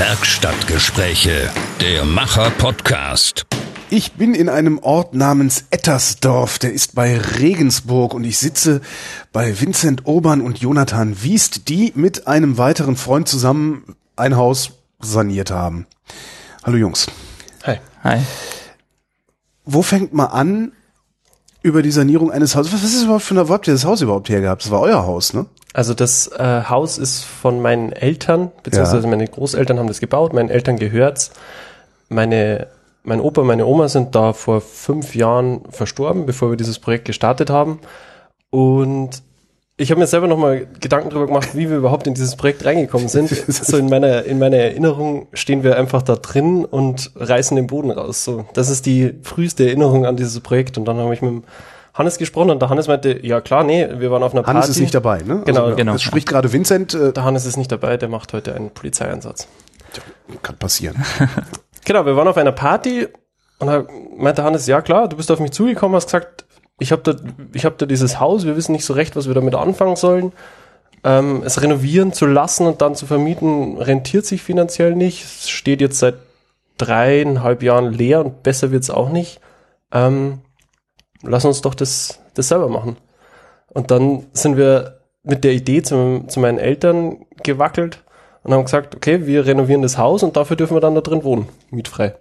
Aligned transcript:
Werkstattgespräche, 0.00 1.50
der 1.82 2.06
Macher-Podcast. 2.06 3.44
Ich 3.90 4.12
bin 4.12 4.34
in 4.34 4.48
einem 4.48 4.78
Ort 4.78 5.12
namens 5.12 5.64
Ettersdorf, 5.68 6.58
der 6.58 6.72
ist 6.72 6.94
bei 6.94 7.18
Regensburg 7.18 8.14
und 8.14 8.24
ich 8.24 8.38
sitze 8.38 8.80
bei 9.30 9.60
Vincent 9.60 10.06
Urban 10.06 10.40
und 10.40 10.58
Jonathan 10.58 11.22
Wiest, 11.22 11.68
die 11.68 11.92
mit 11.96 12.26
einem 12.26 12.56
weiteren 12.56 12.96
Freund 12.96 13.28
zusammen 13.28 13.94
ein 14.16 14.36
Haus 14.36 14.70
saniert 15.00 15.50
haben. 15.50 15.86
Hallo 16.64 16.78
Jungs. 16.78 17.06
Hi. 17.64 17.76
Hi. 18.02 18.20
Wo 19.66 19.82
fängt 19.82 20.14
man 20.14 20.28
an 20.28 20.72
über 21.60 21.82
die 21.82 21.90
Sanierung 21.90 22.30
eines 22.30 22.56
Hauses? 22.56 22.72
Was 22.72 22.84
ist 22.84 23.02
überhaupt 23.02 23.24
für 23.24 23.34
eine, 23.34 23.50
wo 23.50 23.52
habt 23.52 23.68
ihr 23.68 23.74
das 23.74 23.84
Haus 23.84 24.00
überhaupt 24.00 24.30
hergehabt? 24.30 24.64
Das 24.64 24.70
war 24.70 24.80
euer 24.80 25.04
Haus, 25.04 25.34
ne? 25.34 25.44
Also 25.72 25.94
das 25.94 26.26
äh, 26.28 26.62
Haus 26.68 26.98
ist 26.98 27.22
von 27.24 27.60
meinen 27.62 27.92
Eltern, 27.92 28.50
beziehungsweise 28.62 29.04
Ja. 29.04 29.10
meine 29.10 29.26
Großeltern 29.26 29.78
haben 29.78 29.86
das 29.86 30.00
gebaut, 30.00 30.32
meinen 30.32 30.50
Eltern 30.50 30.76
gehört's. 30.76 31.30
Meine, 32.08 32.66
mein 33.04 33.20
Opa, 33.20 33.42
meine 33.44 33.66
Oma 33.66 33.88
sind 33.88 34.14
da 34.14 34.32
vor 34.32 34.60
fünf 34.60 35.14
Jahren 35.14 35.60
verstorben, 35.70 36.26
bevor 36.26 36.50
wir 36.50 36.56
dieses 36.56 36.80
Projekt 36.80 37.04
gestartet 37.04 37.50
haben. 37.50 37.78
Und 38.50 39.22
ich 39.76 39.90
habe 39.90 40.00
mir 40.00 40.06
selber 40.08 40.26
nochmal 40.26 40.66
Gedanken 40.80 41.08
darüber 41.10 41.26
gemacht, 41.26 41.50
wie 41.54 41.70
wir 41.70 41.76
überhaupt 41.78 42.06
in 42.06 42.14
dieses 42.14 42.36
Projekt 42.36 42.64
reingekommen 42.66 43.08
sind. 43.08 43.28
so 43.48 43.76
in 43.78 43.88
meiner, 43.88 44.24
in 44.24 44.38
meiner 44.40 44.58
Erinnerung 44.58 45.28
stehen 45.32 45.62
wir 45.62 45.78
einfach 45.78 46.02
da 46.02 46.16
drin 46.16 46.64
und 46.64 47.12
reißen 47.14 47.56
den 47.56 47.68
Boden 47.68 47.90
raus. 47.92 48.24
So, 48.24 48.44
das 48.54 48.68
ist 48.68 48.86
die 48.86 49.14
früheste 49.22 49.66
Erinnerung 49.66 50.04
an 50.04 50.16
dieses 50.16 50.40
Projekt. 50.40 50.76
Und 50.76 50.84
dann 50.84 50.98
habe 50.98 51.14
ich 51.14 51.22
mit 51.22 51.30
dem 51.30 51.44
Hannes 52.00 52.18
gesprochen 52.18 52.50
und 52.50 52.60
der 52.60 52.68
Hannes 52.68 52.88
meinte, 52.88 53.24
ja 53.24 53.40
klar, 53.40 53.62
nee, 53.62 53.86
wir 53.98 54.10
waren 54.10 54.22
auf 54.22 54.32
einer 54.34 54.44
Hannes 54.44 54.62
Party. 54.66 54.70
ist 54.72 54.80
nicht 54.80 54.94
dabei, 54.94 55.22
ne? 55.22 55.42
Genau, 55.44 55.64
also, 55.66 55.76
genau. 55.76 55.94
Es 55.94 56.02
spricht 56.02 56.26
gerade 56.28 56.52
Vincent, 56.52 56.94
äh, 56.94 57.12
Der 57.12 57.22
Hannes 57.24 57.46
ist 57.46 57.56
nicht 57.56 57.70
dabei, 57.70 57.96
der 57.96 58.08
macht 58.08 58.32
heute 58.32 58.54
einen 58.54 58.70
Polizeieinsatz. 58.70 59.46
kann 60.42 60.56
passieren. 60.56 60.96
Genau, 61.86 62.04
wir 62.04 62.14
waren 62.14 62.28
auf 62.28 62.36
einer 62.36 62.52
Party 62.52 63.08
und 63.58 63.66
da 63.66 63.84
meinte 64.16 64.44
Hannes, 64.44 64.66
ja 64.66 64.82
klar, 64.82 65.08
du 65.08 65.16
bist 65.16 65.30
auf 65.30 65.40
mich 65.40 65.50
zugekommen, 65.52 65.96
hast 65.96 66.06
gesagt, 66.06 66.44
ich 66.78 66.92
habe 66.92 67.02
da, 67.02 67.14
ich 67.54 67.64
hab 67.64 67.78
da 67.78 67.86
dieses 67.86 68.20
Haus, 68.20 68.44
wir 68.44 68.54
wissen 68.56 68.72
nicht 68.72 68.84
so 68.84 68.92
recht, 68.92 69.16
was 69.16 69.28
wir 69.28 69.34
damit 69.34 69.54
anfangen 69.54 69.96
sollen. 69.96 70.32
Ähm, 71.04 71.42
es 71.44 71.62
renovieren 71.62 72.12
zu 72.12 72.26
lassen 72.26 72.66
und 72.66 72.82
dann 72.82 72.94
zu 72.94 73.06
vermieten, 73.06 73.78
rentiert 73.78 74.26
sich 74.26 74.42
finanziell 74.42 74.94
nicht. 74.94 75.24
Es 75.24 75.48
steht 75.48 75.80
jetzt 75.80 75.98
seit 75.98 76.16
dreieinhalb 76.76 77.62
Jahren 77.62 77.92
leer 77.92 78.24
und 78.24 78.42
besser 78.42 78.70
wird's 78.70 78.90
auch 78.90 79.10
nicht. 79.10 79.40
Ähm, 79.92 80.40
lass 81.22 81.44
uns 81.44 81.60
doch 81.60 81.74
das, 81.74 82.20
das 82.34 82.48
selber 82.48 82.68
machen. 82.68 82.96
Und 83.68 83.90
dann 83.90 84.26
sind 84.32 84.56
wir 84.56 85.00
mit 85.22 85.44
der 85.44 85.52
Idee 85.52 85.82
zu, 85.82 86.24
zu 86.26 86.40
meinen 86.40 86.58
Eltern 86.58 87.26
gewackelt 87.42 88.02
und 88.42 88.52
haben 88.52 88.64
gesagt, 88.64 88.94
okay, 88.94 89.26
wir 89.26 89.46
renovieren 89.46 89.82
das 89.82 89.98
Haus 89.98 90.22
und 90.22 90.36
dafür 90.36 90.56
dürfen 90.56 90.76
wir 90.76 90.80
dann 90.80 90.94
da 90.94 91.00
drin 91.00 91.24
wohnen, 91.24 91.48
mietfrei. 91.70 92.14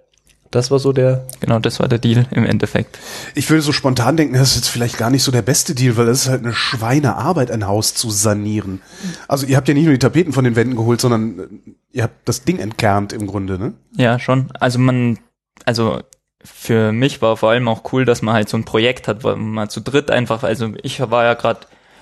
Das 0.52 0.72
war 0.72 0.80
so 0.80 0.94
der, 0.94 1.28
Genau, 1.42 1.60
das 1.60 1.80
war 1.80 1.88
der 1.88 2.00
Deal 2.00 2.26
im 2.32 2.44
Endeffekt. 2.44 2.98
Ich 3.36 3.50
würde 3.52 3.62
so 3.62 3.72
spontan 3.72 4.18
denken, 4.18 4.34
das 4.34 4.50
ist 4.50 4.56
jetzt 4.56 4.70
vielleicht 4.70 4.98
gar 4.98 5.12
nicht 5.12 5.22
so 5.22 5.32
der 5.32 5.44
beste 5.44 5.76
Deal, 5.76 5.96
weil 5.96 6.08
das 6.08 6.24
ist 6.24 6.30
halt 6.30 6.44
eine 6.44 6.54
Schweinearbeit, 6.54 7.52
ein 7.52 7.68
Haus 7.68 7.94
zu 7.94 8.10
sanieren. 8.10 8.82
Also 9.28 9.46
ihr 9.46 9.58
habt 9.58 9.68
ja 9.68 9.76
nicht 9.76 9.84
nur 9.84 9.94
die 9.94 10.00
Tapeten 10.00 10.34
von 10.34 10.44
den 10.44 10.56
Wänden 10.56 10.76
geholt, 10.76 11.02
sondern 11.02 11.40
äh, 11.40 11.46
ihr 11.92 12.04
habt 12.04 12.28
das 12.28 12.46
Ding 12.46 12.58
entkernt 12.58 13.14
im 13.14 13.28
Grunde, 13.28 13.60
ne? 13.60 13.74
Ja, 13.96 14.18
schon. 14.18 14.50
Also 14.60 14.80
man, 14.80 15.20
also 15.66 16.00
für 16.44 16.92
mich 16.92 17.22
war 17.22 17.38
vor 17.38 17.50
allem 17.52 17.68
auch 17.68 17.92
cool, 17.92 18.06
dass 18.06 18.22
man 18.22 18.34
halt 18.34 18.50
so 18.50 18.58
ein 18.58 18.66
Projekt 18.66 19.08
hat, 19.08 19.24
weil 19.24 19.36
man 19.36 19.70
zu 19.70 19.82
dritt 19.82 20.10
einfach, 20.10 20.44
also 20.44 20.70
ich 20.84 21.00
war 21.12 21.26
ja 21.26 21.34
gerade, 21.34 21.60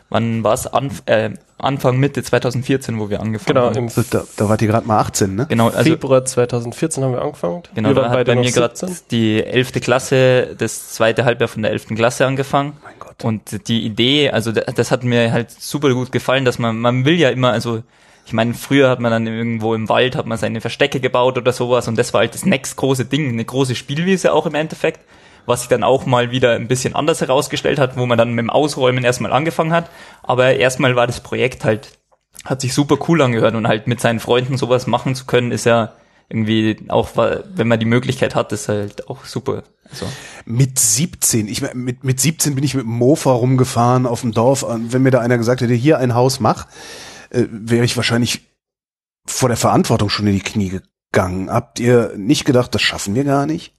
wann 0.09 0.43
war 0.43 0.53
es? 0.53 0.67
Anf 0.67 1.03
äh, 1.07 1.31
Anfang, 1.59 1.97
Mitte 1.97 2.21
2014, 2.21 2.99
wo 2.99 3.09
wir 3.09 3.19
angefangen 3.19 3.55
genau, 3.55 3.65
haben. 3.73 3.85
Also 3.85 4.03
da, 4.07 4.23
da 4.37 4.47
wart 4.47 4.61
ihr 4.61 4.67
gerade 4.67 4.85
mal 4.85 4.99
18, 4.99 5.33
ne? 5.35 5.47
Genau, 5.49 5.69
also 5.69 5.89
Februar 5.89 6.23
2014 6.23 7.03
haben 7.03 7.13
wir 7.13 7.21
angefangen. 7.23 7.63
Genau, 7.73 7.89
wir 7.89 7.95
da 7.95 8.09
hat 8.11 8.27
bei 8.27 8.35
mir 8.35 8.51
gerade 8.51 8.75
17. 8.75 9.07
die 9.09 9.43
elfte 9.43 9.79
Klasse, 9.79 10.55
das 10.55 10.89
zweite 10.93 11.25
Halbjahr 11.25 11.47
von 11.47 11.63
der 11.63 11.71
elften 11.71 11.95
Klasse 11.95 12.27
angefangen. 12.27 12.73
Mein 12.83 12.93
Gott. 12.99 13.25
Und 13.25 13.67
die 13.67 13.83
Idee, 13.83 14.29
also 14.29 14.51
da- 14.51 14.71
das 14.71 14.91
hat 14.91 15.03
mir 15.03 15.31
halt 15.31 15.49
super 15.49 15.91
gut 15.95 16.11
gefallen, 16.11 16.45
dass 16.45 16.59
man, 16.59 16.77
man 16.77 17.05
will 17.05 17.15
ja 17.15 17.29
immer, 17.31 17.53
also 17.53 17.81
ich 18.27 18.33
meine, 18.33 18.53
früher 18.53 18.89
hat 18.89 18.99
man 18.99 19.09
dann 19.09 19.25
irgendwo 19.25 19.73
im 19.73 19.87
Wald, 19.87 20.17
hat 20.17 20.25
man 20.25 20.37
seine 20.37 20.59
Verstecke 20.59 20.99
gebaut 20.99 21.37
oder 21.37 21.53
sowas 21.53 21.87
und 21.87 21.97
das 21.97 22.13
war 22.13 22.19
halt 22.19 22.33
das 22.33 22.45
nächst 22.45 22.75
große 22.75 23.05
Ding, 23.05 23.29
eine 23.29 23.45
große 23.45 23.73
Spielwiese 23.73 24.33
auch 24.33 24.45
im 24.45 24.53
Endeffekt, 24.53 24.99
was 25.45 25.61
sich 25.61 25.69
dann 25.69 25.81
auch 25.81 26.05
mal 26.05 26.29
wieder 26.29 26.51
ein 26.55 26.67
bisschen 26.67 26.93
anders 26.93 27.21
herausgestellt 27.21 27.79
hat, 27.79 27.95
wo 27.95 28.05
man 28.05 28.17
dann 28.17 28.33
mit 28.33 28.43
dem 28.43 28.49
Ausräumen 28.49 29.05
erstmal 29.05 29.31
angefangen 29.31 29.71
hat. 29.71 29.89
Aber 30.23 30.55
erstmal 30.55 30.97
war 30.97 31.07
das 31.07 31.21
Projekt 31.21 31.63
halt, 31.63 31.99
hat 32.43 32.59
sich 32.59 32.73
super 32.73 32.97
cool 33.07 33.21
angehört 33.21 33.55
und 33.55 33.65
halt 33.65 33.87
mit 33.87 34.01
seinen 34.01 34.19
Freunden 34.19 34.57
sowas 34.57 34.87
machen 34.87 35.15
zu 35.15 35.25
können, 35.25 35.53
ist 35.53 35.65
ja 35.65 35.93
irgendwie 36.27 36.75
auch, 36.89 37.11
wenn 37.15 37.69
man 37.69 37.79
die 37.79 37.85
Möglichkeit 37.85 38.35
hat, 38.35 38.51
ist 38.51 38.67
halt 38.67 39.07
auch 39.07 39.23
super. 39.23 39.63
Also, 39.89 40.05
Mit 40.45 40.77
17, 40.77 41.47
ich 41.47 41.61
mein, 41.61 41.77
mit, 41.77 42.03
mit 42.03 42.19
17 42.19 42.55
bin 42.55 42.65
ich 42.65 42.73
mit 42.73 42.83
dem 42.83 42.91
Mofa 42.91 43.31
rumgefahren 43.31 44.05
auf 44.05 44.19
dem 44.19 44.33
Dorf. 44.33 44.65
Wenn 44.67 45.01
mir 45.01 45.11
da 45.11 45.21
einer 45.21 45.37
gesagt 45.37 45.61
hätte, 45.61 45.73
hier 45.73 45.97
ein 45.99 46.13
Haus 46.13 46.41
mach, 46.41 46.67
äh, 47.29 47.45
wäre 47.49 47.85
ich 47.85 47.97
wahrscheinlich 47.97 48.41
vor 49.25 49.49
der 49.49 49.57
Verantwortung 49.57 50.09
schon 50.09 50.27
in 50.27 50.33
die 50.33 50.41
Knie 50.41 50.79
gegangen. 51.11 51.51
Habt 51.51 51.79
ihr 51.79 52.13
nicht 52.15 52.45
gedacht, 52.45 52.73
das 52.73 52.81
schaffen 52.81 53.15
wir 53.15 53.23
gar 53.23 53.45
nicht? 53.45 53.73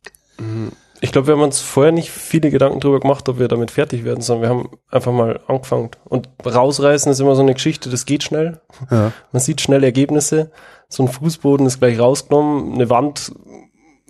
Ich 1.00 1.12
glaube, 1.12 1.28
wir 1.28 1.34
haben 1.34 1.42
uns 1.42 1.60
vorher 1.60 1.92
nicht 1.92 2.10
viele 2.10 2.50
Gedanken 2.50 2.80
darüber 2.80 3.00
gemacht, 3.00 3.28
ob 3.28 3.38
wir 3.38 3.48
damit 3.48 3.70
fertig 3.70 4.04
werden, 4.04 4.20
sondern 4.20 4.42
wir 4.42 4.48
haben 4.48 4.70
einfach 4.90 5.12
mal 5.12 5.40
angefangen. 5.46 5.90
Und 6.04 6.28
rausreißen 6.44 7.10
ist 7.10 7.20
immer 7.20 7.36
so 7.36 7.42
eine 7.42 7.54
Geschichte, 7.54 7.88
das 7.88 8.04
geht 8.04 8.24
schnell. 8.24 8.60
Ja. 8.90 9.12
Man 9.32 9.40
sieht 9.40 9.60
schnell 9.60 9.84
Ergebnisse. 9.84 10.50
So 10.88 11.04
ein 11.04 11.08
Fußboden 11.08 11.66
ist 11.66 11.78
gleich 11.78 11.98
rausgenommen. 11.98 12.74
Eine 12.74 12.90
Wand 12.90 13.32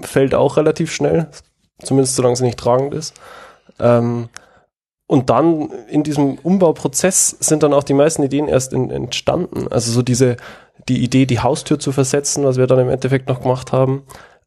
fällt 0.01 0.35
auch 0.35 0.57
relativ 0.57 0.93
schnell. 0.93 1.29
Zumindest 1.83 2.17
solange 2.17 2.37
sie 2.37 2.45
nicht 2.45 2.59
tragend 2.59 2.95
ist. 2.95 3.15
Ähm, 3.79 4.29
und 5.09 5.31
dann 5.31 5.71
in 5.89 6.03
diesem 6.05 6.35
Umbauprozess 6.35 7.31
sind 7.41 7.63
dann 7.63 7.73
auch 7.73 7.83
die 7.83 7.95
meisten 7.95 8.23
Ideen 8.23 8.47
erst 8.47 8.75
in, 8.75 8.91
entstanden. 8.91 9.67
Also 9.69 9.91
so 9.91 10.03
diese, 10.03 10.37
die 10.87 11.03
Idee, 11.03 11.25
die 11.25 11.41
Haustür 11.41 11.79
zu 11.79 11.93
versetzen, 11.93 12.45
was 12.45 12.59
wir 12.59 12.67
dann 12.67 12.79
im 12.79 12.91
Endeffekt 12.91 13.27
noch 13.27 13.41
gemacht 13.41 13.73
haben, 13.73 14.05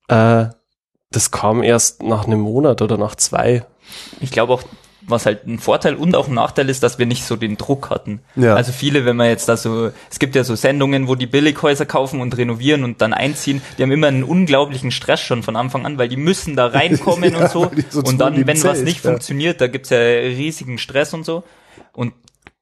äh, 0.07 0.45
das 1.09 1.31
kam 1.31 1.63
erst 1.63 2.03
nach 2.03 2.27
einem 2.27 2.41
Monat 2.41 2.83
oder 2.83 2.97
nach 2.97 3.16
zwei. 3.16 3.66
ich 4.19 4.29
glaube 4.29 4.53
auch, 4.53 4.61
was 5.11 5.25
halt 5.25 5.45
ein 5.45 5.59
Vorteil 5.59 5.95
und 5.95 6.16
auch 6.16 6.27
ein 6.27 6.33
Nachteil 6.33 6.69
ist, 6.69 6.83
dass 6.83 6.97
wir 6.97 7.05
nicht 7.05 7.25
so 7.25 7.35
den 7.35 7.57
Druck 7.57 7.89
hatten. 7.89 8.22
Ja. 8.35 8.55
Also 8.55 8.72
viele, 8.72 9.05
wenn 9.05 9.16
man 9.16 9.27
jetzt 9.27 9.47
da 9.49 9.57
so, 9.57 9.91
es 10.09 10.19
gibt 10.19 10.35
ja 10.35 10.44
so 10.44 10.55
Sendungen, 10.55 11.07
wo 11.07 11.16
die 11.16 11.27
Billighäuser 11.27 11.85
kaufen 11.85 12.22
und 12.22 12.38
renovieren 12.38 12.83
und 12.83 13.01
dann 13.01 13.13
einziehen, 13.13 13.61
die 13.77 13.83
haben 13.83 13.91
immer 13.91 14.07
einen 14.07 14.23
unglaublichen 14.23 14.91
Stress 14.91 15.22
schon 15.22 15.44
von 15.44 15.55
Anfang 15.55 15.85
an, 15.85 15.97
weil 15.97 16.09
die 16.09 16.17
müssen 16.17 16.55
da 16.55 16.67
reinkommen 16.67 17.33
Ja, 17.33 17.41
und 17.41 17.51
so. 17.51 17.72
so 17.89 18.01
und 18.01 18.19
dann, 18.19 18.47
wenn 18.47 18.63
was 18.63 18.81
nicht 18.81 19.03
ja. 19.03 19.11
funktioniert, 19.11 19.61
da 19.61 19.67
gibt's 19.67 19.89
ja 19.89 19.99
riesigen 19.99 20.77
Stress 20.77 21.13
und 21.13 21.25
so. 21.25 21.43
Und 21.93 22.13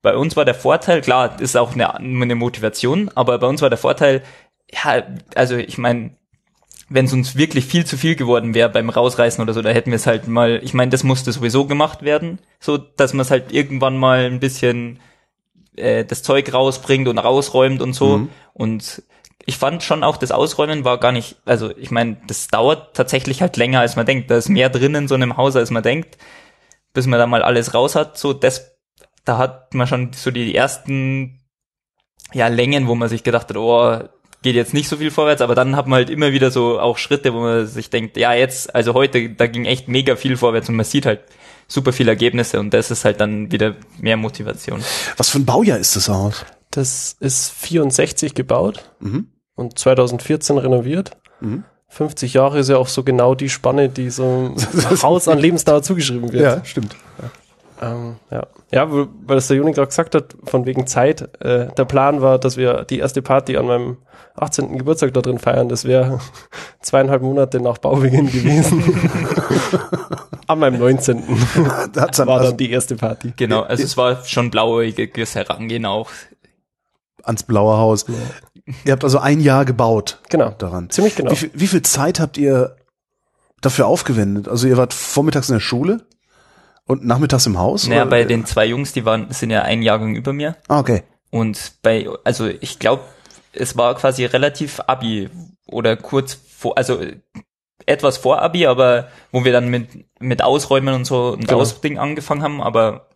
bei 0.02 0.16
uns 0.16 0.36
war 0.36 0.46
der 0.46 0.56
Vorteil, 0.56 1.02
klar, 1.02 1.40
ist 1.42 1.58
auch 1.58 1.74
eine, 1.74 1.96
eine 1.96 2.36
Motivation, 2.36 3.12
aber 3.16 3.38
bei 3.38 3.48
uns 3.48 3.62
war 3.62 3.70
der 3.70 3.78
Vorteil, 3.78 4.24
ja, 4.72 5.04
also 5.36 5.56
ich 5.56 5.78
meine, 5.78 6.12
wenn 6.90 7.06
es 7.06 7.14
uns 7.14 7.36
wirklich 7.36 7.66
viel 7.66 7.86
zu 7.86 7.98
viel 7.98 8.16
geworden 8.16 8.54
wäre 8.54 8.70
beim 8.70 8.90
Rausreißen 8.90 9.42
oder 9.42 9.54
so, 9.54 9.62
da 9.62 9.70
hätten 9.70 9.92
wir 9.92 9.98
es 9.98 10.08
halt 10.08 10.28
mal, 10.28 10.60
ich 10.64 10.74
meine, 10.74 10.92
das 10.92 11.04
musste 11.04 11.32
sowieso 11.32 11.66
gemacht 11.66 12.02
werden, 12.02 12.40
so 12.60 12.78
dass 12.78 13.14
man 13.14 13.22
es 13.22 13.32
halt 13.32 13.52
irgendwann 13.52 13.98
mal 13.98 14.26
ein 14.26 14.40
bisschen 14.40 15.00
äh, 15.76 16.04
das 16.04 16.24
Zeug 16.24 16.52
rausbringt 16.54 17.08
und 17.08 17.18
rausräumt 17.20 17.82
und 17.82 17.94
so. 17.94 18.20
Mhm. 18.20 18.30
Und 18.54 19.04
ich 19.46 19.58
fand 19.58 19.84
schon 19.84 20.04
auch, 20.04 20.18
das 20.18 20.32
Ausräumen 20.32 20.84
war 20.84 21.00
gar 21.00 21.12
nicht, 21.12 21.38
also 21.46 21.76
ich 21.78 21.92
meine, 21.92 22.18
das 22.28 22.48
dauert 22.48 22.96
tatsächlich 22.96 23.42
halt 23.42 23.58
länger, 23.58 23.80
als 23.80 23.96
man 23.96 24.06
denkt. 24.06 24.30
Da 24.30 24.38
ist 24.38 24.50
mehr 24.50 24.70
drin 24.70 24.96
in 24.96 25.08
so 25.08 25.16
einem 25.16 25.38
Haus, 25.38 25.56
als 25.56 25.72
man 25.72 25.84
denkt, 25.84 26.18
bis 26.94 27.08
man 27.08 27.20
da 27.20 27.28
mal 27.28 27.44
alles 27.44 27.74
raus 27.74 27.96
hat. 27.96 28.18
So, 28.18 28.34
das, 28.34 28.78
da 29.26 29.38
hat 29.38 29.74
man 29.74 29.88
schon 29.88 30.14
so 30.14 30.32
die 30.32 30.54
ersten 30.54 31.40
ja, 32.34 32.48
Längen, 32.48 32.88
wo 32.88 32.96
man 32.96 33.10
sich 33.10 33.24
gedacht 33.24 33.50
hat, 33.50 33.58
oh, 33.58 34.04
geht 34.42 34.56
jetzt 34.56 34.74
nicht 34.74 34.88
so 34.88 34.98
viel 34.98 35.12
vorwärts, 35.12 35.42
aber 35.42 35.56
dann 35.56 35.76
hat 35.76 35.88
man 35.88 35.98
halt 35.98 36.10
immer 36.10 36.32
wieder 36.32 36.50
so 36.52 36.80
auch 36.80 36.98
Schritte, 36.98 37.34
wo 37.34 37.40
man 37.42 37.68
sich 37.68 37.90
denkt, 37.90 38.16
ja, 38.18 38.34
jetzt, 38.34 38.74
also 38.74 38.94
heute, 38.94 39.30
da 39.32 39.48
ging 39.48 39.66
echt 39.66 39.88
mega 39.88 40.16
viel 40.16 40.38
vorwärts 40.38 40.70
und 40.70 40.76
man 40.76 40.86
sieht 40.86 41.06
halt 41.06 41.22
super 41.68 41.92
viele 41.94 42.12
Ergebnisse 42.12 42.60
und 42.60 42.74
das 42.74 42.90
ist 42.90 43.06
halt 43.06 43.20
dann 43.20 43.52
wieder 43.52 43.76
mehr 44.00 44.18
Motivation. 44.18 44.82
Was 45.18 45.30
für 45.30 45.40
ein 45.40 45.46
Baujahr 45.46 45.78
ist 45.78 45.96
das 45.96 46.08
Haus? 46.10 46.46
Das 46.72 47.16
ist 47.20 47.52
64 47.52 48.34
gebaut 48.34 48.90
Mhm. 49.00 49.28
und 49.56 49.78
2014 49.78 50.58
renoviert. 50.58 51.12
Mhm. 51.42 51.64
50 51.90 52.36
Jahre 52.36 52.60
ist 52.60 52.70
ja 52.70 52.78
auch 52.78 52.88
so 52.88 53.04
genau 53.04 53.34
die 53.36 53.50
Spanne, 53.50 53.90
die 53.90 54.10
so 54.12 54.24
einem 54.24 54.56
Haus 55.04 55.28
an 55.28 55.40
Lebensdauer 55.40 55.82
zugeschrieben 55.84 56.32
wird. 56.32 56.44
Ja, 56.44 56.64
stimmt. 56.64 56.96
Ähm, 57.82 58.18
ja. 58.30 58.48
ja, 58.72 58.92
weil 58.92 59.08
das 59.36 59.48
der 59.48 59.58
Juni 59.58 59.72
gerade 59.72 59.88
gesagt 59.88 60.14
hat, 60.16 60.36
von 60.44 60.66
wegen 60.66 60.86
Zeit. 60.88 61.22
Äh, 61.42 61.68
der 61.74 61.86
Plan 61.86 62.22
war, 62.22 62.38
dass 62.40 62.58
wir 62.58 62.84
die 62.84 63.00
erste 63.00 63.22
Party 63.22 63.56
an 63.58 63.68
meinem 63.68 63.98
18. 64.36 64.78
Geburtstag 64.78 65.14
da 65.14 65.22
drin 65.22 65.40
feiern. 65.40 65.70
Das 65.70 65.86
wäre 65.86 66.20
zweieinhalb 66.82 67.22
Monate 67.22 67.60
nach 67.62 67.78
Baubeginn 67.78 68.28
gewesen. 68.32 68.84
an 70.48 70.60
meinem 70.60 70.80
19. 70.80 71.24
Da 71.94 72.02
hat's 72.02 72.18
dann 72.18 72.28
war 72.28 72.38
also 72.40 72.50
dann 72.50 72.58
die 72.58 72.70
erste 72.72 72.96
Party. 72.96 73.34
Genau, 73.36 73.62
also 73.62 73.84
es 73.84 73.98
war 73.98 74.24
schon 74.26 74.52
blauäugiges 74.52 75.36
Herangehen 75.36 75.86
auch. 75.86 76.10
ans 77.24 77.44
blaue 77.44 77.78
Haus. 77.78 78.06
Ihr 78.86 78.92
habt 78.92 79.04
also 79.04 79.20
ein 79.20 79.40
Jahr 79.40 79.66
gebaut 79.66 80.20
Genau. 80.30 80.52
daran. 80.58 80.90
Ziemlich 80.90 81.16
genau. 81.16 81.32
Wie, 81.32 81.50
wie 81.54 81.68
viel 81.68 81.82
Zeit 81.82 82.20
habt 82.20 82.38
ihr 82.38 82.76
dafür 83.62 83.88
aufgewendet? 83.88 84.48
Also 84.48 84.68
ihr 84.68 84.78
wart 84.78 84.94
vormittags 84.94 85.50
in 85.50 85.56
der 85.56 85.60
Schule 85.62 86.06
und 86.90 87.06
nachmittags 87.06 87.46
im 87.46 87.60
Haus? 87.60 87.88
Naja, 87.88 88.02
oder? 88.02 88.10
bei 88.10 88.24
den 88.24 88.46
zwei 88.48 88.66
Jungs, 88.66 88.94
die 88.94 89.06
waren, 89.06 89.28
sind 89.30 89.52
ja 89.52 89.62
ein 89.62 89.84
Jahrgang 89.84 90.16
über 90.16 90.34
mir. 90.34 90.56
Ah, 90.68 90.80
okay. 90.80 91.04
Und 91.30 91.74
bei, 91.84 92.08
also 92.24 92.48
ich 92.48 92.80
glaube, 92.80 93.04
es 93.54 93.78
war 93.78 93.94
quasi 93.94 94.26
relativ 94.26 94.82
Abi 94.88 95.30
oder 95.68 95.96
kurz 95.96 96.34
vor, 96.34 96.76
also 96.80 97.00
etwas 97.86 98.18
vor 98.18 98.42
Abi, 98.42 98.66
aber 98.66 99.10
wo 99.32 99.46
wir 99.46 99.52
dann 99.52 99.68
mit, 99.68 99.90
mit 100.20 100.42
Ausräumen 100.42 100.96
und 100.96 101.06
so 101.06 101.34
ein 101.34 101.42
Genau. 101.42 101.60
Ausding 101.60 102.00
angefangen 102.00 102.42
haben, 102.42 102.60
aber 102.60 103.08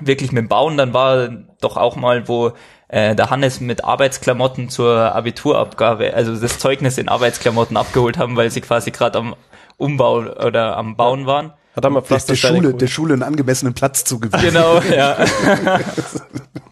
wirklich 0.00 0.30
mit 0.30 0.42
dem 0.42 0.48
Bauen, 0.48 0.76
dann 0.76 0.92
war 0.92 1.28
doch 1.62 1.78
auch 1.78 1.96
mal, 1.96 2.28
wo 2.28 2.52
äh, 2.88 3.16
der 3.16 3.30
Hannes 3.30 3.60
mit 3.60 3.84
Arbeitsklamotten 3.84 4.68
zur 4.68 5.14
Abiturabgabe, 5.14 6.12
also 6.12 6.36
das 6.36 6.58
Zeugnis 6.58 6.98
in 6.98 7.08
Arbeitsklamotten 7.08 7.78
abgeholt 7.78 8.18
haben, 8.18 8.36
weil 8.36 8.50
sie 8.50 8.60
quasi 8.60 8.90
gerade 8.90 9.18
am 9.18 9.34
Umbau 9.78 10.16
oder 10.18 10.76
am 10.76 10.94
Bauen 10.96 11.24
waren. 11.24 11.54
Hat 11.78 11.84
er 11.84 11.90
mal 11.90 12.00
Der, 12.00 12.08
der, 12.08 12.08
Pflastersteine 12.08 12.56
Schule, 12.56 12.74
der 12.74 12.86
Schule 12.88 13.12
einen 13.12 13.22
angemessenen 13.22 13.72
Platz 13.72 14.02
zugewiesen. 14.02 14.44
Genau, 14.44 14.80
ja. 14.96 15.16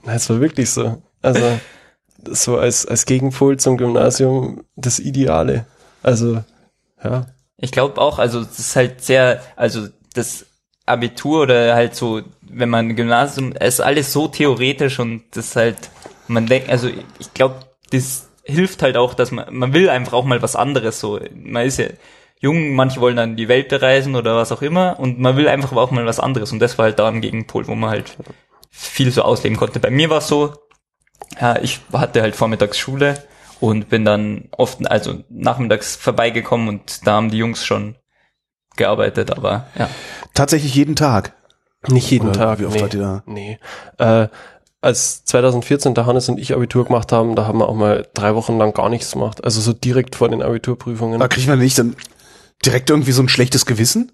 Es 0.05 0.29
war 0.29 0.41
wirklich 0.41 0.69
so. 0.69 1.01
Also 1.23 1.61
so 2.29 2.59
als, 2.59 2.87
als 2.87 3.07
Gegenpol 3.07 3.57
zum 3.57 3.77
Gymnasium 3.77 4.65
das 4.75 4.99
Ideale. 4.99 5.65
Also, 6.03 6.43
ja. 7.05 7.27
Ich 7.57 7.71
glaube 7.71 8.01
auch, 8.01 8.19
also 8.19 8.43
das 8.43 8.59
ist 8.59 8.75
halt 8.75 9.01
sehr, 9.01 9.41
also 9.55 9.87
das 10.15 10.47
Abitur 10.87 11.43
oder 11.43 11.77
halt 11.77 11.95
so, 11.95 12.23
wenn 12.41 12.69
man 12.69 12.97
Gymnasium, 12.97 13.53
es 13.53 13.75
ist 13.75 13.81
alles 13.83 14.13
so 14.13 14.27
theoretisch 14.27 14.99
und 14.99 15.23
das 15.31 15.47
ist 15.47 15.57
halt, 15.57 15.77
man 16.27 16.47
denkt, 16.47 16.69
also 16.69 16.89
ich 17.21 17.33
glaube, 17.33 17.61
das 17.93 18.29
hilft 18.43 18.83
halt 18.83 18.97
auch, 18.97 19.15
dass 19.15 19.31
man, 19.31 19.55
man 19.55 19.73
will 19.73 19.89
einfach 19.89 20.15
auch 20.15 20.25
mal 20.25 20.43
was 20.43 20.57
anderes 20.57 20.99
so. 20.99 21.21
Man 21.33 21.65
ist 21.65 21.79
ja 21.79 21.87
jung, 22.41 22.75
manche 22.75 23.01
wollen 23.01 23.17
dann 23.17 23.37
die 23.37 23.49
Welt 23.49 23.69
bereisen 23.69 24.15
oder 24.15 24.37
was 24.37 24.53
auch 24.53 24.63
immer 24.63 24.99
und 24.99 25.19
man 25.19 25.37
will 25.37 25.49
einfach 25.49 25.73
aber 25.73 25.83
auch 25.83 25.91
mal 25.91 26.07
was 26.07 26.21
anderes 26.21 26.53
und 26.53 26.59
das 26.59 26.79
war 26.79 26.85
halt 26.85 26.99
da 26.99 27.09
ein 27.09 27.21
Gegenpol, 27.21 27.67
wo 27.67 27.75
man 27.75 27.91
halt 27.91 28.17
viel 28.71 29.11
so 29.11 29.23
ausleben 29.23 29.57
konnte. 29.57 29.81
Bei 29.81 29.91
mir 29.91 30.11
war 30.11 30.19
es 30.19 30.29
so, 30.29 30.55
ja, 31.41 31.59
ich 31.61 31.81
hatte 31.93 32.23
halt 32.23 32.37
vormittags 32.37 32.79
Schule 32.79 33.23
und 33.61 33.89
bin 33.89 34.05
dann 34.05 34.49
oft, 34.53 34.89
also 34.91 35.25
nachmittags 35.31 35.97
vorbeigekommen 35.97 36.69
und 36.69 37.07
da 37.07 37.13
haben 37.13 37.31
die 37.31 37.39
Jungs 37.39 37.65
schon 37.65 37.97
gearbeitet, 38.77 39.31
aber 39.31 39.67
ja. 39.79 39.89
Tatsächlich 40.35 40.75
jeden 40.75 40.97
Tag. 40.97 41.33
Nicht 41.89 42.11
jeden 42.11 42.31
Oder 42.31 42.39
Tag. 42.39 42.59
wie 42.59 42.67
oft 42.67 42.75
nee. 42.75 42.83
wart 42.83 42.95
ihr 42.95 43.01
da? 43.01 43.23
Nee. 43.27 43.59
Äh, 43.99 44.29
als 44.81 45.25
2014 45.25 45.95
der 45.95 46.07
Hannes 46.07 46.29
und 46.29 46.39
ich 46.39 46.55
Abitur 46.55 46.85
gemacht 46.85 47.11
haben, 47.13 47.35
da 47.35 47.47
haben 47.47 47.59
wir 47.59 47.69
auch 47.69 47.75
mal 47.75 48.07
drei 48.15 48.35
Wochen 48.35 48.59
lang 48.59 48.73
gar 48.73 48.89
nichts 48.89 49.13
gemacht. 49.13 49.43
Also 49.45 49.61
so 49.61 49.73
direkt 49.73 50.17
vor 50.17 50.29
den 50.29 50.43
Abiturprüfungen. 50.43 51.19
Da 51.19 51.29
kriegt 51.29 51.49
man 51.49 51.59
nicht 51.59 51.79
dann 51.79 51.97
direkt 52.65 52.91
irgendwie 52.91 53.13
so 53.13 53.23
ein 53.23 53.29
schlechtes 53.29 53.67
Gewissen? 53.67 54.13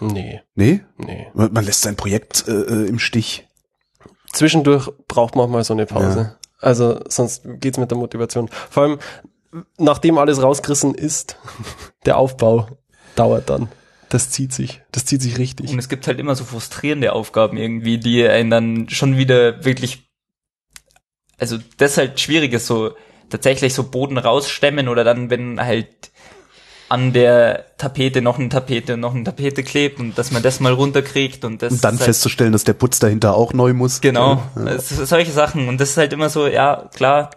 Nee, 0.00 0.40
Nee? 0.54 0.80
nee. 0.96 1.26
Man, 1.34 1.52
man 1.52 1.64
lässt 1.64 1.82
sein 1.82 1.96
Projekt 1.96 2.44
äh, 2.48 2.52
äh, 2.52 2.88
im 2.88 2.98
Stich. 2.98 3.46
Zwischendurch 4.32 4.88
braucht 5.08 5.36
man 5.36 5.46
auch 5.46 5.50
mal 5.50 5.64
so 5.64 5.74
eine 5.74 5.86
Pause. 5.86 6.36
Also 6.58 7.00
sonst 7.08 7.42
geht's 7.60 7.78
mit 7.78 7.90
der 7.90 7.98
Motivation. 7.98 8.48
Vor 8.70 8.82
allem, 8.84 8.98
nachdem 9.78 10.16
alles 10.16 10.42
rausgerissen 10.42 10.94
ist, 10.94 11.36
der 12.06 12.16
Aufbau 12.16 12.68
dauert 13.14 13.50
dann. 13.50 13.68
Das 14.08 14.30
zieht 14.30 14.52
sich. 14.52 14.82
Das 14.92 15.04
zieht 15.04 15.22
sich 15.22 15.38
richtig. 15.38 15.70
Und 15.70 15.78
es 15.78 15.88
gibt 15.88 16.06
halt 16.06 16.18
immer 16.18 16.34
so 16.34 16.44
frustrierende 16.44 17.12
Aufgaben 17.12 17.56
irgendwie, 17.56 17.98
die 17.98 18.26
einen 18.26 18.50
dann 18.50 18.88
schon 18.88 19.16
wieder 19.16 19.64
wirklich, 19.64 20.10
also 21.38 21.58
das 21.78 21.96
halt 21.96 22.20
schwierig 22.20 22.52
ist, 22.52 22.66
so 22.66 22.94
tatsächlich 23.30 23.72
so 23.74 23.84
Boden 23.84 24.18
rausstemmen 24.18 24.88
oder 24.88 25.04
dann, 25.04 25.30
wenn 25.30 25.58
halt 25.60 26.10
an 26.92 27.14
der 27.14 27.64
Tapete 27.78 28.20
noch 28.20 28.38
eine 28.38 28.50
Tapete, 28.50 28.98
noch 28.98 29.14
eine 29.14 29.24
Tapete 29.24 29.62
klebt 29.62 29.98
und 29.98 30.18
dass 30.18 30.30
man 30.30 30.42
das 30.42 30.60
mal 30.60 30.74
runterkriegt 30.74 31.42
und 31.42 31.62
das 31.62 31.72
Und 31.72 31.84
dann 31.84 31.94
halt, 31.94 32.02
festzustellen, 32.04 32.52
dass 32.52 32.64
der 32.64 32.74
Putz 32.74 32.98
dahinter 32.98 33.34
auch 33.34 33.54
neu 33.54 33.72
muss. 33.72 34.02
Genau, 34.02 34.42
Ja. 34.56 34.78
solche 34.78 35.32
Sachen. 35.32 35.68
Und 35.68 35.80
das 35.80 35.90
ist 35.90 35.96
halt 35.96 36.12
immer 36.12 36.28
so, 36.28 36.46
ja, 36.46 36.90
klar. 36.94 37.30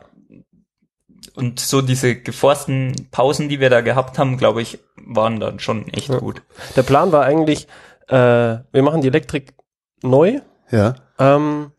Und 1.35 1.61
so 1.61 1.81
diese 1.81 2.15
geforsten 2.15 3.07
Pausen, 3.11 3.47
die 3.47 3.61
wir 3.61 3.69
da 3.69 3.79
gehabt 3.79 4.19
haben, 4.19 4.37
glaube 4.37 4.61
ich, 4.61 4.79
waren 4.97 5.39
dann 5.39 5.59
schon 5.59 5.87
echt 5.87 6.09
Ja. 6.09 6.17
gut. 6.19 6.41
Der 6.75 6.83
Plan 6.83 7.13
war 7.13 7.23
eigentlich, 7.23 7.67
äh, 8.09 8.15
wir 8.17 8.83
machen 8.83 9.01
die 9.01 9.07
Elektrik 9.07 9.53
neu, 10.03 10.41
Ja. 10.69 10.95
ähm, 11.17 11.71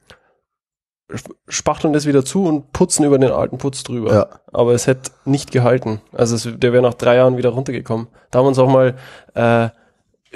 spachteln 1.49 1.93
das 1.93 2.06
wieder 2.06 2.25
zu 2.25 2.47
und 2.47 2.73
putzen 2.73 3.05
über 3.05 3.19
den 3.19 3.31
alten 3.31 3.58
Putz 3.58 3.82
drüber. 3.85 4.12
Ja. 4.12 4.26
Aber 4.53 4.75
es 4.75 4.87
hätte 4.87 5.11
nicht 5.25 5.53
gehalten. 5.53 6.00
Also 6.12 6.35
es, 6.35 6.49
der 6.58 6.73
wäre 6.73 6.82
nach 6.82 6.94
drei 6.94 7.17
Jahren 7.17 7.37
wieder 7.37 7.50
runtergekommen. 7.50 8.08
Da 8.31 8.38
haben 8.38 8.47
wir 8.47 8.49
uns 8.49 8.58
auch 8.58 8.69
mal 8.69 8.94
äh, 9.35 9.69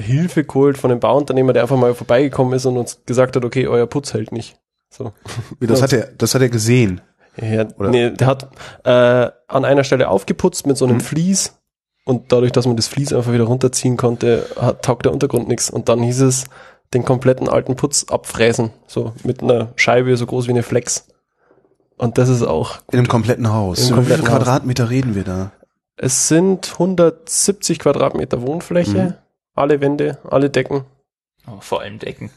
Hilfe 0.01 0.45
geholt 0.45 0.79
von 0.79 0.91
dem 0.91 1.01
Bauunternehmer, 1.01 1.53
der 1.53 1.63
einfach 1.63 1.77
mal 1.77 1.95
vorbeigekommen 1.95 2.53
ist 2.55 2.67
und 2.67 2.77
uns 2.77 3.01
gesagt 3.05 3.35
hat, 3.37 3.45
okay, 3.45 3.67
euer 3.67 3.87
Putz 3.87 4.15
hält 4.15 4.31
nicht. 4.33 4.57
So. 4.91 5.13
Wie, 5.59 5.67
Das 5.67 5.83
hat 5.83 5.93
er, 5.93 6.09
das 6.17 6.35
hat 6.35 6.43
er 6.43 6.49
gesehen. 6.49 7.01
Ja, 7.41 7.65
Oder? 7.79 7.91
nee, 7.91 8.11
der 8.11 8.27
hat 8.27 8.49
äh, 8.85 9.31
an 9.49 9.65
einer 9.65 9.85
Stelle 9.85 10.09
aufgeputzt 10.09 10.67
mit 10.67 10.77
so 10.77 10.85
einem 10.85 10.97
Mhm. 10.97 11.01
Vlies 11.01 11.55
und 12.05 12.33
dadurch, 12.33 12.53
dass 12.53 12.67
man 12.67 12.77
das 12.77 12.89
Vlies 12.89 13.13
einfach 13.13 13.33
wieder 13.33 13.45
runterziehen 13.45 13.97
konnte, 13.97 14.47
hat, 14.61 14.83
taugt 14.83 15.05
der 15.05 15.13
Untergrund 15.13 15.49
nichts. 15.49 15.71
Und 15.71 15.89
dann 15.89 16.03
hieß 16.03 16.23
es, 16.23 16.45
den 16.95 17.05
kompletten 17.05 17.49
alten 17.49 17.77
Putz 17.77 18.05
abfräsen, 18.09 18.71
so 18.87 19.13
mit 19.23 19.43
einer 19.43 19.73
Scheibe 19.77 20.17
so 20.17 20.27
groß 20.27 20.47
wie 20.47 20.51
eine 20.53 20.63
Flex. 20.63 21.07
Und 21.97 22.19
das 22.19 22.29
ist 22.29 22.43
auch, 22.43 22.79
In 22.91 22.99
einem 22.99 23.09
kompletten 23.09 23.53
Haus. 23.53 23.89
In 23.89 23.95
einem 23.95 24.03
wie 24.07 24.11
viele 24.13 24.23
Haus. 24.23 24.29
Quadratmeter 24.29 24.91
reden 24.91 25.15
wir 25.15 25.25
da? 25.25 25.53
es 26.03 26.29
sind 26.29 26.73
170 26.73 27.79
Quadratmeter 27.79 28.41
Wohnfläche, 28.41 28.99
Mhm. 29.05 29.15
alle 29.55 29.81
Wände, 29.83 30.17
alle 30.31 30.49
Decken. 30.49 30.85
Aber 31.45 31.61
vor 31.61 31.83
allem 31.83 31.99
Decken. 31.99 32.31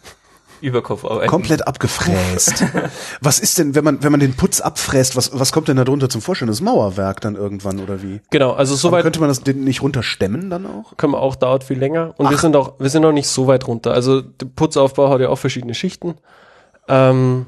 Überkopf 0.63 1.05
arbeiten. 1.05 1.29
Komplett 1.29 1.67
abgefräst. 1.67 2.65
was 3.21 3.39
ist 3.39 3.57
denn, 3.57 3.75
wenn 3.75 3.83
man, 3.83 4.01
wenn 4.01 4.11
man 4.11 4.19
den 4.19 4.33
Putz 4.35 4.61
abfräst, 4.61 5.15
was, 5.15 5.37
was 5.37 5.51
kommt 5.51 5.67
denn 5.67 5.77
da 5.77 5.83
drunter 5.83 6.09
zum 6.09 6.21
Vorstellen? 6.21 6.47
Das 6.47 6.61
Mauerwerk 6.61 7.21
dann 7.21 7.35
irgendwann 7.35 7.79
oder 7.79 8.01
wie? 8.01 8.21
Genau, 8.29 8.53
also 8.53 8.73
Aber 8.73 8.79
soweit 8.79 9.03
könnte 9.03 9.19
man 9.19 9.29
das 9.29 9.45
nicht 9.45 9.81
runterstemmen 9.81 10.49
dann 10.49 10.65
auch? 10.65 10.95
können 10.97 11.13
wir 11.13 11.19
auch, 11.19 11.35
dauert 11.35 11.63
viel 11.63 11.77
länger. 11.77 12.13
Und 12.17 12.29
wir 12.29 12.37
Ach. 12.37 12.41
sind 12.41 12.55
auch, 12.55 12.79
wir 12.79 12.89
sind 12.89 13.03
auch 13.05 13.11
nicht 13.11 13.27
so 13.27 13.47
weit 13.47 13.67
runter. 13.67 13.93
Also 13.93 14.21
der 14.21 14.45
Putzaufbau 14.45 15.09
hat 15.09 15.21
ja 15.21 15.29
auch 15.29 15.37
verschiedene 15.37 15.73
Schichten. 15.73 16.15
Ähm, 16.87 17.45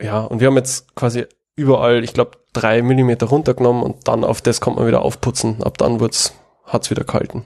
ja, 0.00 0.20
und 0.20 0.40
wir 0.40 0.46
haben 0.48 0.56
jetzt 0.56 0.94
quasi 0.94 1.26
überall, 1.56 2.04
ich 2.04 2.14
glaube, 2.14 2.38
drei 2.52 2.82
Millimeter 2.82 3.26
runtergenommen 3.26 3.82
und 3.82 4.08
dann 4.08 4.24
auf 4.24 4.40
das 4.40 4.60
kommt 4.60 4.76
man 4.76 4.86
wieder 4.86 5.02
aufputzen. 5.02 5.62
Ab 5.62 5.78
dann 5.78 6.00
wird's, 6.00 6.34
hat's 6.64 6.90
wieder 6.90 7.04
gehalten. 7.04 7.44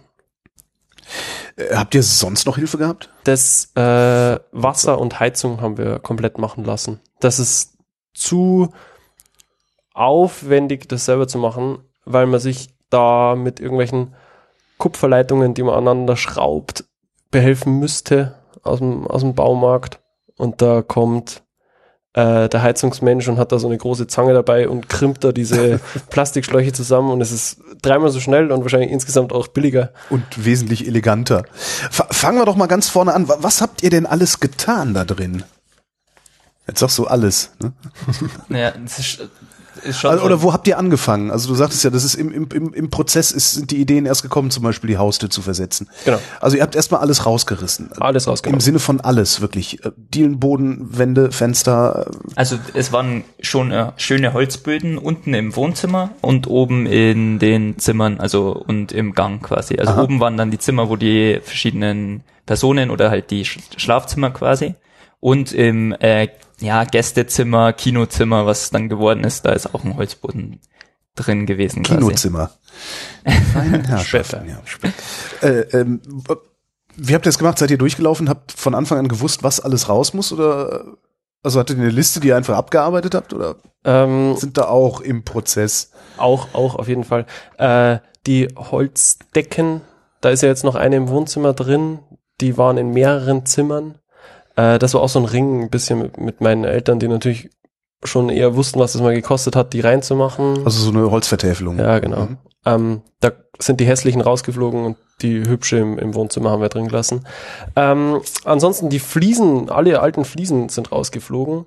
Äh, 1.56 1.74
habt 1.74 1.94
ihr 1.94 2.02
sonst 2.02 2.46
noch 2.46 2.56
Hilfe 2.56 2.78
gehabt? 2.78 3.10
Das 3.24 3.72
äh, 3.74 4.38
Wasser 4.52 4.98
und 4.98 5.20
Heizung 5.20 5.60
haben 5.60 5.78
wir 5.78 5.98
komplett 5.98 6.38
machen 6.38 6.64
lassen. 6.64 7.00
Das 7.20 7.38
ist 7.38 7.76
zu 8.14 8.72
aufwendig, 9.94 10.88
das 10.88 11.06
selber 11.06 11.26
zu 11.26 11.38
machen, 11.38 11.78
weil 12.04 12.26
man 12.26 12.40
sich 12.40 12.68
da 12.90 13.34
mit 13.36 13.60
irgendwelchen 13.60 14.14
Kupferleitungen, 14.78 15.54
die 15.54 15.62
man 15.62 15.74
aneinander 15.74 16.16
schraubt, 16.16 16.84
behelfen 17.30 17.78
müsste 17.78 18.34
aus 18.62 18.78
dem, 18.78 19.06
aus 19.06 19.22
dem 19.22 19.34
Baumarkt. 19.34 20.00
Und 20.36 20.60
da 20.60 20.82
kommt 20.82 21.42
äh, 22.12 22.48
der 22.48 22.62
Heizungsmensch 22.62 23.28
und 23.28 23.38
hat 23.38 23.52
da 23.52 23.58
so 23.58 23.68
eine 23.68 23.78
große 23.78 24.06
Zange 24.06 24.34
dabei 24.34 24.68
und 24.68 24.88
krimmt 24.88 25.24
da 25.24 25.32
diese 25.32 25.80
Plastikschläuche 26.10 26.72
zusammen 26.72 27.10
und 27.10 27.20
es 27.20 27.32
ist 27.32 27.60
dreimal 27.86 28.10
so 28.10 28.20
schnell 28.20 28.50
und 28.52 28.62
wahrscheinlich 28.62 28.90
insgesamt 28.90 29.32
auch 29.32 29.48
billiger. 29.48 29.92
Und 30.10 30.22
wesentlich 30.44 30.86
eleganter. 30.86 31.44
F 31.90 32.02
fangen 32.10 32.38
wir 32.38 32.44
doch 32.44 32.56
mal 32.56 32.66
ganz 32.66 32.88
vorne 32.88 33.14
an. 33.14 33.28
Wa- 33.28 33.38
Was 33.40 33.60
habt 33.62 33.82
ihr 33.82 33.90
denn 33.90 34.06
alles 34.06 34.40
getan 34.40 34.94
da 34.94 35.04
drin? 35.04 35.44
Jetzt 36.66 36.80
sagst 36.80 36.98
du 36.98 37.06
alles. 37.06 37.52
Ne? 37.62 37.72
Ja, 38.48 38.70
das 38.72 38.98
ist, 38.98 39.20
ist 39.86 39.98
schon 40.00 40.10
Also, 40.10 40.20
so. 40.20 40.26
oder 40.26 40.42
wo 40.42 40.52
habt 40.52 40.66
ihr 40.68 40.78
angefangen? 40.78 41.30
Also 41.30 41.48
du 41.48 41.54
sagtest 41.54 41.82
ja, 41.84 41.90
das 41.90 42.04
ist 42.04 42.14
im, 42.14 42.32
im, 42.32 42.48
im, 42.52 42.74
im 42.74 42.90
Prozess 42.90 43.30
ist, 43.32 43.52
sind 43.52 43.70
die 43.70 43.76
Ideen 43.78 44.06
erst 44.06 44.22
gekommen, 44.22 44.50
zum 44.50 44.62
Beispiel 44.62 44.88
die 44.88 44.98
Haustür 44.98 45.30
zu 45.30 45.42
versetzen. 45.42 45.88
Genau. 46.04 46.18
Also 46.40 46.56
ihr 46.56 46.62
habt 46.62 46.74
erstmal 46.76 47.00
alles 47.00 47.24
rausgerissen. 47.26 47.90
Alles 48.00 48.26
Im 48.26 48.30
rausgenommen. 48.30 48.60
Sinne 48.60 48.78
von 48.78 49.00
alles, 49.00 49.40
wirklich. 49.40 49.84
Äh, 49.84 49.90
Dielenboden, 49.96 50.98
Wände, 50.98 51.32
Fenster. 51.32 52.06
äh, 52.10 52.30
Also 52.34 52.58
es 52.74 52.92
waren 52.92 53.24
schon 53.40 53.70
äh, 53.70 53.92
schöne 53.96 54.32
Holzböden 54.32 54.98
unten 54.98 55.32
im 55.34 55.54
Wohnzimmer 55.56 56.10
und 56.20 56.46
oben 56.48 56.86
in 56.86 57.38
den 57.38 57.78
Zimmern, 57.78 58.18
also 58.20 58.50
und 58.52 58.92
im 58.92 59.12
Gang 59.14 59.42
quasi. 59.42 59.76
Also 59.78 59.92
Aha. 59.92 60.02
oben 60.02 60.20
waren 60.20 60.36
dann 60.36 60.50
die 60.50 60.58
Zimmer, 60.58 60.88
wo 60.88 60.96
die 60.96 61.40
verschiedenen 61.42 62.22
Personen 62.46 62.90
oder 62.90 63.10
halt 63.10 63.30
die 63.30 63.44
Sch 63.44 63.58
Schlafzimmer 63.76 64.30
quasi. 64.30 64.74
Und 65.26 65.50
im 65.50 65.92
äh, 65.98 66.28
ja, 66.60 66.84
Gästezimmer, 66.84 67.72
Kinozimmer, 67.72 68.46
was 68.46 68.70
dann 68.70 68.88
geworden 68.88 69.24
ist, 69.24 69.44
da 69.44 69.50
ist 69.50 69.74
auch 69.74 69.82
ein 69.82 69.96
Holzboden 69.96 70.60
drin 71.16 71.46
gewesen. 71.46 71.82
Kinozimmer. 71.82 72.52
Feinen 73.52 73.84
Herrschaften, 73.86 74.48
ja. 74.48 74.60
Äh, 75.42 75.62
ähm, 75.72 76.00
wie 76.94 77.12
habt 77.12 77.26
ihr 77.26 77.30
das 77.30 77.38
gemacht? 77.38 77.58
Seid 77.58 77.72
ihr 77.72 77.76
durchgelaufen? 77.76 78.28
Habt 78.28 78.52
von 78.52 78.76
Anfang 78.76 78.98
an 79.00 79.08
gewusst, 79.08 79.42
was 79.42 79.58
alles 79.58 79.88
raus 79.88 80.14
muss? 80.14 80.32
Oder 80.32 80.96
Also 81.42 81.58
hattet 81.58 81.76
ihr 81.76 81.82
eine 81.82 81.90
Liste, 81.90 82.20
die 82.20 82.28
ihr 82.28 82.36
einfach 82.36 82.56
abgearbeitet 82.56 83.16
habt 83.16 83.32
oder 83.32 83.56
Ähm, 83.84 84.36
sind 84.36 84.56
da 84.56 84.66
auch 84.66 85.00
im 85.00 85.24
Prozess? 85.24 85.90
Auch, 86.18 86.54
auch 86.54 86.76
auf 86.76 86.86
jeden 86.86 87.02
Fall. 87.02 87.26
Äh, 87.58 87.98
die 88.28 88.46
Holzdecken, 88.56 89.80
da 90.20 90.28
ist 90.28 90.44
ja 90.44 90.48
jetzt 90.50 90.62
noch 90.62 90.76
eine 90.76 90.94
im 90.94 91.08
Wohnzimmer 91.08 91.52
drin, 91.52 91.98
die 92.40 92.56
waren 92.56 92.78
in 92.78 92.92
mehreren 92.92 93.44
Zimmern. 93.44 93.98
Äh, 94.56 94.78
das 94.78 94.94
war 94.94 95.02
auch 95.02 95.08
so 95.08 95.18
ein 95.18 95.24
Ring, 95.24 95.62
ein 95.62 95.70
bisschen 95.70 96.00
mit, 96.00 96.18
mit 96.18 96.40
meinen 96.40 96.64
Eltern, 96.64 96.98
die 96.98 97.08
natürlich 97.08 97.50
schon 98.02 98.28
eher 98.28 98.56
wussten, 98.56 98.78
was 98.80 98.94
es 98.94 99.00
mal 99.00 99.14
gekostet 99.14 99.56
hat, 99.56 99.72
die 99.72 99.80
reinzumachen. 99.80 100.64
Also 100.64 100.82
so 100.82 100.90
eine 100.90 101.10
Holzvertäfelung. 101.10 101.78
ja, 101.78 101.98
genau. 101.98 102.26
Mhm. 102.26 102.38
Ähm, 102.64 103.02
da 103.20 103.32
sind 103.58 103.80
die 103.80 103.86
hässlichen 103.86 104.20
rausgeflogen 104.20 104.84
und 104.84 104.96
die 105.22 105.46
hübsche 105.46 105.78
im, 105.78 105.98
im 105.98 106.14
Wohnzimmer 106.14 106.50
haben 106.50 106.60
wir 106.60 106.68
drin 106.68 106.88
gelassen. 106.88 107.26
Ähm, 107.74 108.20
ansonsten 108.44 108.90
die 108.90 108.98
Fliesen, 108.98 109.70
alle 109.70 110.00
alten 110.00 110.24
Fliesen 110.24 110.68
sind 110.68 110.92
rausgeflogen. 110.92 111.66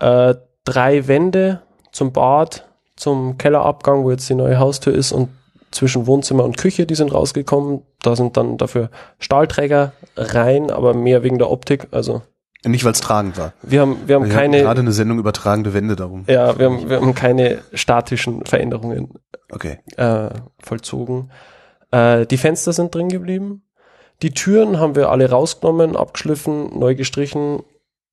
Äh, 0.00 0.34
drei 0.64 1.08
Wände 1.08 1.62
zum 1.92 2.12
Bad, 2.12 2.68
zum 2.96 3.38
Kellerabgang, 3.38 4.04
wo 4.04 4.10
jetzt 4.10 4.28
die 4.28 4.34
neue 4.34 4.58
Haustür 4.58 4.94
ist 4.94 5.12
und 5.12 5.30
zwischen 5.70 6.06
Wohnzimmer 6.06 6.44
und 6.44 6.58
Küche, 6.58 6.86
die 6.86 6.94
sind 6.94 7.14
rausgekommen. 7.14 7.82
Da 8.02 8.16
sind 8.16 8.36
dann 8.36 8.58
dafür 8.58 8.90
Stahlträger 9.18 9.92
rein, 10.16 10.70
aber 10.70 10.94
mehr 10.94 11.22
wegen 11.22 11.38
der 11.38 11.50
Optik. 11.50 11.88
Also 11.92 12.22
Nicht, 12.64 12.84
weil 12.84 12.92
es 12.92 13.00
tragend 13.00 13.38
war. 13.38 13.52
wir 13.62 13.80
haben, 13.80 13.96
wir 14.06 14.16
haben 14.16 14.26
Wir 14.26 14.34
keine, 14.34 14.60
gerade 14.62 14.80
eine 14.80 14.92
Sendung 14.92 15.18
über 15.18 15.32
tragende 15.32 15.72
Wände 15.74 15.96
darum. 15.96 16.24
ja, 16.26 16.58
wir 16.58 16.66
haben, 16.66 16.88
wir 16.90 16.96
haben 17.00 17.14
keine 17.14 17.58
statischen 17.72 18.44
Veränderungen 18.44 19.14
Okay. 19.50 19.78
äh, 19.96 20.30
vollzogen. 20.62 21.30
Äh, 21.90 22.26
die 22.26 22.38
Fenster 22.38 22.72
sind 22.72 22.94
drin 22.94 23.08
geblieben. 23.08 23.62
Die 24.22 24.30
Türen 24.32 24.78
haben 24.78 24.94
wir 24.96 25.10
alle 25.10 25.28
rausgenommen, 25.30 25.96
abgeschliffen, 25.96 26.78
neu 26.78 26.94
gestrichen, 26.94 27.62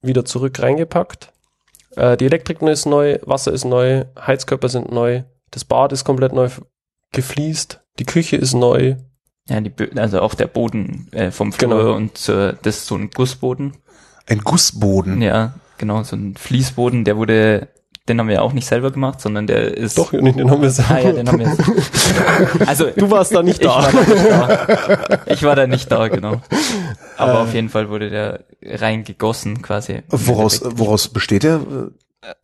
wieder 0.02 0.26
zurück 0.26 0.62
reingepackt. 0.62 1.32
Äh, 1.96 2.18
die 2.18 2.26
Elektrik 2.26 2.62
ist 2.64 2.86
neu, 2.86 3.20
Wasser 3.24 3.52
ist 3.54 3.66
neu, 3.66 4.06
Heizkörper 4.20 4.70
sind 4.70 4.92
neu, 4.92 5.24
das 5.52 5.66
Bad 5.66 5.92
ist 5.94 6.04
komplett 6.06 6.34
neu 6.34 6.50
gefliest, 7.12 7.82
die 8.00 8.06
Küche 8.06 8.36
ist 8.38 8.54
neu. 8.54 8.96
Ja, 9.50 9.60
die, 9.62 9.70
Bö- 9.72 9.98
also 10.00 10.22
auch 10.22 10.36
der 10.36 10.48
Boden 10.48 11.08
äh, 11.12 11.32
vom 11.32 11.52
Flur 11.52 11.70
Genau. 11.80 11.96
und 11.96 12.30
äh, 12.30 12.54
das 12.62 12.78
ist 12.78 12.86
so 12.86 12.96
ein 12.96 13.10
Gussboden. 13.10 13.74
Ein 14.28 14.40
Gussboden. 14.40 15.22
Ja, 15.22 15.54
genau, 15.78 16.04
so 16.04 16.16
ein 16.16 16.36
Fließboden, 16.36 17.04
der 17.04 17.18
wurde, 17.18 17.68
den 18.08 18.20
haben 18.20 18.28
wir 18.28 18.44
auch 18.44 18.54
nicht 18.54 18.68
selber 18.68 18.92
gemacht, 18.92 19.20
sondern 19.22 19.48
der 19.48 19.76
ist. 19.76 19.98
Doch, 19.98 20.12
den 20.12 20.24
den 20.26 20.52
haben 20.52 20.62
wir 20.62 20.70
selber. 20.70 20.94
Ah 20.96 21.00
ja, 21.00 21.12
den 21.14 21.28
haben 21.28 21.40
wir. 21.40 21.58
Also 22.68 22.90
Du 22.96 23.10
warst 23.12 23.34
da 23.36 23.42
nicht 23.44 23.62
ich 23.62 23.68
da. 23.68 23.76
war 23.84 23.92
da 23.92 24.00
nicht 24.00 24.30
da. 24.30 25.20
Ich 25.34 25.44
war 25.44 25.56
da 25.56 25.68
nicht 25.68 25.92
da, 25.92 26.08
genau. 26.08 26.42
Aber 27.18 27.34
Äh. 27.34 27.38
auf 27.38 27.54
jeden 27.54 27.70
Fall 27.70 27.90
wurde 27.90 28.10
der 28.10 28.44
reingegossen 28.64 29.62
quasi. 29.62 30.02
Woraus, 30.10 30.62
woraus 30.64 31.08
besteht 31.10 31.44
der? 31.44 31.62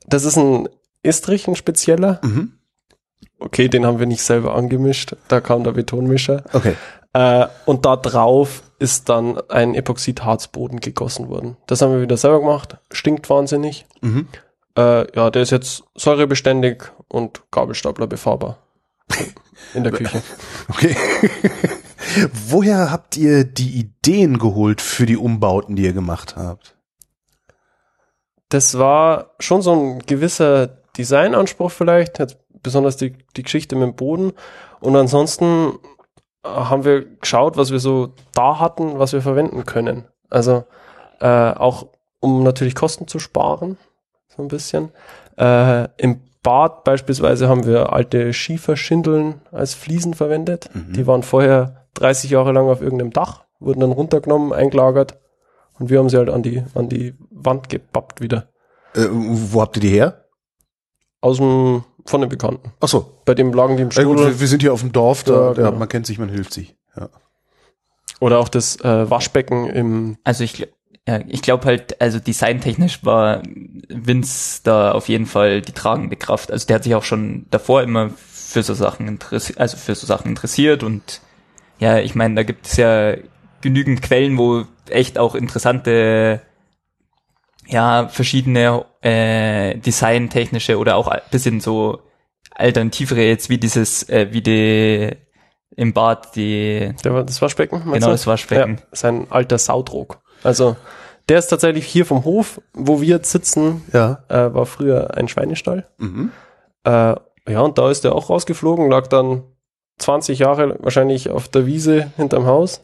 Das 0.08 0.26
ist 0.26 0.38
ein 0.38 0.68
Estrich, 1.04 1.48
ein 1.48 1.56
spezieller. 1.56 2.20
Mhm. 2.24 2.54
Okay, 3.40 3.68
den 3.68 3.86
haben 3.86 4.00
wir 4.00 4.06
nicht 4.06 4.24
selber 4.24 4.56
angemischt. 4.56 5.16
Da 5.28 5.42
kam 5.42 5.64
der 5.64 5.74
Betonmischer. 5.74 6.44
Okay. 6.54 6.76
Äh, 7.14 7.48
und 7.66 7.86
da 7.86 7.96
drauf 7.96 8.64
ist 8.80 9.10
dann 9.10 9.40
ein 9.50 9.76
Epoxidharzboden 9.76 10.80
gegossen 10.80 11.30
worden. 11.30 11.58
Das 11.68 11.82
haben 11.82 11.94
wir 11.94 12.02
wieder 12.02 12.18
selber 12.18 12.40
gemacht. 12.40 12.78
Stinkt 12.92 13.30
wahnsinnig. 13.30 13.86
Mhm. 14.02 14.28
Äh, 14.78 15.16
ja, 15.16 15.30
der 15.30 15.42
ist 15.42 15.52
jetzt 15.52 15.84
säurebeständig 15.96 16.84
und 17.08 17.44
Gabelstapler 17.52 18.08
befahrbar. 18.08 18.58
In 19.74 19.84
der 19.84 19.92
Küche. 19.94 20.22
Okay. 20.68 20.96
Woher 22.48 22.92
habt 22.92 23.18
ihr 23.18 23.44
die 23.44 23.80
Ideen 23.80 24.38
geholt 24.38 24.82
für 24.82 25.06
die 25.06 25.18
Umbauten, 25.18 25.76
die 25.76 25.84
ihr 25.84 25.94
gemacht 25.94 26.36
habt? 26.36 26.76
Das 28.50 28.78
war 28.78 29.32
schon 29.40 29.62
so 29.62 29.74
ein 29.74 30.00
gewisser 30.00 30.68
Designanspruch 30.98 31.72
vielleicht, 31.72 32.20
jetzt 32.20 32.38
besonders 32.66 32.98
die, 32.98 33.16
die 33.38 33.44
Geschichte 33.44 33.76
mit 33.76 33.88
dem 33.88 33.96
Boden. 33.96 34.34
Und 34.82 34.96
ansonsten 34.96 35.80
äh, 36.44 36.50
haben 36.50 36.84
wir 36.84 37.06
geschaut, 37.06 37.56
was 37.56 37.72
wir 37.72 37.80
so 37.80 38.14
da 38.34 38.60
hatten, 38.60 39.00
was 39.00 39.14
wir 39.14 39.22
verwenden 39.22 39.66
können. 39.66 40.06
Also 40.30 40.66
äh, 41.22 41.52
auch 41.52 41.88
um 42.20 42.44
natürlich 42.44 42.76
Kosten 42.76 43.08
zu 43.08 43.20
sparen, 43.20 43.78
so 44.36 44.42
ein 44.42 44.48
bisschen. 44.48 44.90
Äh, 45.38 45.88
Im 45.98 46.22
Bad 46.42 46.84
beispielsweise 46.84 47.48
haben 47.48 47.66
wir 47.66 47.94
alte 47.94 48.34
Schieferschindeln 48.34 49.42
als 49.52 49.74
Fliesen 49.74 50.14
verwendet. 50.14 50.70
Die 50.74 51.08
waren 51.08 51.24
vorher 51.24 51.88
30 51.96 52.30
Jahre 52.30 52.52
lang 52.52 52.68
auf 52.68 52.82
irgendeinem 52.82 53.12
Dach, 53.12 53.46
wurden 53.60 53.80
dann 53.80 53.92
runtergenommen, 53.92 54.54
eingelagert 54.54 55.18
und 55.80 55.90
wir 55.90 56.00
haben 56.00 56.10
sie 56.10 56.18
halt 56.18 56.30
an 56.30 56.44
die, 56.44 56.64
an 56.74 56.90
die 56.90 57.16
Wand 57.32 57.70
gepappt 57.70 58.22
wieder. 58.22 58.50
Äh, 58.94 59.08
wo 59.12 59.62
habt 59.62 59.78
ihr 59.78 59.82
die 59.82 59.90
her? 59.90 60.26
Aus 61.22 61.38
dem, 61.38 61.84
von 62.06 62.22
den 62.22 62.30
Bekannten. 62.30 62.72
Ach 62.80 62.88
so. 62.88 63.12
Bei 63.26 63.34
dem 63.34 63.54
lagen 63.54 63.78
die 63.78 63.84
im 63.84 63.90
Ja, 63.90 64.04
gut, 64.04 64.40
wir, 64.40 64.48
sind 64.48 64.62
hier 64.62 64.74
auf 64.74 64.82
dem 64.82 64.92
Dorf, 64.92 65.24
da, 65.24 65.34
Ja, 65.34 65.54
da 65.54 65.70
genau. 65.70 65.80
man 65.80 65.90
kennt 65.90 66.06
sich, 66.06 66.20
man 66.20 66.30
hilft 66.30 66.54
sich. 66.54 66.76
Ja. 66.96 67.10
Oder 68.20 68.40
auch 68.40 68.50
das 68.50 68.80
äh, 68.82 69.10
Waschbecken 69.10 69.68
im, 69.70 70.18
Also 70.24 70.44
ich, 70.44 70.68
ja, 71.08 71.20
ich 71.28 71.42
glaube 71.42 71.66
halt, 71.66 72.00
also 72.02 72.20
designtechnisch 72.20 73.04
war 73.04 73.42
Vince 73.90 74.62
da 74.64 74.92
auf 74.92 75.10
jeden 75.10 75.26
Fall 75.26 75.62
die 75.62 75.74
tragende 75.74 76.16
Kraft. 76.16 76.52
Also 76.52 76.68
der 76.68 76.78
hat 76.78 76.84
sich 76.84 76.96
auch 76.96 77.04
schon 77.04 77.48
davor 77.50 77.82
immer 77.84 78.12
für 78.56 78.64
so 78.64 78.74
Sachen 78.74 79.08
interessiert, 79.08 79.60
also 79.60 79.76
für 79.76 79.96
so 79.96 80.08
Sachen 80.08 80.30
interessiert 80.30 80.84
und 80.84 81.22
ja, 81.80 82.00
ich 82.00 82.16
meine, 82.16 82.36
da 82.36 82.44
gibt 82.44 82.68
es 82.68 82.78
ja 82.78 83.16
genügend 83.62 84.02
Quellen, 84.02 84.38
wo 84.38 84.64
echt 84.90 85.18
auch 85.18 85.36
interessante, 85.36 86.42
ja, 87.68 88.08
verschiedene 88.08 88.86
äh, 89.02 89.78
designtechnische 89.78 90.78
oder 90.78 90.96
auch 90.96 91.08
ein 91.08 91.22
bisschen 91.32 91.60
so 91.60 92.00
alternativere 92.52 93.22
jetzt 93.22 93.50
wie 93.50 93.58
dieses, 93.58 94.08
äh, 94.10 94.28
wie 94.32 94.42
die 94.42 95.12
im 95.76 95.94
Bad 95.94 96.36
die 96.36 96.94
der, 97.04 97.14
war- 97.14 97.24
das 97.24 97.42
Waschbecken. 97.42 97.82
Genau, 97.84 97.94
du? 97.94 98.12
das 98.12 98.28
Waschbecken. 98.28 98.78
Ja, 98.78 98.84
ist 98.92 99.06
ein 99.06 99.28
alter 99.30 99.58
Saudruck. 99.58 100.20
Also 100.44 100.76
der 101.28 101.40
ist 101.40 101.48
tatsächlich 101.48 101.86
hier 101.86 102.06
vom 102.06 102.24
Hof, 102.24 102.62
wo 102.74 103.02
wir 103.02 103.08
jetzt 103.08 103.32
sitzen, 103.32 103.84
Ja. 103.92 104.24
äh, 104.30 104.54
war 104.54 104.66
früher 104.68 105.16
ein 105.18 105.28
Schweinestall. 105.28 105.88
Mhm. 105.98 106.32
Äh, 106.84 107.16
ja, 107.48 107.60
und 107.62 107.78
da 107.78 107.90
ist 107.92 108.04
der 108.04 108.14
auch 108.16 108.30
rausgeflogen, 108.30 108.90
lag 108.90 109.08
dann 109.08 109.44
20 109.98 110.40
Jahre 110.40 110.78
wahrscheinlich 110.82 111.30
auf 111.32 111.48
der 111.48 111.66
Wiese 111.66 112.12
hinterm 112.16 112.46
Haus. 112.46 112.82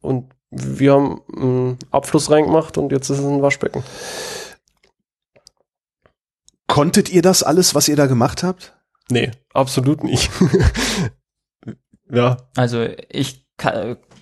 Und 0.00 0.30
wir 0.50 0.92
haben 0.94 1.20
einen 1.36 1.78
Abfluss 1.90 2.30
reingemacht 2.30 2.76
und 2.78 2.92
jetzt 2.92 3.08
ist 3.10 3.18
es 3.18 3.24
ein 3.24 3.42
Waschbecken. 3.42 3.82
Konntet 6.66 7.08
ihr 7.10 7.22
das 7.22 7.42
alles, 7.42 7.74
was 7.74 7.88
ihr 7.88 7.96
da 7.96 8.06
gemacht 8.06 8.42
habt? 8.42 8.74
Nee, 9.10 9.32
absolut 9.52 10.04
nicht. 10.04 10.30
ja, 12.12 12.36
Also 12.56 12.86
ich 13.08 13.44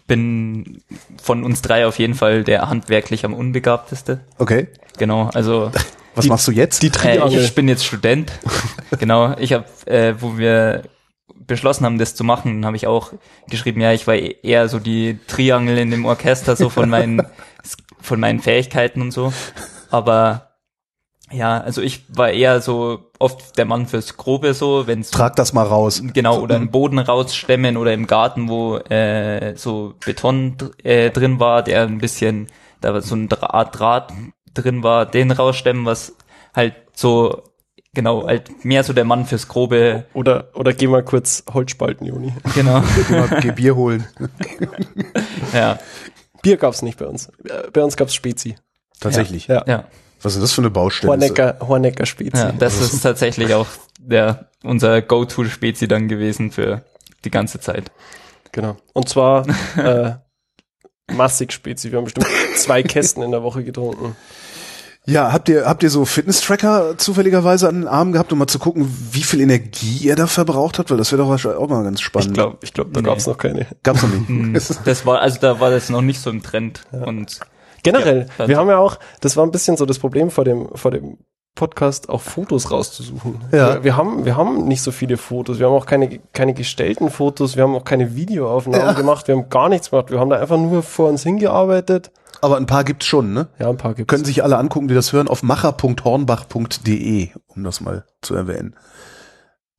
bin 0.07 0.83
von 1.23 1.45
uns 1.45 1.61
drei 1.61 1.87
auf 1.87 1.99
jeden 1.99 2.15
Fall 2.15 2.45
der 2.45 2.69
handwerklich 2.71 3.25
am 3.27 3.35
unbegabteste. 3.35 4.21
Okay. 4.39 4.69
Genau, 4.97 5.29
also 5.35 5.71
Was 6.15 6.25
Die- 6.25 6.31
machst 6.31 6.49
du 6.49 6.53
jetzt? 6.53 6.83
die 6.83 6.87
äh, 6.89 6.91
Triangel. 6.91 7.45
ich 7.45 7.55
bin 7.55 7.69
jetzt 7.69 7.85
Student. 7.85 8.33
genau, 8.99 9.37
ich 9.39 9.53
habe, 9.53 9.67
äh, 9.87 10.15
wo 10.21 10.37
wir 10.39 10.83
beschlossen 11.49 11.85
haben, 11.85 11.99
das 11.99 12.15
zu 12.15 12.23
machen, 12.23 12.65
habe 12.65 12.77
ich 12.77 12.87
auch 12.87 13.13
geschrieben, 13.51 13.81
ja, 13.81 13.93
ich 13.93 14.07
war 14.07 14.15
eher 14.15 14.69
so 14.69 14.79
die 14.79 15.19
Triangel 15.27 15.79
in 15.79 15.91
dem 15.91 16.05
Orchester, 16.05 16.55
so 16.55 16.69
von 16.69 16.89
meinen 16.91 17.27
von 18.01 18.21
meinen 18.21 18.39
Fähigkeiten 18.39 19.03
und 19.03 19.11
so. 19.11 19.33
Aber 19.91 20.49
ja, 21.31 21.61
also 21.61 21.83
ich 21.83 22.05
war 22.09 22.31
eher 22.31 22.61
so 22.61 23.11
oft 23.19 23.59
der 23.59 23.67
Mann 23.67 23.87
fürs 23.87 24.17
Grobe 24.17 24.55
so, 24.55 24.87
wenn 24.87 25.01
es 25.01 25.11
Trag 25.11 25.37
das 25.37 25.53
mal 25.53 25.67
raus. 25.67 26.03
Genau, 26.15 26.41
oder 26.41 26.57
im 26.57 26.71
Boden 26.71 26.99
rausstemmen 26.99 27.77
oder 27.77 27.93
im 27.93 28.07
Garten, 28.07 28.49
wo 28.49 28.77
äh, 28.77 29.55
so 29.57 29.95
Beton 30.05 30.57
äh, 30.83 31.11
drin 31.11 31.39
war, 31.39 31.63
der 31.63 31.83
ein 31.83 31.99
bisschen, 31.99 32.49
da 32.81 32.95
war 32.95 33.03
so 33.03 33.15
ein 33.15 33.29
Draht, 33.29 33.79
Draht 33.79 34.13
drin 34.55 34.83
war, 34.83 35.05
den 35.05 35.31
rausstemmen, 35.31 35.85
was 35.85 36.17
halt 36.55 36.75
so, 36.95 37.43
genau, 37.95 38.27
halt 38.27 38.65
mehr 38.65 38.85
so 38.85 38.93
der 38.93 39.05
Mann 39.05 39.27
fürs 39.27 39.49
Grobe, 39.49 40.05
oder, 40.15 40.49
oder 40.55 40.73
geh 40.73 40.87
mal 40.87 41.05
kurz 41.05 41.45
Holzspalten, 41.53 42.07
Juni. 42.07 42.33
genau, 42.55 42.83
Geh 43.41 43.53
Bier 43.53 43.77
holen. 43.77 44.07
ja, 45.53 45.79
Bier 46.43 46.57
gab's 46.57 46.83
nicht 46.83 46.99
bei 46.99 47.07
uns. 47.07 47.31
Bei 47.73 47.83
uns 47.83 47.97
gab's 47.97 48.15
Spezi. 48.15 48.57
Tatsächlich. 49.01 49.47
Ja. 49.47 49.65
ja, 49.67 49.85
Was 50.23 50.35
ist 50.35 50.43
das 50.43 50.53
für 50.53 50.61
eine 50.61 50.71
Baustelle? 50.71 51.11
Hornecker, 51.13 51.57
Hornecker 51.61 52.07
Spezi. 52.07 52.37
ja, 52.37 52.53
das 52.53 52.81
ist 52.81 53.01
tatsächlich 53.01 53.55
auch 53.55 53.67
der, 54.01 54.49
unser 54.65 55.03
Go-To-Spezi 55.03 55.87
dann 55.89 56.09
gewesen 56.09 56.51
für 56.51 56.85
die 57.25 57.31
ganze 57.31 57.61
Zeit. 57.61 57.93
Genau. 58.53 58.77
Und 58.93 59.09
zwar 59.09 59.47
äh, 59.77 60.15
massig 61.13 61.53
Spezi. 61.53 61.91
Wir 61.91 61.99
haben 61.99 62.05
bestimmt 62.05 62.27
zwei 62.57 62.83
Kästen 62.83 63.23
in 63.23 63.31
der 63.31 63.43
Woche 63.43 63.63
getrunken. 63.63 64.17
Ja, 65.09 65.33
habt 65.33 65.49
ihr, 65.49 65.65
habt 65.65 65.83
ihr 65.83 65.91
so 65.91 66.05
Fitness-Tracker 66.05 66.99
zufälligerweise 66.99 67.69
an 67.69 67.77
den 67.83 67.89
Armen 67.89 68.13
gehabt, 68.13 68.31
um 68.33 68.39
mal 68.39 68.47
zu 68.47 68.59
gucken, 68.59 68.95
wie 69.13 69.23
viel 69.23 69.41
Energie 69.41 69.99
ihr 70.07 70.17
da 70.17 70.27
verbraucht 70.27 70.79
habt? 70.79 70.91
Weil 70.91 70.99
das 70.99 71.11
wäre 71.13 71.23
doch 71.23 71.31
wahrscheinlich 71.31 71.61
auch 71.61 71.69
mal 71.69 71.83
ganz 71.83 72.01
spannend. 72.03 72.29
Ich 72.29 72.35
glaube, 72.35 72.59
ich 72.63 72.75
glaub, 72.75 72.93
da 72.93 73.01
Nee. 73.01 73.07
gab's 73.07 73.27
noch 73.27 73.39
keine. 73.39 73.67
Gab's 73.83 74.03
noch 74.03 74.11
nicht. 74.11 74.29
Hm, 74.29 74.55
Das 74.85 75.07
war, 75.07 75.21
also 75.21 75.39
da 75.41 75.61
war 75.61 75.71
das 75.71 75.89
noch 75.89 76.03
nicht 76.03 76.21
so 76.21 76.29
im 76.31 76.43
Trend 76.43 76.83
und 76.93 77.41
Generell, 77.85 78.27
Ja, 78.39 78.49
wir 78.49 78.57
haben 78.59 78.69
ja 78.69 78.77
auch, 78.79 78.99
das 79.21 79.37
war 79.37 79.47
ein 79.47 79.53
bisschen 79.53 79.77
so 79.77 79.87
das 79.87 79.99
Problem 80.01 80.31
vor 80.31 80.45
dem, 80.45 80.69
vor 80.75 80.91
dem 80.91 81.17
Podcast, 81.55 82.09
auch 82.09 82.21
Fotos 82.21 82.71
rauszusuchen. 82.71 83.41
Ja. 83.53 83.75
Wir, 83.77 83.85
wir 83.85 83.97
haben, 83.97 84.25
wir 84.25 84.37
haben 84.37 84.67
nicht 84.69 84.83
so 84.83 84.91
viele 84.93 85.17
Fotos. 85.17 85.59
Wir 85.59 85.67
haben 85.67 85.73
auch 85.75 85.87
keine, 85.87 86.21
keine 86.33 86.55
gestellten 86.55 87.09
Fotos. 87.11 87.57
Wir 87.57 87.63
haben 87.65 87.75
auch 87.75 87.85
keine 87.85 88.15
Videoaufnahmen 88.15 88.87
Ja. 88.87 88.93
gemacht. 88.93 89.27
Wir 89.29 89.37
haben 89.37 89.49
gar 89.49 89.69
nichts 89.69 89.91
gemacht. 89.91 90.11
Wir 90.11 90.21
haben 90.21 90.29
da 90.31 90.37
einfach 90.39 90.57
nur 90.59 90.83
vor 90.83 91.09
uns 91.09 91.23
hingearbeitet. 91.23 92.11
Aber 92.41 92.57
ein 92.57 92.67
paar 92.67 92.85
gibt's 92.85 93.07
schon, 93.07 93.33
ne? 93.33 93.49
Ja, 93.59 93.69
ein 93.69 93.77
paar 93.77 93.95
gibt's. 93.95 94.11
Können 94.11 94.25
sich 94.25 94.43
alle 94.43 94.59
angucken, 94.59 94.89
die 94.89 94.95
das 94.95 95.13
hören, 95.13 95.29
auf 95.29 95.43
macher.hornbach.de, 95.43 97.31
um 97.47 97.65
das 97.65 97.81
mal 97.81 98.05
zu 98.23 98.35
erwähnen. 98.35 98.75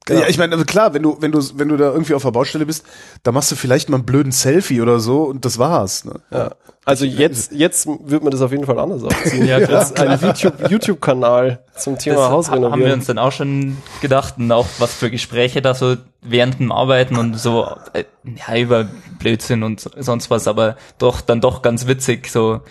Ja, 0.08 0.28
ich 0.28 0.38
meine, 0.40 0.54
also 0.54 0.66
klar, 0.66 0.94
wenn 0.96 1.04
du, 1.04 1.18
wenn 1.20 1.32
du, 1.32 1.40
wenn 1.56 1.70
du 1.70 1.78
da 1.78 1.92
irgendwie 1.92 2.16
auf 2.16 2.24
der 2.24 2.32
Baustelle 2.32 2.66
bist, 2.66 2.84
da 3.22 3.32
machst 3.32 3.52
du 3.52 3.56
vielleicht 3.56 3.90
mal 3.90 3.98
einen 3.98 4.06
blöden 4.06 4.32
Selfie 4.32 4.82
oder 4.82 5.00
so 5.00 5.24
und 5.24 5.46
das 5.46 5.60
war's. 5.60 6.04
Ne? 6.06 6.14
Ja. 6.32 6.52
Also 6.84 7.06
jetzt, 7.06 7.52
jetzt 7.52 7.86
wird 7.86 8.24
man 8.24 8.32
das 8.32 8.42
auf 8.42 8.52
jeden 8.52 8.66
Fall 8.66 8.80
anders 8.80 9.04
aufziehen. 9.04 9.46
Ja. 9.48 9.60
Jetzt 9.60 10.00
ein 10.00 10.20
YouTube, 10.20 10.72
YouTube-Kanal 10.72 11.64
zum 11.78 12.00
Thema 12.00 12.16
Das 12.16 12.30
Haus 12.32 12.50
haben 12.50 12.80
wir 12.80 12.94
uns 12.94 13.06
dann 13.06 13.20
auch 13.20 13.32
schon 13.32 13.78
gedacht 14.02 14.36
und 14.40 14.52
auch 14.52 14.66
was 14.80 14.94
für 14.96 15.12
Gespräche 15.12 15.62
da 15.62 15.76
so 15.76 15.96
während 16.24 16.60
dem 16.60 16.72
Arbeiten 16.72 17.16
und 17.16 17.36
so 17.38 17.68
äh, 17.94 18.06
ja 18.48 18.58
über 18.58 18.88
Blödsinn 19.20 19.62
und 19.62 19.80
so- 19.80 19.92
sonst 19.98 20.32
was, 20.32 20.48
aber 20.48 20.76
doch 20.98 21.22
dann 21.22 21.40
doch 21.42 21.62
ganz 21.62 21.86
witzig 21.86 22.28
so 22.32 22.62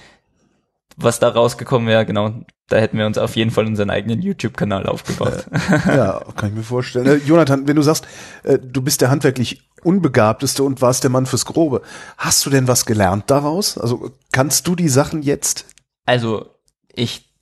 was 1.00 1.20
da 1.20 1.28
rausgekommen 1.28 1.86
wäre, 1.88 2.04
genau. 2.04 2.34
Da 2.68 2.76
hätten 2.76 2.98
wir 2.98 3.06
uns 3.06 3.16
auf 3.16 3.36
jeden 3.36 3.50
Fall 3.50 3.66
unseren 3.66 3.88
eigenen 3.88 4.20
YouTube-Kanal 4.20 4.86
aufgebaut. 4.86 5.46
Ja, 5.86 6.20
kann 6.36 6.50
ich 6.50 6.54
mir 6.56 6.62
vorstellen. 6.62 7.06
Äh, 7.06 7.16
Jonathan, 7.24 7.66
wenn 7.66 7.76
du 7.76 7.82
sagst, 7.82 8.06
äh, 8.42 8.58
du 8.58 8.82
bist 8.82 9.00
der 9.00 9.10
handwerklich 9.10 9.62
Unbegabteste 9.84 10.64
und 10.64 10.82
warst 10.82 11.04
der 11.04 11.10
Mann 11.10 11.26
fürs 11.26 11.46
Grobe, 11.46 11.82
hast 12.16 12.44
du 12.44 12.50
denn 12.50 12.68
was 12.68 12.84
gelernt 12.84 13.24
daraus? 13.28 13.78
Also 13.78 14.10
kannst 14.32 14.66
du 14.66 14.74
die 14.74 14.88
Sachen 14.88 15.22
jetzt? 15.22 15.66
Also 16.04 16.50
ich 16.92 17.32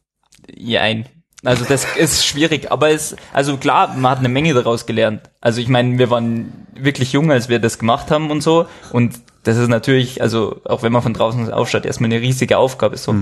ja 0.54 0.82
ein. 0.82 1.06
Also 1.44 1.64
das 1.64 1.86
ist 1.96 2.26
schwierig, 2.26 2.70
aber 2.70 2.90
es 2.90 3.16
also 3.32 3.56
klar, 3.56 3.96
man 3.96 4.10
hat 4.12 4.18
eine 4.18 4.28
Menge 4.28 4.52
daraus 4.52 4.86
gelernt. 4.86 5.30
Also 5.40 5.60
ich 5.60 5.68
meine, 5.68 5.98
wir 5.98 6.10
waren 6.10 6.66
wirklich 6.74 7.12
jung, 7.12 7.32
als 7.32 7.48
wir 7.48 7.58
das 7.58 7.78
gemacht 7.78 8.10
haben 8.10 8.30
und 8.30 8.42
so 8.42 8.66
und 8.92 9.18
das 9.46 9.58
ist 9.58 9.68
natürlich, 9.68 10.20
also 10.20 10.60
auch 10.64 10.82
wenn 10.82 10.90
man 10.92 11.02
von 11.02 11.14
draußen 11.14 11.52
aufschaut, 11.52 11.86
erstmal 11.86 12.10
eine 12.10 12.20
riesige 12.20 12.58
Aufgabe 12.58 12.96
so. 12.96 13.14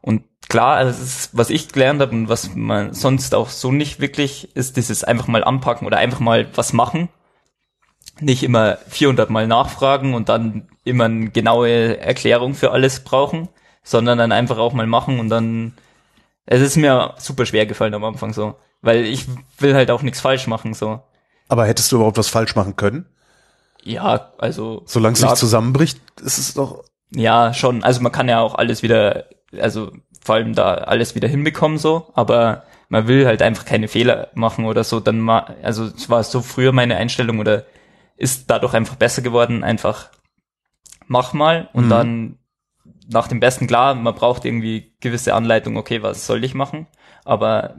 Und 0.00 0.22
klar, 0.48 0.76
also 0.76 1.02
ist, 1.02 1.30
was 1.36 1.50
ich 1.50 1.72
gelernt 1.72 2.00
habe 2.00 2.12
und 2.12 2.28
was 2.28 2.54
man 2.54 2.94
sonst 2.94 3.34
auch 3.34 3.48
so 3.48 3.72
nicht 3.72 3.98
wirklich 3.98 4.54
ist, 4.54 4.76
dieses 4.76 5.02
einfach 5.02 5.26
mal 5.26 5.42
anpacken 5.42 5.84
oder 5.84 5.98
einfach 5.98 6.20
mal 6.20 6.46
was 6.54 6.72
machen. 6.72 7.08
Nicht 8.20 8.44
immer 8.44 8.78
400 8.88 9.28
Mal 9.28 9.48
nachfragen 9.48 10.14
und 10.14 10.28
dann 10.28 10.68
immer 10.84 11.06
eine 11.06 11.30
genaue 11.30 11.98
Erklärung 11.98 12.54
für 12.54 12.70
alles 12.70 13.00
brauchen, 13.00 13.48
sondern 13.82 14.18
dann 14.18 14.30
einfach 14.30 14.58
auch 14.58 14.72
mal 14.72 14.86
machen 14.86 15.18
und 15.18 15.30
dann 15.30 15.72
es 16.46 16.60
ist 16.60 16.76
mir 16.76 17.14
super 17.18 17.44
schwer 17.44 17.66
gefallen 17.66 17.94
am 17.94 18.04
Anfang 18.04 18.32
so, 18.32 18.54
weil 18.82 19.04
ich 19.04 19.26
will 19.58 19.74
halt 19.74 19.90
auch 19.90 20.02
nichts 20.02 20.20
falsch 20.20 20.46
machen 20.46 20.74
so. 20.74 21.02
Aber 21.48 21.66
hättest 21.66 21.90
du 21.90 21.96
überhaupt 21.96 22.18
was 22.18 22.28
falsch 22.28 22.54
machen 22.54 22.76
können? 22.76 23.06
Ja, 23.86 24.32
also 24.38 24.82
Solange 24.86 25.14
es 25.14 25.22
nicht 25.22 25.36
zusammenbricht, 25.36 26.00
ist 26.20 26.38
es 26.38 26.54
doch. 26.54 26.84
Ja, 27.14 27.54
schon. 27.54 27.84
Also 27.84 28.00
man 28.02 28.12
kann 28.12 28.28
ja 28.28 28.40
auch 28.40 28.54
alles 28.56 28.82
wieder, 28.82 29.26
also 29.58 29.92
vor 30.24 30.34
allem 30.34 30.54
da 30.54 30.74
alles 30.74 31.14
wieder 31.14 31.28
hinbekommen 31.28 31.78
so, 31.78 32.10
aber 32.14 32.64
man 32.88 33.06
will 33.06 33.26
halt 33.26 33.42
einfach 33.42 33.64
keine 33.64 33.88
Fehler 33.88 34.28
machen 34.34 34.64
oder 34.64 34.82
so. 34.84 34.98
Dann 35.00 35.20
mal, 35.20 35.56
also 35.62 35.84
es 35.84 36.10
war 36.10 36.22
so 36.24 36.40
früher 36.42 36.72
meine 36.72 36.96
Einstellung 36.96 37.38
oder 37.38 37.64
ist 38.16 38.50
dadurch 38.50 38.74
einfach 38.74 38.96
besser 38.96 39.22
geworden. 39.22 39.62
Einfach 39.62 40.10
mach 41.06 41.32
mal 41.32 41.68
und 41.72 41.86
Mhm. 41.86 41.90
dann 41.90 42.38
nach 43.08 43.28
dem 43.28 43.38
Besten 43.38 43.68
klar, 43.68 43.94
man 43.94 44.14
braucht 44.14 44.44
irgendwie 44.44 44.94
gewisse 45.00 45.34
Anleitung. 45.34 45.76
Okay, 45.76 46.02
was 46.02 46.26
soll 46.26 46.42
ich 46.42 46.54
machen? 46.54 46.88
Aber 47.24 47.76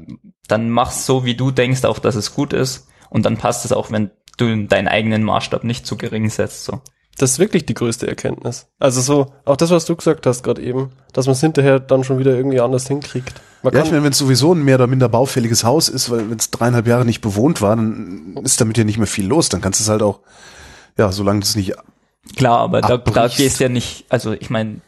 dann 0.48 0.70
mach's 0.70 1.06
so, 1.06 1.26
wie 1.26 1.36
du 1.36 1.52
denkst, 1.52 1.84
auch 1.84 2.00
dass 2.00 2.16
es 2.16 2.34
gut 2.34 2.54
ist 2.54 2.88
und 3.10 3.26
dann 3.26 3.38
passt 3.38 3.66
es 3.66 3.74
auch, 3.74 3.92
wenn 3.92 4.12
du 4.38 4.66
deinen 4.66 4.88
eigenen 4.88 5.24
Maßstab 5.24 5.64
nicht 5.64 5.86
zu 5.86 5.98
gering 5.98 6.30
setzt. 6.30 6.66
So. 6.66 6.82
Das 7.18 7.32
ist 7.32 7.40
wirklich 7.40 7.66
die 7.66 7.74
größte 7.74 8.08
Erkenntnis. 8.08 8.68
Also 8.80 9.02
so, 9.02 9.34
auch 9.46 9.58
das, 9.58 9.72
was 9.72 9.86
du 9.86 9.96
gesagt 9.96 10.26
hast 10.26 10.44
gerade 10.44 10.62
eben, 10.62 10.92
dass 11.14 11.26
man 11.26 11.34
es 11.34 11.42
hinterher 11.42 11.80
dann 11.80 12.04
schon 12.04 12.20
wieder 12.20 12.36
irgendwie 12.36 12.62
anders 12.62 12.88
hinkriegt. 12.88 13.34
Man 13.64 13.74
Ja, 13.74 13.80
kann, 13.80 13.88
ich 13.88 13.92
meine, 13.92 14.04
wenn 14.04 14.12
es 14.12 14.20
sowieso 14.20 14.54
ein 14.54 14.64
mehr 14.64 14.76
oder 14.76 14.88
minder 14.88 15.10
baufälliges 15.10 15.64
Haus 15.64 15.90
ist, 15.90 16.12
weil 16.12 16.30
wenn 16.30 16.38
es 16.38 16.52
dreieinhalb 16.52 16.86
Jahre 16.86 17.06
nicht 17.06 17.22
bewohnt 17.22 17.62
war, 17.62 17.76
dann 17.76 18.38
ist 18.44 18.62
damit 18.62 18.78
ja 18.78 18.84
nicht 18.84 19.00
mehr 19.00 19.08
viel 19.08 19.26
los. 19.28 19.50
Dann 19.50 19.62
kannst 19.62 19.80
du 19.80 19.84
es 19.84 19.90
halt 19.90 20.04
auch, 20.04 20.20
ja, 20.98 21.12
solange 21.12 21.42
es 21.42 21.56
nicht 21.56 21.74
Klar, 22.36 22.60
aber 22.60 22.82
da, 22.82 22.98
da 22.98 23.28
gehst 23.28 23.60
ja 23.60 23.70
nicht, 23.70 24.06
also 24.10 24.34
ich 24.34 24.50
meine, 24.50 24.82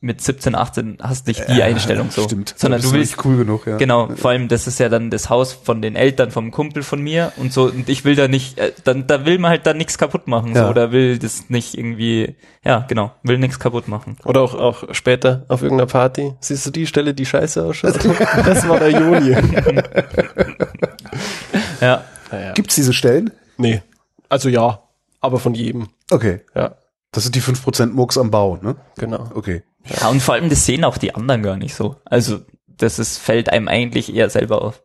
mit 0.00 0.20
17, 0.20 0.54
18 0.54 0.98
hast 1.00 1.26
nicht 1.26 1.48
die 1.48 1.62
Einstellung 1.62 2.10
so. 2.10 2.22
Stimmt. 2.24 2.54
Sondern 2.56 2.82
Da 2.82 2.86
du 2.88 2.92
willst, 2.94 3.16
nicht 3.16 3.24
cool 3.24 3.38
genug, 3.38 3.66
ja. 3.66 3.76
genau, 3.78 4.08
vor 4.14 4.30
allem 4.30 4.46
das 4.48 4.66
ist 4.66 4.78
ja 4.78 4.88
dann 4.90 5.10
das 5.10 5.30
Haus 5.30 5.52
von 5.54 5.80
den 5.80 5.96
Eltern, 5.96 6.30
vom 6.30 6.50
Kumpel 6.50 6.82
von 6.82 7.00
mir 7.00 7.32
und 7.38 7.50
so, 7.52 7.64
und 7.64 7.88
ich 7.88 8.04
will 8.04 8.14
da 8.14 8.28
nicht, 8.28 8.58
äh, 8.58 8.72
dann, 8.84 9.06
da 9.06 9.24
will 9.24 9.38
man 9.38 9.50
halt 9.52 9.66
dann 9.66 9.78
nichts 9.78 9.96
kaputt 9.96 10.28
machen, 10.28 10.54
Ja. 10.54 10.64
so, 10.64 10.70
oder 10.70 10.92
will 10.92 11.18
das 11.18 11.48
nicht 11.48 11.76
irgendwie, 11.78 12.36
ja, 12.62 12.84
genau, 12.88 13.12
will 13.22 13.38
nichts 13.38 13.58
kaputt 13.58 13.88
machen. 13.88 14.16
oder 14.24 14.42
auch, 14.42 14.54
auch 14.54 14.84
später 14.94 15.46
auf 15.48 15.62
irgendeiner 15.62 15.88
Party. 15.88 16.34
Siehst 16.40 16.66
du 16.66 16.70
die 16.70 16.86
Stelle, 16.86 17.14
die 17.14 17.24
scheiße 17.26 17.64
ausschaut? 17.64 17.94
das 18.44 18.68
war 18.68 18.78
der 18.78 18.90
Juni. 18.90 19.34
Ja, 21.80 22.04
Gibt's 22.54 22.74
diese 22.74 22.92
Stellen? 22.92 23.30
Nee. 23.56 23.82
Also 24.28 24.48
ja, 24.48 24.80
aber 25.20 25.38
von 25.38 25.54
jedem. 25.54 25.88
Okay. 26.10 26.40
Ja, 26.54 26.76
Das 27.12 27.22
sind 27.24 27.34
die 27.34 27.40
5% 27.42 27.86
Murks 27.92 28.18
am 28.18 28.30
Bau, 28.30 28.58
ne? 28.60 28.76
genau. 28.98 29.30
Okay. 29.34 29.62
Ja, 29.88 30.08
und 30.08 30.20
vor 30.20 30.34
allem 30.34 30.48
das 30.48 30.64
sehen 30.64 30.84
auch 30.84 30.98
die 30.98 31.14
anderen 31.14 31.42
gar 31.42 31.56
nicht 31.56 31.74
so. 31.74 31.96
Also, 32.04 32.40
das 32.66 32.98
ist, 32.98 33.18
fällt 33.18 33.50
einem 33.50 33.68
eigentlich 33.68 34.14
eher 34.14 34.30
selber 34.30 34.62
auf. 34.62 34.82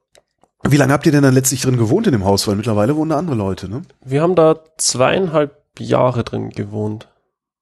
Wie 0.64 0.78
lange 0.78 0.94
habt 0.94 1.06
ihr 1.06 1.12
denn 1.12 1.24
dann 1.24 1.34
letztlich 1.34 1.62
drin 1.62 1.78
gewohnt 1.78 2.06
in 2.08 2.14
dem 2.14 2.26
Haus? 2.26 2.48
Weil 2.48 2.56
mittlerweile 2.56 2.96
wohnen 2.96 3.10
da 3.10 3.18
andere 3.18 3.36
Leute, 3.36 3.68
ne? 3.68 3.82
Wir 4.06 4.22
haben 4.22 4.36
da 4.36 4.60
zweieinhalb 4.78 5.58
Jahre 5.80 6.24
drin 6.24 6.52
gewohnt. 6.52 7.08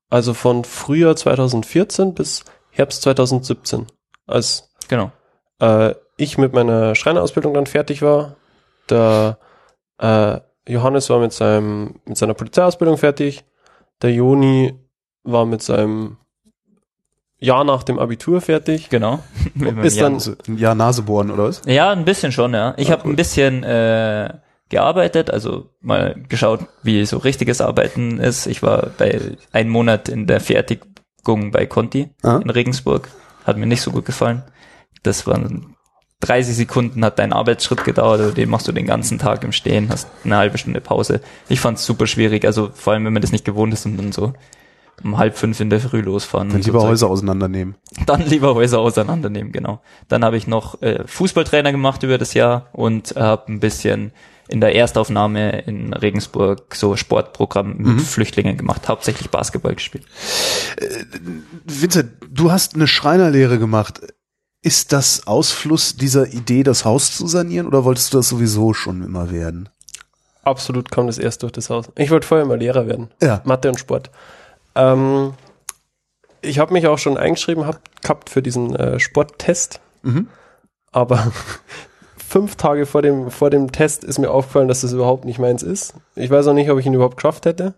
Also 0.10 0.34
von 0.34 0.66
Frühjahr 0.66 1.16
2014 1.16 2.14
bis 2.14 2.44
Herbst 2.72 3.04
2017. 3.04 3.88
Als 4.28 4.70
Genau. 4.88 5.12
äh, 5.60 5.94
ich 6.18 6.38
mit 6.38 6.54
meiner 6.54 6.96
Schreinerausbildung 6.96 7.54
dann 7.54 7.68
fertig 7.68 8.02
war, 8.02 8.36
der 8.90 9.38
äh, 10.00 10.40
Johannes 10.68 11.10
war 11.10 11.20
mit 11.20 11.32
seinem 11.32 12.02
mit 12.06 12.18
seiner 12.18 12.34
Polizeiausbildung 12.34 12.98
fertig, 12.98 13.46
der 14.02 14.12
Joni 14.12 14.74
war 15.24 15.46
mit 15.46 15.62
seinem 15.62 16.18
Jahr 17.40 17.64
nach 17.64 17.84
dem 17.84 18.00
Abitur 18.00 18.42
fertig. 18.42 18.90
Genau. 18.90 19.20
Ist 19.84 19.98
Jahr- 19.98 20.06
dann- 20.10 20.16
Also, 20.16 20.34
ja, 20.56 20.76
Nase 20.76 21.04
bohren, 21.04 21.32
oder 21.32 21.46
was? 21.46 21.62
Ja, 21.66 21.92
ein 21.92 22.06
bisschen 22.06 22.32
schon, 22.32 22.54
ja. 22.54 22.74
Ich 22.78 22.92
habe 22.92 23.08
ein 23.10 23.16
bisschen 23.16 23.64
äh, 23.64 24.34
gearbeitet, 24.70 25.32
also 25.32 25.70
mal 25.82 26.16
geschaut, 26.28 26.62
wie 26.84 27.06
so 27.06 27.18
richtiges 27.18 27.62
Arbeiten 27.62 28.20
ist. 28.20 28.46
Ich 28.46 28.62
war 28.62 28.88
bei 28.98 29.20
einem 29.52 29.70
Monat 29.72 30.10
in 30.10 30.28
der 30.28 30.40
Fertigung 30.42 31.52
bei 31.52 31.66
Conti 31.66 32.10
Ah. 32.24 32.40
in 32.44 32.50
Regensburg. 32.50 33.10
Hat 33.46 33.58
mir 33.58 33.66
nicht 33.66 33.82
so 33.82 33.92
gut 33.92 34.06
gefallen. 34.06 34.44
Das 35.04 35.26
waren 35.26 35.76
30 36.22 36.54
Sekunden 36.56 37.06
hat 37.06 37.18
dein 37.18 37.32
Arbeitsschritt 37.32 37.86
gedauert, 37.86 38.20
also 38.20 38.34
den 38.34 38.50
machst 38.50 38.68
du 38.68 38.74
den 38.74 38.86
ganzen 38.86 39.18
Tag 39.20 39.42
im 39.46 39.54
Stehen, 39.54 39.88
hast 39.90 40.10
eine 40.26 40.36
halbe 40.36 40.58
Stunde 40.58 40.82
Pause. 40.82 41.22
Ich 41.48 41.62
fand's 41.62 41.86
super 41.86 42.08
schwierig, 42.08 42.44
also 42.44 42.70
vor 42.74 42.92
allem, 42.92 43.06
wenn 43.06 43.14
man 43.14 43.22
das 43.22 43.32
nicht 43.32 43.46
gewohnt 43.46 43.72
ist 43.74 43.86
und 43.86 43.96
dann 43.96 44.12
so 44.12 44.34
um 45.04 45.18
halb 45.18 45.38
fünf 45.38 45.60
in 45.60 45.70
der 45.70 45.80
Früh 45.80 46.02
losfahren. 46.02 46.50
Dann 46.50 46.62
lieber. 46.62 46.82
Häuser 46.82 47.10
auseinandernehmen. 47.10 47.76
Dann 48.06 48.26
lieber 48.26 48.56
Häuser 48.56 48.80
auseinandernehmen, 48.80 49.52
genau. 49.52 49.82
Dann 50.08 50.24
habe 50.24 50.38
ich 50.38 50.48
noch 50.48 50.82
äh, 50.82 51.04
Fußballtrainer 51.06 51.72
gemacht 51.72 52.04
über 52.04 52.18
das 52.18 52.34
Jahr 52.34 52.70
und 52.74 53.16
habe 53.16 53.52
ein 53.52 53.60
bisschen 53.60 54.12
in 54.50 54.62
der 54.62 54.76
Erstaufnahme 54.76 55.62
in 55.62 55.94
Regensburg 55.94 56.74
so 56.76 56.96
Sportprogramm 56.96 57.78
mit 57.78 58.02
Flüchtlingen 58.02 58.58
gemacht, 58.58 58.88
hauptsächlich 58.90 59.30
Basketball 59.30 59.76
gespielt. 59.76 60.06
Vincent, 61.66 62.14
du 62.30 62.52
hast 62.52 62.74
eine 62.74 62.88
Schreinerlehre 62.88 63.60
gemacht. 63.60 64.02
Ist 64.62 64.92
das 64.92 65.28
Ausfluss 65.28 65.96
dieser 65.96 66.34
Idee, 66.34 66.64
das 66.64 66.84
Haus 66.84 67.16
zu 67.16 67.28
sanieren, 67.28 67.68
oder 67.68 67.86
wolltest 67.86 68.14
du 68.14 68.18
das 68.18 68.28
sowieso 68.28 68.74
schon 68.74 69.04
immer 69.04 69.32
werden? 69.32 69.70
Absolut 70.44 70.90
kam 70.92 71.08
das 71.08 71.18
erst 71.18 71.44
durch 71.44 71.52
das 71.52 71.70
Haus. 71.70 71.86
Ich 71.96 72.10
wollte 72.10 72.28
vorher 72.28 72.46
mal 72.46 72.58
Lehrer 72.58 72.88
werden. 72.88 73.10
Ja. 73.22 73.42
Mathe 73.46 73.70
und 73.70 73.80
Sport. 73.80 74.10
Ähm, 74.80 75.34
ich 76.42 76.60
habe 76.60 76.74
mich 76.74 76.88
auch 76.88 76.98
schon 76.98 77.18
eingeschrieben 77.18 77.66
hab, 77.66 77.80
gehabt 78.02 78.30
für 78.30 78.42
diesen 78.42 78.76
äh, 78.76 79.00
Sporttest. 79.00 79.82
Mhm. 80.04 80.28
Aber 80.92 81.32
fünf 82.18 82.56
Tage 82.56 82.86
vor 82.86 83.02
dem, 83.02 83.30
vor 83.30 83.50
dem 83.50 83.72
Test 83.72 84.04
ist 84.04 84.20
mir 84.20 84.32
aufgefallen, 84.32 84.68
dass 84.68 84.82
das 84.82 84.94
überhaupt 84.94 85.26
nicht 85.26 85.40
meins 85.40 85.64
ist. 85.64 85.96
Ich 86.16 86.30
weiß 86.30 86.48
auch 86.48 86.54
nicht, 86.54 86.70
ob 86.70 86.80
ich 86.80 86.86
ihn 86.86 86.94
überhaupt 86.94 87.18
geschafft 87.18 87.46
hätte. 87.46 87.74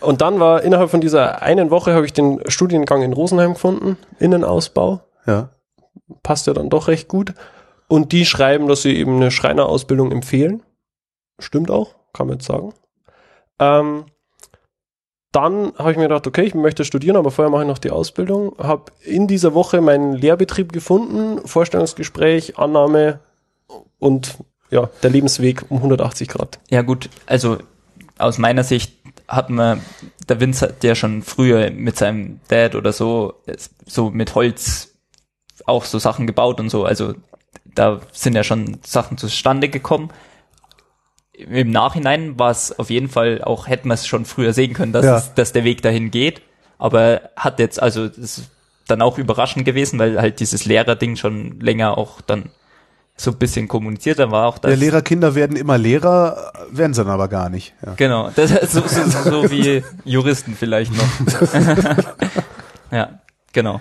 Und 0.00 0.20
dann 0.20 0.40
war 0.40 0.62
innerhalb 0.62 0.90
von 0.90 1.00
dieser 1.00 1.42
einen 1.42 1.70
Woche 1.70 1.92
habe 1.92 2.06
ich 2.06 2.12
den 2.12 2.40
Studiengang 2.48 3.02
in 3.02 3.12
Rosenheim 3.12 3.54
gefunden, 3.54 3.98
Innenausbau. 4.18 5.00
Ja. 5.26 5.50
Passt 6.22 6.46
ja 6.46 6.54
dann 6.54 6.70
doch 6.70 6.88
recht 6.88 7.08
gut. 7.08 7.34
Und 7.88 8.12
die 8.12 8.24
schreiben, 8.24 8.68
dass 8.68 8.82
sie 8.82 8.96
eben 8.96 9.16
eine 9.16 9.30
Schreinerausbildung 9.30 10.12
empfehlen. 10.12 10.62
Stimmt 11.38 11.70
auch, 11.70 11.96
kann 12.12 12.28
man 12.28 12.36
jetzt 12.36 12.46
sagen. 12.46 12.72
Ähm, 13.58 14.04
dann 15.32 15.72
habe 15.76 15.90
ich 15.90 15.96
mir 15.96 16.04
gedacht, 16.04 16.26
okay, 16.26 16.42
ich 16.42 16.54
möchte 16.54 16.84
studieren, 16.84 17.16
aber 17.16 17.30
vorher 17.30 17.50
mache 17.50 17.62
ich 17.62 17.68
noch 17.68 17.78
die 17.78 17.90
Ausbildung. 17.90 18.54
Habe 18.58 18.92
in 19.04 19.26
dieser 19.26 19.54
Woche 19.54 19.80
meinen 19.80 20.14
Lehrbetrieb 20.14 20.72
gefunden, 20.72 21.46
Vorstellungsgespräch, 21.46 22.58
Annahme 22.58 23.20
und 23.98 24.38
ja, 24.70 24.88
der 25.02 25.10
Lebensweg 25.10 25.64
um 25.68 25.78
180 25.78 26.28
Grad. 26.28 26.58
Ja 26.70 26.82
gut, 26.82 27.10
also 27.26 27.58
aus 28.18 28.38
meiner 28.38 28.64
Sicht 28.64 28.92
hat 29.26 29.50
man, 29.50 29.82
der 30.28 30.40
Vince 30.40 30.68
hat 30.68 30.84
ja 30.84 30.94
schon 30.94 31.22
früher 31.22 31.70
mit 31.70 31.96
seinem 31.98 32.40
Dad 32.48 32.74
oder 32.74 32.92
so, 32.92 33.34
so 33.86 34.10
mit 34.10 34.34
Holz 34.34 34.94
auch 35.66 35.84
so 35.84 35.98
Sachen 35.98 36.26
gebaut 36.26 36.60
und 36.60 36.70
so. 36.70 36.84
Also 36.84 37.14
da 37.64 38.00
sind 38.12 38.34
ja 38.34 38.44
schon 38.44 38.78
Sachen 38.84 39.18
zustande 39.18 39.68
gekommen. 39.68 40.10
Im 41.38 41.70
Nachhinein 41.70 42.38
war 42.38 42.50
es 42.50 42.76
auf 42.78 42.90
jeden 42.90 43.08
Fall 43.08 43.42
auch, 43.42 43.68
hätten 43.68 43.88
wir 43.88 43.94
es 43.94 44.06
schon 44.06 44.24
früher 44.24 44.52
sehen 44.52 44.74
können, 44.74 44.92
dass, 44.92 45.04
Ja. 45.04 45.16
es, 45.18 45.34
dass 45.34 45.52
der 45.52 45.64
Weg 45.64 45.82
dahin 45.82 46.10
geht. 46.10 46.42
Aber 46.78 47.22
hat 47.36 47.58
jetzt, 47.58 47.80
also 47.80 48.04
ist 48.04 48.50
dann 48.88 49.02
auch 49.02 49.18
überraschend 49.18 49.64
gewesen, 49.64 49.98
weil 49.98 50.20
halt 50.20 50.40
dieses 50.40 50.64
Lehrerding 50.64 51.16
schon 51.16 51.60
länger 51.60 51.96
auch 51.98 52.20
dann 52.20 52.50
so 53.16 53.32
ein 53.32 53.36
bisschen 53.36 53.66
kommuniziert, 53.66 54.20
da 54.20 54.30
war 54.30 54.46
auch 54.46 54.58
das. 54.58 54.70
Der 54.70 54.76
Lehrerkinder 54.76 55.34
werden 55.34 55.56
immer 55.56 55.76
Lehrer, 55.76 56.52
werden 56.70 56.94
sie 56.94 57.02
dann 57.02 57.12
aber 57.12 57.26
gar 57.28 57.48
nicht. 57.50 57.74
Ja. 57.84 57.94
Genau, 57.96 58.30
das 58.36 58.50
ist 58.52 58.72
so, 58.72 58.82
so, 58.86 59.04
so 59.30 59.50
wie 59.50 59.82
Juristen 60.04 60.54
vielleicht 60.54 60.92
noch. 60.94 61.04
ja, 62.92 63.18
genau. 63.52 63.80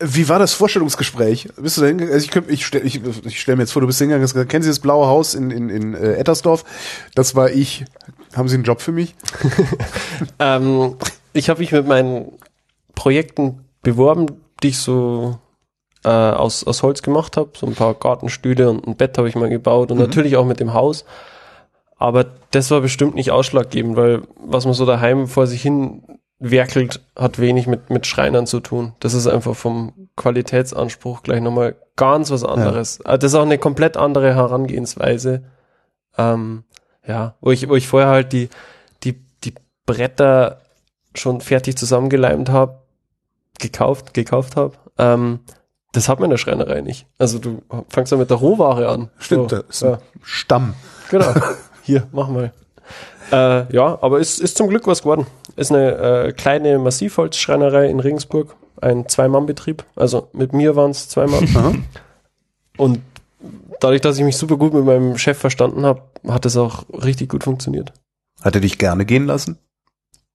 Wie 0.00 0.28
war 0.28 0.40
das 0.40 0.54
Vorstellungsgespräch? 0.54 1.50
Bist 1.56 1.76
du 1.76 1.82
da 1.82 1.86
hingegangen? 1.86 2.14
Also 2.14 2.28
ich, 2.28 2.48
ich 2.48 2.66
stelle 2.66 2.84
ich, 2.84 3.40
stell 3.40 3.56
mir 3.56 3.62
jetzt 3.62 3.72
vor, 3.72 3.80
du 3.80 3.86
bist 3.86 3.98
hingegangen, 3.98 4.24
hast 4.24 4.34
gesagt, 4.34 4.50
kennen 4.50 4.64
Sie 4.64 4.70
das 4.70 4.80
blaue 4.80 5.06
Haus 5.06 5.34
in, 5.34 5.50
in, 5.50 5.68
in 5.70 5.94
äh, 5.94 6.14
Ettersdorf? 6.14 6.64
Das 7.14 7.36
war 7.36 7.50
ich. 7.50 7.84
Haben 8.34 8.48
Sie 8.48 8.56
einen 8.56 8.64
Job 8.64 8.80
für 8.80 8.92
mich? 8.92 9.14
Ähm, 10.38 10.96
ich 11.32 11.48
habe 11.48 11.60
mich 11.60 11.72
mit 11.72 11.86
meinen 11.86 12.32
Projekten 12.94 13.64
beworben, 13.82 14.26
die 14.62 14.68
ich 14.68 14.78
so 14.78 15.38
äh, 16.04 16.08
aus, 16.08 16.64
aus 16.64 16.82
Holz 16.82 17.02
gemacht 17.02 17.36
habe. 17.36 17.50
So 17.54 17.66
ein 17.66 17.74
paar 17.74 17.94
Gartenstühle 17.94 18.70
und 18.70 18.86
ein 18.86 18.96
Bett 18.96 19.16
habe 19.18 19.28
ich 19.28 19.36
mal 19.36 19.48
gebaut 19.48 19.90
und 19.90 19.98
natürlich 19.98 20.36
auch 20.36 20.46
mit 20.46 20.60
dem 20.60 20.74
Haus. 20.74 21.04
Aber 21.96 22.26
das 22.50 22.70
war 22.70 22.80
bestimmt 22.80 23.14
nicht 23.14 23.30
ausschlaggebend, 23.30 23.96
weil 23.96 24.22
was 24.36 24.64
man 24.64 24.74
so 24.74 24.86
daheim 24.86 25.28
vor 25.28 25.46
sich 25.46 25.62
hin 25.62 26.02
werkelt, 26.50 27.00
hat 27.16 27.38
wenig 27.38 27.66
mit, 27.66 27.90
mit 27.90 28.06
Schreinern 28.06 28.46
zu 28.46 28.60
tun. 28.60 28.92
Das 29.00 29.14
ist 29.14 29.26
einfach 29.26 29.54
vom 29.56 30.08
Qualitätsanspruch 30.16 31.22
gleich 31.22 31.40
nochmal 31.40 31.76
ganz 31.96 32.30
was 32.30 32.44
anderes. 32.44 33.00
Äh, 33.00 33.18
Das 33.18 33.32
ist 33.32 33.34
auch 33.34 33.42
eine 33.42 33.58
komplett 33.58 33.96
andere 33.96 34.34
Herangehensweise. 34.34 35.44
Ähm, 36.16 36.64
ja, 37.06 37.34
wo 37.40 37.50
ich, 37.50 37.68
wo 37.68 37.74
ich 37.76 37.88
vorher 37.88 38.08
halt 38.10 38.32
die, 38.32 38.48
die, 39.02 39.24
die 39.44 39.54
Bretter 39.86 40.60
schon 41.14 41.40
fertig 41.40 41.76
zusammengeleimt 41.76 42.48
habe, 42.50 42.80
gekauft, 43.58 44.14
gekauft 44.14 44.56
habe. 44.56 44.74
Ähm, 44.98 45.40
das 45.92 46.08
hat 46.08 46.18
man 46.18 46.26
in 46.26 46.30
der 46.30 46.38
Schreinerei 46.38 46.80
nicht. 46.80 47.06
Also 47.18 47.38
du 47.38 47.62
fangst 47.88 48.10
ja 48.12 48.18
mit 48.18 48.30
der 48.30 48.36
Rohware 48.38 48.88
an. 48.88 49.10
Stimmt, 49.18 49.50
So, 49.50 49.56
das 49.58 49.64
ist 49.68 49.82
ja. 49.82 49.92
ein 49.94 49.98
Stamm. 50.22 50.74
Genau. 51.10 51.32
Hier, 51.82 52.08
mach 52.12 52.28
mal. 52.28 52.52
Äh, 53.32 53.72
ja, 53.74 53.98
aber 54.02 54.18
ist, 54.18 54.40
ist 54.40 54.56
zum 54.56 54.68
Glück 54.68 54.86
was 54.86 55.02
geworden. 55.02 55.26
Ist 55.56 55.70
eine 55.72 55.92
äh, 56.26 56.32
kleine 56.32 56.78
Massivholzschreinerei 56.78 57.88
in 57.88 58.00
Regensburg. 58.00 58.56
Ein 58.80 59.08
Zwei-Mann-Betrieb. 59.08 59.84
Also 59.96 60.28
mit 60.32 60.52
mir 60.52 60.76
waren 60.76 60.90
es 60.90 61.08
zwei 61.08 61.26
Mann. 61.26 61.84
Und 62.76 63.00
dadurch, 63.80 64.00
dass 64.00 64.18
ich 64.18 64.24
mich 64.24 64.36
super 64.36 64.56
gut 64.56 64.74
mit 64.74 64.84
meinem 64.84 65.16
Chef 65.16 65.38
verstanden 65.38 65.86
habe, 65.86 66.02
hat 66.26 66.44
es 66.44 66.56
auch 66.56 66.84
richtig 66.92 67.28
gut 67.30 67.44
funktioniert. 67.44 67.92
Hat 68.42 68.54
er 68.56 68.60
dich 68.60 68.78
gerne 68.78 69.04
gehen 69.04 69.26
lassen? 69.26 69.58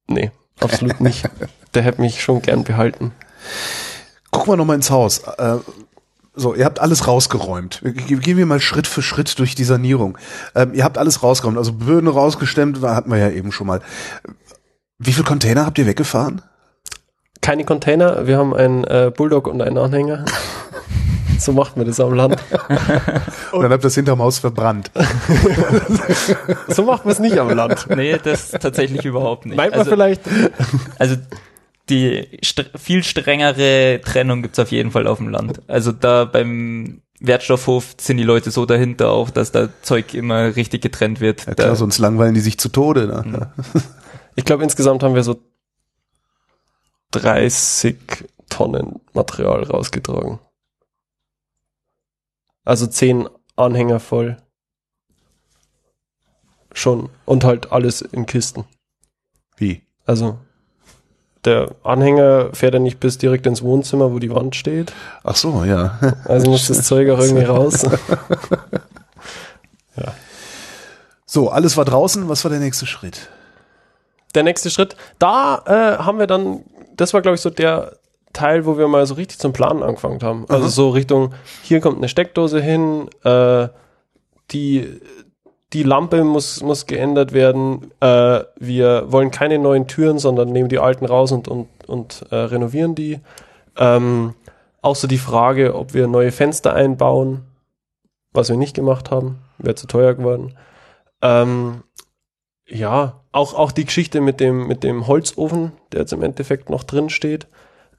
Nee, 0.08 0.32
absolut 0.60 1.02
nicht. 1.02 1.30
Der 1.74 1.84
hätte 1.84 2.02
mich 2.02 2.24
schon 2.24 2.42
gern 2.42 2.64
behalten. 2.64 3.12
Gucken 4.32 4.54
wir 4.54 4.58
noch 4.58 4.66
mal 4.66 4.76
ins 4.76 4.90
Haus. 4.90 5.20
Äh, 5.38 5.58
so, 6.34 6.56
ihr 6.56 6.64
habt 6.66 6.80
alles 6.80 7.08
rausgeräumt. 7.08 7.82
Ge- 7.84 8.18
Gehen 8.18 8.38
wir 8.38 8.46
mal 8.46 8.62
Schritt 8.62 8.88
für 8.88 9.02
Schritt 9.02 9.38
durch 9.38 9.54
die 9.54 9.66
Sanierung. 9.66 10.18
Ähm, 10.56 10.74
ihr 10.74 10.86
habt 10.86 10.98
alles 10.98 11.22
rausgeräumt, 11.22 11.58
also 11.58 11.74
Böden 11.74 12.08
rausgestemmt, 12.08 12.82
da 12.82 12.96
hatten 12.96 13.12
wir 13.12 13.18
ja 13.18 13.30
eben 13.30 13.52
schon 13.52 13.68
mal. 13.68 13.82
Wie 15.00 15.14
viele 15.14 15.24
Container 15.24 15.66
habt 15.66 15.78
ihr 15.78 15.86
weggefahren? 15.86 16.42
Keine 17.42 17.64
Container, 17.64 18.28
wir 18.28 18.38
haben 18.38 18.54
einen 18.54 18.84
äh, 18.84 19.12
Bulldog 19.16 19.48
und 19.48 19.62
einen 19.62 19.78
Anhänger. 19.78 20.26
so 21.40 21.54
macht 21.54 21.78
man 21.78 21.88
das 21.88 22.02
am 22.02 22.14
Land. 22.14 22.36
Und 23.52 23.64
dann 23.64 23.72
habt 23.72 23.82
ihr 23.82 23.88
das 23.88 23.96
hinterm 23.96 24.20
Haus 24.20 24.40
verbrannt. 24.40 24.92
So 26.68 26.84
macht 26.84 27.06
man 27.06 27.14
es 27.14 27.20
nicht 27.20 27.38
am 27.38 27.50
Land. 27.50 27.88
Nee, 27.96 28.18
das 28.22 28.52
tatsächlich 28.52 29.04
überhaupt 29.06 29.46
nicht. 29.46 29.56
Meint 29.58 29.72
man 29.72 29.80
also, 29.80 29.92
vielleicht, 29.92 30.22
also 31.00 31.16
die 31.90 32.28
str 32.44 32.66
viel 32.78 33.04
strengere 33.04 34.02
Trennung 34.04 34.42
gibt's 34.44 34.60
auf 34.60 34.72
jeden 34.72 34.92
Fall 34.92 35.08
auf 35.08 35.18
dem 35.18 35.30
Land. 35.30 35.62
Also 35.68 35.92
da 35.92 36.26
beim 36.26 37.02
Wertstoffhof 37.20 37.96
sind 38.00 38.18
die 38.18 38.24
Leute 38.24 38.52
so 38.52 38.66
dahinter 38.66 39.10
auch, 39.10 39.30
dass 39.30 39.52
da 39.52 39.70
Zeug 39.82 40.14
immer 40.14 40.56
richtig 40.56 40.82
getrennt 40.82 41.22
wird. 41.22 41.48
Ja 41.48 41.56
klar, 41.56 41.70
da, 41.70 41.76
sonst 41.76 41.98
langweilen 41.98 42.36
die 42.36 42.42
sich 42.42 42.60
zu 42.60 42.70
Tode. 42.70 43.08
Ne? 43.08 43.52
Ich 44.36 44.46
glaube, 44.46 44.64
insgesamt 44.64 45.04
haben 45.04 45.16
wir 45.16 45.24
so 45.24 45.42
30 47.12 47.98
Tonnen 48.50 49.00
Material 49.14 49.64
rausgetragen. 49.64 50.40
Also 52.66 52.88
10 52.88 53.28
Anhänger 53.56 54.00
voll. 54.00 54.38
Schon. 56.74 57.10
Und 57.26 57.44
halt 57.44 57.72
alles 57.72 58.02
in 58.02 58.26
Kisten. 58.26 58.66
Wie? 59.58 59.82
Also 60.06 60.40
der 61.46 61.76
Anhänger 61.84 62.54
fährt 62.54 62.74
ja 62.74 62.80
nicht 62.80 63.00
bis 63.00 63.18
direkt 63.18 63.48
ins 63.48 63.62
Wohnzimmer, 63.62 64.12
wo 64.12 64.20
die 64.20 64.32
Wand 64.32 64.56
steht. 64.56 64.94
Ach 65.24 65.36
so, 65.36 65.64
ja. 65.64 65.98
Also 66.26 66.50
muss 66.50 66.68
das 66.68 66.86
Zeug 66.86 67.10
auch 67.10 67.20
irgendwie 67.20 67.46
raus. 67.46 67.86
So, 71.32 71.52
alles 71.52 71.78
war 71.78 71.86
draußen. 71.86 72.28
Was 72.28 72.44
war 72.44 72.50
der 72.50 72.60
nächste 72.60 72.88
Schritt? 72.88 73.30
Der 74.36 74.44
nächste 74.44 74.70
Schritt, 74.70 74.96
da 75.18 75.64
äh, 75.66 76.04
haben 76.04 76.20
wir 76.20 76.28
dann, 76.28 76.64
das 76.96 77.14
war 77.14 77.22
glaube 77.22 77.36
ich 77.36 77.42
so 77.42 77.50
der 77.50 77.94
Teil, 78.34 78.66
wo 78.66 78.78
wir 78.78 78.88
mal 78.88 79.06
so 79.06 79.16
richtig 79.16 79.40
zum 79.40 79.54
Planen 79.54 79.84
angefangen 79.84 80.22
haben. 80.22 80.46
Also 80.50 80.66
Aha. 80.66 80.70
so 80.70 80.90
Richtung, 80.90 81.34
hier 81.64 81.80
kommt 81.80 81.98
eine 81.98 82.10
Steckdose 82.10 82.62
hin, 82.62 83.10
äh, 83.24 83.68
die, 84.52 85.00
die 85.74 85.84
Lampe 85.84 86.24
muss, 86.24 86.62
muss 86.62 86.86
geändert 86.86 87.34
werden, 87.34 87.92
äh, 88.00 88.42
wir 88.58 89.12
wollen 89.12 89.32
keine 89.32 89.60
neuen 89.60 89.88
Türen, 89.88 90.20
sondern 90.20 90.50
nehmen 90.50 90.70
die 90.70 90.80
alten 90.80 91.06
raus 91.06 91.32
und, 91.32 91.48
und, 91.48 91.68
und 91.88 92.26
äh, 92.32 92.36
renovieren 92.36 92.96
die. 92.96 93.20
Ähm, 93.78 94.36
so 94.94 95.08
die 95.08 95.18
Frage, 95.18 95.76
ob 95.76 95.94
wir 95.94 96.08
neue 96.08 96.32
Fenster 96.32 96.74
einbauen, 96.74 97.42
was 98.32 98.50
wir 98.50 98.58
nicht 98.58 98.76
gemacht 98.76 99.12
haben, 99.12 99.40
wäre 99.58 99.76
zu 99.76 99.88
teuer 99.88 100.14
geworden. 100.14 100.56
Ähm, 101.22 101.84
ja, 102.70 103.22
auch, 103.32 103.54
auch 103.54 103.72
die 103.72 103.86
Geschichte 103.86 104.22
mit 104.22 104.40
dem, 104.40 104.68
mit 104.68 104.84
dem 104.84 105.08
Holzofen, 105.08 105.72
der 105.92 106.02
jetzt 106.02 106.14
im 106.14 106.24
Endeffekt 106.24 106.70
noch 106.70 106.84
drin 106.84 107.10
steht. 107.10 107.48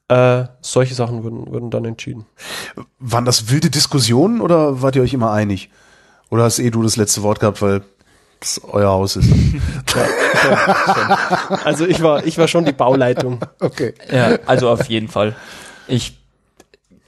Äh, 0.08 0.46
solche 0.60 0.94
Sachen 0.94 1.22
wurden, 1.22 1.46
wurden 1.46 1.70
dann 1.70 1.84
entschieden. 1.84 2.26
Waren 2.98 3.24
das 3.24 3.50
wilde 3.50 3.70
Diskussionen 3.70 4.40
oder 4.40 4.82
wart 4.82 4.96
ihr 4.96 5.02
euch 5.02 5.14
immer 5.14 5.30
einig? 5.30 5.70
Oder 6.30 6.44
hast 6.44 6.58
eh 6.58 6.70
du 6.70 6.82
das 6.82 6.96
letzte 6.96 7.22
Wort 7.22 7.40
gehabt, 7.40 7.62
weil 7.62 7.82
es 8.40 8.60
euer 8.64 8.90
Haus 8.90 9.16
ist? 9.16 9.28
Also 11.64 11.86
ich 11.86 12.02
war, 12.02 12.24
ich 12.24 12.38
war 12.38 12.48
schon 12.48 12.64
die 12.64 12.72
Bauleitung. 12.72 13.40
okay. 13.60 13.94
ja, 14.10 14.38
also 14.46 14.70
auf 14.70 14.86
jeden 14.86 15.08
Fall. 15.08 15.36
Ich 15.86 16.18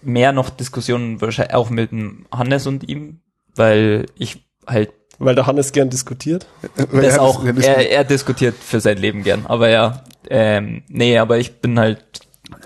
mehr 0.02 0.32
noch 0.32 0.50
Diskussionen 0.50 1.20
wahrscheinlich 1.20 1.54
auch 1.54 1.70
mit 1.70 1.92
dem 1.92 2.26
Hannes 2.30 2.66
und 2.66 2.88
ihm, 2.88 3.20
weil 3.54 4.06
ich 4.16 4.44
halt 4.66 4.92
Weil 5.24 5.34
der 5.34 5.46
Hannes 5.46 5.72
gern 5.72 5.90
diskutiert. 5.90 6.46
Weil 6.90 7.02
das 7.02 7.14
er- 7.16 7.22
auch, 7.22 7.44
er- 7.44 7.56
er, 7.56 7.90
er 7.90 8.04
diskutiert 8.04 8.54
für 8.56 8.80
sein 8.80 8.98
Leben 8.98 9.22
gern, 9.22 9.46
aber 9.46 9.68
ja, 9.68 10.02
ähm, 10.30 10.82
nee, 10.88 11.18
aber 11.18 11.38
ich 11.38 11.60
bin 11.60 11.78
halt 11.78 12.02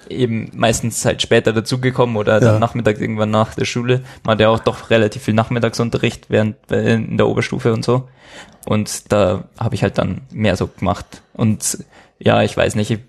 eben 0.08 0.50
meistens 0.54 1.04
halt 1.04 1.22
später 1.22 1.52
dazugekommen 1.52 2.16
oder 2.16 2.40
dann 2.40 2.54
Ja. 2.54 2.58
nachmittags 2.58 3.00
irgendwann 3.00 3.30
nach 3.30 3.54
der 3.54 3.64
Schule. 3.64 4.02
Man 4.24 4.32
hat 4.34 4.40
ja 4.40 4.48
auch 4.48 4.58
doch 4.60 4.90
relativ 4.90 5.22
viel 5.22 5.34
Nachmittagsunterricht 5.34 6.26
während 6.28 6.56
äh, 6.70 6.94
in 6.94 7.16
der 7.16 7.26
Oberstufe 7.28 7.72
und 7.72 7.84
so. 7.84 8.08
Und 8.66 9.12
da 9.12 9.44
habe 9.58 9.74
ich 9.74 9.82
halt 9.82 9.98
dann 9.98 10.22
mehr 10.30 10.56
so 10.56 10.66
gemacht. 10.66 11.22
Und 11.34 11.78
ja, 12.18 12.42
ich 12.42 12.56
weiß 12.56 12.74
nicht, 12.74 12.90
ich, 12.90 13.00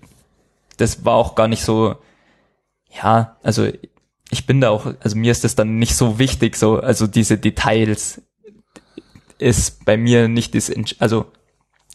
das 0.76 1.04
war 1.04 1.14
auch 1.14 1.34
gar 1.34 1.48
nicht 1.48 1.62
so, 1.64 1.96
ja, 3.02 3.36
also 3.42 3.66
ich 4.30 4.46
bin 4.46 4.60
da 4.60 4.70
auch, 4.70 4.86
also 5.00 5.16
mir 5.16 5.32
ist 5.32 5.44
das 5.44 5.54
dann 5.54 5.78
nicht 5.78 5.96
so 5.96 6.18
wichtig, 6.18 6.56
so, 6.56 6.78
also 6.80 7.06
diese 7.06 7.38
Details 7.38 8.20
ist 9.38 9.84
bei 9.84 9.96
mir 9.96 10.28
nicht 10.28 10.54
das, 10.54 10.72
also 10.98 11.26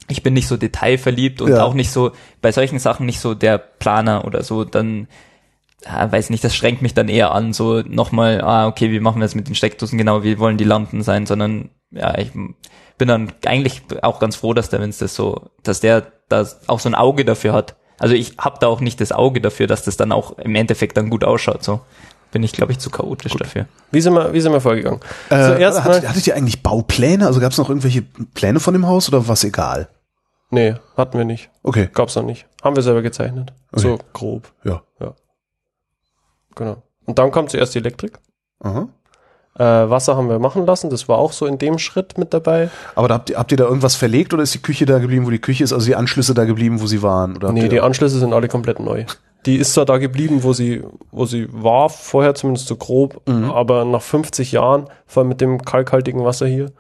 ich 0.10 0.24
bin 0.24 0.34
nicht 0.34 0.48
so 0.48 0.58
detailverliebt 0.58 1.42
und 1.42 1.52
Ja. 1.52 1.64
auch 1.64 1.74
nicht 1.74 1.92
so, 1.92 2.12
bei 2.42 2.52
solchen 2.52 2.80
Sachen 2.80 3.06
nicht 3.06 3.20
so 3.20 3.34
der 3.34 3.58
Planer 3.58 4.26
oder 4.26 4.44
so, 4.44 4.64
dann, 4.64 5.08
ja, 5.86 6.12
weiß 6.12 6.30
nicht, 6.30 6.44
das 6.44 6.56
schränkt 6.56 6.82
mich 6.82 6.94
dann 6.94 7.10
eher 7.10 7.32
an, 7.32 7.54
so 7.54 7.82
nochmal, 7.82 8.42
ah, 8.42 8.68
okay, 8.68 8.92
wie 8.92 9.00
machen 9.00 9.20
wir 9.20 9.26
das 9.26 9.36
mit 9.36 9.48
den 9.48 9.56
Steckdosen 9.56 9.98
genau, 9.98 10.24
wie 10.24 10.40
wollen 10.40 10.58
die 10.58 10.64
Lampen 10.64 11.04
sein, 11.04 11.26
sondern, 11.26 11.70
ja, 11.92 12.18
ich 12.18 12.32
bin 12.98 13.08
dann 13.08 13.34
eigentlich 13.46 13.82
auch 14.02 14.20
ganz 14.20 14.36
froh, 14.36 14.54
dass 14.54 14.70
der 14.70 14.82
Vince 14.82 15.06
das 15.06 15.16
so, 15.16 15.50
dass 15.64 15.80
der 15.80 16.12
da 16.30 16.48
auch 16.68 16.80
so 16.80 16.90
ein 16.90 16.96
Auge 16.96 17.26
dafür 17.26 17.54
hat. 17.54 17.76
Also 18.00 18.16
ich 18.16 18.38
habe 18.38 18.58
da 18.60 18.68
auch 18.68 18.82
nicht 18.82 19.00
das 19.02 19.12
Auge 19.12 19.40
dafür, 19.40 19.68
dass 19.68 19.84
das 19.84 19.98
dann 19.98 20.12
auch 20.12 20.38
im 20.40 20.56
Endeffekt 20.56 20.98
dann 20.98 21.10
gut 21.10 21.24
ausschaut. 21.24 21.64
So 21.64 21.82
bin 22.34 22.44
ich, 22.44 22.52
glaube 22.52 22.74
ich, 22.74 22.80
zu 22.80 22.90
chaotisch 22.90 23.34
dafür. 23.36 23.68
Wie 23.92 24.02
sind 24.02 24.14
wir, 24.14 24.34
wie 24.34 24.42
sind 24.42 24.52
wir 24.52 24.60
vorgegangen? 24.60 25.00
Äh, 25.30 25.36
Zuerst 25.56 25.78
mal, 25.78 25.84
hattet, 25.86 26.10
hattet 26.10 26.28
ihr 26.28 26.36
eigentlich 26.36 26.62
Baupläne? 26.64 27.26
Also 27.28 27.40
gab 27.40 27.52
es 27.54 27.58
noch 27.58 27.70
irgendwelche 27.70 28.02
Pläne 28.02 28.60
von 28.60 28.74
dem 28.74 28.86
Haus 28.88 29.08
oder 29.08 29.26
war 29.28 29.34
es 29.34 29.44
egal? 29.46 29.88
nee, 30.52 30.76
hatten 30.98 31.18
wir 31.18 31.26
nicht. 31.26 31.50
Okay, 31.64 31.90
Gab's 31.94 32.16
noch 32.16 32.24
nicht. 32.24 32.46
Haben 32.64 32.76
wir 32.76 32.84
selber 32.84 33.02
gezeichnet. 33.02 33.54
So 33.72 33.94
Okay. 33.94 34.04
grob. 34.14 34.52
ja. 34.66 34.84
Genau. 36.56 36.84
Und 37.06 37.18
dann 37.18 37.32
kam 37.32 37.48
zuerst 37.48 37.74
die 37.74 37.80
Elektrik. 37.80 38.20
Aha. 38.60 38.88
Äh, 39.58 39.90
Wasser 39.90 40.16
haben 40.16 40.30
wir 40.30 40.40
machen 40.40 40.66
lassen. 40.66 40.90
Das 40.90 41.08
war 41.10 41.18
auch 41.18 41.32
so 41.32 41.46
in 41.46 41.58
dem 41.58 41.78
Schritt 41.80 42.18
mit 42.18 42.34
dabei. 42.34 42.70
Aber 42.96 43.08
da 43.08 43.16
habt, 43.16 43.30
ihr, 43.32 43.38
habt 43.38 43.52
ihr 43.52 43.58
da 43.58 43.66
irgendwas 43.66 43.96
verlegt 43.96 44.34
oder 44.34 44.44
ist 44.44 44.54
die 44.54 44.62
Küche 44.62 44.86
da 44.86 45.00
geblieben, 45.00 45.26
wo 45.26 45.30
die 45.32 45.40
Küche 45.42 45.64
ist? 45.64 45.74
Also 45.74 45.86
die 45.88 45.96
Anschlüsse 45.96 46.34
da 46.34 46.46
geblieben, 46.46 46.82
wo 46.82 46.86
sie 46.88 47.02
waren? 47.02 47.36
Oder 47.38 47.48
habt 47.48 47.56
Nee, 47.56 47.64
ihr- 47.64 47.70
die 47.70 47.82
Anschlüsse 47.82 48.20
sind 48.20 48.34
alle 48.34 48.48
komplett 48.48 48.80
neu. 48.80 49.06
Die 49.46 49.58
ist 49.58 49.74
zwar 49.74 49.86
da 49.86 49.98
geblieben, 49.98 50.44
wo 50.44 50.54
sie, 50.54 50.84
wo 51.12 51.26
sie 51.26 51.48
war, 51.52 51.90
vorher 51.90 52.34
zumindest 52.36 52.68
so 52.68 52.76
grob, 52.78 53.22
Mhm. 53.28 53.52
aber 53.52 53.84
nach 53.86 54.02
50 54.02 54.52
Jahren, 54.54 54.88
vor 55.06 55.22
allem 55.22 55.30
mit 55.30 55.42
dem 55.42 55.64
kalkhaltigen 55.64 56.24
Wasser 56.24 56.48
hier, 56.48 56.72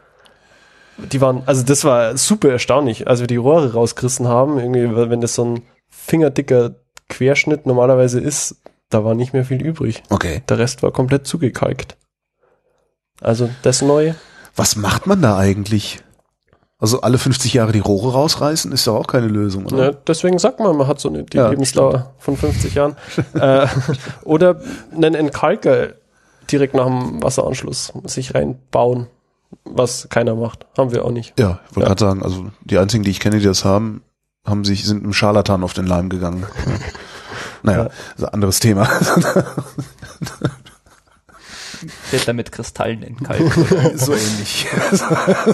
die 0.97 1.19
waren, 1.21 1.43
also 1.45 1.63
das 1.63 1.83
war 1.83 2.15
super 2.17 2.49
erstaunlich, 2.49 3.07
als 3.07 3.19
wir 3.19 3.27
die 3.27 3.35
Rohre 3.35 3.73
rausgerissen 3.73 4.27
haben, 4.27 4.59
irgendwie, 4.59 4.95
weil 4.95 5.09
wenn 5.09 5.21
das 5.21 5.35
so 5.35 5.43
ein 5.45 5.63
fingerdicker 5.89 6.75
Querschnitt 7.09 7.65
normalerweise 7.65 8.19
ist, 8.19 8.57
da 8.89 9.03
war 9.03 9.15
nicht 9.15 9.33
mehr 9.33 9.43
viel 9.43 9.61
übrig. 9.61 10.03
Okay. 10.09 10.43
Der 10.47 10.59
Rest 10.59 10.83
war 10.83 10.91
komplett 10.91 11.25
zugekalkt. 11.27 11.97
Also 13.21 13.49
das 13.63 13.81
Neue. 13.81 14.15
Was 14.55 14.75
macht 14.75 15.07
man 15.07 15.21
da 15.21 15.37
eigentlich? 15.37 16.01
Also 16.79 16.99
alle 17.01 17.17
50 17.17 17.53
Jahre 17.53 17.71
die 17.71 17.79
Rohre 17.79 18.11
rausreißen, 18.13 18.71
ist 18.73 18.87
doch 18.87 18.95
auch 18.95 19.07
keine 19.07 19.27
Lösung, 19.27 19.65
oder? 19.67 19.85
Ja, 19.85 19.91
deswegen 20.05 20.37
sagt 20.37 20.59
man, 20.59 20.75
man 20.75 20.87
hat 20.87 20.99
so 20.99 21.07
eine 21.07 21.23
die 21.23 21.37
Ja, 21.37 21.49
Lebensdauer 21.49 22.13
von 22.19 22.35
50 22.35 22.73
Jahren. 22.75 22.95
äh, 23.35 23.67
oder 24.25 24.59
einen 24.93 25.15
Entkalker 25.15 25.93
direkt 26.51 26.73
nach 26.73 26.87
dem 26.87 27.23
Wasseranschluss 27.23 27.93
sich 28.05 28.35
reinbauen, 28.35 29.07
was 29.63 30.09
keiner 30.09 30.35
macht. 30.35 30.65
Haben 30.77 30.91
wir 30.91 31.05
auch 31.05 31.11
nicht. 31.11 31.39
Ja, 31.39 31.59
ich 31.69 31.75
wollte 31.77 31.87
Ja. 31.89 31.93
gerade 31.95 32.05
sagen, 32.05 32.23
also 32.23 32.47
die 32.65 32.77
einzigen, 32.77 33.03
die 33.05 33.11
ich 33.11 33.21
kenne, 33.21 33.39
die 33.39 33.45
das 33.45 33.63
haben, 33.63 34.01
haben 34.45 34.65
sich, 34.65 34.83
sind 34.83 35.03
einem 35.03 35.13
Scharlatan 35.13 35.63
auf 35.63 35.73
den 35.73 35.87
Leim 35.87 36.09
gegangen. 36.09 36.45
naja, 37.63 37.83
Ja. 37.83 37.83
das 37.85 37.95
ist 38.17 38.23
ein 38.25 38.33
anderes 38.33 38.59
Thema. 38.59 38.89
Filter 41.87 42.33
mit 42.33 42.51
Kristallen 42.51 43.03
in 43.03 43.17
Kalk. 43.17 43.51
so 43.95 44.13
ähnlich. 44.13 44.67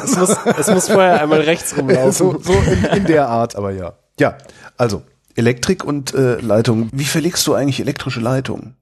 Es 0.04 0.18
muss, 0.18 0.38
es 0.58 0.68
muss 0.68 0.90
vorher 0.90 1.22
einmal 1.22 1.42
rechts 1.42 1.78
rumlaufen. 1.78 2.12
so 2.12 2.40
so 2.40 2.54
in, 2.54 2.84
in 2.86 3.06
der 3.06 3.28
Art, 3.30 3.56
aber 3.56 3.72
ja. 3.72 3.94
Ja, 4.20 4.38
also 4.78 5.04
Elektrik 5.36 5.84
und 5.84 6.14
äh, 6.14 6.36
Leitung. 6.42 6.90
Wie 6.92 7.06
verlegst 7.06 7.46
du 7.48 7.54
eigentlich 7.54 7.80
elektrische 7.80 8.20
Leitungen? 8.20 8.76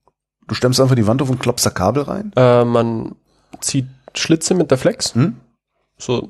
Du 0.47 0.55
stemmst 0.55 0.79
einfach 0.79 0.95
die 0.95 1.07
Wand 1.07 1.21
auf 1.21 1.29
und 1.29 1.39
klopfst 1.39 1.65
da 1.65 1.69
Kabel 1.69 2.03
rein? 2.03 2.31
Äh, 2.35 2.63
man 2.65 3.15
zieht 3.59 3.87
Schlitze 4.15 4.53
mit 4.55 4.71
der 4.71 4.77
Flex, 4.77 5.13
Hm? 5.13 5.35
so 5.97 6.29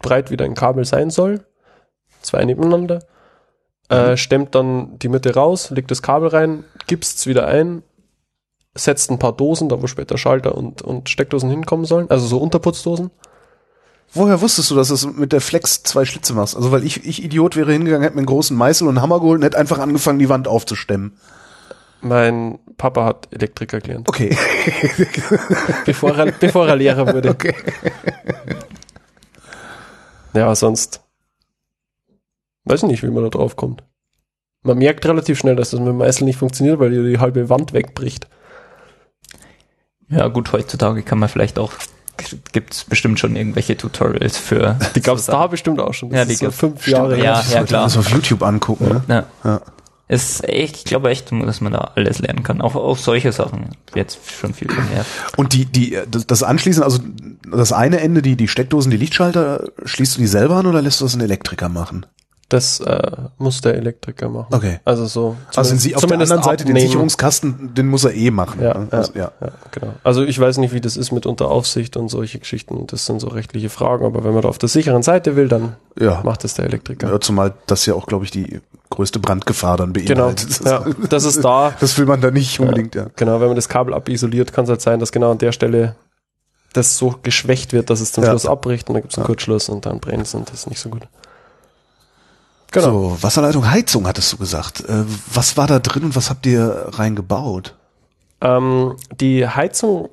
breit 0.00 0.30
wie 0.30 0.36
dein 0.36 0.54
Kabel 0.54 0.84
sein 0.84 1.10
soll. 1.10 1.44
Zwei 2.20 2.44
nebeneinander. 2.44 3.00
Äh, 3.88 4.16
stemmt 4.16 4.54
dann 4.54 4.98
die 4.98 5.08
Mitte 5.08 5.34
raus, 5.34 5.70
legt 5.70 5.90
das 5.90 6.00
Kabel 6.02 6.28
rein, 6.28 6.64
gipst's 6.86 7.26
wieder 7.26 7.46
ein, 7.46 7.82
setzt 8.74 9.10
ein 9.10 9.18
paar 9.18 9.32
Dosen, 9.32 9.68
da 9.68 9.80
wo 9.80 9.86
später 9.86 10.18
Schalter 10.18 10.56
und, 10.56 10.82
und 10.82 11.08
Steckdosen 11.08 11.50
hinkommen 11.50 11.86
sollen, 11.86 12.10
also 12.10 12.26
so 12.26 12.38
Unterputzdosen. 12.38 13.10
Woher 14.12 14.40
wusstest 14.40 14.70
du, 14.70 14.76
dass 14.76 14.88
du 14.88 15.08
mit 15.08 15.32
der 15.32 15.40
Flex 15.40 15.82
zwei 15.82 16.04
Schlitze 16.04 16.34
machst? 16.34 16.56
Also 16.56 16.70
weil 16.70 16.84
ich, 16.84 17.04
ich 17.04 17.24
Idiot 17.24 17.56
wäre 17.56 17.72
hingegangen, 17.72 18.02
hätte 18.02 18.14
mir 18.14 18.20
einen 18.20 18.26
großen 18.26 18.56
Meißel 18.56 18.86
und 18.86 18.96
einen 18.96 19.02
Hammer 19.02 19.18
geholt 19.18 19.38
und 19.38 19.44
hätte 19.44 19.58
einfach 19.58 19.78
angefangen, 19.78 20.20
die 20.20 20.28
Wand 20.28 20.46
aufzustemmen. 20.46 21.18
Mein 22.00 22.58
Papa 22.76 23.06
hat 23.06 23.28
Elektriker 23.32 23.80
gelernt, 23.80 24.08
Okay. 24.08 24.36
bevor 25.86 26.16
er, 26.16 26.30
bevor 26.32 26.68
er 26.68 26.76
Lehrer 26.76 27.12
wurde. 27.12 27.30
Okay. 27.30 27.54
Ja, 30.34 30.54
sonst 30.54 31.00
weiß 32.64 32.82
ich 32.82 32.88
nicht, 32.88 33.02
wie 33.02 33.10
man 33.10 33.22
da 33.24 33.30
drauf 33.30 33.56
kommt. 33.56 33.82
Man 34.62 34.78
merkt 34.78 35.06
relativ 35.06 35.38
schnell, 35.38 35.56
dass 35.56 35.70
das 35.70 35.80
mit 35.80 35.88
dem 35.88 35.98
Meißel 35.98 36.24
nicht 36.24 36.38
funktioniert, 36.38 36.78
weil 36.78 36.90
dir 36.90 37.04
die 37.04 37.18
halbe 37.18 37.48
Wand 37.48 37.72
wegbricht. 37.72 38.28
Ja, 40.08 40.28
gut, 40.28 40.52
heutzutage 40.52 41.02
kann 41.02 41.18
man 41.18 41.28
vielleicht 41.28 41.58
auch, 41.58 41.72
gibt's 42.52 42.84
bestimmt 42.84 43.18
schon 43.18 43.36
irgendwelche 43.36 43.76
Tutorials 43.76 44.36
für. 44.38 44.76
Die 44.94 45.00
gab 45.00 45.16
es 45.16 45.26
da 45.26 45.46
bestimmt 45.46 45.80
auch 45.80 45.94
schon. 45.94 46.10
Das 46.10 46.18
Ja, 46.20 46.24
die 46.24 46.34
so 46.34 46.44
gab's. 46.46 46.56
fünf 46.58 46.86
Jahre 46.86 47.16
Ja, 47.18 47.42
ja, 47.50 47.60
Das 47.60 47.68
klar. 47.68 47.82
muss 47.84 47.96
auf 47.96 48.10
YouTube 48.10 48.42
angucken, 48.42 48.88
ne? 48.88 49.02
Ja. 49.08 49.24
Ja. 49.44 49.60
Ist 50.06 50.46
echt, 50.46 50.76
ich 50.76 50.84
glaube 50.84 51.08
echt, 51.08 51.32
dass 51.32 51.62
man 51.62 51.72
da 51.72 51.92
alles 51.96 52.18
lernen 52.18 52.42
kann. 52.42 52.60
Auch, 52.60 52.76
auch 52.76 52.98
solche 52.98 53.32
Sachen. 53.32 53.70
Jetzt 53.94 54.18
schon 54.30 54.52
viel 54.52 54.68
mehr. 54.68 55.04
Und 55.36 55.54
die, 55.54 55.64
die, 55.64 55.98
das, 56.10 56.26
das 56.26 56.42
Anschließen, 56.42 56.82
also 56.82 56.98
das 57.50 57.72
eine 57.72 58.00
Ende, 58.00 58.20
die, 58.20 58.36
die 58.36 58.46
Steckdosen, 58.46 58.90
die 58.90 58.98
Lichtschalter, 58.98 59.64
schließt 59.86 60.16
du 60.16 60.20
die 60.20 60.26
selber 60.26 60.56
an 60.56 60.66
oder 60.66 60.82
lässt 60.82 61.00
du 61.00 61.06
das 61.06 61.14
einen 61.14 61.22
Elektriker 61.22 61.70
machen? 61.70 62.04
Das 62.54 62.78
äh, 62.78 63.10
muss 63.38 63.60
der 63.62 63.74
Elektriker 63.74 64.28
machen. 64.28 64.54
Okay. 64.54 64.78
Also 64.84 65.06
so. 65.06 65.34
Also 65.56 65.72
wenn 65.72 65.78
sie 65.80 65.96
auf 65.96 66.06
der 66.06 66.20
anderen 66.20 66.42
Seite 66.44 66.62
den 66.64 66.70
abnehmen. 66.70 66.86
Sicherungskasten, 66.86 67.74
den 67.74 67.88
muss 67.88 68.04
er 68.04 68.14
eh 68.14 68.30
machen. 68.30 68.62
Ja, 68.62 68.78
ne? 68.78 68.86
ja, 68.92 68.98
Also, 68.98 69.12
ja. 69.14 69.32
ja, 69.40 69.48
genau. 69.72 69.92
Also 70.04 70.22
ich 70.22 70.38
weiß 70.38 70.58
nicht, 70.58 70.72
wie 70.72 70.80
das 70.80 70.96
ist 70.96 71.10
mit 71.10 71.26
Unteraufsicht 71.26 71.96
und 71.96 72.08
solche 72.10 72.38
Geschichten. 72.38 72.86
Das 72.86 73.06
sind 73.06 73.20
so 73.20 73.26
rechtliche 73.26 73.70
Fragen. 73.70 74.04
Aber 74.06 74.22
wenn 74.22 74.32
man 74.34 74.42
da 74.42 74.48
auf 74.48 74.58
der 74.58 74.68
sicheren 74.68 75.02
Seite 75.02 75.34
will, 75.34 75.48
dann 75.48 75.74
Ja. 75.98 76.20
macht 76.22 76.44
es 76.44 76.54
der 76.54 76.66
Elektriker. 76.66 77.10
Ja, 77.10 77.18
zumal 77.20 77.54
das 77.66 77.86
ja 77.86 77.94
auch, 77.94 78.06
glaube 78.06 78.24
ich, 78.24 78.30
die 78.30 78.60
größte 78.90 79.18
Brandgefahr 79.18 79.76
dann 79.76 79.92
Genau. 79.92 80.26
beinhaltet. 80.28 80.60
Ja, 80.64 80.84
das 81.08 81.24
ist 81.24 81.44
da. 81.44 81.72
Das 81.80 81.98
will 81.98 82.06
man 82.06 82.20
da 82.20 82.30
nicht 82.30 82.60
unbedingt, 82.60 82.94
ja. 82.94 83.06
Genau, 83.16 83.40
wenn 83.40 83.48
man 83.48 83.56
das 83.56 83.68
Kabel 83.68 83.94
abisoliert, 83.94 84.52
kann 84.52 84.62
es 84.64 84.70
halt 84.70 84.80
sein, 84.80 85.00
dass 85.00 85.10
genau 85.10 85.32
an 85.32 85.38
der 85.38 85.50
Stelle 85.50 85.96
das 86.72 86.96
so 86.98 87.16
geschwächt 87.22 87.72
wird, 87.72 87.90
dass 87.90 88.00
es 88.00 88.12
zum 88.12 88.22
Ja. 88.22 88.30
Schluss 88.30 88.46
abbricht 88.46 88.88
und 88.88 88.94
dann 88.94 89.02
gibt 89.02 89.12
es 89.12 89.18
einen 89.18 89.26
Kurzschluss 89.26 89.68
und 89.68 89.86
dann 89.86 89.98
brennt 89.98 90.26
es 90.26 90.34
und 90.34 90.48
das 90.50 90.60
ist 90.60 90.66
nicht 90.68 90.80
so 90.80 90.88
gut. 90.88 91.02
Genau. 92.74 93.10
So, 93.10 93.22
Wasserleitung, 93.22 93.70
Heizung 93.70 94.06
hattest 94.06 94.32
du 94.32 94.36
gesagt. 94.36 94.80
Äh, 94.88 95.04
was 95.32 95.56
war 95.56 95.68
da 95.68 95.78
drin 95.78 96.02
und 96.04 96.16
was 96.16 96.28
habt 96.28 96.44
ihr 96.44 96.88
reingebaut? 96.90 97.76
Ähm, 98.40 98.96
die 99.20 99.46
Heizung 99.46 100.08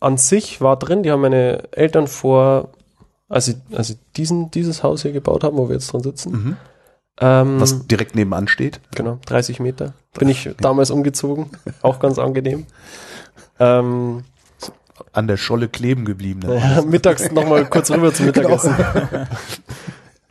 an 0.00 0.16
sich 0.16 0.60
war 0.62 0.78
drin, 0.78 1.02
die 1.02 1.10
haben 1.10 1.20
meine 1.20 1.70
Eltern 1.72 2.06
vor, 2.06 2.70
als 3.28 3.44
sie, 3.46 3.56
als 3.72 3.88
sie 3.88 3.98
diesen, 4.16 4.50
dieses 4.50 4.82
Haus 4.82 5.02
hier 5.02 5.12
gebaut 5.12 5.44
haben, 5.44 5.56
wo 5.58 5.68
wir 5.68 5.74
jetzt 5.76 5.92
drin 5.92 6.02
sitzen. 6.02 6.32
Mhm. 6.32 6.56
Ähm, 7.20 7.60
Was 7.60 7.86
direkt 7.86 8.14
nebenan 8.14 8.48
steht? 8.48 8.80
Genau, 8.94 9.18
30 9.26 9.60
Meter. 9.60 9.92
Bin 10.18 10.28
ich 10.28 10.50
damals 10.58 10.90
umgezogen, 10.90 11.50
auch 11.82 11.98
ganz 11.98 12.18
angenehm. 12.18 12.66
Ähm, 13.58 14.24
An 15.12 15.26
der 15.26 15.36
Scholle 15.36 15.68
kleben 15.68 16.04
geblieben. 16.06 16.40
ne? 16.40 16.58
ja, 16.58 16.82
mittags 16.86 17.30
nochmal 17.32 17.66
kurz 17.66 17.90
rüber 17.90 18.14
zum 18.14 18.26
Mittagessen. 18.32 18.74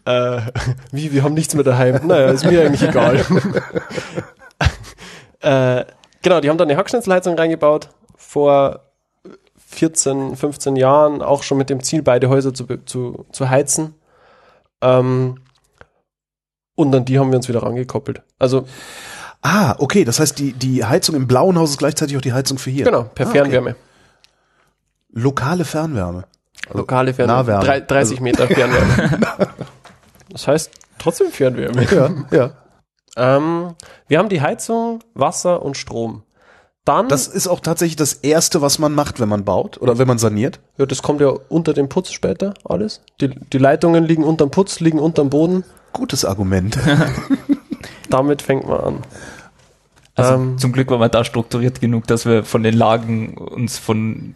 äh, 0.05 0.41
wie, 0.91 1.11
wir 1.11 1.23
haben 1.23 1.33
nichts 1.33 1.53
mehr 1.55 1.63
daheim. 1.63 2.07
Naja, 2.07 2.27
ist 2.27 2.45
mir 2.45 2.65
eigentlich 2.65 2.83
egal. 2.83 3.17
äh, 5.41 5.85
genau, 6.21 6.39
die 6.39 6.49
haben 6.49 6.57
dann 6.57 6.69
eine 6.69 6.77
Hackschnitzelheizung 6.77 7.35
reingebaut 7.37 7.89
vor 8.15 8.81
14, 9.67 10.35
15 10.35 10.75
Jahren, 10.75 11.21
auch 11.21 11.43
schon 11.43 11.57
mit 11.57 11.69
dem 11.69 11.81
Ziel, 11.83 12.01
beide 12.01 12.29
Häuser 12.29 12.53
zu, 12.53 12.65
zu, 12.85 13.25
zu 13.31 13.49
heizen. 13.49 13.95
Ähm, 14.81 15.39
und 16.75 16.93
an 16.95 17.05
die 17.05 17.19
haben 17.19 17.31
wir 17.31 17.37
uns 17.37 17.47
wieder 17.47 17.63
rangekoppelt. 17.63 18.21
Also, 18.39 18.65
Ah, 19.47 19.75
okay, 19.77 20.03
das 20.05 20.19
heißt, 20.19 20.39
die, 20.39 20.53
die 20.53 20.83
Heizung 20.83 21.13
im 21.15 21.27
blauen 21.27 21.59
Haus 21.59 21.69
ist 21.69 21.77
gleichzeitig 21.77 22.17
auch 22.17 22.21
die 22.21 22.33
Heizung 22.33 22.57
für 22.57 22.71
hier. 22.71 22.83
genau, 22.83 23.03
per 23.03 23.27
Ah, 23.27 23.29
okay. 23.29 23.39
Fernwärme. 23.41 23.75
Lokale 25.11 25.65
Fernwärme. 25.65 26.23
Lokale 26.73 27.13
Fernwärme. 27.13 27.41
Nahwärme. 27.41 27.63
Drei, 27.63 27.79
30 27.79 28.21
Meter 28.21 28.47
Fernwärme. 28.47 29.19
das 30.35 30.49
heißt 30.49 30.71
trotzdem 30.97 31.31
Fernwärme. 31.31 31.85
Ja, 31.91 32.11
ja. 32.31 32.51
Ähm, 33.15 33.75
wir 34.09 34.19
haben 34.19 34.27
die 34.27 34.41
Heizung, 34.41 34.99
Wasser 35.13 35.63
und 35.63 35.77
Strom. 35.77 36.23
Dann, 36.83 37.07
Das 37.07 37.27
ist 37.27 37.47
auch 37.47 37.61
tatsächlich 37.61 37.95
das 37.95 38.13
Erste, 38.15 38.61
was 38.61 38.77
man 38.77 38.93
macht, 38.93 39.21
wenn 39.21 39.29
man 39.29 39.45
baut 39.45 39.81
oder 39.81 39.97
wenn 39.97 40.09
man 40.09 40.17
saniert. 40.17 40.59
ja, 40.77 40.85
das 40.85 41.01
kommt 41.01 41.21
ja 41.21 41.29
unter 41.29 41.71
dem 41.73 41.87
Putz 41.87 42.11
später 42.11 42.53
alles. 42.65 43.01
Die, 43.21 43.29
die 43.29 43.57
Leitungen 43.57 44.03
liegen 44.03 44.25
unterm 44.25 44.51
Putz, 44.51 44.81
liegen 44.81 44.99
unterm 44.99 45.29
Boden. 45.29 45.63
Gutes 45.93 46.25
Argument. 46.25 46.77
Damit 48.09 48.41
fängt 48.41 48.67
man 48.67 48.79
an. 48.81 48.97
Also 50.15 50.33
Ähm, 50.33 50.57
zum 50.57 50.73
Glück 50.73 50.89
waren 50.91 50.99
wir 50.99 51.07
da 51.07 51.23
strukturiert 51.23 51.79
genug, 51.79 52.07
dass 52.07 52.25
wir 52.25 52.43
von 52.43 52.61
den 52.61 52.75
Lagen 52.75 53.37
uns 53.37 53.77
von 53.77 54.35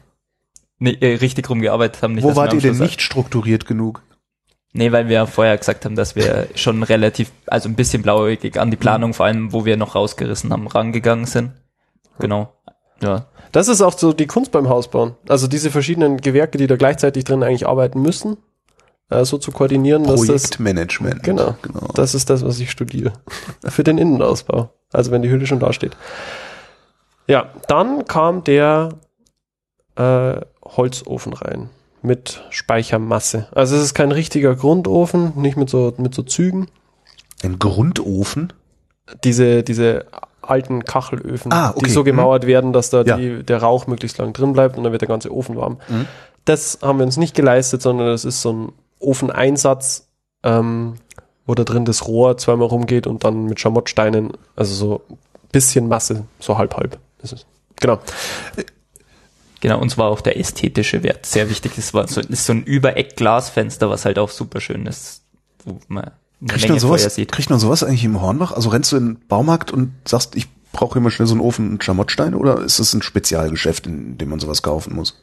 nee, 0.78 0.98
äh, 1.02 1.16
richtig 1.16 1.50
rumgearbeitet 1.50 2.02
haben. 2.02 2.14
Nicht, 2.14 2.24
Wo 2.24 2.30
wir 2.30 2.36
wart 2.38 2.54
ihr 2.54 2.62
denn 2.62 2.78
nicht 2.78 3.02
strukturiert 3.02 3.66
genug? 3.66 4.02
Nee, 4.74 4.92
weil 4.92 5.08
wir 5.08 5.16
ja 5.16 5.26
vorher 5.26 5.58
gesagt 5.58 5.86
haben, 5.86 5.96
dass 5.96 6.16
wir 6.16 6.48
schon 6.56 6.84
relativ, 6.84 7.32
also 7.48 7.68
ein 7.68 7.76
bisschen 7.76 8.04
blauäugig 8.04 8.60
an 8.60 8.70
die 8.70 8.78
Planung, 8.78 9.14
vor 9.14 9.26
allem 9.26 9.52
wo 9.52 9.66
wir 9.66 9.78
noch 9.78 9.96
rausgerissen 9.96 10.52
haben, 10.54 10.68
rangegangen 10.68 11.26
sind. 11.26 11.54
Genau. 12.20 12.54
Ja. 13.02 13.26
Das 13.52 13.68
ist 13.68 13.82
auch 13.82 13.98
so 13.98 14.14
die 14.14 14.28
Kunst 14.28 14.52
beim 14.52 14.70
Hausbauen. 14.70 15.16
Also 15.28 15.48
diese 15.48 15.72
verschiedenen 15.72 16.18
Gewerke, 16.18 16.60
die 16.60 16.68
da 16.68 16.76
gleichzeitig 16.76 17.24
drin 17.24 17.42
eigentlich 17.42 17.68
arbeiten 17.68 18.02
müssen. 18.02 18.38
äh, 19.10 19.26
so 19.26 19.40
zu 19.40 19.52
koordinieren, 19.52 20.04
dass 20.04 20.20
das 20.22 20.28
Projektmanagement. 20.28 21.24
Genau. 21.24 21.56
Das 21.96 22.14
ist 22.14 22.30
das, 22.30 22.46
was 22.46 22.60
ich 22.60 22.70
studiere. 22.70 23.14
Für 23.66 23.84
den 23.84 23.98
Innenausbau. 23.98 24.70
Also 24.94 25.10
wenn 25.12 25.24
die 25.24 25.30
Hülle 25.32 25.48
schon 25.48 25.60
da 25.60 25.74
steht. 25.74 25.98
Ja, 27.28 27.50
dann 27.68 28.06
kam 28.06 28.44
der 28.44 28.90
äh, 29.96 30.36
Holzofen 30.64 31.34
rein. 31.34 31.70
Mit 32.02 32.42
Speichermasse. 32.50 33.48
Also 33.52 33.76
es 33.76 33.84
ist 33.84 33.94
kein 33.94 34.12
richtiger 34.12 34.56
Grundofen, 34.56 35.34
nicht 35.36 35.58
mit 35.58 35.70
so, 35.70 35.94
mit 35.98 36.14
so 36.16 36.24
Zügen. 36.24 36.68
Ein 37.44 37.60
Grundofen? 37.60 38.54
Diese, 39.24 39.64
diese 39.64 40.06
alten 40.42 40.84
Kachelöfen, 40.86 41.52
Ah, 41.52 41.72
okay. 41.72 41.86
die 41.86 41.92
so 41.92 42.04
gemauert 42.04 42.46
werden, 42.48 42.74
dass 42.74 42.90
da 42.90 43.02
Ja. 43.04 43.18
die, 43.18 43.44
der 43.44 43.62
Rauch 43.62 43.88
möglichst 43.88 44.18
lang 44.18 44.34
drin 44.34 44.54
bleibt 44.54 44.78
und 44.78 44.84
dann 44.84 44.92
wird 44.94 45.02
der 45.02 45.08
ganze 45.10 45.34
Ofen 45.34 45.56
warm. 45.58 45.78
Mhm. 45.90 46.06
Das 46.46 46.80
haben 46.82 47.00
wir 47.00 47.06
uns 47.06 47.18
nicht 47.18 47.36
geleistet, 47.36 47.82
sondern 47.82 48.08
das 48.08 48.24
ist 48.26 48.42
so 48.42 48.54
ein 48.54 48.72
Ofeneinsatz, 49.00 50.08
ähm, 50.44 50.96
wo 51.46 51.54
da 51.56 51.64
drin 51.64 51.86
das 51.86 52.08
Rohr 52.08 52.38
zweimal 52.38 52.68
rumgeht 52.68 53.08
und 53.08 53.24
dann 53.24 53.46
mit 53.46 53.60
Schamottsteinen, 53.60 54.32
also 54.56 54.74
so 54.74 55.02
ein 55.10 55.18
bisschen 55.52 55.88
Masse, 55.88 56.24
so 56.40 56.58
halb 56.58 56.76
halb. 56.78 56.98
Das 57.22 57.34
ist, 57.34 57.46
genau. 57.76 58.00
Genau, 59.62 59.80
uns 59.80 59.98
war 59.98 60.10
auch 60.10 60.22
der 60.22 60.40
ästhetische 60.40 61.04
Wert 61.04 61.26
sehr 61.26 61.50
wichtig. 61.50 61.78
Es 61.78 61.94
war 61.94 62.08
so, 62.08 62.22
ist 62.22 62.46
so 62.46 62.54
ein 62.54 62.64
Übereck-Glasfenster, 62.64 63.90
was 63.90 64.06
halt 64.06 64.18
auch 64.18 64.30
super 64.30 64.62
schön 64.62 64.86
ist, 64.86 65.24
wo 65.66 65.80
man 65.88 66.04
eine 66.06 66.48
Kriegt 66.48 66.62
Menge 66.64 66.74
man, 66.74 66.80
sowas, 66.80 67.02
Feuer 67.02 67.10
sieht. 67.10 67.32
kriegt 67.32 67.50
man 67.50 67.60
sowas 67.60 67.84
eigentlich 67.84 68.06
im 68.06 68.22
Hornbach? 68.22 68.54
Also 68.54 68.70
rennst 68.70 68.92
du 68.92 68.98
in 68.98 69.06
den 69.16 69.28
Baumarkt 69.28 69.72
und 69.72 69.92
sagst, 70.08 70.36
ich 70.38 70.48
brauche 70.72 70.98
immer 71.00 71.12
schnell 71.12 71.28
so 71.28 71.34
einen 71.34 71.42
Ofen 71.42 71.72
und 71.72 71.84
Schamottsteine 71.84 72.38
oder 72.38 72.62
ist 72.62 72.80
das 72.80 72.94
ein 72.94 73.02
Spezialgeschäft, 73.02 73.88
in 73.88 74.18
dem 74.18 74.30
man 74.30 74.40
sowas 74.40 74.62
kaufen 74.62 74.96
muss? 74.96 75.16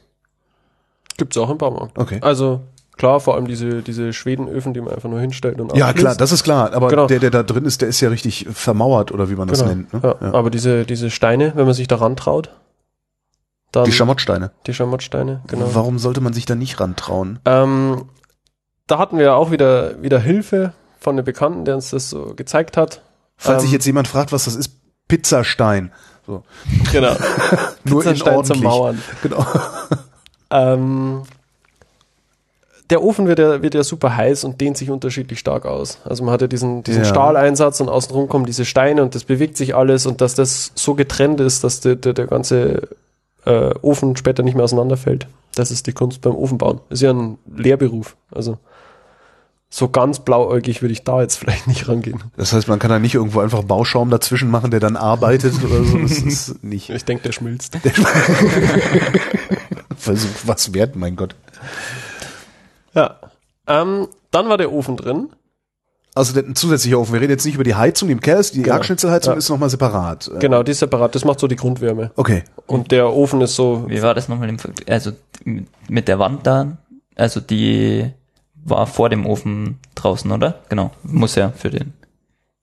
Gibt's 1.17 1.37
auch 1.37 1.49
im 1.49 1.57
Baumarkt. 1.57 1.97
Okay. 1.97 2.19
Also 2.21 2.61
klar, 2.97 3.19
vor 3.19 3.33
allem 3.35 3.47
diese, 3.47 3.81
diese 3.81 4.13
Schwedenöfen, 4.13 4.73
die 4.75 4.81
man 4.81 4.93
einfach 4.93 5.09
nur 5.09 5.19
hinstellt 5.19 5.59
und 5.59 5.75
Ja, 5.75 5.93
klar, 5.93 6.15
das 6.15 6.31
ist 6.31 6.43
klar. 6.43 6.73
Aber 6.73 6.89
Genau. 6.89 7.07
der, 7.07 7.19
der 7.19 7.31
da 7.31 7.41
drin 7.41 7.65
ist, 7.65 7.81
der 7.81 7.89
ist 7.89 8.01
ja 8.01 8.09
richtig 8.09 8.45
vermauert 8.51 9.11
oder 9.11 9.29
wie 9.31 9.35
man 9.35 9.47
das 9.47 9.59
genau. 9.59 9.71
nennt. 9.71 9.93
Ne? 9.93 10.01
ja. 10.03 10.15
Ja. 10.21 10.33
Aber 10.33 10.51
diese, 10.51 10.85
diese 10.85 11.09
Steine, 11.09 11.53
wenn 11.55 11.65
man 11.65 11.73
sich 11.73 11.87
daran 11.87 12.15
traut, 12.15 12.51
dann 13.71 13.85
Die 13.85 13.91
Schamottsteine. 13.91 14.51
die 14.65 14.73
Schamottsteine, 14.73 15.41
genau. 15.47 15.69
Warum 15.73 15.99
sollte 15.99 16.21
man 16.21 16.33
sich 16.33 16.45
da 16.45 16.55
nicht 16.55 16.79
rantrauen? 16.79 17.39
Ähm, 17.45 18.05
da 18.87 18.97
hatten 18.99 19.17
wir 19.19 19.35
auch 19.35 19.51
wieder, 19.51 20.01
wieder 20.01 20.19
Hilfe 20.19 20.73
von 20.99 21.15
einem 21.15 21.25
Bekannten, 21.25 21.65
der 21.65 21.75
uns 21.75 21.89
das 21.89 22.09
so 22.09 22.33
gezeigt 22.35 22.77
hat. 22.77 23.01
Falls 23.37 23.57
Ähm, 23.57 23.61
sich 23.63 23.71
jetzt 23.71 23.85
jemand 23.85 24.07
fragt, 24.07 24.31
was 24.31 24.45
das 24.45 24.55
ist, 24.55 24.71
Pizzastein. 25.07 25.91
So. 26.25 26.43
Genau. 26.91 27.15
Nur 27.83 28.05
in 28.05 28.13
Pizzastein 28.13 28.45
zum. 28.45 28.61
Mauern. 28.63 29.01
Genau. 29.21 29.45
Ähm, 30.49 31.23
der 32.89 33.03
Ofen 33.03 33.27
wird 33.27 33.37
ja, 33.39 33.61
wird 33.61 33.73
ja 33.75 33.83
super 33.83 34.15
heiß 34.15 34.45
und 34.45 34.61
dehnt 34.61 34.77
sich 34.77 34.89
unterschiedlich 34.89 35.39
stark 35.39 35.65
aus. 35.65 35.99
Also 36.05 36.23
man 36.23 36.33
hat 36.33 36.39
ja 36.41 36.47
diesen, 36.47 36.83
diesen 36.83 37.03
Ja. 37.03 37.09
Stahleinsatz 37.09 37.81
und 37.81 37.89
außenrum 37.89 38.29
kommen 38.29 38.45
diese 38.45 38.63
Steine 38.63 39.03
und 39.03 39.13
das 39.13 39.25
bewegt 39.25 39.57
sich 39.57 39.75
alles 39.75 40.05
und 40.05 40.21
dass 40.21 40.35
das 40.35 40.71
so 40.73 40.95
getrennt 40.95 41.41
ist, 41.41 41.65
dass 41.65 41.81
der, 41.81 41.95
der, 41.97 42.13
der 42.13 42.27
ganze 42.27 42.87
äh, 43.47 43.73
Ofen 43.81 44.15
später 44.17 44.43
nicht 44.43 44.55
mehr 44.55 44.65
auseinanderfällt. 44.65 45.27
Das 45.55 45.71
ist 45.71 45.87
die 45.87 45.93
Kunst 45.93 46.21
beim 46.21 46.35
Ofenbauen. 46.35 46.81
Ist 46.89 47.01
ja 47.01 47.11
ein 47.11 47.37
Lehrberuf. 47.55 48.15
Also 48.31 48.59
so 49.69 49.89
ganz 49.89 50.19
blauäugig 50.19 50.81
würde 50.81 50.93
ich 50.93 51.03
da 51.03 51.21
jetzt 51.21 51.35
vielleicht 51.39 51.67
nicht 51.67 51.87
rangehen. 51.87 52.23
Das 52.35 52.53
heißt, 52.53 52.67
man 52.67 52.79
kann 52.79 52.89
da 52.89 52.99
nicht 52.99 53.15
irgendwo 53.15 53.39
einfach 53.39 53.63
Bauschaum 53.63 54.09
dazwischen 54.09 54.49
machen, 54.51 54.71
der 54.71 54.79
dann 54.79 54.97
arbeitet 54.97 55.53
oder 55.63 55.83
so. 55.83 55.97
Das 55.97 56.19
ist 56.19 56.63
nicht 56.63 56.89
Ich 56.89 57.05
denke, 57.05 57.23
der 57.23 57.31
schmilzt. 57.31 57.77
Versuch 59.97 60.29
was 60.45 60.73
wert, 60.73 60.95
mein 60.95 61.15
Gott. 61.15 61.35
Ja. 62.93 63.19
Ähm, 63.67 64.07
dann 64.31 64.49
war 64.49 64.57
der 64.57 64.71
Ofen 64.71 64.95
drin. 64.97 65.29
Also 66.17 66.33
der- 66.33 66.43
ein 66.43 66.55
zusätzlicher 66.55 66.99
Ofen. 66.99 67.13
Wir 67.13 67.21
reden 67.21 67.31
jetzt 67.31 67.45
nicht 67.45 67.55
über 67.55 67.63
die 67.63 67.75
Heizung, 67.75 68.07
die 68.09 68.13
im 68.13 68.19
Keller 68.21 68.39
ist. 68.39 68.55
Die 68.55 68.61
Genau. 68.63 68.75
Jagdschnitzelheizung 68.75 69.33
Ja. 69.33 69.37
ist 69.37 69.49
nochmal 69.49 69.69
separat. 69.69 70.29
Äh, 70.35 70.39
Genau, 70.39 70.63
die 70.63 70.71
ist 70.71 70.79
separat. 70.79 71.15
Das 71.15 71.23
macht 71.25 71.39
so 71.39 71.47
die 71.47 71.55
Grundwärme. 71.55 72.11
Okay. 72.15 72.43
Und 72.65 72.91
der 72.91 73.13
Ofen 73.13 73.41
ist 73.41 73.55
so 73.55 73.85
Wie 73.87 74.01
war 74.01 74.13
das 74.13 74.27
nochmal 74.27 74.49
im 74.49 74.57
Also 74.87 75.11
mit- 75.87 76.07
der 76.07 76.19
Wand 76.19 76.45
da, 76.45 76.77
also 77.15 77.39
die 77.39 78.11
war 78.63 78.85
vor 78.87 79.09
dem 79.09 79.25
Ofen 79.25 79.79
draußen, 79.95 80.29
oder? 80.31 80.55
Genau. 80.69 80.91
Muss 81.03 81.35
ja 81.35 81.51
für 81.55 81.69
den. 81.69 81.93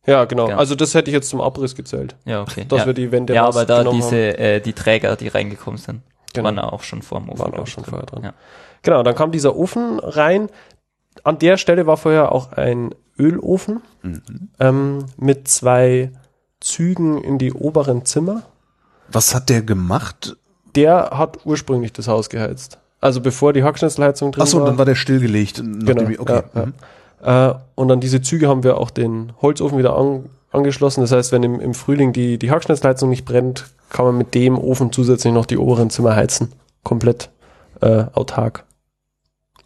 Ja, 0.06 0.26
genau. 0.26 0.46
Genau. 0.46 0.58
Also 0.58 0.74
das 0.74 0.92
hätte 0.94 1.10
ich 1.10 1.14
jetzt 1.14 1.30
zum 1.30 1.40
Abriss 1.40 1.74
gezählt. 1.74 2.14
Ja, 2.26 2.42
okay. 2.42 2.66
Dass 2.68 2.80
ja. 2.80 2.86
wir 2.86 2.92
die 2.92 3.10
Wände 3.10 3.32
Ja, 3.34 3.46
aber 3.46 3.64
da 3.64 3.84
diese, 3.84 4.36
äh, 4.38 4.60
die 4.60 4.74
Träger, 4.74 5.16
die 5.16 5.28
reingekommen 5.28 5.78
sind, 5.78 6.02
Genau. 6.34 6.44
waren 6.44 6.58
auch 6.58 6.82
schon 6.82 7.00
vor 7.00 7.20
dem 7.20 7.30
Ofen. 7.30 7.38
Waren 7.40 7.54
auch 7.54 7.66
schon 7.66 7.84
drin. 7.84 7.90
vorher 7.92 8.06
dran. 8.06 8.22
Ja. 8.24 8.34
Genau, 8.82 9.02
dann 9.02 9.14
kam 9.14 9.32
dieser 9.32 9.56
Ofen 9.56 9.98
rein. 10.00 10.48
An 11.22 11.38
der 11.38 11.56
Stelle 11.56 11.86
war 11.86 11.96
vorher 11.96 12.32
auch 12.32 12.52
ein 12.52 12.94
Ölofen 13.18 13.80
ähm, 14.60 15.04
mit 15.16 15.48
zwei 15.48 16.10
Zügen 16.60 17.18
in 17.22 17.38
die 17.38 17.52
oberen 17.52 18.04
Zimmer. 18.04 18.42
Was 19.10 19.34
hat 19.34 19.48
der 19.50 19.62
gemacht? 19.62 20.36
Der 20.74 21.10
hat 21.12 21.44
ursprünglich 21.44 21.92
das 21.92 22.08
Haus 22.08 22.28
geheizt. 22.30 22.78
Also 23.00 23.20
bevor 23.20 23.52
die 23.52 23.62
Hackschnitzelheizung 23.62 24.32
drin 24.32 24.42
Achso, 24.42 24.58
war. 24.60 24.66
dann 24.66 24.78
war 24.78 24.84
der 24.86 24.94
stillgelegt. 24.94 25.56
Genau, 25.58 26.08
ich- 26.08 26.18
Okay. 26.18 26.42
ja, 26.54 26.66
mhm. 26.66 26.74
Äh, 27.22 27.54
und 27.74 27.90
an 27.90 28.00
diese 28.00 28.20
Züge 28.22 28.48
haben 28.48 28.64
wir 28.64 28.78
auch 28.78 28.90
den 28.90 29.32
Holzofen 29.40 29.78
wieder 29.78 29.96
an, 29.96 30.26
angeschlossen. 30.52 31.00
Das 31.02 31.12
heißt, 31.12 31.32
wenn 31.32 31.42
im, 31.42 31.60
im 31.60 31.74
Frühling 31.74 32.12
die, 32.12 32.38
die 32.38 32.50
Hackschnitzelheizung 32.50 33.08
nicht 33.10 33.24
brennt, 33.24 33.66
kann 33.90 34.04
man 34.06 34.18
mit 34.18 34.34
dem 34.34 34.58
Ofen 34.58 34.92
zusätzlich 34.92 35.32
noch 35.32 35.46
die 35.46 35.56
oberen 35.58 35.90
Zimmer 35.90 36.16
heizen. 36.16 36.52
Komplett 36.82 37.30
äh, 37.80 38.04
autark. 38.12 38.64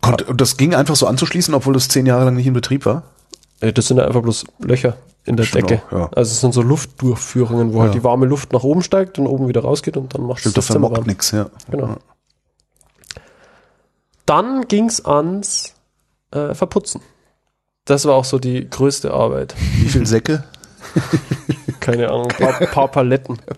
Konnt, 0.01 0.23
und 0.29 0.41
das 0.41 0.57
ging 0.57 0.75
einfach 0.75 0.95
so 0.97 1.07
anzuschließen, 1.07 1.55
obwohl 1.55 1.75
das 1.75 1.89
zehn 1.89 2.07
Jahre 2.07 2.25
lang 2.27 2.37
nicht 2.37 2.47
in 2.47 2.53
Betrieb 2.55 2.87
war? 2.87 3.03
Äh, 3.61 3.73
das 3.73 3.87
sind 3.89 3.97
ja 3.99 4.07
einfach 4.07 4.23
bloß 4.23 4.45
Löcher 4.61 4.97
in 5.25 5.37
der 5.37 5.45
Stimmt 5.45 5.71
Decke. 5.71 5.83
auch, 5.89 5.93
ja. 5.93 6.05
Also 6.15 6.31
es 6.33 6.41
sind 6.41 6.55
so 6.55 6.63
Luftdurchführungen, 6.63 7.73
wo 7.75 7.81
halt 7.83 7.93
Ja. 7.95 7.99
die 8.01 8.05
warme 8.05 8.27
Luft 8.27 8.53
nach 8.53 8.63
oben 8.63 8.83
steigt 8.83 9.19
und 9.19 9.27
oben 9.27 9.49
wieder 9.49 9.61
rausgeht 9.63 9.97
und 9.97 10.15
dann 10.15 10.23
macht 10.23 10.41
Stimmt, 10.41 10.57
das 10.57 10.67
Zimmer 10.69 10.91
warm. 10.91 11.05
nix, 11.05 11.31
ja. 11.33 11.51
Genau. 11.71 11.97
Dann 14.27 14.69
ging's 14.69 15.05
ans 15.05 15.75
äh, 16.31 16.55
Verputzen. 16.55 17.01
Das 17.85 18.05
war 18.05 18.15
auch 18.15 18.25
so 18.25 18.39
die 18.39 18.69
größte 18.69 19.13
Arbeit. 19.13 19.55
Wie 19.79 19.89
viel 19.89 20.07
Säcke? 20.07 20.45
Keine 21.81 22.09
Ahnung, 22.09 22.29
paar, 22.29 22.53
paar 22.53 22.89
Paletten. 22.89 23.39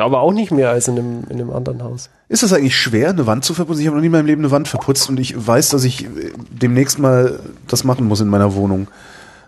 Ja, 0.00 0.06
aber 0.06 0.20
auch 0.22 0.32
nicht 0.32 0.50
mehr 0.50 0.70
als 0.70 0.88
in 0.88 0.96
dem, 0.96 1.24
in 1.28 1.36
dem 1.36 1.50
anderen 1.52 1.82
Haus. 1.84 2.08
Ist 2.30 2.42
das 2.42 2.54
eigentlich 2.54 2.74
schwer, 2.76 3.10
eine 3.10 3.26
Wand 3.26 3.44
zu 3.44 3.52
verputzen? 3.52 3.82
Ich 3.82 3.86
habe 3.86 3.96
noch 3.96 4.00
nie 4.00 4.06
in 4.06 4.12
meinem 4.12 4.24
Leben 4.24 4.40
eine 4.40 4.50
Wand 4.50 4.66
verputzt 4.66 5.10
und 5.10 5.20
ich 5.20 5.34
weiß, 5.46 5.68
dass 5.68 5.84
ich 5.84 6.04
äh, 6.06 6.08
demnächst 6.50 6.98
mal 6.98 7.38
das 7.68 7.84
machen 7.84 8.06
muss 8.08 8.22
in 8.22 8.28
meiner 8.28 8.54
Wohnung. 8.54 8.88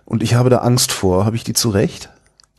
Und 0.05 0.23
ich 0.23 0.35
habe 0.35 0.51
da 0.51 0.59
Angst 0.59 0.93
vor. 0.93 1.25
Habe 1.25 1.37
ich 1.37 1.45
die 1.45 1.55
zurecht? 1.55 2.11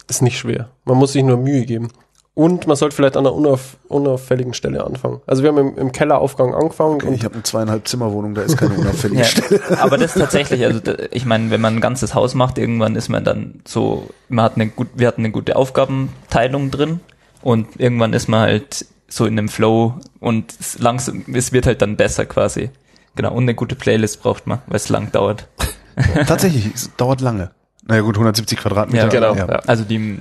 Ist 0.09 0.23
nicht 0.23 0.39
schwer. 0.39 0.69
Man 0.85 0.97
muss 0.97 1.13
sich 1.13 1.21
nur 1.23 1.37
Mühe 1.37 1.65
geben. 1.65 1.89
Und 2.33 2.65
man 2.65 2.75
sollte 2.75 2.95
vielleicht 2.95 3.15
an 3.15 3.27
einer 3.27 3.35
unauf, 3.35 3.77
unauffälligen 3.89 4.55
Stelle 4.55 4.83
anfangen. 4.83 5.21
Also 5.27 5.43
wir 5.43 5.49
haben 5.49 5.59
im, 5.59 5.77
im 5.77 5.91
Kelleraufgang 5.91 6.55
angefangen 6.55 6.95
Okay, 6.95 7.07
und 7.09 7.13
ich 7.13 7.23
habe 7.25 7.35
eine 7.35 7.43
zweieinhalb 7.43 7.87
Zimmerwohnung, 7.87 8.33
da 8.33 8.41
ist 8.41 8.57
keine 8.57 8.73
unauffällige 8.79 9.21
Ja, 9.21 9.27
Stelle. 9.27 9.61
aber 9.79 9.99
das 9.99 10.15
tatsächlich, 10.15 10.65
also 10.65 10.79
da- 10.79 10.95
ich 11.11 11.25
meine, 11.27 11.51
wenn 11.51 11.61
man 11.61 11.75
ein 11.75 11.79
ganzes 11.81 12.15
Haus 12.15 12.33
macht, 12.33 12.57
irgendwann 12.57 12.95
ist 12.95 13.07
man 13.09 13.23
dann 13.23 13.61
so, 13.67 14.09
man 14.29 14.45
hat 14.45 14.55
eine 14.55 14.65
gut, 14.67 14.87
wir 14.95 15.07
hatten 15.09 15.21
eine 15.21 15.29
gute 15.31 15.55
Aufgabenteilung 15.55 16.71
drin 16.71 17.01
und 17.43 17.79
irgendwann 17.79 18.13
ist 18.13 18.27
man 18.27 18.41
halt 18.41 18.85
so 19.07 19.25
in 19.25 19.35
dem 19.35 19.49
Flow 19.49 19.99
und 20.19 20.53
es 20.59 20.79
langsam, 20.79 21.23
es 21.33 21.51
wird 21.51 21.65
halt 21.67 21.81
dann 21.81 21.95
besser 21.97 22.25
quasi. 22.25 22.71
Genau, 23.15 23.33
und 23.33 23.43
eine 23.43 23.53
gute 23.53 23.75
Playlist 23.75 24.21
braucht 24.23 24.47
man, 24.47 24.59
weil 24.67 24.77
es 24.77 24.89
lang 24.89 25.11
dauert. 25.11 25.47
Tatsächlich, 26.27 26.73
es 26.73 26.89
dauert 26.97 27.21
lange. 27.21 27.51
Naja 27.85 28.01
gut, 28.01 28.15
170 28.15 28.57
Quadratmeter. 28.57 29.03
Ja, 29.03 29.09
genau, 29.09 29.35
Ja. 29.35 29.45
Also 29.67 29.83
die, 29.83 30.17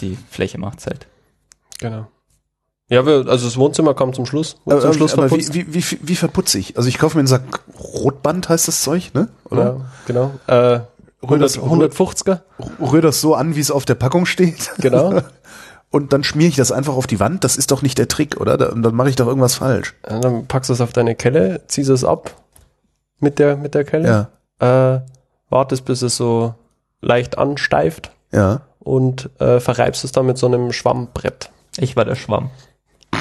die 0.00 0.16
Fläche 0.30 0.58
macht's 0.58 0.86
halt. 0.86 1.06
Genau. 1.78 2.06
Ja, 2.88 3.04
wir, 3.06 3.26
also 3.28 3.46
das 3.46 3.56
Wohnzimmer 3.56 3.94
kam 3.94 4.12
zum 4.12 4.24
Schluss. 4.26 4.56
Wurde 4.64 4.76
Aber, 4.76 4.84
zum 4.86 4.92
Schluss 4.94 5.12
aber 5.14 5.28
verputzt. 5.28 5.52
wie, 5.54 5.74
wie, 5.74 5.82
wie, 5.82 5.98
wie 6.02 6.16
verputze 6.16 6.58
ich? 6.58 6.76
Also 6.76 6.88
ich 6.88 6.98
kaufe 6.98 7.16
mir 7.16 7.20
einen 7.20 7.26
Sack 7.26 7.60
Rotband, 7.78 8.48
heißt 8.48 8.68
das 8.68 8.82
Zeug, 8.82 9.12
ne? 9.14 9.28
Oder? 9.50 9.64
Ja, 9.64 9.80
genau. 10.06 10.30
Äh, 10.46 10.80
100, 11.22 11.42
das- 11.42 11.58
150er, 11.58 12.40
Rühr 12.80 13.00
das 13.02 13.20
so 13.20 13.34
an, 13.34 13.56
wie 13.56 13.60
es 13.60 13.70
auf 13.70 13.84
der 13.84 13.94
Packung 13.94 14.26
steht. 14.26 14.70
genau. 14.78 15.20
Und 15.92 16.12
dann 16.14 16.24
schmiere 16.24 16.48
ich 16.48 16.56
das 16.56 16.72
einfach 16.72 16.94
auf 16.94 17.06
die 17.06 17.20
Wand. 17.20 17.44
Das 17.44 17.56
ist 17.56 17.70
doch 17.70 17.82
nicht 17.82 17.98
der 17.98 18.08
Trick, 18.08 18.40
oder? 18.40 18.56
Da, 18.56 18.68
dann 18.74 18.94
mache 18.94 19.10
ich 19.10 19.16
doch 19.16 19.26
irgendwas 19.26 19.56
falsch. 19.56 19.94
Ja, 20.08 20.20
dann 20.20 20.46
packst 20.46 20.70
du 20.70 20.72
es 20.72 20.80
auf 20.80 20.94
deine 20.94 21.14
Kelle, 21.14 21.60
ziehst 21.68 21.90
es 21.90 22.02
ab 22.02 22.34
mit 23.20 23.38
der, 23.38 23.56
mit 23.58 23.74
der 23.74 23.84
Kelle, 23.84 24.28
Ja, 24.58 24.96
äh, 24.96 25.00
wartest, 25.50 25.84
bis 25.84 26.00
es 26.00 26.16
so 26.16 26.54
leicht 27.02 27.36
ansteift 27.36 28.10
ja. 28.32 28.62
und 28.78 29.28
äh, 29.38 29.60
verreibst 29.60 30.02
es 30.04 30.12
dann 30.12 30.24
mit 30.24 30.38
so 30.38 30.46
einem 30.46 30.72
Schwammbrett. 30.72 31.50
Ich 31.76 31.94
war 31.94 32.06
der 32.06 32.16
Schwamm. 32.16 32.50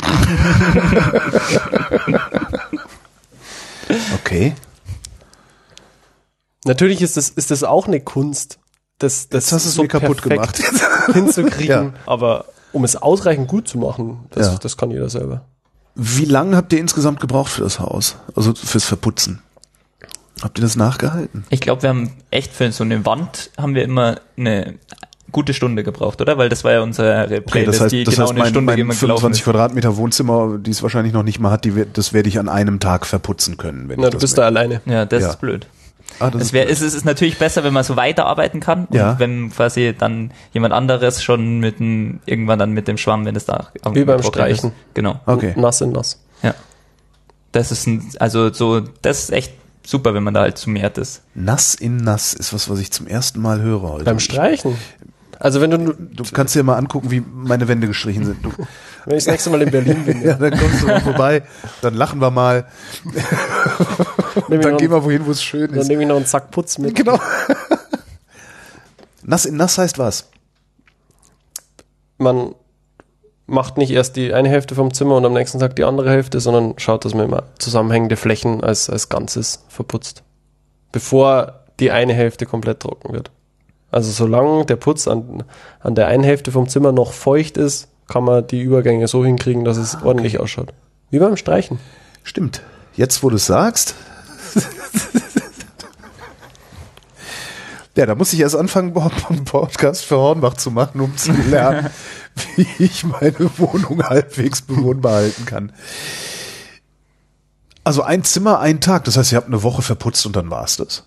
Okay. 4.15 4.53
Natürlich 6.65 7.01
ist 7.01 7.17
das, 7.17 7.29
ist 7.29 7.51
das 7.51 7.65
auch 7.65 7.87
eine 7.87 7.99
Kunst, 7.99 8.59
das, 8.99 9.27
das 9.27 9.45
Jetzt 9.45 9.51
hast 9.51 9.65
du 9.65 9.69
es 9.69 9.75
so 9.75 9.81
mir 9.81 9.87
kaputt 9.87 10.21
gemacht. 10.21 10.61
hinzukriegen. 11.13 11.67
Ja. 11.67 11.93
Aber 12.05 12.45
um 12.73 12.83
es 12.83 12.95
ausreichend 12.95 13.47
gut 13.47 13.67
zu 13.67 13.77
machen, 13.77 14.19
das, 14.31 14.47
Ja. 14.47 14.57
das 14.57 14.77
kann 14.77 14.91
jeder 14.91 15.09
selber. 15.09 15.41
Wie 15.95 16.25
lange 16.25 16.55
habt 16.55 16.71
ihr 16.73 16.79
insgesamt 16.79 17.19
gebraucht 17.19 17.51
für 17.51 17.61
das 17.61 17.79
Haus? 17.79 18.15
Also 18.35 18.53
fürs 18.55 18.85
Verputzen? 18.85 19.41
Habt 20.41 20.57
ihr 20.57 20.61
das 20.63 20.75
nachgehalten? 20.75 21.43
Ich 21.49 21.61
glaube, 21.61 21.83
wir 21.83 21.89
haben 21.89 22.11
echt 22.31 22.53
für 22.53 22.71
so 22.71 22.83
eine 22.83 23.05
Wand 23.05 23.51
haben 23.57 23.75
wir 23.75 23.83
immer 23.83 24.15
eine 24.37 24.75
gute 25.31 25.53
Stunde 25.53 25.83
gebraucht, 25.83 26.19
oder? 26.21 26.37
Weil 26.37 26.49
das 26.49 26.63
war 26.63 26.71
ja 26.71 26.81
unsere 26.81 27.25
Okay, 27.25 27.41
Playlist, 27.41 27.75
das 27.75 27.81
heißt, 27.81 27.91
die 27.91 28.03
das 28.03 28.15
genau 28.15 28.23
heißt 28.25 28.31
eine 28.31 28.39
mein, 28.39 28.49
Stunde 28.49 28.65
mein 28.71 28.79
immer 28.79 28.93
gelaufen 28.93 29.19
25 29.21 29.39
ist. 29.41 29.45
Quadratmeter 29.45 29.97
Wohnzimmer, 29.97 30.57
die 30.57 30.71
es 30.71 30.81
wahrscheinlich 30.81 31.13
noch 31.13 31.23
nicht 31.23 31.39
mal 31.39 31.51
hat, 31.51 31.63
die, 31.65 31.75
wird- 31.75 31.97
das 31.97 32.11
werde 32.13 32.27
ich 32.29 32.39
an 32.39 32.49
einem 32.49 32.79
Tag 32.79 33.05
verputzen 33.05 33.57
können. 33.57 33.87
Wenn 33.87 33.99
Na, 33.99 34.07
ich 34.07 34.11
du 34.11 34.15
das 34.17 34.21
bist 34.21 34.33
will. 34.37 34.41
da 34.41 34.47
alleine. 34.47 34.81
Ja, 34.85 35.05
das 35.05 35.21
Ja. 35.23 35.29
ist 35.29 35.39
blöd. 35.41 35.67
Ah, 36.21 36.29
das 36.29 36.41
Es, 36.41 36.47
ist 36.49 36.53
wär, 36.53 36.65
es, 36.69 36.81
ist- 36.81 36.87
es 36.89 36.93
ist 36.93 37.05
natürlich 37.05 37.37
besser, 37.39 37.63
wenn 37.63 37.73
man 37.73 37.83
so 37.83 37.95
weiterarbeiten 37.95 38.59
kann 38.59 38.85
und 38.85 38.95
Ja. 38.95 39.17
wenn 39.19 39.49
quasi 39.49 39.93
dann 39.97 40.31
jemand 40.53 40.73
anderes 40.73 41.23
schon 41.23 41.59
mit 41.59 41.79
dem, 41.79 42.19
irgendwann 42.25 42.59
dann 42.59 42.71
mit 42.71 42.87
dem 42.87 42.97
Schwamm, 42.97 43.25
wenn 43.25 43.35
es 43.35 43.45
da 43.45 43.67
am- 43.81 43.95
Wie 43.95 44.03
beim 44.05 44.21
Streichen. 44.23 44.69
Ist. 44.69 44.75
Genau. 44.93 45.19
Okay. 45.25 45.53
Nass 45.57 45.81
in 45.81 45.91
nass. 45.91 46.19
Ja. 46.43 46.53
Das 47.51 47.71
ist 47.71 47.87
ein, 47.87 48.09
also 48.19 48.51
so, 48.53 48.81
das 49.01 49.23
ist 49.23 49.29
echt 49.31 49.53
super, 49.85 50.13
wenn 50.13 50.23
man 50.23 50.33
da 50.33 50.41
halt 50.41 50.57
summiert 50.57 50.97
ist. 50.97 51.23
Nass 51.33 51.73
in 51.75 51.97
nass 51.97 52.33
ist 52.33 52.53
was, 52.53 52.69
was 52.69 52.79
ich 52.79 52.91
zum 52.91 53.07
ersten 53.07 53.41
Mal 53.41 53.61
höre 53.61 53.81
heute. 53.81 54.05
Beim 54.05 54.19
Streichen. 54.19 54.77
Also 55.41 55.59
wenn 55.59 55.71
du, 55.71 55.93
Du 55.93 56.23
kannst 56.31 56.53
dir 56.53 56.61
mal 56.61 56.75
angucken, 56.77 57.09
wie 57.09 57.19
meine 57.19 57.67
Wände 57.67 57.87
gestrichen 57.87 58.25
sind. 58.25 58.45
Du, 58.45 58.51
wenn 59.05 59.17
ich 59.17 59.25
das 59.25 59.31
nächste 59.31 59.49
Mal 59.49 59.63
in 59.63 59.71
Berlin 59.71 60.05
bin, 60.05 60.21
ja, 60.25 60.35
dann 60.35 60.51
kommst 60.57 60.83
du 60.83 60.85
mal 60.85 61.01
vorbei, 61.01 61.41
dann 61.81 61.95
lachen 61.95 62.21
wir 62.21 62.29
mal, 62.29 62.67
dann 64.49 64.77
gehen 64.77 64.91
wir 64.91 65.03
wohin, 65.03 65.25
wo 65.25 65.31
es 65.31 65.41
schön 65.43 65.71
dann 65.71 65.79
ist. 65.79 65.87
nehme 65.87 66.03
ich 66.03 66.07
noch 66.07 66.17
einen 66.17 66.25
Sack 66.25 66.51
Putz 66.51 66.77
mit. 66.77 66.93
Genau. 66.93 67.19
Nass 69.23 69.45
in 69.45 69.57
nass 69.57 69.79
heißt 69.79 69.97
was? 69.97 70.29
Man 72.19 72.53
macht 73.47 73.77
nicht 73.77 73.89
erst 73.89 74.17
die 74.17 74.35
eine 74.35 74.47
Hälfte 74.47 74.75
vom 74.75 74.93
Zimmer 74.93 75.15
und 75.15 75.25
am 75.25 75.33
nächsten 75.33 75.57
Tag 75.59 75.75
die 75.75 75.85
andere 75.85 76.11
Hälfte, 76.11 76.39
sondern 76.39 76.75
schaut, 76.77 77.03
dass 77.03 77.15
man 77.15 77.25
immer 77.25 77.45
zusammenhängende 77.57 78.15
Flächen 78.15 78.63
als, 78.63 78.91
als 78.91 79.09
Ganzes 79.09 79.65
verputzt. 79.69 80.21
Bevor 80.91 81.65
die 81.79 81.89
eine 81.89 82.13
Hälfte 82.13 82.45
komplett 82.45 82.81
trocken 82.81 83.13
wird. 83.13 83.31
Also 83.91 84.11
solange 84.11 84.65
der 84.65 84.77
Putz 84.77 85.07
an, 85.07 85.43
an 85.81 85.95
der 85.95 86.07
einen 86.07 86.23
Hälfte 86.23 86.51
vom 86.51 86.69
Zimmer 86.69 86.91
noch 86.91 87.11
feucht 87.13 87.57
ist, 87.57 87.89
kann 88.07 88.23
man 88.23 88.47
die 88.47 88.61
Übergänge 88.61 89.07
so 89.07 89.23
hinkriegen, 89.25 89.63
dass 89.65 89.77
es 89.77 89.97
ordentlich 90.03 90.39
ausschaut. 90.39 90.73
Wie 91.09 91.19
beim 91.19 91.37
Streichen. 91.37 91.79
Stimmt. 92.23 92.61
Jetzt, 92.95 93.23
wo 93.23 93.29
du 93.29 93.35
es 93.35 93.45
sagst. 93.45 93.95
ja, 97.95 98.05
da 98.05 98.15
muss 98.15 98.33
ich 98.33 98.39
erst 98.39 98.55
anfangen, 98.55 98.95
einen 99.29 99.45
Podcast 99.45 100.05
für 100.05 100.17
Hornbach 100.17 100.55
zu 100.55 100.71
machen, 100.71 101.01
um 101.01 101.15
zu 101.17 101.31
lernen, 101.31 101.89
wie 102.55 102.67
ich 102.79 103.03
meine 103.03 103.49
Wohnung 103.57 104.03
halbwegs 104.03 104.61
bewohnbar 104.61 105.15
halten 105.15 105.45
kann. 105.45 105.73
Also 107.83 108.03
ein 108.03 108.23
Zimmer, 108.23 108.59
ein 108.59 108.79
Tag. 108.79 109.05
Das 109.05 109.17
heißt, 109.17 109.31
ihr 109.31 109.37
habt 109.37 109.47
eine 109.47 109.63
Woche 109.63 109.81
verputzt 109.81 110.25
und 110.25 110.35
dann 110.35 110.49
war's 110.49 110.77
das. 110.77 111.03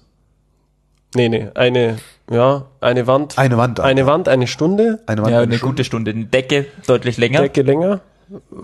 Nee, 1.14 1.28
nee, 1.28 1.48
eine, 1.54 1.98
ja, 2.30 2.64
eine 2.80 3.06
Wand. 3.06 3.38
Eine 3.38 3.56
Wand. 3.56 3.80
Eine 3.80 4.06
Wand, 4.06 4.28
eine 4.28 4.46
Stunde. 4.46 5.00
Eine 5.06 5.22
Wand. 5.22 5.30
ja, 5.30 5.38
eine 5.38 5.46
eine 5.46 5.56
Stunde. 5.56 5.70
gute 5.72 5.84
Stunde. 5.84 6.10
Eine 6.10 6.24
Decke 6.24 6.66
deutlich 6.86 7.16
länger. 7.18 7.40
Decke 7.42 7.62
länger. 7.62 8.00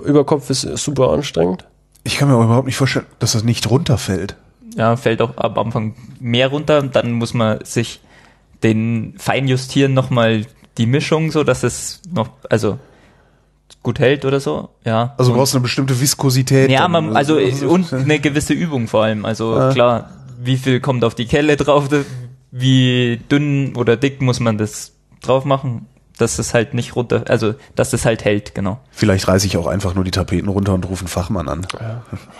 Überkopf 0.04 0.50
ist 0.50 0.62
super 0.78 1.10
anstrengend. 1.12 1.64
Ich 2.02 2.16
kann 2.16 2.28
mir 2.28 2.34
aber 2.34 2.44
überhaupt 2.44 2.66
nicht 2.66 2.76
vorstellen, 2.76 3.06
dass 3.18 3.32
das 3.32 3.44
nicht 3.44 3.68
runterfällt. 3.70 4.34
Ja, 4.76 4.96
fällt 4.96 5.20
auch 5.20 5.36
am 5.36 5.58
Anfang 5.58 5.94
mehr 6.18 6.48
runter 6.48 6.78
und 6.78 6.96
dann 6.96 7.12
muss 7.12 7.34
man 7.34 7.64
sich 7.64 8.00
den 8.62 9.14
feinjustieren 9.18 9.94
nochmal 9.94 10.46
die 10.78 10.86
Mischung, 10.86 11.30
so 11.30 11.44
dass 11.44 11.62
es 11.62 12.00
noch, 12.12 12.28
also 12.48 12.78
gut 13.82 13.98
hält 13.98 14.24
oder 14.24 14.40
so. 14.40 14.70
Ja. 14.84 15.14
Also 15.18 15.30
du 15.30 15.34
Und- 15.34 15.38
brauchst 15.40 15.54
eine 15.54 15.62
bestimmte 15.62 16.00
Viskosität. 16.00 16.70
Ja, 16.70 16.88
man, 16.88 17.16
also 17.16 17.36
und 17.68 17.92
eine 17.92 18.18
gewisse 18.18 18.54
Übung 18.54 18.88
vor 18.88 19.04
allem. 19.04 19.24
Also 19.24 19.56
Ja. 19.56 19.72
klar, 19.72 20.10
wie 20.42 20.56
viel 20.56 20.80
kommt 20.80 21.04
auf 21.04 21.14
die 21.14 21.26
Kelle 21.26 21.56
drauf, 21.56 21.88
wie 22.50 23.20
dünn 23.30 23.76
oder 23.76 23.96
dick 23.96 24.20
muss 24.20 24.40
man 24.40 24.58
das 24.58 24.92
drauf 25.22 25.44
machen, 25.44 25.86
dass 26.18 26.38
es 26.38 26.52
halt 26.52 26.74
nicht 26.74 26.96
runter, 26.96 27.24
also 27.28 27.54
dass 27.74 27.92
es 27.92 28.04
halt 28.04 28.24
hält, 28.24 28.54
genau. 28.54 28.80
Vielleicht 28.90 29.26
reiße 29.26 29.46
ich 29.46 29.56
auch 29.56 29.66
einfach 29.66 29.94
nur 29.94 30.04
die 30.04 30.10
Tapeten 30.10 30.48
runter 30.48 30.74
und 30.74 30.86
rufe 30.86 31.02
einen 31.02 31.08
Fachmann 31.08 31.48
an. 31.48 31.66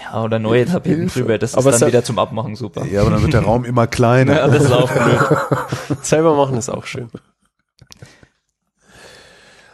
Ja, 0.02 0.22
oder 0.22 0.38
neue 0.38 0.66
Tapeten 0.66 1.00
Hilfe. 1.02 1.20
drüber, 1.20 1.38
das 1.38 1.54
Aber 1.54 1.70
ist 1.70 1.80
dann 1.80 1.88
wieder 1.88 2.04
zum 2.04 2.18
Abmachen 2.18 2.56
super. 2.56 2.84
Ja, 2.86 3.00
aber 3.02 3.10
dann 3.10 3.22
wird 3.22 3.32
der 3.32 3.42
Raum 3.42 3.64
immer 3.64 3.86
kleiner. 3.86 4.34
Ja, 4.40 4.48
das 4.48 4.64
ist 4.64 4.72
auch 4.72 4.90
blöd. 4.90 5.98
Selber 6.02 6.34
machen 6.36 6.56
ist 6.58 6.68
auch 6.68 6.84
schön. 6.84 7.08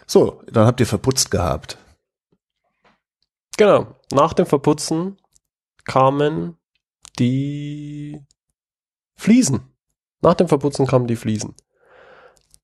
So, 0.07 0.43
dann 0.51 0.67
habt 0.67 0.79
ihr 0.81 0.87
verputzt 0.87 1.31
gehabt. 1.31 1.79
Genau. 3.57 3.87
Nach 4.13 4.33
dem 4.35 4.47
Verputzen 4.47 5.17
kamen 5.85 6.57
die 7.19 8.21
Fliesen. 9.17 9.73
Nach 10.23 10.35
dem 10.35 10.49
Verputzen 10.49 10.87
kamen 10.87 11.07
die 11.07 11.17
Fliesen. 11.17 11.55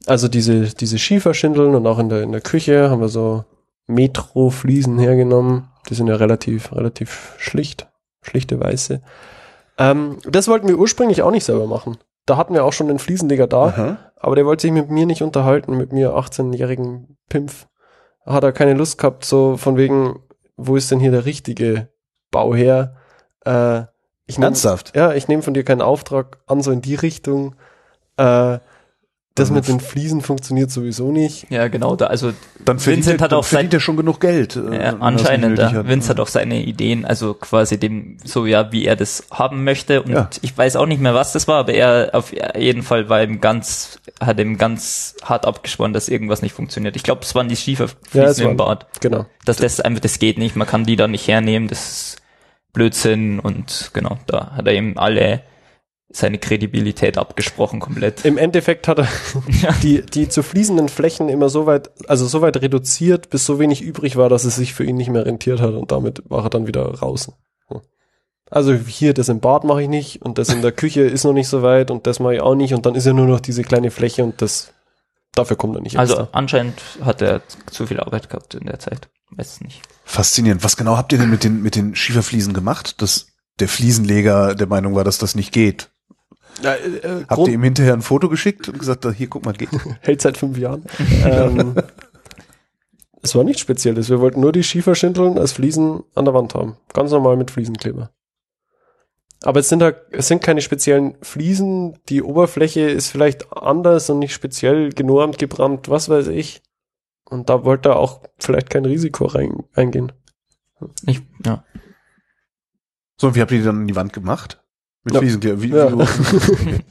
Also 0.06 0.28
diese, 0.28 0.74
diese 0.74 0.98
Schieferschindeln 0.98 1.74
und 1.74 1.86
auch 1.86 1.98
in 1.98 2.08
der, 2.08 2.22
in 2.22 2.32
der 2.32 2.40
Küche 2.40 2.90
haben 2.90 3.00
wir 3.00 3.08
so 3.08 3.44
Metro-Fliesen 3.86 4.98
hergenommen. 4.98 5.68
Die 5.88 5.94
sind 5.94 6.08
ja 6.08 6.16
relativ, 6.16 6.72
relativ 6.72 7.34
schlicht. 7.38 7.88
Schlichte 8.22 8.60
Weiße. 8.60 9.02
Ähm, 9.78 10.18
das 10.28 10.48
wollten 10.48 10.68
wir 10.68 10.78
ursprünglich 10.78 11.22
auch 11.22 11.30
nicht 11.30 11.44
selber 11.44 11.66
machen. 11.66 11.98
Da 12.26 12.36
hatten 12.36 12.54
wir 12.54 12.64
auch 12.64 12.72
schon 12.72 12.88
den 12.88 13.00
Fliesenleger 13.00 13.46
da. 13.46 13.64
Aha. 13.66 13.98
Aber 14.16 14.36
der 14.36 14.46
wollte 14.46 14.62
sich 14.62 14.72
mit 14.72 14.90
mir 14.90 15.06
nicht 15.06 15.22
unterhalten, 15.22 15.76
mit 15.76 15.92
mir 15.92 16.14
18-jährigen 16.14 17.16
Pimpf. 17.28 17.66
Hat 18.24 18.44
er 18.44 18.52
keine 18.52 18.74
Lust 18.74 18.98
gehabt, 18.98 19.24
so 19.24 19.56
von 19.56 19.76
wegen, 19.76 20.20
wo 20.56 20.76
ist 20.76 20.90
denn 20.92 21.00
hier 21.00 21.10
der 21.10 21.24
richtige 21.24 21.88
Bauherr? 22.30 22.96
Äh, 23.44 23.82
ich 24.26 24.38
nehm, 24.38 24.44
Ernsthaft? 24.44 24.94
Ja, 24.96 25.12
ich 25.14 25.28
nehme 25.28 25.42
von 25.42 25.54
dir 25.54 25.64
keinen 25.64 25.82
Auftrag 25.82 26.38
an, 26.46 26.62
so 26.62 26.70
in 26.70 26.80
die 26.82 26.94
Richtung. 26.94 27.54
Äh, 28.16 28.58
das 29.34 29.44
Also 29.48 29.54
mit 29.54 29.66
den 29.66 29.80
Fliesen 29.80 30.20
funktioniert 30.20 30.70
sowieso 30.70 31.10
nicht. 31.10 31.46
Ja, 31.50 31.68
genau, 31.68 31.96
da, 31.96 32.08
also 32.08 32.32
Dann 32.66 32.78
verdient, 32.78 33.06
Vincent 33.06 33.20
er, 33.20 33.24
hat 33.24 33.32
dann 33.32 33.38
auch 33.38 33.44
verdient 33.46 33.72
sein- 33.72 33.78
er 33.78 33.80
schon 33.80 33.96
genug 33.96 34.20
Geld. 34.20 34.56
äh, 34.56 34.76
Ja, 34.84 34.96
anscheinend, 35.00 35.58
ja. 35.58 35.72
hat. 35.72 35.88
Vince 35.88 36.10
hat 36.10 36.20
auch 36.20 36.26
seine 36.28 36.62
Ideen, 36.62 37.06
also 37.06 37.32
quasi 37.32 37.78
dem, 37.80 38.18
so 38.22 38.44
ja, 38.44 38.70
wie 38.72 38.84
er 38.84 38.94
das 38.94 39.24
haben 39.30 39.64
möchte. 39.64 40.02
Und 40.02 40.10
Ja. 40.10 40.28
ich 40.42 40.56
weiß 40.58 40.76
auch 40.76 40.84
nicht 40.84 41.00
mehr, 41.00 41.14
was 41.14 41.32
das 41.32 41.48
war, 41.48 41.60
aber 41.60 41.72
er 41.72 42.10
auf 42.12 42.30
jeden 42.58 42.82
Fall 42.82 43.08
war 43.08 43.22
ihm 43.22 43.40
ganz, 43.40 44.00
hat 44.20 44.38
ihm 44.38 44.58
ganz 44.58 45.14
hart 45.24 45.46
abgesprochen, 45.46 45.94
dass 45.94 46.10
irgendwas 46.10 46.42
nicht 46.42 46.52
funktioniert. 46.52 46.94
Ich 46.96 47.02
glaube, 47.02 47.22
es 47.22 47.34
waren 47.34 47.48
die 47.48 47.54
Ja, 47.54 47.58
es 47.58 47.62
Schieferfliesen 47.62 48.44
waren- 48.44 48.50
im 48.50 48.56
Bad. 48.58 48.86
Genau. 49.00 49.24
Dass 49.46 49.56
das 49.56 49.80
einfach, 49.80 50.00
das 50.02 50.18
geht 50.18 50.36
nicht, 50.36 50.56
man 50.56 50.68
kann 50.68 50.84
die 50.84 50.96
da 50.96 51.08
nicht 51.08 51.26
hernehmen, 51.26 51.68
das 51.68 51.88
ist 51.88 52.21
Blödsinn 52.72 53.38
und 53.38 53.90
genau, 53.92 54.18
da 54.26 54.52
hat 54.52 54.66
er 54.66 54.74
ihm 54.74 54.96
alle 54.96 55.42
seine 56.14 56.38
Kredibilität 56.38 57.16
abgesprochen 57.16 57.80
komplett. 57.80 58.24
Im 58.24 58.36
Endeffekt 58.36 58.86
hat 58.86 58.98
er 58.98 59.08
die, 59.82 60.02
die 60.02 60.28
zu 60.28 60.42
fließenden 60.42 60.88
Flächen 60.88 61.28
immer 61.28 61.48
so 61.48 61.64
weit, 61.66 61.90
also 62.08 62.26
so 62.26 62.42
weit 62.42 62.60
reduziert, 62.60 63.30
bis 63.30 63.46
so 63.46 63.58
wenig 63.58 63.80
übrig 63.82 64.16
war, 64.16 64.28
dass 64.28 64.44
es 64.44 64.56
sich 64.56 64.74
für 64.74 64.84
ihn 64.84 64.96
nicht 64.96 65.08
mehr 65.10 65.24
rentiert 65.24 65.60
hat 65.60 65.74
und 65.74 65.90
damit 65.90 66.22
war 66.28 66.44
er 66.44 66.50
dann 66.50 66.66
wieder 66.66 66.82
raus. 66.82 67.32
Also 68.50 68.74
hier, 68.74 69.14
das 69.14 69.30
im 69.30 69.40
Bad 69.40 69.64
mache 69.64 69.82
ich 69.82 69.88
nicht 69.88 70.20
und 70.20 70.36
das 70.36 70.50
in 70.50 70.60
der 70.60 70.72
Küche 70.72 71.00
ist 71.00 71.24
noch 71.24 71.32
nicht 71.32 71.48
so 71.48 71.62
weit 71.62 71.90
und 71.90 72.06
das 72.06 72.20
mache 72.20 72.34
ich 72.34 72.40
auch 72.42 72.54
nicht 72.54 72.74
und 72.74 72.84
dann 72.84 72.94
ist 72.94 73.06
ja 73.06 73.14
nur 73.14 73.26
noch 73.26 73.40
diese 73.40 73.62
kleine 73.62 73.90
Fläche 73.90 74.22
und 74.24 74.42
das, 74.42 74.74
dafür 75.34 75.56
kommt 75.56 75.74
er 75.76 75.80
nicht 75.80 75.98
Also 75.98 76.14
extra. 76.14 76.28
anscheinend 76.32 76.74
hat 77.02 77.22
er 77.22 77.40
zu 77.70 77.86
viel 77.86 77.98
Arbeit 77.98 78.28
gehabt 78.28 78.54
in 78.54 78.66
der 78.66 78.78
Zeit. 78.78 79.08
Weiß 79.36 79.60
nicht. 79.62 79.80
Faszinierend. 80.04 80.62
Was 80.64 80.76
genau 80.76 80.96
habt 80.96 81.12
ihr 81.12 81.18
denn 81.18 81.30
mit 81.30 81.44
den, 81.44 81.62
mit 81.62 81.74
den 81.74 81.94
Schieferfliesen 81.94 82.52
gemacht? 82.52 83.00
Dass 83.00 83.28
der 83.60 83.68
Fliesenleger 83.68 84.54
der 84.54 84.66
Meinung 84.66 84.94
war, 84.94 85.04
dass 85.04 85.18
das 85.18 85.34
nicht 85.34 85.52
geht. 85.52 85.90
Ja, 86.62 86.74
äh, 86.74 86.96
äh, 86.98 87.08
Habt 87.20 87.28
Grund- 87.30 87.48
ihr 87.48 87.54
ihm 87.54 87.62
hinterher 87.62 87.94
ein 87.94 88.02
Foto 88.02 88.28
geschickt 88.28 88.68
und 88.68 88.78
gesagt, 88.78 89.06
hier, 89.16 89.26
guck 89.28 89.44
mal, 89.44 89.52
geht. 89.54 89.70
hält 90.00 90.20
seit 90.20 90.36
fünf 90.36 90.58
Jahren. 90.58 90.84
ähm, 91.24 91.74
es 93.22 93.34
war 93.34 93.44
nichts 93.44 93.62
Spezielles. 93.62 94.10
Wir 94.10 94.20
wollten 94.20 94.40
nur 94.40 94.52
die 94.52 94.62
Schieferschindeln 94.64 95.38
als 95.38 95.52
Fliesen 95.52 96.02
an 96.14 96.24
der 96.26 96.34
Wand 96.34 96.54
haben. 96.54 96.76
Ganz 96.92 97.10
normal 97.10 97.36
mit 97.36 97.50
Fliesenkleber. 97.50 98.10
Aber 99.44 99.60
es 99.60 99.68
sind 99.68 99.80
da, 99.80 99.92
es 100.12 100.28
sind 100.28 100.42
keine 100.42 100.60
speziellen 100.60 101.14
Fliesen. 101.22 101.98
Die 102.08 102.22
Oberfläche 102.22 102.82
ist 102.82 103.08
vielleicht 103.10 103.52
anders 103.52 104.08
und 104.10 104.20
nicht 104.20 104.32
speziell 104.34 104.90
genormt, 104.90 105.38
gebrannt, 105.38 105.88
was 105.88 106.08
weiß 106.08 106.28
ich. 106.28 106.62
Und 107.32 107.48
da 107.48 107.64
wollte 107.64 107.90
er 107.90 107.96
auch 107.96 108.22
vielleicht 108.38 108.70
kein 108.70 108.84
Risiko 108.84 109.26
rein, 109.26 109.64
eingehen. 109.74 110.12
Ich, 111.06 111.22
ja. 111.46 111.64
So, 113.16 113.28
und 113.28 113.34
wie 113.36 113.40
habt 113.40 113.50
ihr 113.52 113.58
die 113.58 113.64
dann 113.64 113.82
in 113.82 113.86
die 113.86 113.96
Wand 113.96 114.12
gemacht? 114.12 114.62
Mit 115.04 115.14
Ja. 115.14 115.20
Fliesenkleber. 115.20 115.62
Wie, 115.62 115.68
Ja. 115.68 115.90
wie, 115.98 116.84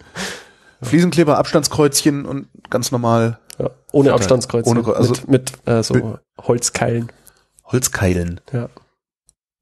Fliesenkleber, 0.82 1.38
Abstandskreuzchen 1.38 2.26
und 2.26 2.48
ganz 2.70 2.92
normal 2.92 3.39
Ja, 3.60 3.66
ohne 3.92 4.10
Vorteil. 4.10 4.12
Abstandskreuz. 4.14 4.68
Ohne 4.68 4.86
also- 4.96 5.12
mit 5.28 5.28
mit 5.28 5.68
äh, 5.68 5.84
so 5.84 6.18
Holzkeilen. 6.39 7.12
Holzkeilen. 7.66 8.42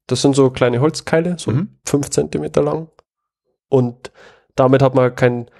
Das 0.06 0.22
sind 0.22 0.34
so 0.34 0.50
kleine 0.50 0.80
Holzkeile, 0.80 1.38
so 1.38 1.50
Mhm. 1.52 1.78
fünf 1.84 2.10
Zentimeter 2.10 2.62
lang. 2.62 2.88
Und 3.68 4.10
damit 4.56 4.82
hat 4.82 4.94
man 4.94 5.14
kein 5.14 5.50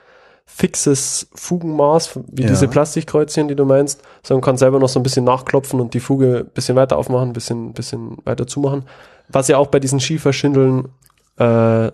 fixes 0.55 1.29
Fugenmaß, 1.35 2.21
wie 2.33 2.43
Ja. 2.43 2.49
diese 2.49 2.69
Plastikkreuzchen, 2.69 3.49
die 3.49 3.55
du 3.57 3.65
meinst, 3.65 4.03
sondern 4.23 4.43
kann 4.45 4.57
selber 4.57 4.79
noch 4.79 4.89
so 4.89 5.01
ein 5.01 5.03
bisschen 5.03 5.25
nachklopfen 5.25 5.81
und 5.81 5.95
die 5.95 6.01
Fuge 6.01 6.47
ein 6.47 6.53
bisschen 6.53 6.77
weiter 6.77 6.99
aufmachen, 6.99 7.31
ein 7.31 7.33
bisschen, 7.33 7.73
bisschen 7.73 8.19
weiter 8.25 8.47
zumachen. 8.47 8.85
Was 9.29 9.49
ja 9.49 9.57
auch 9.59 9.69
bei 9.69 9.81
diesen 9.81 10.01
Schieferschindeln 10.01 10.89
äh, 11.37 11.91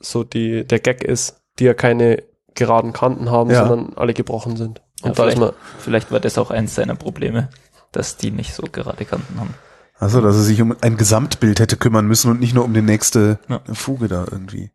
so 0.00 0.24
die, 0.24 0.66
der 0.66 0.80
Gag 0.80 1.02
ist, 1.04 1.40
die 1.58 1.64
ja 1.64 1.74
keine 1.74 2.22
geraden 2.54 2.92
Kanten 2.92 3.30
haben, 3.30 3.50
Ja. 3.50 3.66
sondern 3.66 3.96
alle 3.96 4.12
gebrochen 4.14 4.56
sind. 4.56 4.82
Und 5.02 5.10
Ja, 5.10 5.12
da 5.12 5.28
ist 5.28 5.34
vielleicht, 5.34 5.38
man, 5.38 5.52
vielleicht 5.78 6.12
war 6.12 6.20
das 6.20 6.36
auch 6.36 6.50
eins 6.50 6.74
seiner 6.74 6.96
Probleme, 6.96 7.48
dass 7.92 8.16
die 8.16 8.30
nicht 8.30 8.54
so 8.54 8.64
gerade 8.70 9.04
Kanten 9.04 9.38
haben. 9.40 9.54
Also, 9.98 10.20
dass 10.20 10.34
er 10.36 10.42
sich 10.42 10.60
um 10.62 10.74
ein 10.80 10.96
Gesamtbild 10.96 11.60
hätte 11.60 11.76
kümmern 11.76 12.06
müssen 12.06 12.30
und 12.30 12.40
nicht 12.40 12.54
nur 12.54 12.64
um 12.64 12.72
die 12.74 12.82
nächste 12.82 13.38
Ja. 13.48 13.60
Fuge 13.72 14.08
da 14.08 14.24
irgendwie. 14.30 14.70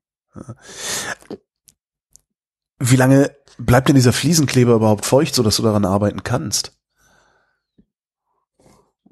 Wie 2.79 2.95
lange 2.97 3.31
bleibt 3.57 3.87
denn 3.87 3.95
dieser 3.95 4.13
Fliesenkleber 4.13 4.73
überhaupt 4.73 5.05
feucht, 5.05 5.33
so 5.35 5.43
dass 5.43 5.57
du 5.57 5.63
daran 5.63 5.85
arbeiten 5.85 6.23
kannst? 6.23 6.73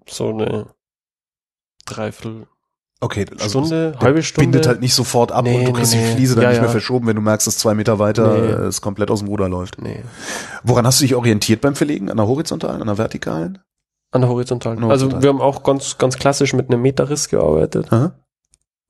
so 0.07 0.30
eine 0.30 0.68
Dreiviertel 1.86 2.47
Okay, 2.99 3.26
also 3.34 3.66
Stunde, 3.66 3.97
halbe 3.99 4.24
Stunde. 4.24 4.45
bindet 4.51 4.68
halt 4.68 4.80
nicht 4.80 4.93
sofort 4.93 5.34
ab 5.34 5.43
Nee, 5.43 5.57
und 5.59 5.66
du 5.66 5.72
nee, 5.72 5.78
kriegst 5.78 5.93
die 5.93 5.97
nee. 5.97 6.14
Fliese 6.16 6.36
dann 6.36 6.43
Ja, 6.45 6.49
nicht 6.51 6.59
mehr 6.59 6.68
ja. 6.68 6.72
verschoben, 6.72 7.05
wenn 7.07 7.18
du 7.18 7.22
merkst, 7.22 7.45
dass 7.47 7.57
zwei 7.57 7.74
Meter 7.74 7.99
weiter 7.99 8.34
Nee. 8.34 8.47
äh, 8.47 8.68
es 8.68 8.80
komplett 8.82 9.11
aus 9.11 9.20
dem 9.20 9.28
Ruder 9.28 9.49
läuft. 9.49 9.82
Nee, 9.82 10.03
Woran 10.64 10.86
hast 10.88 11.01
du 11.01 11.03
dich 11.03 11.16
orientiert 11.16 11.59
beim 11.59 11.76
Verlegen? 11.76 12.09
An 12.09 12.16
der 12.18 12.28
horizontalen, 12.28 12.80
an 12.82 12.88
der 12.88 12.97
vertikalen? 12.97 13.59
an 14.11 14.22
der 14.22 14.30
horizontalen. 14.30 14.78
An 14.78 14.84
der 14.84 14.91
Also 14.91 15.05
horizontalen. 15.07 15.24
wir 15.24 15.30
haben 15.30 15.41
auch 15.41 15.64
ganz, 15.64 15.97
ganz 15.97 16.18
klassisch 16.18 16.53
mit 16.53 16.70
einem 16.70 16.82
Meterriss 16.82 17.28
gearbeitet. 17.30 17.91
Aha. 17.91 18.14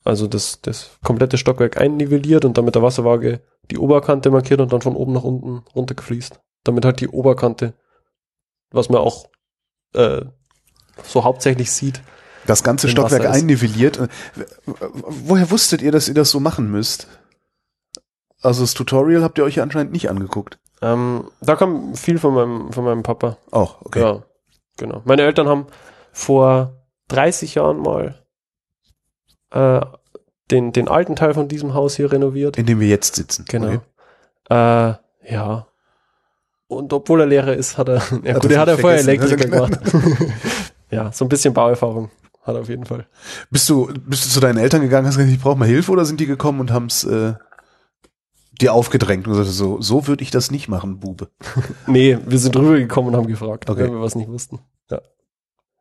Also 0.03 0.27
das, 0.27 0.61
das 0.61 0.91
komplette 1.03 1.37
Stockwerk 1.37 1.79
einnivelliert 1.79 2.45
und 2.45 2.57
dann 2.57 2.65
mit 2.65 2.75
der 2.75 2.83
Wasserwaage 2.83 3.41
die 3.71 3.77
Oberkante 3.77 4.29
markiert 4.31 4.59
und 4.59 4.73
dann 4.73 4.81
von 4.81 4.95
oben 4.95 5.13
nach 5.13 5.23
unten 5.23 5.63
runtergefließt. 5.73 6.39
Damit 6.63 6.85
halt 6.85 6.99
die 6.99 7.07
Oberkante, 7.07 7.73
was 8.71 8.89
man 8.89 9.01
auch 9.01 9.29
äh, 9.93 10.21
so 11.03 11.23
hauptsächlich 11.23 11.71
sieht. 11.71 12.01
Das 12.45 12.63
ganze 12.63 12.89
Stockwerk 12.89 13.25
einnivelliert. 13.25 13.97
Äh, 13.97 14.07
Woher 14.65 15.49
wusstet 15.51 15.81
ihr, 15.81 15.93
dass 15.93 16.09
ihr 16.09 16.13
das 16.13 16.29
so 16.31 16.41
machen 16.41 16.69
müsst? 16.69 17.07
Also 18.41 18.63
das 18.63 18.73
Tutorial 18.73 19.23
habt 19.23 19.37
ihr 19.37 19.45
euch 19.45 19.55
ja 19.55 19.63
anscheinend 19.63 19.93
nicht 19.93 20.09
angeguckt. 20.09 20.59
Ähm, 20.81 21.29
da 21.39 21.55
kam 21.55 21.95
viel 21.95 22.19
von 22.19 22.33
meinem, 22.33 22.73
von 22.73 22.83
meinem 22.83 23.03
Papa. 23.03 23.37
Auch, 23.51 23.81
okay. 23.81 24.01
Ja, 24.01 24.23
genau. 24.77 25.01
Meine 25.05 25.21
Eltern 25.21 25.47
haben 25.47 25.67
vor 26.11 26.85
30 27.07 27.55
Jahren 27.55 27.77
mal 27.77 28.22
äh, 29.53 29.81
den, 30.51 30.73
den 30.73 30.87
alten 30.87 31.15
Teil 31.15 31.33
von 31.33 31.47
diesem 31.47 31.73
Haus 31.73 31.95
hier 31.95 32.11
renoviert. 32.11 32.57
In 32.57 32.65
dem 32.65 32.79
wir 32.79 32.87
jetzt 32.87 33.15
sitzen. 33.15 33.45
Genau. 33.47 33.67
Okay. 33.67 33.79
Äh, 34.49 35.33
ja. 35.33 35.67
Und 36.67 36.91
obwohl 36.91 37.21
er 37.21 37.27
Lehrer 37.27 37.55
ist, 37.55 37.77
hat 37.77 37.87
er, 37.89 37.95
ja 38.23 38.35
Hat 38.35 38.41
gut, 38.41 38.51
er 38.51 38.59
hat 38.59 38.67
er 38.67 38.75
sich 38.75 38.81
vorher 38.81 38.99
Elektriker 38.99 39.47
ja, 39.47 39.49
gemacht. 39.67 39.79
ja, 40.91 41.11
so 41.11 41.25
ein 41.25 41.29
bisschen 41.29 41.53
Bauerfahrung 41.53 42.09
hat 42.43 42.55
er 42.55 42.61
auf 42.61 42.69
jeden 42.69 42.85
Fall. 42.85 43.07
Bist 43.51 43.69
du, 43.69 43.87
bist 44.05 44.25
du 44.25 44.29
zu 44.29 44.39
deinen 44.41 44.57
Eltern 44.57 44.81
gegangen, 44.81 45.07
hast 45.07 45.15
gesagt, 45.15 45.33
ich 45.33 45.41
brauche 45.41 45.57
mal 45.57 45.67
Hilfe 45.67 45.91
oder 45.91 46.03
sind 46.03 46.19
die 46.19 46.25
gekommen 46.25 46.59
und 46.59 46.71
haben 46.71 46.87
es 46.87 47.05
äh, 47.05 47.35
dir 48.59 48.73
aufgedrängt 48.73 49.25
und 49.27 49.33
gesagt, 49.33 49.49
so, 49.49 49.79
so 49.81 50.07
würde 50.07 50.23
ich 50.23 50.31
das 50.31 50.51
nicht 50.51 50.67
machen, 50.67 50.99
Bube. 50.99 51.29
Nee, 51.87 52.17
wir 52.25 52.39
sind 52.39 52.55
rübergekommen 52.55 53.13
und 53.13 53.17
haben 53.17 53.27
gefragt, 53.27 53.69
Okay. 53.69 53.83
wenn 53.83 53.93
wir 53.93 54.01
was 54.01 54.15
nicht 54.15 54.27
wussten. 54.29 54.59
Ja. 54.91 54.99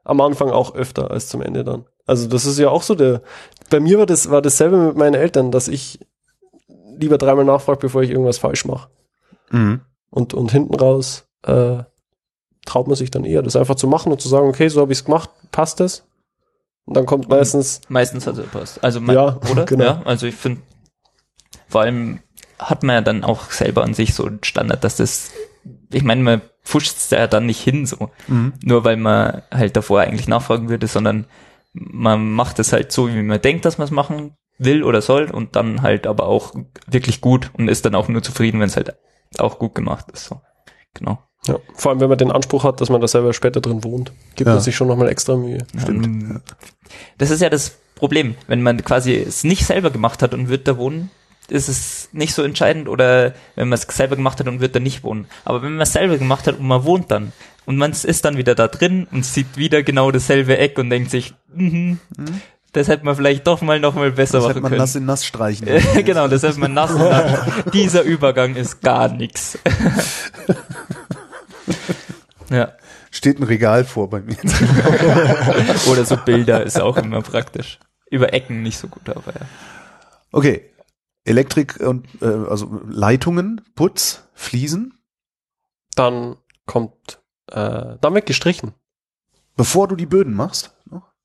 Am 0.05 0.21
Anfang 0.21 0.51
auch 0.51 0.75
öfter 0.75 1.11
als 1.11 1.29
zum 1.29 1.43
Ende 1.43 1.65
dann. 1.65 1.87
Also 2.07 2.29
das 2.29 2.45
ist 2.45 2.59
ja 2.59 2.69
auch 2.69 2.83
so 2.83 2.95
der, 2.95 3.23
bei 3.71 3.81
mir 3.81 3.99
war 3.99 4.07
das, 4.07 4.31
war 4.31 4.43
dasselbe 4.43 4.77
mit 4.77 4.97
meinen 4.97 5.15
Eltern, 5.15 5.51
dass 5.51 5.69
ich 5.69 6.01
lieber 6.99 7.19
dreimal 7.19 7.45
nachfrage, 7.45 7.81
bevor 7.81 8.03
ich 8.03 8.11
irgendwas 8.11 8.39
falsch 8.39 8.65
mache. 8.65 8.91
Mhm. 9.51 9.81
Und, 10.11 10.35
und 10.35 10.53
hinten 10.53 10.75
raus 10.75 11.27
äh, 11.43 11.79
traut 12.67 12.87
man 12.87 12.97
sich 12.97 13.11
dann 13.11 13.25
eher, 13.25 13.43
das 13.43 13.57
einfach 13.57 13.77
zu 13.77 13.87
machen 13.87 14.13
und 14.13 14.21
zu 14.21 14.29
sagen, 14.29 14.49
okay, 14.49 14.69
so 14.69 14.81
habe 14.81 14.93
ich 14.93 14.99
es 14.99 15.05
gemacht, 15.05 15.31
passt 15.51 15.81
das? 15.81 16.05
Und 16.85 16.97
dann 16.97 17.07
kommt 17.07 17.29
meistens, 17.29 17.81
Meistens 17.89 18.27
hat 18.27 18.37
es 18.37 18.43
gepasst. 18.43 18.83
Also 18.83 19.01
mein, 19.01 19.15
Ja, 19.15 19.39
oder? 19.51 19.65
genau. 19.67 19.85
Ja, 19.85 20.03
also 20.05 20.27
ich 20.27 20.35
finde, 20.35 20.63
vor 21.69 21.83
allem 21.83 22.21
hat 22.59 22.83
man 22.83 22.95
ja 22.95 23.01
dann 23.01 23.25
auch 23.25 23.51
selber 23.51 23.83
an 23.83 23.95
sich 23.95 24.15
so 24.15 24.25
einen 24.27 24.43
Standard, 24.43 24.85
dass 24.85 24.97
das, 24.97 25.31
ich 25.91 26.03
meine, 26.03 26.23
man 26.23 26.41
pfuscht 26.65 26.97
es 26.97 27.11
ja 27.11 27.27
dann 27.27 27.47
nicht 27.47 27.61
hin 27.61 27.87
so, 27.87 28.11
Mhm. 28.29 28.53
nur 28.63 28.85
weil 28.85 28.97
man 28.97 29.43
halt 29.53 29.77
davor 29.77 30.01
eigentlich 30.01 30.29
nachfragen 30.29 30.69
würde, 30.69 30.87
sondern 30.87 31.27
man 31.73 32.31
macht 32.31 32.59
es 32.59 32.73
halt 32.73 32.93
so, 32.93 33.09
wie 33.09 33.23
man 33.23 33.41
denkt, 33.41 33.65
dass 33.65 33.79
man 33.79 33.87
es 33.87 33.91
machen 33.91 34.37
will 34.59 34.83
oder 34.85 35.01
soll 35.03 35.31
und 35.31 35.57
dann 35.57 35.83
halt 35.83 36.07
aber 36.07 36.27
auch 36.27 36.55
wirklich 36.87 37.21
gut 37.21 37.51
und 37.57 37.69
ist 37.69 37.85
dann 37.85 37.95
auch 37.95 38.09
nur 38.09 38.23
zufrieden, 38.23 38.61
wenn 38.61 38.69
es 38.69 38.77
halt 38.77 38.95
auch 39.39 39.59
gut 39.59 39.75
gemacht 39.75 40.07
ist. 40.13 40.27
So. 40.27 40.41
Genau. 40.95 41.19
ja, 41.47 41.57
vor 41.75 41.91
allem 41.91 42.01
wenn 42.01 42.09
man 42.11 42.19
den 42.19 42.31
Anspruch 42.31 42.63
hat, 42.65 42.81
dass 42.81 42.91
man 42.91 43.01
da 43.01 43.09
selber 43.09 43.33
später 43.33 43.61
drin 43.61 43.83
wohnt, 43.83 44.13
gibt 44.37 44.47
Ja. 44.47 44.55
man 44.55 44.63
sich 44.63 44.77
schon 44.77 44.89
nochmal 44.89 45.09
extra 45.09 45.37
Mühe. 45.37 45.59
Stimmt. 45.77 46.07
Ähm, 46.07 46.41
Das 47.19 47.31
ist 47.31 47.41
ja 47.41 47.49
das 47.49 47.79
Problem. 47.97 48.35
Wenn 48.47 48.63
man 48.63 48.85
quasi 48.85 49.15
es 49.15 49.43
nicht 49.43 49.65
selber 49.65 49.91
gemacht 49.91 50.23
hat 50.23 50.35
und 50.35 50.49
wird 50.49 50.69
da 50.69 50.77
wohnen, 50.77 51.11
ist 51.53 51.69
es 51.69 52.09
nicht 52.13 52.35
so 52.35 52.43
entscheidend 52.43 52.89
oder 52.89 53.35
wenn 53.55 53.69
man 53.69 53.79
es 53.79 53.83
selber 53.83 54.17
gemacht 54.17 54.41
hat 54.41 54.49
und 54.49 54.61
wird 54.61 54.75
da 54.75 54.81
nicht 54.81 55.05
wohnen. 55.05 55.27
Aber 55.45 55.63
wenn 55.63 55.73
man 55.73 55.83
es 55.83 55.93
selber 55.93 56.19
gemacht 56.19 56.47
hat 56.47 56.59
und 56.59 56.67
man 56.67 56.85
wohnt 56.85 57.11
dann 57.11 57.33
und 57.67 57.77
man 57.77 57.93
ist 57.93 58.25
dann 58.25 58.37
wieder 58.37 58.55
da 58.55 58.69
drin 58.69 59.07
und 59.13 59.25
sieht 59.25 59.57
wieder 59.57 59.83
genau 59.83 60.11
dasselbe 60.11 60.59
Eck 60.59 60.79
und 60.79 60.91
denkt 60.91 61.11
sich, 61.11 61.35
mhm, 61.55 61.99
das 62.73 62.89
hätte 62.89 63.05
man 63.05 63.15
vielleicht 63.15 63.47
doch 63.47 63.61
mal 63.61 63.79
noch 63.81 63.95
mal 63.95 64.11
besser 64.13 64.39
Das 64.39 64.49
hätte 64.49 64.55
machen 64.55 64.63
man 64.63 64.71
können. 64.71 64.81
nass 64.81 64.97
in 64.97 65.05
nass 65.05 65.27
streichen. 65.27 65.69
genau, 66.05 66.27
das 66.27 66.43
hätte 66.43 66.59
man 66.59 66.73
nass 66.73 66.91
und 66.91 67.01
nass. 67.01 67.41
Dieser 67.73 68.03
Übergang 68.03 68.57
ist 68.57 68.81
gar 68.81 69.09
nichts. 69.09 69.59
ja. 72.51 72.73
Steht 73.11 73.39
ein 73.39 73.43
Regal 73.43 73.85
vor 73.85 74.09
bei 74.09 74.21
mir. 74.21 74.37
Oder 75.91 76.07
so 76.07 76.17
Bilder 76.17 76.65
ist 76.65 76.81
auch 76.81 76.97
immer 76.97 77.21
praktisch. 77.21 77.79
Über 78.11 78.33
Ecken 78.33 78.63
nicht 78.63 78.79
so 78.79 78.89
gut, 78.89 79.07
aber 79.11 79.35
ja. 79.35 79.47
Okay. 80.33 80.72
Elektrik 81.25 81.81
und 81.81 82.07
äh, 82.21 82.27
also 82.27 82.81
Leitungen, 82.89 83.61
Putz, 83.75 84.29
Fliesen. 84.35 84.99
Dann 85.95 86.37
kommt, 86.67 87.21
äh, 87.51 87.97
dann 88.01 88.15
wird 88.15 88.27
gestrichen. 88.27 88.75
Bevor 89.57 89.89
du 89.89 89.97
die 89.97 90.07
Böden 90.07 90.35
machst. 90.35 90.75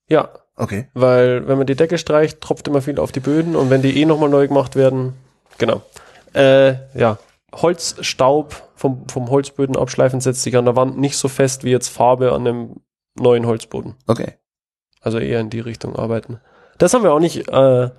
Ja, 0.10 0.30
Okay. 0.60 0.90
weil 0.96 1.48
wenn 1.48 1.58
man 1.60 1.68
die 1.68 1.76
Decke 1.76 1.98
streicht, 2.00 2.42
tropft 2.42 2.68
immer 2.68 2.82
viel 2.82 3.00
auf 3.00 3.12
die 3.12 3.20
Böden 3.20 3.56
und 3.56 3.70
wenn 3.70 3.82
die 3.84 4.02
eh 4.02 4.06
nochmal 4.06 4.30
neu 4.30 4.48
gemacht 4.48 4.76
werden, 4.76 5.14
genau. 5.60 5.84
Äh, 6.34 6.76
ja, 6.98 7.20
Holzstaub 7.54 8.64
vom, 8.76 9.08
vom 9.08 9.30
Holzböden 9.30 9.76
abschleifen 9.78 10.20
setzt 10.20 10.42
sich 10.44 10.58
an 10.58 10.66
der 10.66 10.76
Wand 10.76 10.98
nicht 10.98 11.18
so 11.18 11.28
fest 11.28 11.64
wie 11.64 11.70
jetzt 11.72 11.90
Farbe 11.90 12.32
an 12.34 12.48
einem 12.48 12.76
neuen 13.16 13.46
Holzboden. 13.46 13.96
Okay. 14.08 14.34
Also 15.02 15.20
eher 15.20 15.40
in 15.40 15.50
die 15.50 15.60
Richtung 15.60 15.96
arbeiten. 15.96 16.40
Das 16.78 16.94
haben 16.94 17.04
wir 17.04 17.14
auch 17.14 17.20
nicht 17.20 17.48
äh, 17.48 17.90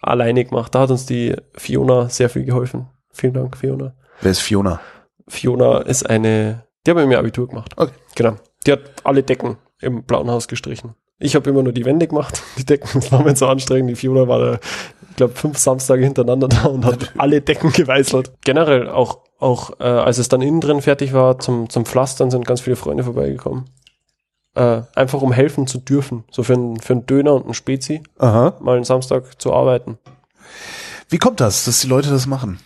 alleine 0.00 0.44
gemacht. 0.44 0.74
Da 0.74 0.80
hat 0.80 0.90
uns 0.90 1.06
die 1.06 1.34
Fiona 1.54 2.08
sehr 2.08 2.28
viel 2.28 2.44
geholfen. 2.44 2.88
Vielen 3.12 3.34
Dank, 3.34 3.56
Fiona. 3.56 3.94
Wer 4.20 4.30
ist 4.30 4.40
Fiona? 4.40 4.80
Fiona 5.28 5.78
ist 5.78 6.08
eine, 6.08 6.64
die 6.86 6.90
hat 6.90 6.96
bei 6.96 7.06
mir 7.06 7.18
Abitur 7.18 7.48
gemacht. 7.48 7.74
Okay. 7.76 7.92
Genau. 8.14 8.36
Die 8.66 8.72
hat 8.72 8.80
alle 9.04 9.22
Decken 9.22 9.56
im 9.80 10.02
Blauen 10.02 10.30
Haus 10.30 10.48
gestrichen. 10.48 10.94
Ich 11.18 11.34
habe 11.34 11.50
immer 11.50 11.62
nur 11.62 11.72
die 11.72 11.84
Wände 11.84 12.08
gemacht. 12.08 12.42
Die 12.58 12.64
Decken 12.64 12.88
das 12.94 13.12
war 13.12 13.22
mir 13.22 13.36
so 13.36 13.46
anstrengend. 13.46 13.90
Die 13.90 13.96
Fiona 13.96 14.26
war 14.26 14.38
da, 14.38 14.58
ich 15.10 15.16
glaube, 15.16 15.34
fünf 15.34 15.58
Samstage 15.58 16.02
hintereinander 16.02 16.48
da 16.48 16.64
und 16.64 16.84
hat 16.84 17.12
alle 17.18 17.42
Decken 17.42 17.72
geweißelt. 17.72 18.32
Generell 18.42 18.88
auch, 18.88 19.20
auch 19.38 19.78
äh, 19.80 19.84
als 19.84 20.18
es 20.18 20.28
dann 20.28 20.40
innen 20.40 20.62
drin 20.62 20.80
fertig 20.80 21.12
war 21.12 21.38
zum, 21.38 21.68
zum 21.68 21.84
Pflastern, 21.84 22.30
sind 22.30 22.46
ganz 22.46 22.62
viele 22.62 22.76
Freunde 22.76 23.04
vorbeigekommen. 23.04 23.66
Äh, 24.54 24.82
einfach 24.96 25.22
um 25.22 25.32
helfen 25.32 25.66
zu 25.66 25.78
dürfen. 25.78 26.24
So 26.30 26.42
für 26.42 26.54
einen, 26.54 26.80
für 26.80 26.94
einen 26.94 27.06
Döner 27.06 27.34
und 27.34 27.44
einen 27.44 27.54
Spezi 27.54 28.02
Aha. 28.18 28.54
mal 28.60 28.76
einen 28.76 28.84
Samstag 28.84 29.40
zu 29.40 29.52
arbeiten. 29.52 29.98
Wie 31.08 31.18
kommt 31.18 31.40
das, 31.40 31.64
dass 31.64 31.80
die 31.80 31.86
Leute 31.86 32.10
das 32.10 32.26
machen? 32.26 32.58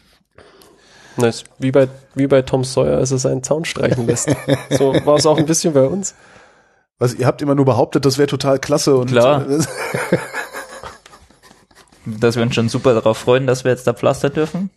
Ist 1.18 1.45
wie 1.59 1.70
bei, 1.70 1.89
wie 2.14 2.26
bei 2.26 2.43
Tom 2.43 2.64
Sawyer, 2.64 2.97
als 2.97 3.12
er 3.12 3.18
seinen 3.18 3.43
Zaun 3.43 3.64
streichen 3.64 4.07
lässt. 4.07 4.35
so 4.70 4.95
war 5.05 5.16
es 5.16 5.26
auch 5.26 5.39
ein 5.39 5.47
bisschen 5.47 5.74
bei 5.74 5.85
uns. 5.85 6.14
Was, 6.99 7.14
ihr 7.14 7.26
habt 7.26 7.43
immer 7.43 7.55
nur 7.55 7.64
behauptet, 7.64 8.05
das 8.05 8.18
wäre 8.18 8.28
total 8.28 8.59
klasse 8.59 8.97
und 8.97 9.11
Klar. 9.11 9.45
Das, 12.07 12.20
dass 12.20 12.37
wir 12.37 12.43
uns 12.43 12.55
schon 12.55 12.68
super 12.68 12.93
darauf 12.93 13.16
freuen, 13.16 13.47
dass 13.47 13.64
wir 13.64 13.70
jetzt 13.70 13.87
da 13.87 13.95
pflastern 13.95 14.35
dürfen. 14.35 14.70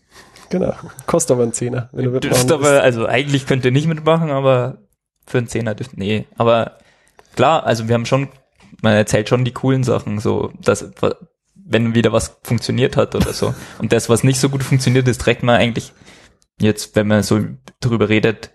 Genau. 0.49 0.74
Kostet 1.08 1.32
aber 1.32 1.43
einen 1.43 1.51
Zehner. 1.51 1.89
Wenn 1.91 2.05
du 2.10 2.53
aber, 2.53 2.82
also 2.82 3.05
eigentlich 3.05 3.47
könnt 3.47 3.66
ihr 3.66 3.72
nicht 3.72 3.88
mitmachen, 3.88 4.32
aber 4.32 4.78
für 5.26 5.39
einen 5.39 5.49
Zehner 5.49 5.76
dürft, 5.76 5.97
nee. 5.97 6.26
Aber 6.38 6.78
klar, 7.36 7.65
also 7.65 7.88
wir 7.88 7.95
haben 7.95 8.05
schon, 8.05 8.30
man 8.82 8.93
erzählt 8.93 9.30
schon 9.30 9.45
die 9.45 9.53
coolen 9.53 9.84
Sachen, 9.84 10.20
so, 10.20 10.51
dass, 10.61 10.91
wenn 11.55 11.95
wieder 11.95 12.11
was 12.11 12.39
funktioniert 12.43 12.97
hat 12.97 13.15
oder 13.15 13.34
so. 13.34 13.53
Und 13.80 13.91
das, 13.91 14.09
was 14.09 14.24
nicht 14.24 14.39
so 14.39 14.49
gut 14.49 14.63
funktioniert, 14.63 15.07
ist 15.07 15.22
trägt 15.22 15.43
man 15.43 15.55
eigentlich 15.55 15.93
jetzt, 16.59 16.95
wenn 16.95 17.07
man 17.07 17.24
so 17.24 17.41
drüber 17.80 18.09
redet, 18.09 18.51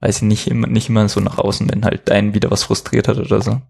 weiß 0.00 0.18
ich 0.18 0.22
nicht 0.22 0.46
immer, 0.46 0.66
nicht 0.66 0.88
immer 0.88 1.08
so 1.08 1.20
nach 1.20 1.38
außen, 1.38 1.70
wenn 1.70 1.84
halt 1.84 2.10
einen 2.10 2.34
wieder 2.34 2.50
was 2.50 2.62
frustriert 2.62 3.08
hat 3.08 3.18
oder 3.18 3.40
so. 3.40 3.60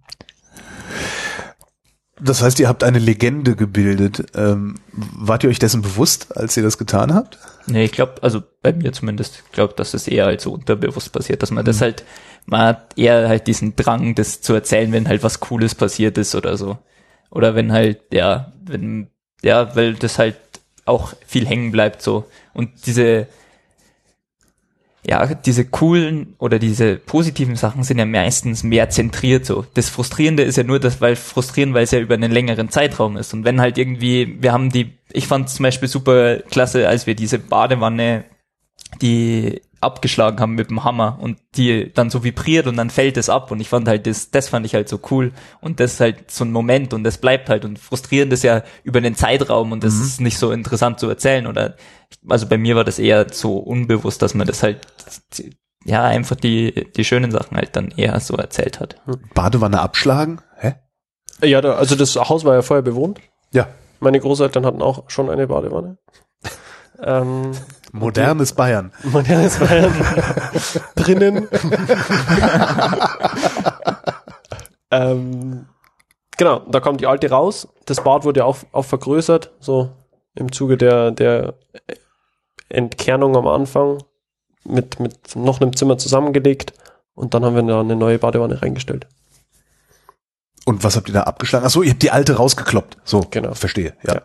Das 2.23 2.43
heißt, 2.43 2.61
ihr 2.61 2.69
habt 2.69 2.85
eine 2.85 2.99
Legende 2.99 3.57
gebildet. 3.57 4.27
Ähm, 4.35 4.77
wart 4.93 5.45
ihr 5.45 5.51
euch 5.51 5.59
dessen 5.59 5.83
bewusst, 5.83 6.37
als 6.37 6.57
ihr 6.57 6.63
das 6.63 6.79
getan 6.79 7.15
habt? 7.15 7.39
Nee, 7.67 7.85
ich 7.85 7.93
glaube, 7.93 8.15
also 8.23 8.43
bei 8.63 8.73
mir 8.73 8.93
zumindest, 8.93 9.43
ich 9.47 9.53
glaube, 9.53 9.75
dass 9.75 9.93
das 9.93 10.09
eher 10.09 10.27
halt 10.27 10.41
so 10.41 10.53
unterbewusst 10.53 11.13
passiert, 11.13 11.43
dass 11.43 11.51
man 11.51 11.65
das 11.65 11.81
halt, 11.81 12.05
man 12.47 12.63
hat 12.63 12.99
eher 12.99 13.29
halt 13.29 13.47
diesen 13.47 13.77
Drang, 13.77 14.15
das 14.15 14.41
zu 14.41 14.55
erzählen, 14.55 14.93
wenn 14.93 15.09
halt 15.09 15.23
was 15.23 15.41
Cooles 15.41 15.75
passiert 15.75 16.19
ist 16.19 16.35
oder 16.35 16.57
so. 16.57 16.79
Oder 17.31 17.55
wenn 17.55 17.73
halt, 17.73 18.01
ja, 18.13 18.53
wenn, 18.65 19.09
ja, 19.43 19.75
weil 19.77 19.95
das 19.95 20.19
halt 20.19 20.37
auch 20.85 21.13
viel 21.27 21.47
hängen 21.47 21.73
bleibt 21.73 22.03
so. 22.03 22.27
Und 22.53 22.87
diese, 22.87 23.29
ja, 25.07 25.35
diese 25.35 25.65
coolen 25.65 26.35
oder 26.39 26.59
diese 26.59 26.97
positiven 26.97 27.57
Sachen 27.57 27.85
sind 27.85 27.99
ja 27.99 28.05
meistens 28.05 28.63
mehr 28.63 28.91
zentriert 28.91 29.47
so. 29.47 29.65
Das 29.75 29.89
Frustrierende 29.89 30.43
ist 30.43 30.57
ja 30.57 30.63
nur 30.63 30.79
das, 30.79 31.01
weil 31.01 31.17
frustrierend, 31.17 31.75
weil 31.75 31.85
es 31.85 31.91
ja 31.91 32.01
über 32.01 32.15
einen 32.15 32.31
längeren 32.31 32.69
Zeitraum 32.69 33.17
ist. 33.17 33.33
Und 33.33 33.45
wenn 33.45 33.61
halt 33.61 33.79
irgendwie, 33.79 34.37
wir 34.43 34.53
haben 34.53 34.71
die, 34.71 34.93
ich 35.11 35.27
fand 35.27 35.49
zum 35.49 35.63
Beispiel 35.63 35.89
super 35.89 36.39
klasse, 36.51 36.87
als 36.87 37.07
wir 37.07 37.15
diese 37.15 37.39
Badewanne, 37.39 38.25
die 39.01 39.63
abgeschlagen 39.81 40.41
haben 40.41 40.55
mit 40.55 40.69
dem 40.71 40.85
Hammer 40.85 41.19
und 41.21 41.39
die 41.57 41.91
dann 41.93 42.11
so 42.11 42.23
vibriert 42.23 42.67
und 42.67 42.77
dann 42.77 42.91
fällt 42.91 43.17
es 43.17 43.29
ab 43.31 43.51
und 43.51 43.61
ich 43.61 43.69
fand 43.69 43.89
halt 43.89 44.07
das, 44.07 44.31
das 44.31 44.49
fand 44.51 44.67
ich 44.67 44.75
halt 44.75 44.89
so 44.89 45.01
cool 45.11 45.33
und 45.61 45.81
das 45.81 45.95
ist 45.95 46.01
halt 46.01 46.31
so 46.31 46.45
ein 46.45 46.53
Moment 46.53 46.93
und 46.93 47.03
das 47.05 47.19
bleibt 47.19 47.49
halt 47.49 47.65
und 47.65 47.79
frustrierend 47.79 48.33
ist 48.33 48.43
ja 48.45 48.63
über 48.85 49.01
den 49.01 49.15
Zeitraum 49.15 49.73
und 49.73 49.83
das 49.83 49.95
Mhm. 49.95 50.03
ist 50.03 50.21
nicht 50.21 50.39
so 50.39 50.51
interessant 50.53 51.01
zu 51.01 51.09
erzählen 51.09 51.47
oder 51.47 51.77
also 52.29 52.47
bei 52.47 52.59
mir 52.59 52.77
war 52.77 52.85
das 52.85 52.99
eher 52.99 53.27
so 53.33 53.57
unbewusst, 53.57 54.21
dass 54.21 54.35
man 54.35 54.47
das 54.47 54.63
halt 54.63 54.81
ja 55.85 56.05
einfach 56.05 56.37
die 56.37 56.89
die 56.97 57.05
schönen 57.05 57.31
Sachen 57.31 57.57
halt 57.57 57.75
dann 57.75 57.91
eher 57.97 58.19
so 58.21 58.37
erzählt 58.37 58.81
hat. 58.81 58.97
Badewanne 59.35 59.81
abschlagen? 59.81 60.41
Hä? 60.59 60.75
Ja, 61.43 61.63
da, 61.63 61.75
also 61.77 61.95
das 61.97 62.17
Haus 62.17 62.45
war 62.45 62.55
ja 62.55 62.63
vorher 62.63 62.83
bewohnt. 62.83 63.19
Ja. 63.53 63.69
Meine 64.01 64.21
Großeltern 64.21 64.67
hatten 64.67 64.83
auch 64.83 65.09
schon 65.09 65.31
eine 65.31 65.47
Badewanne. 65.47 65.97
ähm, 67.03 67.53
Modernes 67.93 68.53
Bayern. 68.53 68.93
modernes 69.05 69.59
Bayern 69.59 69.93
drinnen. 70.95 71.49
ähm, 74.91 75.67
genau, 76.37 76.61
da 76.71 76.81
kommt 76.81 77.01
die 77.01 77.07
alte 77.07 77.31
raus. 77.31 77.69
Das 77.87 78.03
Bad 78.03 78.25
wurde 78.25 78.45
auch, 78.45 78.59
auch 78.73 78.85
vergrößert, 78.85 79.51
so 79.61 79.91
im 80.35 80.53
Zuge 80.53 80.77
der, 80.77 81.11
der 81.11 81.55
Entkernung 82.69 83.37
am 83.37 83.47
Anfang 83.47 84.03
mit, 84.65 85.01
mit 85.01 85.37
noch 85.37 85.61
einem 85.61 85.75
Zimmer 85.77 85.99
zusammengelegt 85.99 86.73
und 87.15 87.35
dann 87.35 87.45
haben 87.45 87.57
wir 87.57 87.63
da 87.63 87.81
eine 87.81 87.97
neue 87.97 88.19
Badewanne 88.19 88.63
reingestellt. 88.63 89.07
Und 90.67 90.85
was 90.85 90.97
habt 90.97 91.09
ihr 91.09 91.15
da 91.15 91.23
abgeschlagen? 91.23 91.65
Ach 91.67 91.71
so, 91.71 91.83
ihr 91.83 91.93
habt 91.93 92.03
die 92.03 92.11
alte 92.11 92.37
rausgekloppt. 92.37 92.99
So, 93.05 93.23
Genau. 93.31 93.55
verstehe. 93.55 93.95
Ja. 94.03 94.15
Ja. 94.15 94.23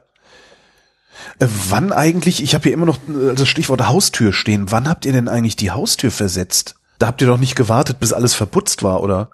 Äh, 1.40 1.48
wann 1.70 1.92
eigentlich, 1.92 2.44
ich 2.44 2.54
habe 2.54 2.64
hier 2.64 2.74
immer 2.74 2.86
noch 2.86 2.98
äh, 3.08 3.36
das 3.36 3.48
Stichwort 3.48 3.88
Haustür 3.88 4.34
stehen, 4.34 4.72
wann 4.72 4.88
habt 4.88 5.06
ihr 5.06 5.14
denn 5.14 5.28
eigentlich 5.28 5.56
die 5.56 5.72
Haustür 5.72 6.12
versetzt? 6.12 6.76
Da 7.00 7.08
habt 7.08 7.22
ihr 7.22 7.28
doch 7.28 7.38
nicht 7.38 7.56
gewartet, 7.56 8.00
bis 8.00 8.14
alles 8.14 8.34
verputzt 8.34 8.84
war, 8.84 9.02
oder? 9.04 9.30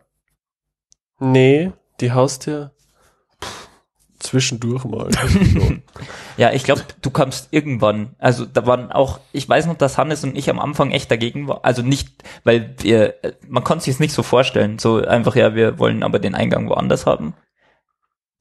Nee, 1.19 1.71
die 1.99 2.11
Haustür 2.11 2.71
zwischendurch 4.21 4.85
mal. 4.85 5.09
Ja, 6.37 6.53
ich 6.53 6.63
glaube, 6.63 6.81
du 7.01 7.11
kamst 7.11 7.49
irgendwann, 7.51 8.15
also 8.17 8.45
da 8.45 8.65
waren 8.65 8.91
auch, 8.91 9.19
ich 9.31 9.47
weiß 9.47 9.67
noch, 9.67 9.75
dass 9.75 9.97
Hannes 9.97 10.23
und 10.23 10.35
ich 10.35 10.49
am 10.49 10.59
Anfang 10.59 10.91
echt 10.91 11.11
dagegen 11.11 11.47
waren, 11.47 11.59
also 11.61 11.83
nicht, 11.83 12.23
weil 12.43 12.73
wir, 12.79 13.15
man 13.47 13.63
konnte 13.63 13.83
sich 13.83 13.95
es 13.95 13.99
nicht 13.99 14.13
so 14.13 14.23
vorstellen, 14.23 14.79
so 14.79 15.05
einfach, 15.05 15.35
ja, 15.35 15.53
wir 15.53 15.77
wollen 15.77 16.01
aber 16.01 16.17
den 16.17 16.33
Eingang 16.33 16.69
woanders 16.69 17.05
haben, 17.05 17.33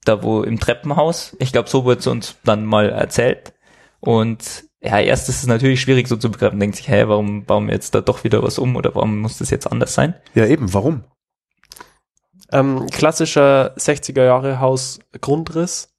da 0.05 0.23
wo 0.23 0.43
im 0.43 0.59
Treppenhaus, 0.59 1.35
ich 1.39 1.51
glaube, 1.51 1.69
so 1.69 1.85
wurde 1.85 1.99
es 1.99 2.07
uns 2.07 2.35
dann 2.43 2.65
mal 2.65 2.89
erzählt 2.89 3.53
und 3.99 4.65
ja, 4.81 4.99
erst 4.99 5.29
ist 5.29 5.41
es 5.41 5.47
natürlich 5.47 5.79
schwierig 5.79 6.07
so 6.07 6.15
zu 6.15 6.31
begreifen, 6.31 6.59
denkt 6.59 6.75
sich, 6.75 6.89
hä, 6.89 7.03
warum 7.05 7.45
bauen 7.45 7.67
wir 7.67 7.73
jetzt 7.73 7.93
da 7.93 8.01
doch 8.01 8.23
wieder 8.23 8.41
was 8.41 8.57
um 8.57 8.75
oder 8.75 8.95
warum 8.95 9.19
muss 9.19 9.37
das 9.37 9.51
jetzt 9.51 9.71
anders 9.71 9.93
sein? 9.93 10.15
Ja, 10.33 10.47
eben, 10.47 10.73
warum? 10.73 11.03
Ähm, 12.51 12.87
klassischer 12.87 13.75
60er 13.77 14.23
Jahre 14.23 14.59
Haus 14.59 14.99
Grundriss. 15.21 15.93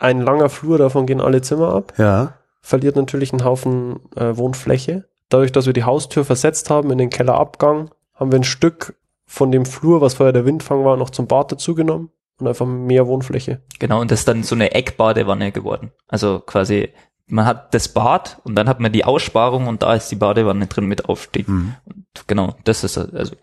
Ein 0.00 0.20
langer 0.20 0.48
Flur, 0.48 0.76
davon 0.76 1.06
gehen 1.06 1.20
alle 1.20 1.40
Zimmer 1.40 1.72
ab. 1.72 1.94
Ja. 1.98 2.34
Verliert 2.60 2.96
natürlich 2.96 3.32
einen 3.32 3.44
Haufen 3.44 4.00
äh, 4.16 4.36
Wohnfläche. 4.36 5.08
Dadurch, 5.28 5.52
dass 5.52 5.66
wir 5.66 5.72
die 5.72 5.84
Haustür 5.84 6.24
versetzt 6.24 6.70
haben 6.70 6.90
in 6.90 6.98
den 6.98 7.10
Kellerabgang, 7.10 7.90
haben 8.14 8.32
wir 8.32 8.40
ein 8.40 8.44
Stück 8.44 8.96
von 9.24 9.52
dem 9.52 9.66
Flur, 9.66 10.00
was 10.00 10.14
vorher 10.14 10.32
der 10.32 10.44
Windfang 10.44 10.84
war, 10.84 10.96
noch 10.96 11.10
zum 11.10 11.28
Bad 11.28 11.52
dazugenommen 11.52 12.10
und 12.38 12.46
einfach 12.46 12.66
mehr 12.66 13.06
Wohnfläche. 13.06 13.62
Genau, 13.78 14.00
und 14.00 14.10
das 14.10 14.20
ist 14.20 14.28
dann 14.28 14.42
so 14.42 14.54
eine 14.54 14.72
Eckbadewanne 14.72 15.52
geworden. 15.52 15.92
Also 16.06 16.40
quasi, 16.40 16.92
man 17.26 17.44
hat 17.44 17.74
das 17.74 17.88
Bad 17.88 18.40
und 18.44 18.54
dann 18.54 18.68
hat 18.68 18.80
man 18.80 18.92
die 18.92 19.04
Aussparung 19.04 19.66
und 19.66 19.82
da 19.82 19.94
ist 19.94 20.08
die 20.08 20.16
Badewanne 20.16 20.66
drin 20.66 20.86
mit 20.86 21.08
Aufstieg. 21.08 21.48
Mhm. 21.48 21.74
Und 21.84 22.06
genau, 22.26 22.56
das 22.64 22.84
ist, 22.84 22.96
also, 22.96 23.34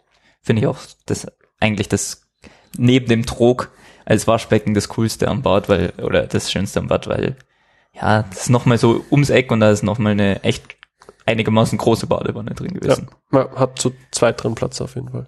finde 0.42 0.62
ich 0.62 0.68
auch 0.68 0.78
das 1.06 1.28
eigentlich 1.60 1.90
das 1.90 2.28
neben 2.78 3.08
dem 3.08 3.26
Trog 3.26 3.72
als 4.06 4.28
Waschbecken 4.28 4.74
das 4.74 4.90
Coolste 4.90 5.28
am 5.28 5.42
Bad, 5.42 5.68
weil, 5.70 5.94
oder 6.02 6.28
das 6.28 6.52
Schönste 6.52 6.80
am 6.80 6.88
Bad, 6.88 7.08
weil, 7.08 7.36
ja, 7.94 8.24
das 8.24 8.44
ist 8.44 8.50
nochmal 8.50 8.78
so 8.78 9.04
ums 9.12 9.30
Eck 9.30 9.52
und 9.52 9.62
da 9.62 9.72
ist 9.72 9.84
nochmal 9.84 10.12
eine 10.12 10.44
echt 10.44 10.76
einigermaßen 11.26 11.78
große 11.78 12.08
Badewanne 12.08 12.54
drin 12.54 12.74
gewesen. 12.74 13.10
Man 13.30 13.50
hat 13.56 13.80
zu 13.80 13.94
zweit 14.12 14.44
drin 14.44 14.56
Platz 14.56 14.80
auf 14.82 14.96
jeden 14.96 15.10
Fall. 15.10 15.28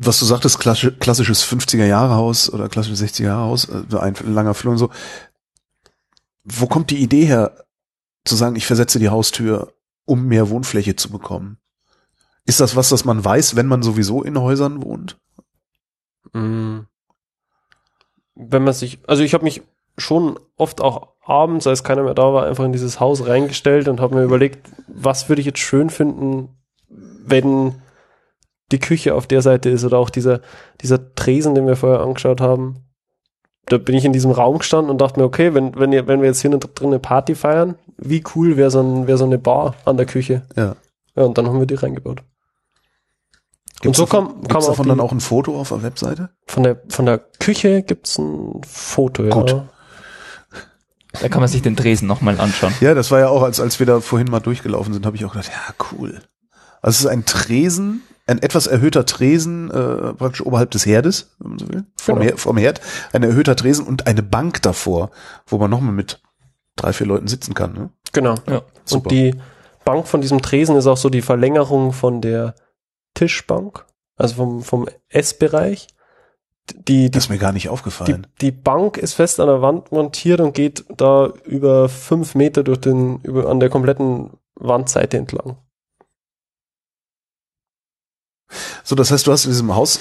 Was 0.00 0.20
du 0.20 0.26
sagtest, 0.26 0.60
klassi- 0.60 0.92
klassisches 0.92 1.44
50er-Jahre-Haus 1.44 2.52
oder 2.52 2.68
klassisches 2.68 3.00
60er-Jahre-Haus, 3.00 3.68
äh, 3.68 3.98
ein 3.98 4.14
langer 4.32 4.54
Flur 4.54 4.72
und 4.72 4.78
so. 4.78 4.90
Wo 6.44 6.66
kommt 6.68 6.90
die 6.90 7.02
Idee 7.02 7.24
her, 7.24 7.64
zu 8.24 8.36
sagen, 8.36 8.54
ich 8.54 8.66
versetze 8.66 9.00
die 9.00 9.08
Haustür, 9.08 9.72
um 10.04 10.26
mehr 10.26 10.50
Wohnfläche 10.50 10.94
zu 10.94 11.10
bekommen? 11.10 11.58
Ist 12.46 12.60
das 12.60 12.76
was, 12.76 12.90
das 12.90 13.04
man 13.04 13.24
weiß, 13.24 13.56
wenn 13.56 13.66
man 13.66 13.82
sowieso 13.82 14.22
in 14.22 14.38
Häusern 14.38 14.82
wohnt? 14.82 15.18
Mm. 16.32 16.80
Wenn 18.36 18.62
man 18.62 18.74
sich, 18.74 19.00
also 19.08 19.24
ich 19.24 19.34
habe 19.34 19.44
mich 19.44 19.62
schon 19.96 20.38
oft 20.56 20.80
auch 20.80 21.14
abends, 21.24 21.66
als 21.66 21.82
keiner 21.82 22.04
mehr 22.04 22.14
da 22.14 22.32
war, 22.32 22.46
einfach 22.46 22.64
in 22.64 22.72
dieses 22.72 23.00
Haus 23.00 23.26
reingestellt 23.26 23.88
und 23.88 24.00
habe 24.00 24.14
mir 24.14 24.22
überlegt, 24.22 24.70
was 24.86 25.28
würde 25.28 25.40
ich 25.40 25.46
jetzt 25.46 25.58
schön 25.58 25.90
finden, 25.90 26.56
wenn 26.88 27.82
die 28.72 28.78
Küche 28.78 29.14
auf 29.14 29.26
der 29.26 29.42
Seite 29.42 29.68
ist 29.70 29.84
oder 29.84 29.98
auch 29.98 30.10
dieser, 30.10 30.40
dieser 30.80 31.14
Tresen, 31.14 31.54
den 31.54 31.66
wir 31.66 31.76
vorher 31.76 32.00
angeschaut 32.00 32.40
haben. 32.40 32.84
Da 33.66 33.76
bin 33.78 33.94
ich 33.94 34.04
in 34.04 34.12
diesem 34.14 34.30
Raum 34.30 34.58
gestanden 34.58 34.90
und 34.90 34.98
dachte 35.00 35.20
mir, 35.20 35.26
okay, 35.26 35.52
wenn, 35.54 35.74
wenn, 35.78 35.92
ihr, 35.92 36.06
wenn 36.06 36.20
wir 36.20 36.28
jetzt 36.28 36.40
hier 36.40 36.50
drin 36.50 36.86
eine 36.88 36.98
Party 36.98 37.34
feiern, 37.34 37.74
wie 37.98 38.22
cool 38.34 38.56
wäre 38.56 38.70
so, 38.70 38.80
ein, 38.80 39.06
wär 39.06 39.18
so 39.18 39.24
eine 39.24 39.38
Bar 39.38 39.74
an 39.84 39.96
der 39.98 40.06
Küche. 40.06 40.42
Ja. 40.56 40.74
Ja, 41.16 41.24
und 41.24 41.36
dann 41.36 41.46
haben 41.46 41.58
wir 41.58 41.66
die 41.66 41.74
reingebaut. 41.74 42.22
Gibt's 43.80 43.98
so 43.98 44.04
davon, 44.06 44.26
kam- 44.42 44.48
kam 44.48 44.62
davon 44.62 44.84
die- 44.84 44.88
dann 44.88 45.00
auch 45.00 45.12
ein 45.12 45.20
Foto 45.20 45.58
auf 45.60 45.68
der 45.68 45.82
Webseite? 45.82 46.30
Von 46.46 46.62
der, 46.62 46.80
von 46.88 47.06
der 47.06 47.18
Küche 47.18 47.82
gibt's 47.82 48.18
ein 48.18 48.60
Foto, 48.66 49.24
ja. 49.24 49.30
Gut. 49.30 49.62
Da 51.20 51.28
kann 51.28 51.40
man 51.40 51.48
sich 51.48 51.62
den 51.62 51.76
Tresen 51.76 52.06
nochmal 52.06 52.38
anschauen. 52.40 52.72
Ja, 52.80 52.94
das 52.94 53.10
war 53.10 53.18
ja 53.20 53.28
auch, 53.28 53.42
als, 53.42 53.60
als 53.60 53.78
wir 53.78 53.86
da 53.86 54.00
vorhin 54.00 54.30
mal 54.30 54.40
durchgelaufen 54.40 54.92
sind, 54.92 55.06
habe 55.06 55.16
ich 55.16 55.24
auch 55.24 55.32
gedacht, 55.32 55.50
ja, 55.52 55.74
cool. 55.92 56.20
Also 56.82 56.96
es 56.96 57.00
ist 57.00 57.06
ein 57.06 57.24
Tresen, 57.24 58.02
ein 58.28 58.42
etwas 58.42 58.66
erhöhter 58.66 59.06
Tresen, 59.06 59.70
äh, 59.70 60.12
praktisch 60.14 60.44
oberhalb 60.44 60.70
des 60.70 60.86
Herdes, 60.86 61.34
wenn 61.38 61.50
man 61.50 61.58
so 61.58 61.68
will, 61.68 61.84
vom, 61.96 62.16
Genau. 62.16 62.26
Her 62.26 62.36
vom 62.36 62.56
Herd, 62.56 62.80
ein 63.12 63.22
erhöhter 63.22 63.56
Tresen 63.56 63.86
und 63.86 64.06
eine 64.06 64.22
Bank 64.22 64.62
davor, 64.62 65.10
wo 65.46 65.58
man 65.58 65.70
nochmal 65.70 65.94
mit 65.94 66.20
drei, 66.76 66.92
vier 66.92 67.06
Leuten 67.06 67.26
sitzen 67.26 67.54
kann. 67.54 67.72
Ne? 67.72 67.90
Genau. 68.12 68.34
Ja, 68.46 68.62
super. 68.84 69.06
Und 69.06 69.12
die 69.12 69.34
Bank 69.84 70.06
von 70.06 70.20
diesem 70.20 70.42
Tresen 70.42 70.76
ist 70.76 70.86
auch 70.86 70.96
so 70.98 71.08
die 71.08 71.22
Verlängerung 71.22 71.92
von 71.92 72.20
der 72.20 72.54
Tischbank, 73.14 73.86
also 74.16 74.34
vom, 74.34 74.62
vom 74.62 74.86
Essbereich. 75.08 75.88
Die, 76.70 76.84
die, 76.84 77.10
Das 77.10 77.24
ist 77.24 77.30
mir 77.30 77.38
gar 77.38 77.52
nicht 77.52 77.64
die, 77.64 77.68
aufgefallen. 77.70 78.26
die 78.42 78.50
Bank 78.52 78.98
ist 78.98 79.14
fest 79.14 79.40
an 79.40 79.46
der 79.46 79.62
Wand 79.62 79.90
montiert 79.90 80.40
und 80.40 80.52
geht 80.52 80.84
da 80.94 81.32
über 81.44 81.88
fünf 81.88 82.34
Meter 82.34 82.62
durch 82.62 82.80
den, 82.80 83.20
über, 83.22 83.48
an 83.48 83.58
der 83.58 83.70
kompletten 83.70 84.30
Wandseite 84.54 85.16
entlang. 85.16 85.56
So, 88.82 88.94
das 88.96 89.10
heißt, 89.10 89.26
du 89.26 89.32
hast 89.32 89.44
in 89.44 89.50
diesem 89.50 89.74
Haus 89.74 90.00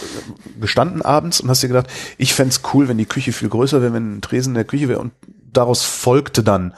gestanden 0.60 1.02
abends 1.02 1.42
und 1.42 1.50
hast 1.50 1.64
dir 1.64 1.68
gedacht, 1.68 1.88
ich 2.18 2.34
fänd's 2.34 2.62
cool, 2.74 2.88
wenn 2.88 2.98
die 2.98 3.06
Küche 3.06 3.34
viel 3.34 3.50
größer 3.50 3.82
wäre, 3.82 3.94
wenn 3.94 4.18
ein 4.18 4.22
Tresen 4.22 4.52
in 4.52 4.56
der 4.56 4.64
Küche 4.66 4.88
wäre 4.88 5.00
und 5.00 5.12
daraus 5.52 5.84
folgte 5.84 6.44
dann 6.44 6.74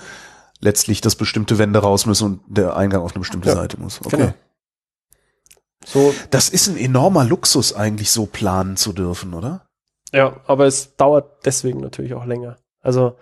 letztlich, 0.61 0.99
dass 1.01 1.15
bestimmte 1.15 1.57
Wände 1.59 1.79
raus 1.79 2.05
müssen 2.05 2.25
und 2.25 2.41
der 2.47 2.75
Eingang 2.75 3.01
auf 3.01 3.11
eine 3.13 3.19
bestimmte 3.19 3.49
Ja, 3.49 3.55
Seite 3.55 3.79
muss. 3.79 3.99
Okay. 4.03 4.17
genau. 4.17 4.33
So, 5.85 6.13
Das 6.31 6.49
ist 6.49 6.67
ein 6.67 6.77
enormer 6.77 7.23
Luxus 7.23 7.73
eigentlich 7.73 8.11
so 8.11 8.25
planen 8.25 8.75
zu 8.77 8.91
dürfen, 8.93 9.33
oder? 9.33 9.65
ja, 10.11 10.37
aber 10.47 10.65
es 10.65 10.95
dauert 10.95 11.45
deswegen 11.45 11.79
natürlich 11.81 12.15
auch 12.15 12.25
länger. 12.25 12.57
Also, 12.81 13.15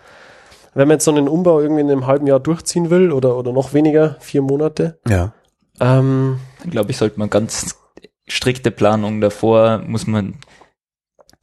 wenn 0.73 0.87
man 0.87 0.95
jetzt 0.95 1.05
so 1.05 1.11
einen 1.11 1.27
Umbau 1.27 1.59
irgendwie 1.59 1.81
in 1.81 1.91
einem 1.91 2.07
halben 2.07 2.27
Jahr 2.27 2.39
durchziehen 2.39 2.89
will 2.89 3.11
oder, 3.11 3.35
oder 3.35 3.51
noch 3.51 3.73
weniger, 3.73 4.15
vier 4.21 4.41
Monate, 4.41 4.97
Ja. 5.07 5.33
ähm, 5.81 6.39
Dann 6.61 6.71
glaube 6.71 6.91
ich, 6.91 6.97
sollte 6.97 7.19
man 7.19 7.29
ganz 7.29 7.75
strikte 8.28 8.71
Planung 8.71 9.21
davor, 9.21 9.80
muss 9.88 10.07
man 10.07 10.36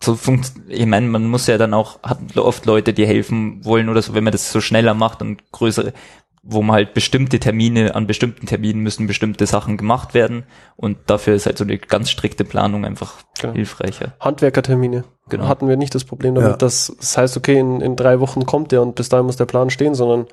so 0.03 0.14
funkt, 0.16 0.53
ich 0.68 0.85
meine, 0.87 1.07
man 1.07 1.24
muss 1.28 1.47
ja 1.47 1.57
dann 1.57 1.72
auch, 1.72 2.03
hat 2.03 2.37
oft 2.37 2.66
Leute, 2.66 2.93
die 2.93 3.07
helfen 3.07 3.64
wollen 3.64 3.89
oder 3.89 4.03
so, 4.03 4.14
wenn 4.14 4.24
man 4.24 4.32
das 4.32 4.53
so 4.53 4.61
schneller 4.61 4.93
macht 4.93 5.22
und 5.22 5.51
größere, 5.51 5.95
wo 6.43 6.61
man 6.61 6.76
halt 6.76 6.93
bestimmte 6.93 7.39
Termine, 7.39 7.95
an 7.95 8.07
bestimmten 8.07 8.45
Terminen 8.47 8.82
müssen 8.82 9.07
bestimmte 9.07 9.47
Sachen 9.47 9.78
gemacht 9.78 10.12
werden 10.12 10.45
und 10.76 10.99
dafür 11.07 11.35
ist 11.35 11.47
halt 11.47 11.57
so 11.57 11.64
eine 11.64 11.78
ganz 11.78 12.11
strikte 12.11 12.45
Planung 12.45 12.85
einfach 12.85 13.14
Genau. 13.41 13.55
hilfreicher. 13.55 14.12
Handwerkertermine. 14.20 15.05
Genau. 15.30 15.49
Hatten 15.49 15.68
wir 15.68 15.78
nicht 15.78 15.95
das 15.95 16.05
Problem 16.05 16.35
damit, 16.35 16.51
Ja. 16.51 16.57
dass 16.59 16.95
das 17.01 17.16
heißt, 17.16 17.37
okay, 17.39 17.59
in, 17.59 17.80
in 17.80 17.97
drei 17.97 18.20
Wochen 18.20 18.45
kommt 18.45 18.72
der 18.72 18.82
und 18.82 18.95
bis 18.97 19.09
dahin 19.09 19.24
muss 19.24 19.37
der 19.37 19.47
Plan 19.47 19.70
stehen, 19.70 19.95
sondern 19.95 20.26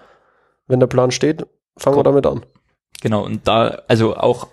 wenn 0.68 0.82
der 0.82 0.88
Plan 0.88 1.12
steht, 1.12 1.46
fangen 1.78 1.96
wir 1.96 2.04
Kommt. 2.04 2.26
damit 2.26 2.26
an. 2.28 2.46
Genau, 3.02 3.24
und 3.24 3.48
da, 3.48 3.82
also 3.88 4.18
auch 4.18 4.48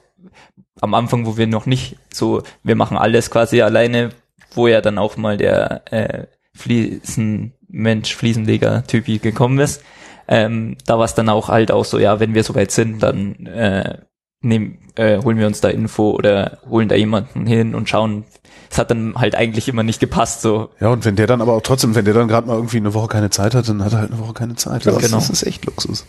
am 0.81 0.95
Anfang, 0.95 1.26
wo 1.26 1.37
wir 1.37 1.47
noch 1.47 1.66
nicht 1.66 1.97
so, 2.12 2.43
wir 2.62 2.76
machen 2.76 2.97
alles 2.97 3.31
quasi 3.31 3.62
alleine, 3.62 4.11
wo 4.53 4.68
ja 4.68 4.81
dann 4.81 4.99
auch 4.99 5.16
mal 5.16 5.37
der 5.37 5.83
äh, 5.93 6.26
Fliesenmensch, 6.55 8.14
Fliesenleger-Typi 8.14 9.18
gekommen 9.18 9.59
ist, 9.59 9.83
ähm, 10.29 10.76
da 10.85 10.99
war 10.99 11.07
es 11.07 11.14
dann 11.14 11.31
auch 11.31 11.49
halt 11.49 11.72
auch 11.72 11.85
so, 11.85 11.99
ja, 11.99 12.20
wenn 12.20 12.35
wir 12.35 12.45
soweit 12.45 12.70
sind, 12.70 13.03
dann 13.03 13.47
äh, 13.47 13.99
nehm, 14.43 14.79
äh, 14.95 15.22
holen 15.22 15.39
wir 15.39 15.47
uns 15.47 15.61
da 15.61 15.68
Info 15.68 16.11
oder 16.11 16.59
holen 16.68 16.89
da 16.89 16.95
jemanden 16.95 17.47
hin 17.47 17.74
und 17.74 17.89
schauen. 17.89 18.24
Es 18.70 18.76
hat 18.76 18.91
dann 18.91 19.14
halt 19.14 19.35
eigentlich 19.35 19.68
immer 19.68 19.83
nicht 19.83 20.01
gepasst, 20.01 20.43
so. 20.43 20.68
Ja, 20.81 20.89
und 20.89 21.07
wenn 21.07 21.16
der 21.16 21.26
dann 21.26 21.41
aber 21.41 21.55
auch 21.55 21.62
trotzdem, 21.62 21.95
wenn 21.95 22.05
der 22.05 22.12
dann 22.12 22.29
gerade 22.29 22.47
mal 22.47 22.57
irgendwie 22.57 22.76
eine 22.76 22.93
Woche 22.93 23.09
keine 23.09 23.31
Zeit 23.31 23.55
hat, 23.55 23.66
dann 23.68 23.83
hat 23.83 23.93
er 23.93 24.01
halt 24.01 24.11
eine 24.12 24.20
Woche 24.20 24.35
keine 24.35 24.57
Zeit. 24.57 24.83
Genau. 24.83 24.99
Das, 24.99 25.11
das 25.11 25.31
ist 25.31 25.43
echt 25.45 25.64
Luxus. 25.64 26.05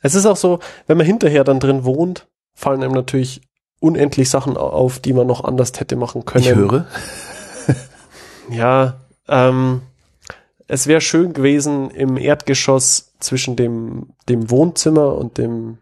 Es 0.00 0.14
ist 0.14 0.26
auch 0.26 0.36
so, 0.36 0.58
wenn 0.86 0.96
man 0.96 1.06
hinterher 1.06 1.44
dann 1.44 1.60
drin 1.60 1.84
wohnt, 1.84 2.26
fallen 2.54 2.82
einem 2.82 2.92
natürlich 2.92 3.40
unendlich 3.80 4.28
Sachen 4.30 4.56
au- 4.56 4.70
auf, 4.70 4.98
die 4.98 5.12
man 5.12 5.26
noch 5.26 5.44
anders 5.44 5.78
hätte 5.78 5.96
machen 5.96 6.24
können. 6.24 6.44
Ich 6.44 6.54
höre. 6.54 6.86
Ja, 8.50 9.00
ähm, 9.28 9.82
es 10.66 10.86
wäre 10.86 11.00
schön 11.00 11.32
gewesen, 11.32 11.90
im 11.90 12.16
Erdgeschoss 12.16 13.12
zwischen 13.20 13.56
dem, 13.56 14.10
dem 14.28 14.50
Wohnzimmer 14.50 15.16
und 15.16 15.38
dem 15.38 15.78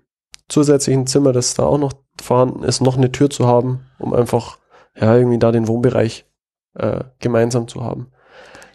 zusätzlichen 0.49 1.07
Zimmer, 1.07 1.33
das 1.33 1.55
da 1.55 1.65
auch 1.65 1.79
noch 1.79 1.95
vorhanden 2.21 2.65
ist, 2.65 2.81
noch 2.81 2.97
eine 2.97 3.13
Tür 3.13 3.31
zu 3.31 3.47
haben, 3.47 3.87
um 3.99 4.13
einfach, 4.13 4.59
ja, 4.99 5.17
irgendwie 5.17 5.39
da 5.39 5.53
den 5.53 5.69
Wohnbereich 5.69 6.27
äh, 6.75 7.05
gemeinsam 7.21 7.69
zu 7.69 7.83
haben. 7.85 8.11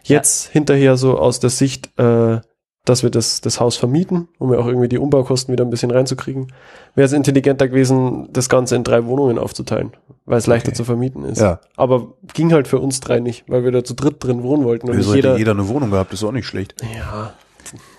Jetzt 0.02 0.48
hinterher 0.48 0.96
so 0.96 1.18
aus 1.18 1.40
der 1.40 1.50
Sicht, 1.50 1.96
äh, 1.98 2.40
dass 2.84 3.02
wir 3.02 3.10
das, 3.10 3.40
das 3.40 3.60
Haus 3.60 3.76
vermieten, 3.76 4.28
um 4.38 4.52
ja 4.52 4.58
auch 4.58 4.66
irgendwie 4.66 4.88
die 4.88 4.98
Umbaukosten 4.98 5.52
wieder 5.52 5.64
ein 5.64 5.70
bisschen 5.70 5.90
reinzukriegen, 5.90 6.52
wäre 6.94 7.06
es 7.06 7.12
intelligenter 7.12 7.66
gewesen, 7.68 8.28
das 8.32 8.48
Ganze 8.50 8.76
in 8.76 8.84
drei 8.84 9.06
Wohnungen 9.06 9.38
aufzuteilen, 9.38 9.92
weil 10.26 10.36
es 10.38 10.46
leichter 10.46 10.68
Okay. 10.68 10.76
zu 10.76 10.84
vermieten 10.84 11.24
ist. 11.24 11.40
Ja. 11.40 11.60
Aber 11.76 12.08
ging 12.34 12.52
halt 12.52 12.68
für 12.68 12.78
uns 12.80 13.00
drei 13.00 13.20
nicht, 13.20 13.44
weil 13.48 13.64
wir 13.64 13.72
da 13.72 13.84
zu 13.84 13.94
dritt 13.94 14.22
drin 14.22 14.42
wohnen 14.42 14.64
wollten 14.64 14.88
und 14.90 14.96
hätte 14.98 15.14
jeder. 15.14 15.38
jeder 15.38 15.52
eine 15.52 15.66
Wohnung 15.68 15.90
gehabt, 15.90 16.12
ist 16.12 16.22
auch 16.24 16.32
nicht 16.32 16.46
schlecht. 16.46 16.74
Ja, 16.94 17.32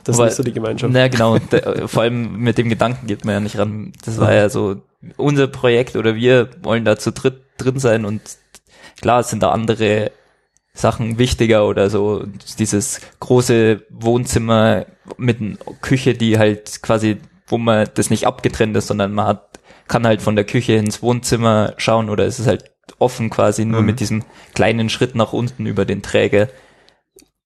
das 0.03 0.17
Aber- 0.19 0.27
ist 0.27 0.35
so 0.35 0.43
die 0.43 0.53
Gemeinschaft. 0.53 0.93
Na 0.93 1.07
genau, 1.07 1.39
der, 1.39 1.87
vor 1.87 2.03
allem 2.03 2.37
mit 2.37 2.59
dem 2.59 2.69
Gedanken 2.69 3.07
geht 3.07 3.25
man 3.25 3.33
ja 3.33 3.39
nicht 3.39 3.57
ran. 3.57 3.91
Das 4.05 4.19
war 4.19 4.33
ja 4.33 4.49
so 4.49 4.75
unser 5.17 5.47
Projekt 5.47 5.95
oder 5.95 6.13
wir 6.15 6.49
wollen 6.61 6.85
da 6.85 6.95
zu 6.97 7.11
dritt 7.11 7.41
drin 7.57 7.79
sein 7.79 8.05
und 8.05 8.21
klar 9.01 9.23
sind 9.23 9.41
da 9.41 9.49
andere 9.49 10.11
Sachen 10.75 11.17
wichtiger 11.17 11.67
oder 11.67 11.89
so. 11.89 12.25
Dieses 12.59 13.01
große 13.19 13.81
Wohnzimmer 13.89 14.85
mit 15.17 15.41
einer 15.41 15.55
Küche, 15.81 16.13
die 16.13 16.37
halt 16.37 16.83
quasi, 16.83 17.17
wo 17.47 17.57
man 17.57 17.89
das 17.95 18.09
nicht 18.11 18.27
abgetrennt 18.27 18.75
ist, 18.77 18.87
sondern 18.87 19.13
man 19.13 19.25
hat, 19.25 19.59
kann 19.87 20.05
halt 20.05 20.21
von 20.21 20.35
der 20.35 20.45
Küche 20.45 20.73
ins 20.73 21.01
Wohnzimmer 21.01 21.73
schauen 21.77 22.09
oder 22.09 22.25
es 22.25 22.39
ist 22.39 22.47
halt 22.47 22.71
offen 22.99 23.29
quasi 23.31 23.65
nur 23.65 23.79
Mhm. 23.81 23.85
mit 23.87 23.99
diesem 23.99 24.23
kleinen 24.53 24.89
Schritt 24.89 25.15
nach 25.15 25.33
unten 25.33 25.65
über 25.65 25.85
den 25.85 26.01
Träger. 26.03 26.49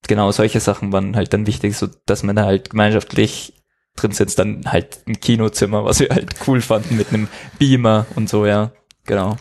Genau, 0.08 0.32
solche 0.32 0.60
Sachen 0.60 0.92
waren 0.92 1.16
halt 1.16 1.34
dann 1.34 1.48
wichtig, 1.48 1.78
so 1.78 1.88
dass 2.06 2.24
man 2.24 2.36
da 2.36 2.46
halt 2.46 2.72
gemeinschaftlich 2.72 3.54
drin 3.96 4.12
sitzt, 4.12 4.40
dann 4.40 4.64
halt 4.66 5.00
ein 5.08 5.20
Kinozimmer, 5.20 5.84
was 5.86 6.00
wir 6.00 6.10
halt 6.10 6.36
cool 6.48 6.62
fanden 6.62 6.98
mit 6.98 7.14
einem 7.14 7.28
Beamer 7.58 8.06
und 8.16 8.30
so, 8.30 8.46
ja. 8.46 8.72
Genau. 9.06 9.38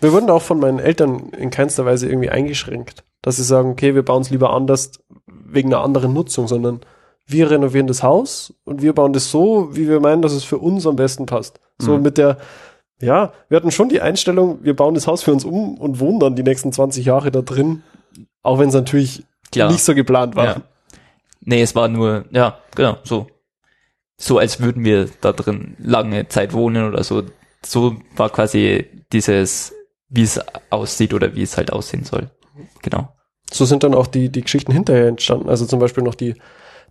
Wir 0.00 0.12
wurden 0.12 0.30
auch 0.30 0.42
von 0.42 0.58
meinen 0.58 0.78
Eltern 0.78 1.30
in 1.30 1.50
keinster 1.50 1.84
Weise 1.84 2.08
irgendwie 2.08 2.30
eingeschränkt, 2.30 3.04
dass 3.22 3.36
sie 3.36 3.44
sagen, 3.44 3.70
okay, 3.70 3.94
wir 3.94 4.02
bauen 4.04 4.22
es 4.22 4.30
lieber 4.30 4.52
anders 4.52 4.92
wegen 5.26 5.72
einer 5.72 5.82
anderen 5.82 6.12
Nutzung, 6.14 6.48
sondern 6.48 6.80
wir 7.26 7.50
renovieren 7.50 7.86
das 7.86 8.02
Haus 8.02 8.54
und 8.64 8.82
wir 8.82 8.92
bauen 8.92 9.12
das 9.12 9.30
so, 9.30 9.68
wie 9.76 9.88
wir 9.88 10.00
meinen, 10.00 10.22
dass 10.22 10.32
es 10.32 10.44
für 10.44 10.58
uns 10.58 10.86
am 10.86 10.96
besten 10.96 11.26
passt. 11.26 11.60
So 11.78 11.96
Mhm. 11.96 12.02
mit 12.02 12.18
der, 12.18 12.38
ja, 13.00 13.32
wir 13.48 13.56
hatten 13.56 13.70
schon 13.70 13.88
die 13.88 14.00
Einstellung, 14.00 14.58
wir 14.62 14.74
bauen 14.74 14.94
das 14.94 15.06
Haus 15.06 15.22
für 15.22 15.32
uns 15.32 15.44
um 15.44 15.78
und 15.78 16.00
wohnen 16.00 16.18
dann 16.20 16.34
die 16.36 16.42
nächsten 16.42 16.72
20 16.72 17.04
Jahre 17.04 17.30
da 17.30 17.42
drin, 17.42 17.82
auch 18.42 18.58
wenn 18.58 18.68
es 18.68 18.74
natürlich 18.74 19.24
Klar. 19.52 19.70
nicht 19.70 19.82
so 19.84 19.94
geplant 19.94 20.34
war. 20.36 20.44
Ja. 20.44 20.56
Nee, 21.42 21.62
es 21.62 21.74
war 21.74 21.88
nur, 21.88 22.24
ja, 22.30 22.58
genau, 22.74 22.96
so. 23.04 23.26
So 24.18 24.38
als 24.38 24.60
würden 24.60 24.84
wir 24.84 25.08
da 25.22 25.32
drin 25.32 25.76
lange 25.78 26.28
Zeit 26.28 26.52
wohnen 26.52 26.86
oder 26.86 27.02
so. 27.04 27.22
So 27.64 27.96
war 28.16 28.28
quasi 28.28 28.86
dieses, 29.12 29.72
wie 30.10 30.22
es 30.22 30.38
aussieht 30.68 31.14
oder 31.14 31.34
wie 31.34 31.42
es 31.42 31.56
halt 31.56 31.72
aussehen 31.72 32.04
soll. 32.04 32.30
Genau. 32.82 33.08
So 33.52 33.64
sind 33.64 33.82
dann 33.82 33.94
auch 33.94 34.06
die, 34.06 34.28
die 34.28 34.42
Geschichten 34.42 34.72
hinterher 34.72 35.08
entstanden. 35.08 35.48
Also 35.48 35.66
zum 35.66 35.80
Beispiel 35.80 36.04
noch 36.04 36.14
die 36.14 36.34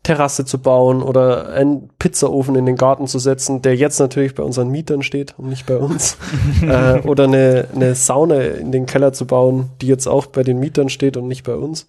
Terrasse 0.03 0.45
zu 0.45 0.59
bauen 0.59 1.01
oder 1.01 1.49
einen 1.49 1.89
Pizzaofen 1.99 2.55
in 2.55 2.65
den 2.65 2.77
Garten 2.77 3.07
zu 3.07 3.19
setzen, 3.19 3.61
der 3.61 3.75
jetzt 3.75 3.99
natürlich 3.99 4.33
bei 4.33 4.43
unseren 4.43 4.69
Mietern 4.69 5.03
steht 5.03 5.35
und 5.37 5.49
nicht 5.49 5.65
bei 5.65 5.77
uns. 5.77 6.17
äh, 6.61 6.99
oder 7.01 7.25
eine, 7.25 7.67
eine 7.75 7.95
Sauna 7.95 8.41
in 8.41 8.71
den 8.71 8.85
Keller 8.85 9.11
zu 9.13 9.25
bauen, 9.25 9.69
die 9.81 9.87
jetzt 9.87 10.07
auch 10.07 10.27
bei 10.27 10.43
den 10.43 10.59
Mietern 10.59 10.89
steht 10.89 11.17
und 11.17 11.27
nicht 11.27 11.43
bei 11.43 11.55
uns. 11.55 11.87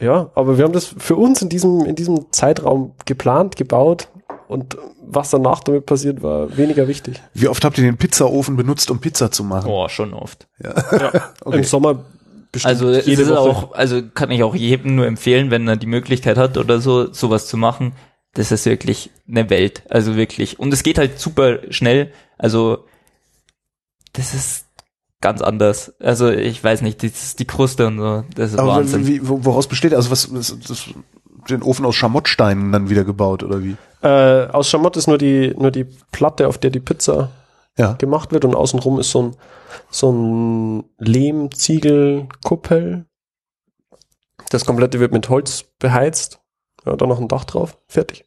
Ja, 0.00 0.30
aber 0.34 0.58
wir 0.58 0.64
haben 0.64 0.72
das 0.72 0.86
für 0.86 1.16
uns 1.16 1.42
in 1.42 1.48
diesem, 1.48 1.84
in 1.84 1.96
diesem 1.96 2.32
Zeitraum 2.32 2.92
geplant, 3.04 3.56
gebaut 3.56 4.08
und 4.46 4.76
was 5.10 5.30
danach 5.30 5.60
damit 5.60 5.86
passiert, 5.86 6.22
war 6.22 6.56
weniger 6.56 6.86
wichtig. 6.86 7.20
Wie 7.34 7.48
oft 7.48 7.64
habt 7.64 7.78
ihr 7.78 7.84
den 7.84 7.96
Pizzaofen 7.96 8.56
benutzt, 8.56 8.90
um 8.90 9.00
Pizza 9.00 9.30
zu 9.30 9.42
machen? 9.42 9.70
Oh, 9.70 9.88
schon 9.88 10.14
oft. 10.14 10.46
Okay. 11.44 11.58
Im 11.58 11.64
Sommer 11.64 12.04
bestimmt 12.52 12.70
Also 12.70 12.88
es 12.90 13.06
jede 13.06 13.22
ist 13.22 13.30
Woche. 13.30 13.38
auch, 13.40 13.72
also 13.72 14.02
kann 14.02 14.30
ich 14.30 14.42
auch 14.42 14.54
jedem 14.54 14.96
nur 14.96 15.06
empfehlen, 15.06 15.50
wenn 15.50 15.66
er 15.68 15.76
die 15.76 15.86
Möglichkeit 15.86 16.36
hat 16.38 16.56
oder 16.56 16.80
so, 16.80 17.12
sowas 17.12 17.46
zu 17.46 17.56
machen. 17.56 17.92
Das 18.34 18.52
ist 18.52 18.66
wirklich 18.66 19.10
eine 19.28 19.48
Welt. 19.50 19.82
Also 19.88 20.16
wirklich. 20.16 20.58
Und 20.58 20.72
es 20.72 20.82
geht 20.82 20.98
halt 20.98 21.18
super 21.18 21.58
schnell. 21.70 22.12
Also 22.36 22.84
das 24.12 24.34
ist 24.34 24.66
ganz 25.20 25.42
anders. 25.42 25.94
Also 26.00 26.30
ich 26.30 26.62
weiß 26.62 26.82
nicht, 26.82 27.02
das 27.02 27.22
ist 27.22 27.38
die 27.40 27.46
Kruste 27.46 27.86
und 27.86 27.98
so. 27.98 28.24
Das 28.34 28.52
ist 28.52 28.58
Aber 28.58 28.76
Wahnsinn. 28.76 29.06
wie, 29.06 29.26
wo- 29.28 29.44
woraus 29.44 29.66
besteht, 29.66 29.94
also 29.94 30.10
was, 30.10 30.32
was 30.32 30.56
das, 30.66 30.84
den 31.50 31.62
Ofen 31.62 31.84
aus 31.86 31.94
Schamottsteinen 31.96 32.72
dann 32.72 32.90
wieder 32.90 33.04
gebaut 33.04 33.42
oder 33.42 33.62
wie? 33.62 33.76
Äh, 34.02 34.46
aus 34.48 34.68
Schamott 34.70 34.96
ist 34.96 35.08
nur 35.08 35.18
die, 35.18 35.54
nur 35.58 35.70
die 35.72 35.86
Platte, 36.12 36.46
auf 36.46 36.58
der 36.58 36.70
die 36.70 36.80
Pizza 36.80 37.30
Ja. 37.78 37.94
gemacht 37.94 38.30
wird 38.32 38.44
und 38.44 38.54
außenrum 38.54 39.00
ist 39.00 39.10
so 39.10 39.22
ein, 39.22 39.36
so 39.90 40.12
ein 40.12 40.84
Lehm-Ziegel-Kuppel. 40.98 43.06
Das 44.50 44.64
komplette 44.64 45.00
wird 45.00 45.12
mit 45.12 45.28
Holz 45.28 45.64
beheizt. 45.78 46.40
Ja, 46.84 46.96
dann 46.96 47.08
noch 47.08 47.20
ein 47.20 47.28
Dach 47.28 47.44
drauf. 47.44 47.78
Fertig. 47.88 48.24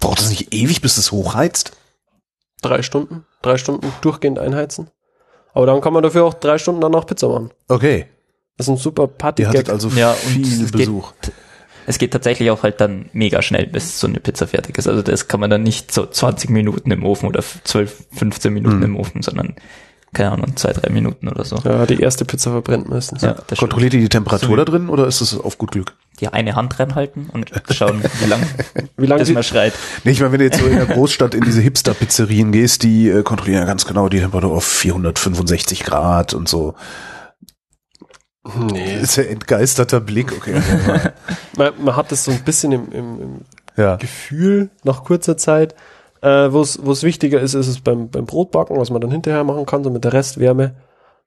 Braucht 0.00 0.18
das 0.20 0.30
nicht 0.30 0.52
ewig, 0.54 0.80
bis 0.80 0.96
es 0.98 1.12
hochheizt? 1.12 1.72
Drei 2.62 2.82
Stunden. 2.82 3.24
Drei 3.42 3.56
Stunden 3.56 3.92
durchgehend 4.00 4.38
einheizen. 4.38 4.90
Aber 5.54 5.66
dann 5.66 5.80
kann 5.80 5.92
man 5.92 6.02
dafür 6.02 6.24
auch 6.24 6.34
drei 6.34 6.58
Stunden 6.58 6.80
danach 6.80 7.06
Pizza 7.06 7.28
machen. 7.28 7.50
Okay. 7.68 8.06
Das 8.56 8.66
ist 8.66 8.72
ein 8.72 8.76
super 8.76 9.02
Ihr 9.04 9.08
Party-Gag. 9.08 9.48
hattet 9.54 9.70
also 9.70 9.88
Ja, 9.90 10.12
viel 10.12 10.42
es 10.64 10.72
geht- 10.72 10.72
Besuch. 10.72 11.12
Es 11.88 11.98
geht 11.98 12.12
tatsächlich 12.12 12.50
auch 12.50 12.62
halt 12.62 12.80
dann 12.80 13.06
mega 13.12 13.40
schnell, 13.42 13.66
bis 13.66 13.98
so 13.98 14.06
eine 14.06 14.20
Pizza 14.20 14.46
fertig 14.46 14.76
ist. 14.78 14.86
Also 14.86 15.02
das 15.02 15.26
kann 15.26 15.40
man 15.40 15.50
dann 15.50 15.62
nicht 15.62 15.92
so 15.92 16.06
20 16.06 16.50
Minuten 16.50 16.90
im 16.90 17.04
Ofen 17.04 17.26
oder 17.28 17.42
12, 17.64 18.04
15 18.14 18.52
Minuten 18.52 18.76
Mhm. 18.78 18.82
im 18.84 18.96
Ofen, 18.96 19.22
sondern 19.22 19.54
keine 20.14 20.32
Ahnung, 20.32 20.56
zwei, 20.56 20.72
drei 20.72 20.90
Minuten 20.90 21.28
oder 21.28 21.44
so. 21.44 21.56
ja, 21.64 21.84
die 21.84 22.00
erste 22.00 22.24
Pizza 22.24 22.50
verbrennt 22.50 22.88
meistens. 22.88 23.20
Ja, 23.22 23.32
das 23.34 23.44
stimmt. 23.44 23.58
Kontrolliert 23.58 23.92
ihr 23.94 24.00
die 24.00 24.08
Temperatur 24.08 24.48
So. 24.48 24.56
da 24.56 24.64
drin 24.64 24.88
oder 24.88 25.06
ist 25.06 25.20
es 25.20 25.38
auf 25.38 25.58
gut 25.58 25.72
Glück? 25.72 25.94
Die 26.20 26.28
eine 26.28 26.56
Hand 26.56 26.78
reinhalten 26.80 27.28
und 27.30 27.50
schauen, 27.70 28.02
wie 28.20 28.26
lang 28.28 28.40
Wie 28.96 29.06
lange 29.06 29.18
bis 29.20 29.28
sie, 29.28 29.34
man 29.34 29.42
schreit. 29.42 29.74
Nee, 30.04 30.12
ich 30.12 30.20
meine, 30.20 30.32
wenn 30.32 30.38
du 30.40 30.44
jetzt 30.46 30.60
so 30.60 30.66
in 30.66 30.76
der 30.76 30.86
Großstadt 30.86 31.34
in 31.34 31.42
diese 31.42 31.60
Hipster-Pizzerien 31.60 32.52
gehst, 32.52 32.82
die 32.82 33.08
äh, 33.08 33.22
kontrollieren 33.22 33.60
ja 33.60 33.66
ganz 33.66 33.84
genau 33.86 34.08
die 34.08 34.18
Temperatur 34.20 34.56
auf 34.56 34.64
465 34.64 35.84
Grad 35.84 36.32
und 36.34 36.48
so. 36.48 36.74
nee. 38.72 39.00
Ist 39.00 39.16
ja 39.16 39.24
entgeisterter 39.24 40.00
Blick. 40.00 40.32
Okay. 40.32 40.60
man, 41.56 41.72
man 41.82 41.96
hat 41.96 42.12
das 42.12 42.24
so 42.24 42.32
ein 42.32 42.42
bisschen 42.44 42.72
im, 42.72 42.92
im, 42.92 43.20
im 43.20 43.40
ja. 43.76 43.96
Gefühl 43.96 44.70
nach 44.84 45.04
kurzer 45.04 45.36
Zeit. 45.36 45.74
Äh, 46.20 46.52
Wo 46.52 46.60
es 46.60 46.84
wo 46.84 46.90
es 46.90 47.04
wichtiger 47.04 47.40
ist, 47.40 47.54
ist 47.54 47.68
es 47.68 47.80
beim, 47.80 48.10
beim 48.10 48.26
Brotbacken, 48.26 48.76
was 48.76 48.90
man 48.90 49.00
dann 49.00 49.12
hinterher 49.12 49.44
machen 49.44 49.66
kann, 49.66 49.84
so 49.84 49.90
mit 49.90 50.04
der 50.04 50.12
Restwärme. 50.12 50.74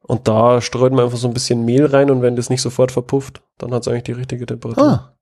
Und 0.02 0.28
da 0.28 0.62
streut 0.62 0.92
man 0.92 1.06
einfach 1.06 1.18
so 1.18 1.28
ein 1.28 1.34
bisschen 1.34 1.64
Mehl 1.64 1.86
rein 1.86 2.10
und 2.10 2.22
wenn 2.22 2.36
das 2.36 2.50
nicht 2.50 2.62
sofort 2.62 2.92
verpufft, 2.92 3.42
dann 3.58 3.74
hat 3.74 3.84
es 3.84 3.88
eigentlich 3.88 4.04
die 4.04 4.12
richtige 4.14 4.46
Temperatur. 4.46 4.84
Ah. 4.84 5.16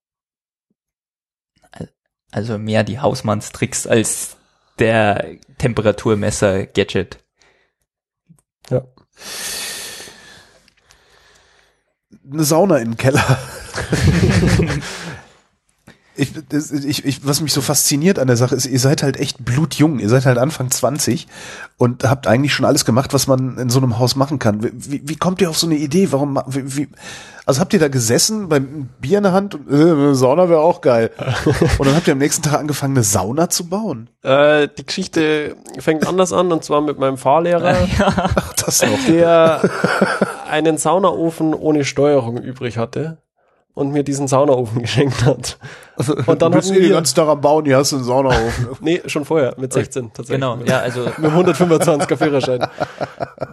Also 2.32 2.58
mehr 2.58 2.84
die 2.84 3.00
Hausmannstricks 3.00 3.88
als 3.88 4.38
der 4.78 5.38
Temperaturmesser-Gadget. 5.58 7.24
Eine 12.32 12.44
Sauna 12.44 12.78
im 12.78 12.96
Keller. 12.96 13.24
Ich, 16.20 16.34
das, 16.49 16.72
ich, 16.72 17.05
ich, 17.05 17.26
was 17.26 17.41
mich 17.41 17.53
so 17.53 17.61
fasziniert 17.61 18.20
an 18.20 18.28
der 18.28 18.38
Sache 18.38 18.55
ist, 18.55 18.65
ihr 18.65 18.80
seid 18.80 19.03
halt 19.03 19.17
echt 19.17 19.43
blutjung. 19.43 19.99
Ihr 19.99 20.09
seid 20.09 20.26
halt 20.26 20.38
Anfang 20.38 20.70
20 20.70 21.28
und 21.78 22.03
habt 22.03 22.28
eigentlich 22.28 22.53
schon 22.53 22.65
alles 22.65 22.86
gemacht, 22.86 23.13
was 23.13 23.28
man 23.28 23.57
in 23.57 23.70
so 23.70 23.80
einem 23.80 23.99
Haus 23.99 24.15
machen 24.15 24.38
kann. 24.38 24.61
Wie, 24.61 25.01
wie 25.03 25.15
kommt 25.15 25.41
ihr 25.41 25.49
auf 25.49 25.57
so 25.57 25.65
eine 25.65 25.78
Idee? 25.78 26.11
Warum, 26.11 26.39
wie, 26.47 26.78
wie, 26.78 26.88
also 27.45 27.61
habt 27.61 27.74
ihr 27.74 27.80
da 27.80 27.88
gesessen 27.88 28.49
beim 28.49 28.89
Bier 28.99 29.17
in 29.17 29.24
der 29.24 29.34
Hand 29.34 29.55
und 29.55 29.72
äh, 29.72 29.74
eine 29.74 30.13
Sauna 30.13 30.49
wäre 30.49 30.59
auch 30.61 30.82
geil. 30.82 31.11
und 31.80 31.88
dann 31.88 31.95
habt 31.95 32.07
ihr 32.07 32.13
am 32.13 32.20
nächsten 32.20 32.43
Tag 32.43 32.59
angefangen, 32.59 32.95
eine 32.95 33.03
Sauna 33.03 33.49
zu 33.49 33.67
bauen. 33.70 34.09
Äh, 34.22 34.67
die 34.78 34.86
Geschichte 34.86 35.55
fängt 35.80 36.05
anders 36.05 36.34
an 36.34 36.51
und 36.51 36.63
zwar 36.63 36.82
mit 36.82 36.99
meinem 36.99 37.17
Fahrlehrer, 37.17 37.76
Ach, 37.99 38.53
das 38.53 38.84
noch. 38.84 39.05
der 39.07 39.61
einen 40.49 40.78
Saunaofen 40.78 41.53
ohne 41.53 41.86
Steuerung 41.86 42.38
übrig 42.38 42.78
hatte 42.78 43.17
und 43.80 43.92
mir 43.92 44.04
diesen 44.04 44.28
Saunaofen 44.28 44.82
geschenkt 44.82 45.24
hat. 45.26 45.58
Und 46.28 46.42
dann 46.42 46.52
du 46.52 46.58
bist 46.58 46.70
den 46.70 46.82
wir, 46.82 46.90
ganzen 46.90 47.16
Tag 47.16 47.28
am 47.28 47.42
Bauen, 47.42 47.66
hier 47.66 47.78
hast 47.78 47.94
du 47.94 47.96
einen 47.96 48.06
Saunaofen. 48.06 48.68
nee, 48.82 49.02
schon 49.06 49.24
vorher, 49.24 49.56
mit 49.58 49.72
16 49.72 50.12
tatsächlich. 50.14 50.36
Genau, 50.36 50.58
ja, 50.66 50.80
also 50.80 51.06
Mit 51.18 51.32
dem 51.32 51.38
125er 51.38 52.18
Führerschein. 52.18 52.68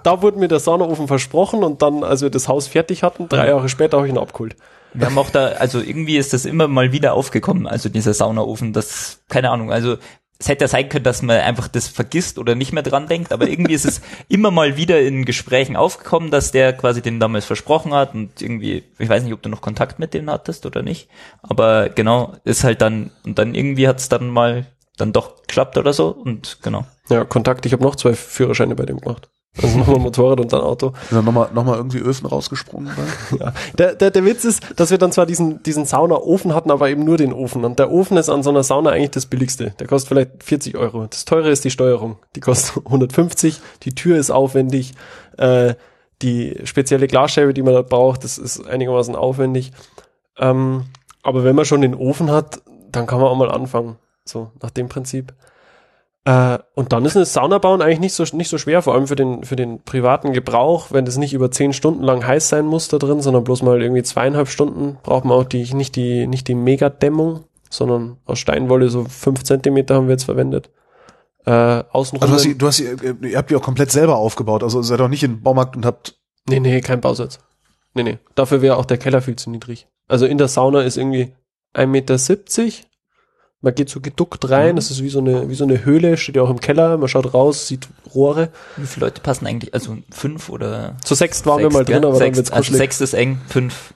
Da 0.02 0.22
wurde 0.22 0.38
mir 0.38 0.48
der 0.48 0.58
Saunaofen 0.58 1.06
versprochen 1.06 1.62
und 1.62 1.80
dann, 1.80 2.02
als 2.02 2.22
wir 2.22 2.30
das 2.30 2.48
Haus 2.48 2.66
fertig 2.66 3.02
hatten, 3.04 3.28
drei 3.28 3.48
Jahre 3.48 3.68
später 3.68 3.98
habe 3.98 4.08
ich 4.08 4.12
ihn 4.12 4.18
abgeholt. 4.18 4.56
Wir 4.94 5.06
haben 5.06 5.18
auch 5.18 5.30
da, 5.30 5.48
also 5.58 5.80
irgendwie 5.80 6.16
ist 6.16 6.32
das 6.32 6.44
immer 6.44 6.68
mal 6.68 6.90
wieder 6.90 7.14
aufgekommen, 7.14 7.66
also 7.66 7.88
dieser 7.88 8.14
Saunaofen, 8.14 8.72
das, 8.72 9.22
keine 9.28 9.50
Ahnung, 9.50 9.70
also 9.70 9.96
es 10.38 10.48
hätte 10.48 10.64
ja 10.64 10.68
sein 10.68 10.88
können, 10.88 11.04
dass 11.04 11.22
man 11.22 11.38
einfach 11.38 11.68
das 11.68 11.88
vergisst 11.88 12.38
oder 12.38 12.54
nicht 12.54 12.72
mehr 12.72 12.82
dran 12.82 13.06
denkt, 13.06 13.32
aber 13.32 13.48
irgendwie 13.48 13.74
ist 13.74 13.86
es 13.86 14.00
immer 14.28 14.50
mal 14.50 14.76
wieder 14.76 15.00
in 15.00 15.24
Gesprächen 15.24 15.76
aufgekommen, 15.76 16.30
dass 16.30 16.52
der 16.52 16.72
quasi 16.72 17.02
den 17.02 17.20
damals 17.20 17.44
versprochen 17.44 17.94
hat 17.94 18.14
und 18.14 18.42
irgendwie, 18.42 18.84
ich 18.98 19.08
weiß 19.08 19.22
nicht, 19.22 19.32
ob 19.32 19.42
du 19.42 19.48
noch 19.48 19.60
Kontakt 19.60 19.98
mit 19.98 20.14
dem 20.14 20.30
hattest 20.30 20.66
oder 20.66 20.82
nicht, 20.82 21.08
aber 21.42 21.88
genau, 21.88 22.34
ist 22.44 22.64
halt 22.64 22.80
dann, 22.80 23.10
und 23.24 23.38
dann 23.38 23.54
irgendwie 23.54 23.88
hat 23.88 23.98
es 23.98 24.08
dann 24.08 24.28
mal 24.28 24.66
dann 24.96 25.12
doch 25.12 25.42
geklappt 25.42 25.76
oder 25.78 25.92
so 25.92 26.08
und 26.08 26.58
genau. 26.62 26.86
Ja, 27.08 27.24
Kontakt, 27.24 27.66
ich 27.66 27.72
habe 27.72 27.82
noch 27.82 27.96
zwei 27.96 28.14
Führerscheine 28.14 28.74
bei 28.74 28.86
dem 28.86 29.00
gemacht. 29.00 29.28
Also 29.62 29.78
nochmal 29.78 29.96
ein 29.96 30.02
Motorrad 30.02 30.40
und 30.40 30.52
dann 30.52 30.60
Auto. 30.60 30.92
Sind 31.08 31.18
dann 31.18 31.24
nochmal 31.24 31.48
noch 31.54 31.64
mal 31.64 31.76
irgendwie 31.76 31.98
Öfen 31.98 32.26
rausgesprungen? 32.26 32.90
Ja. 33.38 33.52
Der, 33.76 33.94
der, 33.94 34.10
der 34.10 34.24
Witz 34.24 34.44
ist, 34.44 34.62
dass 34.76 34.90
wir 34.90 34.98
dann 34.98 35.12
zwar 35.12 35.26
diesen, 35.26 35.62
diesen 35.62 35.84
Saunaofen 35.84 36.54
hatten, 36.54 36.70
aber 36.70 36.88
eben 36.88 37.04
nur 37.04 37.16
den 37.16 37.32
Ofen. 37.32 37.64
Und 37.64 37.78
der 37.78 37.90
Ofen 37.90 38.16
ist 38.16 38.28
an 38.28 38.42
so 38.42 38.50
einer 38.50 38.62
Sauna 38.62 38.90
eigentlich 38.90 39.10
das 39.10 39.26
billigste. 39.26 39.74
Der 39.78 39.86
kostet 39.86 40.08
vielleicht 40.08 40.44
40 40.44 40.76
Euro. 40.76 41.06
Das 41.06 41.24
teure 41.24 41.50
ist 41.50 41.64
die 41.64 41.70
Steuerung. 41.70 42.16
Die 42.34 42.40
kostet 42.40 42.76
150. 42.86 43.60
Die 43.82 43.94
Tür 43.94 44.16
ist 44.16 44.30
aufwendig. 44.30 44.92
Äh, 45.38 45.74
die 46.22 46.60
spezielle 46.64 47.08
Glasscheibe, 47.08 47.52
die 47.52 47.62
man 47.62 47.74
da 47.74 47.82
braucht, 47.82 48.24
das 48.24 48.38
ist 48.38 48.66
einigermaßen 48.66 49.14
aufwendig. 49.16 49.72
Ähm, 50.38 50.84
aber 51.22 51.44
wenn 51.44 51.56
man 51.56 51.64
schon 51.64 51.80
den 51.80 51.94
Ofen 51.94 52.30
hat, 52.30 52.62
dann 52.90 53.06
kann 53.06 53.20
man 53.20 53.28
auch 53.28 53.36
mal 53.36 53.50
anfangen. 53.50 53.96
So, 54.24 54.50
nach 54.62 54.70
dem 54.70 54.88
Prinzip. 54.88 55.34
Äh, 56.26 56.58
und 56.74 56.92
dann 56.92 57.04
ist 57.04 57.16
eine 57.16 57.24
Sauna 57.24 57.58
bauen 57.58 57.80
eigentlich 57.80 58.00
nicht 58.00 58.12
so, 58.14 58.24
nicht 58.36 58.48
so 58.50 58.58
schwer, 58.58 58.82
vor 58.82 58.94
allem 58.94 59.06
für 59.06 59.14
den, 59.16 59.44
für 59.44 59.54
den 59.56 59.82
privaten 59.84 60.32
Gebrauch, 60.32 60.88
wenn 60.90 61.04
das 61.04 61.16
nicht 61.18 61.32
über 61.32 61.50
zehn 61.52 61.72
Stunden 61.72 62.02
lang 62.02 62.26
heiß 62.26 62.48
sein 62.48 62.66
muss 62.66 62.88
da 62.88 62.98
drin, 62.98 63.20
sondern 63.22 63.44
bloß 63.44 63.62
mal 63.62 63.80
irgendwie 63.80 64.02
zweieinhalb 64.02 64.48
Stunden, 64.48 64.98
braucht 65.04 65.24
man 65.24 65.38
auch 65.38 65.44
die, 65.44 65.72
nicht 65.72 65.94
die, 65.96 66.26
nicht 66.26 66.48
die 66.48 66.56
Megadämmung, 66.56 67.44
sondern 67.70 68.16
aus 68.24 68.40
Steinwolle 68.40 68.88
so 68.88 69.04
fünf 69.04 69.44
Zentimeter 69.44 69.94
haben 69.94 70.08
wir 70.08 70.14
jetzt 70.14 70.24
verwendet. 70.24 70.68
Äh, 71.44 71.84
außenrum. 71.92 72.28
Also 72.28 72.32
du 72.32 72.36
hast, 72.36 72.44
die- 72.44 72.58
du 72.58 72.66
hast, 72.66 72.78
die- 73.22 73.28
ihr 73.30 73.38
habt 73.38 73.50
die 73.50 73.54
auch 73.56 73.62
komplett 73.62 73.92
selber 73.92 74.16
aufgebaut. 74.16 74.64
Also 74.64 74.82
seid 74.82 75.00
auch 75.00 75.06
nicht 75.08 75.22
in 75.22 75.34
den 75.36 75.42
Baumarkt 75.42 75.76
und 75.76 75.86
habt 75.86 76.18
nee, 76.48 76.58
nee, 76.58 76.80
kein 76.80 77.00
Bausatz. 77.00 77.38
Nee, 77.94 78.02
nee. 78.02 78.18
Dafür 78.34 78.62
wäre 78.62 78.76
auch 78.78 78.84
der 78.84 78.98
Keller 78.98 79.22
viel 79.22 79.36
zu 79.36 79.48
niedrig. 79.50 79.86
Also 80.08 80.26
in 80.26 80.38
der 80.38 80.48
Sauna 80.48 80.82
ist 80.82 80.96
irgendwie 80.96 81.32
1,70 81.74 81.86
Meter. 81.86 82.16
Man 83.62 83.74
geht 83.74 83.88
so 83.88 84.00
geduckt 84.00 84.48
rein, 84.50 84.72
Mhm. 84.72 84.76
das 84.76 84.90
ist 84.90 85.02
wie 85.02 85.08
so 85.08 85.18
eine, 85.18 85.48
wie 85.48 85.54
so 85.54 85.64
eine 85.64 85.84
Höhle, 85.84 86.16
steht 86.16 86.36
ja 86.36 86.42
auch 86.42 86.50
im 86.50 86.60
Keller, 86.60 86.98
man 86.98 87.08
schaut 87.08 87.32
raus, 87.34 87.66
sieht 87.66 87.88
Rohre. 88.14 88.50
Wie 88.76 88.86
viele 88.86 89.06
Leute 89.06 89.20
passen 89.22 89.46
eigentlich, 89.46 89.72
also 89.74 89.96
fünf 90.10 90.48
oder 90.50 90.96
Zu 91.04 91.14
sechst 91.14 91.46
waren 91.46 91.58
wir 91.58 91.64
sechs, 91.66 91.74
mal 91.74 91.84
drin, 91.84 92.02
gell? 92.02 92.10
aber 92.10 92.18
dann 92.18 92.18
sechs, 92.18 92.36
wird's 92.36 92.50
also 92.52 92.74
sechs 92.74 93.00
ist 93.00 93.14
eng, 93.14 93.40
fünf 93.48 93.94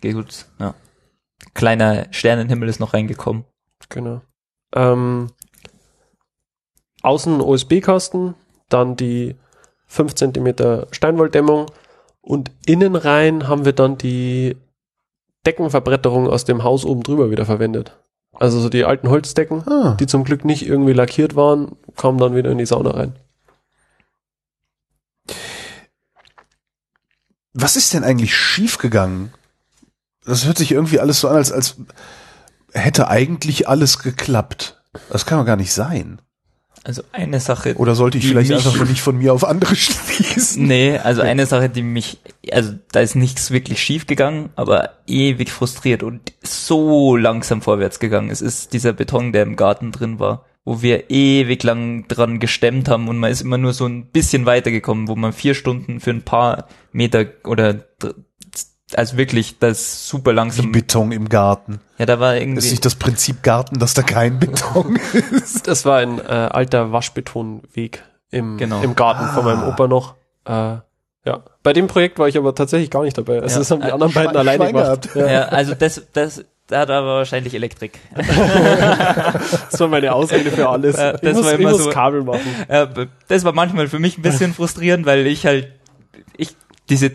geht 0.00 0.14
gut, 0.14 0.46
ja. 0.60 0.74
Kleiner 1.54 2.06
Sternenhimmel 2.10 2.68
ist 2.68 2.80
noch 2.80 2.94
reingekommen. 2.94 3.44
Genau. 3.88 4.20
Ähm, 4.74 5.30
außen 7.02 7.40
OSB-Kasten, 7.40 8.34
dann 8.68 8.96
die 8.96 9.36
5 9.86 10.14
cm 10.14 10.86
Steinwolldämmung 10.90 11.66
und 12.20 12.50
innen 12.66 12.94
rein 12.96 13.48
haben 13.48 13.64
wir 13.64 13.72
dann 13.72 13.96
die 13.96 14.56
Deckenverbretterung 15.46 16.28
aus 16.28 16.44
dem 16.44 16.62
Haus 16.64 16.84
oben 16.84 17.02
drüber 17.02 17.30
wieder 17.30 17.46
verwendet. 17.46 17.96
Also 18.38 18.60
so 18.60 18.68
die 18.68 18.84
alten 18.84 19.08
Holzdecken, 19.08 19.66
ah, 19.68 19.96
die 19.98 20.06
zum 20.06 20.24
Glück 20.24 20.44
nicht 20.44 20.64
irgendwie 20.66 20.92
lackiert 20.92 21.34
waren, 21.34 21.76
kamen 21.96 22.18
dann 22.18 22.36
wieder 22.36 22.50
in 22.50 22.58
die 22.58 22.66
Sauna 22.66 22.90
rein. 22.90 23.16
Was 27.52 27.74
ist 27.74 27.92
denn 27.92 28.04
eigentlich 28.04 28.36
schiefgegangen? 28.36 29.32
Das 30.24 30.46
hört 30.46 30.58
sich 30.58 30.70
irgendwie 30.70 31.00
alles 31.00 31.20
so 31.20 31.28
an, 31.28 31.36
als, 31.36 31.50
als 31.50 31.76
hätte 32.72 33.08
eigentlich 33.08 33.68
alles 33.68 33.98
geklappt. 33.98 34.80
Das 35.10 35.26
kann 35.26 35.38
doch 35.38 35.46
gar 35.46 35.56
nicht 35.56 35.72
sein. 35.72 36.20
Also 36.84 37.02
eine 37.12 37.40
Sache. 37.40 37.74
Oder 37.76 37.94
sollte 37.94 38.18
ich 38.18 38.26
vielleicht 38.26 38.50
mich- 38.50 38.58
einfach 38.58 38.76
nur 38.76 38.86
nicht 38.86 39.00
von 39.02 39.16
mir 39.18 39.34
auf 39.34 39.44
andere 39.44 39.74
schließen? 39.76 40.66
Nee, 40.66 40.98
also 40.98 41.20
eine 41.22 41.46
Sache, 41.46 41.68
die 41.68 41.82
mich, 41.82 42.18
also 42.52 42.72
da 42.92 43.00
ist 43.00 43.14
nichts 43.14 43.50
wirklich 43.50 43.82
schief 43.82 44.06
gegangen, 44.06 44.50
aber 44.56 44.90
ewig 45.06 45.50
frustriert 45.50 46.02
und 46.02 46.32
so 46.42 47.16
langsam 47.16 47.60
vorwärts 47.62 47.98
gegangen. 48.00 48.30
Es 48.30 48.40
ist 48.40 48.72
dieser 48.72 48.92
Beton, 48.92 49.32
der 49.32 49.42
im 49.42 49.56
Garten 49.56 49.92
drin 49.92 50.18
war, 50.18 50.44
wo 50.64 50.82
wir 50.82 51.10
ewig 51.10 51.62
lang 51.62 52.06
dran 52.08 52.40
gestemmt 52.40 52.88
haben 52.88 53.08
und 53.08 53.18
man 53.18 53.30
ist 53.30 53.40
immer 53.42 53.58
nur 53.58 53.72
so 53.72 53.86
ein 53.86 54.06
bisschen 54.06 54.46
weitergekommen, 54.46 55.08
wo 55.08 55.16
man 55.16 55.32
vier 55.32 55.54
Stunden 55.54 56.00
für 56.00 56.10
ein 56.10 56.22
paar 56.22 56.68
Meter 56.92 57.26
oder 57.44 57.84
also 58.94 59.16
wirklich 59.16 59.58
das 59.58 59.78
ist 59.80 60.08
super 60.08 60.30
Wie 60.32 60.36
langsam. 60.36 60.72
Beton 60.72 61.12
im 61.12 61.28
Garten. 61.28 61.80
Ja, 61.98 62.06
da 62.06 62.18
war 62.20 62.34
Ist 62.36 62.42
irgendwie 62.42 62.70
nicht 62.70 62.84
das 62.84 62.94
Prinzip 62.94 63.42
Garten, 63.42 63.78
dass 63.78 63.94
da 63.94 64.02
kein 64.02 64.38
Beton 64.38 64.96
ist? 65.32 65.66
Das 65.68 65.84
war 65.84 65.98
ein 65.98 66.18
äh, 66.18 66.22
alter 66.22 66.92
Waschbetonweg 66.92 68.02
im, 68.30 68.56
Genau. 68.58 68.82
im 68.82 68.94
Garten 68.94 69.26
von 69.34 69.44
meinem 69.44 69.60
Ah. 69.64 69.68
Opa 69.68 69.88
noch. 69.88 70.14
Äh, 70.46 70.76
ja. 71.26 71.40
Bei 71.62 71.72
dem 71.72 71.86
Projekt 71.88 72.18
war 72.18 72.28
ich 72.28 72.38
aber 72.38 72.54
tatsächlich 72.54 72.90
gar 72.90 73.02
nicht 73.02 73.18
dabei. 73.18 73.42
Also 73.42 73.54
Ja. 73.54 73.58
das 73.58 73.70
haben 73.70 73.80
die 73.82 73.88
Äh, 73.88 73.92
anderen 73.92 74.12
beiden 74.12 74.30
Schwein- 74.30 74.36
alleine 74.38 74.64
Schwein 74.64 74.74
gemacht. 74.74 75.02
gehabt. 75.12 75.16
Ja. 75.16 75.30
ja, 75.32 75.42
also 75.48 75.74
das 75.74 76.02
das 76.12 76.44
da 76.68 76.80
hat 76.80 76.90
aber 76.90 77.16
wahrscheinlich 77.16 77.54
Elektrik. 77.54 77.98
Das 79.70 79.80
war 79.80 79.88
meine 79.88 80.12
Ausrede 80.14 80.50
für 80.50 80.68
alles. 80.68 80.96
Ich 80.96 81.20
das 81.20 81.36
muss, 81.36 81.44
war 81.46 81.54
ich 81.54 81.60
immer 81.60 81.70
muss 81.70 81.84
so- 81.84 81.90
Kabel 81.90 82.22
machen. 82.24 82.40
B- 82.94 83.06
das 83.28 83.44
war 83.44 83.52
manchmal 83.52 83.88
für 83.88 83.98
mich 83.98 84.18
ein 84.18 84.22
bisschen 84.22 84.54
frustrierend, 84.54 85.06
weil 85.06 85.26
ich 85.26 85.46
halt, 85.46 85.68
ich, 86.36 86.54
diese, 86.88 87.10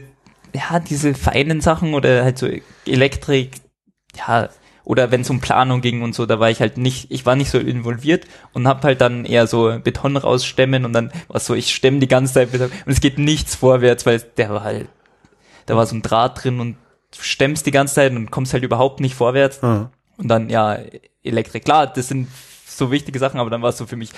ja, 0.53 0.79
diese 0.79 1.13
feinen 1.13 1.61
Sachen 1.61 1.93
oder 1.93 2.23
halt 2.23 2.37
so 2.37 2.47
Elektrik, 2.85 3.51
ja, 4.15 4.49
oder 4.85 5.11
wenn 5.11 5.21
es 5.21 5.29
um 5.29 5.39
Planung 5.39 5.81
ging 5.81 6.01
und 6.01 6.13
so, 6.13 6.25
da 6.25 6.39
war 6.39 6.49
ich 6.49 6.59
halt 6.59 6.77
nicht, 6.77 7.09
ich 7.09 7.25
war 7.25 7.35
nicht 7.35 7.49
so 7.49 7.57
involviert 7.57 8.25
und 8.51 8.67
hab 8.67 8.83
halt 8.83 8.99
dann 9.01 9.25
eher 9.25 9.47
so 9.47 9.79
Beton 9.79 10.17
rausstemmen 10.17 10.85
und 10.85 10.93
dann 10.93 11.11
war 11.29 11.39
so, 11.39 11.53
ich 11.53 11.73
stemme 11.73 11.99
die 11.99 12.07
ganze 12.07 12.33
Zeit 12.33 12.51
Beton 12.51 12.71
und 12.85 12.91
es 12.91 12.99
geht 12.99 13.17
nichts 13.17 13.55
vorwärts, 13.55 14.05
weil 14.05 14.19
der 14.37 14.49
war 14.49 14.63
halt, 14.63 14.87
da 15.65 15.77
war 15.77 15.85
so 15.85 15.95
ein 15.95 16.01
Draht 16.01 16.43
drin 16.43 16.59
und 16.59 16.75
du 17.11 17.21
stemmst 17.21 17.65
die 17.65 17.71
ganze 17.71 17.95
Zeit 17.95 18.11
und 18.11 18.31
kommst 18.31 18.53
halt 18.53 18.63
überhaupt 18.63 18.99
nicht 18.99 19.15
vorwärts. 19.15 19.63
Ah. 19.63 19.91
Und 20.17 20.27
dann, 20.27 20.49
ja, 20.49 20.77
Elektrik. 21.23 21.65
Klar, 21.65 21.87
das 21.87 22.09
sind 22.09 22.27
so 22.77 22.91
wichtige 22.91 23.19
Sachen, 23.19 23.39
aber 23.39 23.49
dann 23.49 23.61
war 23.61 23.69
es 23.69 23.77
so 23.77 23.85
für 23.85 23.95
mich 23.95 24.11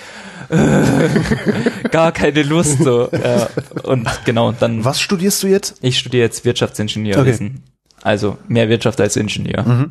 äh, 0.48 1.88
gar 1.90 2.12
keine 2.12 2.42
Lust. 2.42 2.82
So. 2.82 3.08
Ja. 3.10 3.48
Und 3.82 4.08
genau, 4.24 4.52
dann, 4.52 4.84
Was 4.84 5.00
studierst 5.00 5.42
du 5.42 5.48
jetzt? 5.48 5.78
ich 5.82 5.98
studiere 5.98 6.24
jetzt 6.24 6.44
Wirtschaftsingenieurwesen. 6.44 7.62
Also 8.02 8.38
mehr 8.48 8.68
Wirtschaft 8.68 9.00
als 9.00 9.16
Ingenieur. 9.16 9.62
Mhm. 9.62 9.90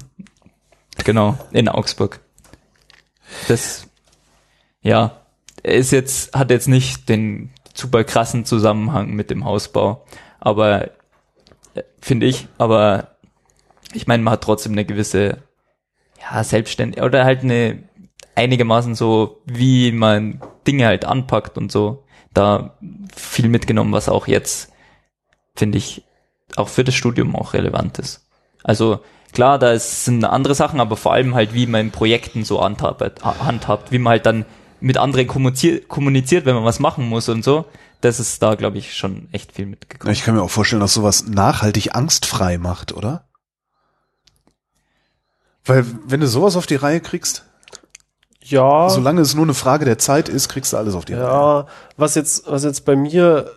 Genau, 1.03 1.37
in 1.51 1.67
Augsburg. 1.67 2.19
Das, 3.47 3.87
ja, 4.81 5.21
ist 5.63 5.91
jetzt, 5.91 6.33
hat 6.33 6.51
jetzt 6.51 6.67
nicht 6.67 7.09
den 7.09 7.51
super 7.73 8.03
krassen 8.03 8.45
Zusammenhang 8.45 9.11
mit 9.11 9.29
dem 9.29 9.45
Hausbau, 9.45 10.05
aber 10.39 10.91
äh, 11.73 11.83
finde 11.99 12.27
ich, 12.27 12.47
aber 12.57 13.15
ich 13.93 14.07
meine, 14.07 14.23
man 14.23 14.33
hat 14.33 14.43
trotzdem 14.43 14.73
eine 14.73 14.85
gewisse, 14.85 15.39
ja, 16.21 16.43
selbstständig 16.43 17.01
oder 17.01 17.25
halt 17.25 17.43
eine 17.43 17.83
einigermaßen 18.35 18.95
so, 18.95 19.41
wie 19.45 19.91
man 19.91 20.41
Dinge 20.67 20.85
halt 20.85 21.05
anpackt 21.05 21.57
und 21.57 21.71
so, 21.71 22.03
da 22.33 22.77
viel 23.15 23.49
mitgenommen, 23.49 23.93
was 23.93 24.09
auch 24.09 24.27
jetzt, 24.27 24.71
finde 25.55 25.77
ich, 25.77 26.03
auch 26.55 26.69
für 26.69 26.83
das 26.83 26.95
Studium 26.95 27.35
auch 27.35 27.53
relevant 27.53 27.99
ist. 27.99 28.27
Also 28.63 28.99
klar, 29.31 29.59
da 29.59 29.77
sind 29.79 30.23
andere 30.25 30.55
Sachen, 30.55 30.79
aber 30.79 30.97
vor 30.97 31.13
allem 31.13 31.35
halt, 31.35 31.53
wie 31.53 31.67
man 31.67 31.81
in 31.81 31.91
Projekten 31.91 32.43
so 32.43 32.63
handhabt, 32.63 33.23
handhabt 33.23 33.91
wie 33.91 33.99
man 33.99 34.11
halt 34.11 34.25
dann 34.25 34.45
mit 34.79 34.97
anderen 34.97 35.27
kommuniziert, 35.27 36.45
wenn 36.45 36.55
man 36.55 36.65
was 36.65 36.79
machen 36.79 37.07
muss 37.07 37.29
und 37.29 37.43
so. 37.43 37.65
Das 38.01 38.19
ist 38.19 38.43
da, 38.43 38.55
glaube 38.55 38.77
ich, 38.77 38.95
schon 38.95 39.29
echt 39.31 39.53
viel 39.53 39.65
mitgekommen. 39.65 40.13
Ich 40.13 40.23
kann 40.23 40.35
mir 40.35 40.43
auch 40.43 40.49
vorstellen, 40.49 40.81
dass 40.81 40.93
sowas 40.93 41.27
nachhaltig 41.27 41.95
angstfrei 41.95 42.57
macht, 42.57 42.91
oder? 42.93 43.27
Weil 45.63 45.85
wenn 46.05 46.19
du 46.19 46.27
sowas 46.27 46.55
auf 46.55 46.67
die 46.67 46.75
Reihe 46.75 47.01
kriegst, 47.01 47.45
Ja. 48.49 48.89
solange 48.89 49.21
es 49.21 49.33
nur 49.35 49.43
eine 49.45 49.53
Frage 49.53 49.85
der 49.85 49.97
Zeit 49.97 50.29
ist, 50.29 50.49
kriegst 50.49 50.73
du 50.73 50.77
alles 50.77 50.93
auf 50.95 51.05
die 51.05 51.13
Reihe. 51.13 51.23
Ja, 51.23 51.65
was 51.97 52.15
jetzt, 52.15 52.49
was 52.49 52.63
jetzt 52.63 52.85
bei 52.85 52.95
mir 52.95 53.51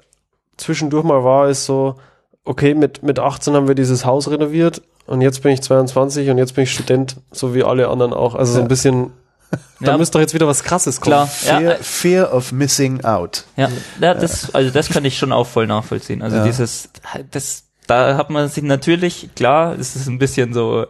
zwischendurch 0.57 1.05
mal 1.05 1.25
war, 1.25 1.49
ist 1.49 1.67
so, 1.67 1.97
okay, 2.45 2.75
mit, 2.75 3.03
mit 3.03 3.19
18 3.19 3.55
haben 3.55 3.69
wir 3.69 3.75
dieses 3.75 4.05
Haus 4.05 4.31
renoviert 4.31 4.83
und 5.07 5.21
jetzt 5.21 5.43
bin 5.43 5.53
ich 5.53 5.63
22 5.63 6.31
und 6.31 6.39
jetzt 6.39 6.55
bin 6.55 6.65
ich 6.65 6.73
Student, 6.73 7.17
so 7.31 7.55
wie 7.55 7.63
alle 7.65 7.89
anderen 7.89 8.13
auch. 8.13 8.35
Also 8.35 8.55
so 8.55 8.61
ein 8.61 8.69
bisschen, 8.69 9.13
da 9.81 9.93
Ja. 9.93 9.99
müsste 9.99 10.15
doch 10.15 10.21
jetzt 10.21 10.35
wieder 10.35 10.47
was 10.47 10.63
krasses 10.65 11.01
kommen. 11.01 11.13
Klar, 11.13 11.27
Fear, 11.27 11.63
ja, 11.63 11.75
fear 11.81 12.35
of 12.35 12.53
missing 12.53 13.05
out. 13.05 13.45
ja, 13.57 13.69
ja, 14.01 14.15
das, 14.15 14.55
also 14.55 14.71
das 14.71 14.89
kann 14.89 15.05
ich 15.05 15.19
schon 15.19 15.33
auch 15.33 15.47
voll 15.47 15.67
nachvollziehen. 15.67 16.23
Also 16.23 16.39
Ja. 16.39 16.45
dieses, 16.45 16.89
das, 17.31 17.65
da 17.87 18.17
hat 18.17 18.31
man 18.31 18.49
sich 18.49 18.65
natürlich, 18.65 19.31
klar, 19.37 19.79
es 19.79 19.97
ist 19.97 20.09
ein 20.09 20.19
bisschen 20.19 20.53
so, 20.55 20.87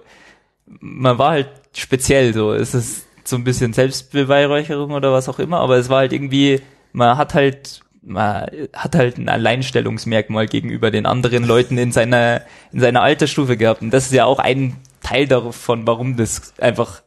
man 0.66 1.18
war 1.18 1.30
halt 1.30 1.48
speziell 1.76 2.32
so, 2.34 2.52
es 2.52 2.74
ist 2.74 3.02
so 3.28 3.36
ein 3.36 3.44
bisschen 3.44 3.72
Selbstbeweihräucherung 3.72 4.92
oder 4.92 5.12
was 5.12 5.28
auch 5.28 5.38
immer, 5.38 5.60
aber 5.60 5.76
es 5.76 5.88
war 5.88 5.98
halt 5.98 6.12
irgendwie, 6.12 6.60
man 6.92 7.16
hat 7.18 7.34
halt, 7.34 7.80
man 8.02 8.46
hat 8.72 8.94
halt 8.94 9.18
ein 9.18 9.28
Alleinstellungsmerkmal 9.28 10.46
gegenüber 10.46 10.90
den 10.90 11.06
anderen 11.06 11.44
Leuten 11.44 11.76
in 11.78 11.92
seiner, 11.92 12.42
in 12.72 12.80
seiner 12.80 13.02
Altersstufe 13.02 13.56
gehabt. 13.56 13.82
Und 13.82 13.90
das 13.90 14.06
ist 14.06 14.12
ja 14.12 14.24
auch 14.24 14.38
ein 14.38 14.76
Teil 15.02 15.26
davon, 15.26 15.86
warum 15.86 16.16
das 16.16 16.54
einfach 16.58 17.02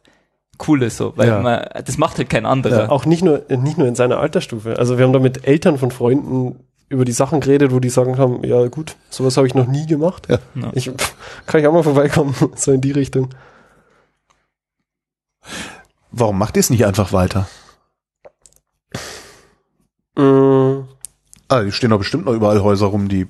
cool 0.68 0.82
ist 0.84 0.96
so, 0.96 1.12
weil 1.16 1.28
Ja. 1.28 1.40
man, 1.40 1.66
das 1.84 1.98
macht 1.98 2.18
halt 2.18 2.30
kein 2.30 2.46
anderer. 2.46 2.92
Auch 2.92 3.04
nicht 3.04 3.24
nur, 3.24 3.42
nicht 3.48 3.78
nur 3.78 3.88
in 3.88 3.94
seiner 3.96 4.18
Altersstufe. 4.18 4.78
Also 4.78 4.96
wir 4.96 5.04
haben 5.04 5.12
da 5.12 5.18
mit 5.18 5.46
Eltern 5.46 5.76
von 5.78 5.90
Freunden 5.90 6.56
über 6.88 7.04
die 7.04 7.12
Sachen 7.12 7.40
geredet, 7.40 7.72
wo 7.72 7.80
die 7.80 7.88
sagen 7.88 8.18
haben, 8.18 8.44
ja 8.44 8.66
gut, 8.68 8.96
sowas 9.10 9.36
habe 9.38 9.46
ich 9.46 9.54
noch 9.54 9.66
nie 9.66 9.86
gemacht. 9.86 10.28
Ja. 10.28 10.38
Ja. 10.54 10.70
Ich, 10.74 10.88
pff, 10.90 11.16
kann 11.46 11.60
ich 11.60 11.66
auch 11.66 11.72
mal 11.72 11.82
vorbeikommen, 11.82 12.34
so 12.54 12.70
in 12.70 12.80
die 12.80 12.92
Richtung. 12.92 13.30
Warum 16.12 16.38
macht 16.38 16.56
ihr 16.56 16.60
es 16.60 16.70
nicht 16.70 16.84
einfach 16.86 17.12
weiter? 17.12 17.48
Mm, 20.16 20.82
Ah, 21.48 21.62
die 21.62 21.72
stehen 21.72 21.90
doch 21.90 21.98
bestimmt 21.98 22.24
noch 22.24 22.32
überall 22.32 22.62
Häuser 22.62 22.86
rum, 22.86 23.08
die 23.08 23.26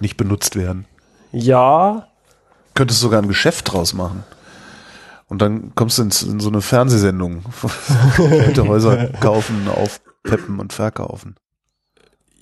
nicht 0.00 0.16
benutzt 0.16 0.56
werden. 0.56 0.86
ja, 1.32 2.08
Könntest 2.74 3.00
sogar 3.00 3.22
ein 3.22 3.28
Geschäft 3.28 3.72
draus 3.72 3.94
machen. 3.94 4.24
Und 5.28 5.40
dann 5.40 5.74
kommst 5.76 5.98
du 5.98 6.02
in, 6.02 6.08
in 6.32 6.40
so 6.40 6.48
eine 6.48 6.60
Fernsehsendung. 6.60 7.44
Alte 8.18 8.66
Häuser 8.66 9.08
kaufen, 9.20 9.68
aufpeppen 9.68 10.58
und 10.58 10.72
verkaufen. 10.72 11.36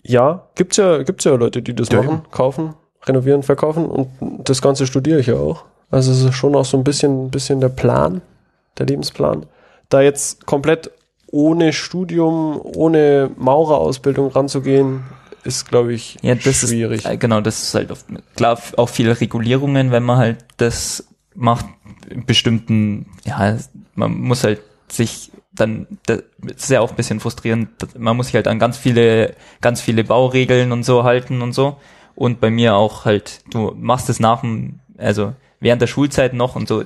ja, 0.03 0.49
gibt's 0.55 0.79
ja, 0.79 1.03
gibt's 1.03 1.25
ja 1.25 1.35
Leute, 1.35 1.61
die 1.63 1.75
das 1.75 1.89
Ja, 1.91 2.03
machen, 2.03 2.23
kaufen, 2.31 2.75
renovieren, 3.05 3.43
verkaufen 3.43 3.85
und 3.87 4.09
das 4.49 4.63
Ganze 4.63 4.87
studiere 4.87 5.21
ich 5.21 5.27
ja 5.27 5.37
auch. 5.37 5.65
Also 5.91 6.13
es 6.13 6.23
ist 6.23 6.35
schon 6.35 6.55
auch 6.57 6.65
so 6.65 6.79
ein 6.79 6.85
bisschen, 6.85 7.31
bisschen 7.31 7.61
der 7.61 7.69
Plan, 7.69 8.23
der 8.79 8.87
Lebensplan. 8.87 9.47
Da 9.89 10.01
jetzt 10.01 10.47
komplett 10.47 10.91
ohne 11.27 11.73
Studium, 11.73 12.61
ohne 12.63 13.31
Maurerausbildung 13.37 14.29
ranzugehen, 14.33 15.05
ist, 15.45 15.69
glaube 15.69 15.93
ich, 15.93 16.19
Ja, 16.23 16.35
das 16.35 16.61
schwierig. 16.61 17.05
ist, 17.05 17.11
äh, 17.11 17.17
genau, 17.17 17.41
das 17.41 17.63
ist 17.63 17.75
halt 17.75 17.91
oft, 17.91 18.07
klar, 18.37 18.59
auch 18.77 18.89
viele 18.89 19.21
Regulierungen, 19.21 19.91
wenn 19.91 20.03
man 20.05 20.19
halt 20.19 20.45
das 20.59 21.07
macht, 21.35 21.67
in 22.09 22.27
bestimmten, 22.27 23.07
ja, 23.25 23.57
man 23.95 24.15
muss 24.15 24.45
halt 24.45 24.61
sich 24.89 25.33
dann, 25.55 25.87
das 26.07 26.23
ist 26.57 26.71
ja 26.71 26.81
auch 26.81 26.91
ein 26.91 26.97
bisschen 26.97 27.21
frustrierend, 27.21 27.69
man 27.99 28.17
muss 28.17 28.27
sich 28.27 28.35
halt 28.37 28.49
an 28.49 28.59
ganz 28.59 28.77
viele, 28.77 29.35
ganz 29.61 29.81
viele 29.81 30.05
Bauregeln 30.05 30.73
und 30.73 30.83
so 30.85 31.05
halten 31.05 31.43
und 31.43 31.53
so. 31.53 31.77
Und 32.15 32.41
bei 32.41 32.51
mir 32.51 32.75
auch 32.77 33.05
halt, 33.05 33.41
du 33.51 33.73
machst 33.77 34.09
es 34.11 34.21
nach 34.21 34.41
dem, 34.43 34.81
also 34.99 35.33
während 35.61 35.83
der 35.83 35.87
Schulzeit 35.87 36.35
noch 36.35 36.57
und 36.57 36.69
so, 36.69 36.85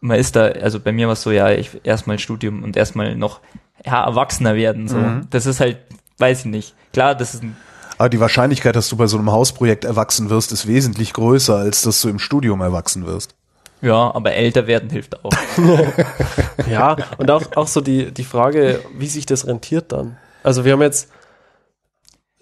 man 0.00 0.18
ist 0.18 0.36
da, 0.36 0.46
also 0.46 0.80
bei 0.80 0.92
mir 0.92 1.06
war 1.06 1.12
es 1.12 1.22
so, 1.22 1.30
ja, 1.30 1.50
ich 1.50 1.80
erstmal 1.84 2.18
Studium 2.18 2.62
und 2.62 2.76
erstmal 2.76 3.14
noch 3.16 3.40
ja, 3.84 4.04
Erwachsener 4.04 4.54
werden. 4.54 4.88
So. 4.88 4.98
Das 5.30 5.46
ist 5.46 5.60
halt, 5.60 5.78
weiß 6.18 6.40
ich 6.40 6.46
nicht. 6.46 6.74
Klar, 6.92 7.14
das 7.14 7.34
ist 7.34 7.42
ein 7.42 7.56
Aber 7.98 8.08
die 8.08 8.20
Wahrscheinlichkeit, 8.20 8.76
dass 8.76 8.88
du 8.88 8.96
bei 8.96 9.06
so 9.06 9.18
einem 9.18 9.30
Hausprojekt 9.30 9.84
erwachsen 9.84 10.30
wirst, 10.30 10.52
ist 10.52 10.66
wesentlich 10.66 11.12
größer, 11.12 11.56
als 11.56 11.82
dass 11.82 12.00
du 12.00 12.08
im 12.08 12.18
Studium 12.18 12.60
erwachsen 12.60 13.06
wirst. 13.06 13.34
Ja, 13.82 14.14
aber 14.14 14.32
älter 14.32 14.66
werden 14.66 14.90
hilft 14.90 15.24
auch. 15.24 15.32
Ja, 16.70 16.96
und 17.16 17.30
auch, 17.30 17.56
auch 17.56 17.66
so 17.66 17.80
die, 17.80 18.12
die 18.12 18.24
Frage, 18.24 18.80
wie 18.96 19.06
sich 19.06 19.26
das 19.26 19.46
rentiert 19.46 19.92
dann. 19.92 20.18
Also 20.42 20.64
wir 20.64 20.72
haben 20.72 20.82
jetzt, 20.82 21.10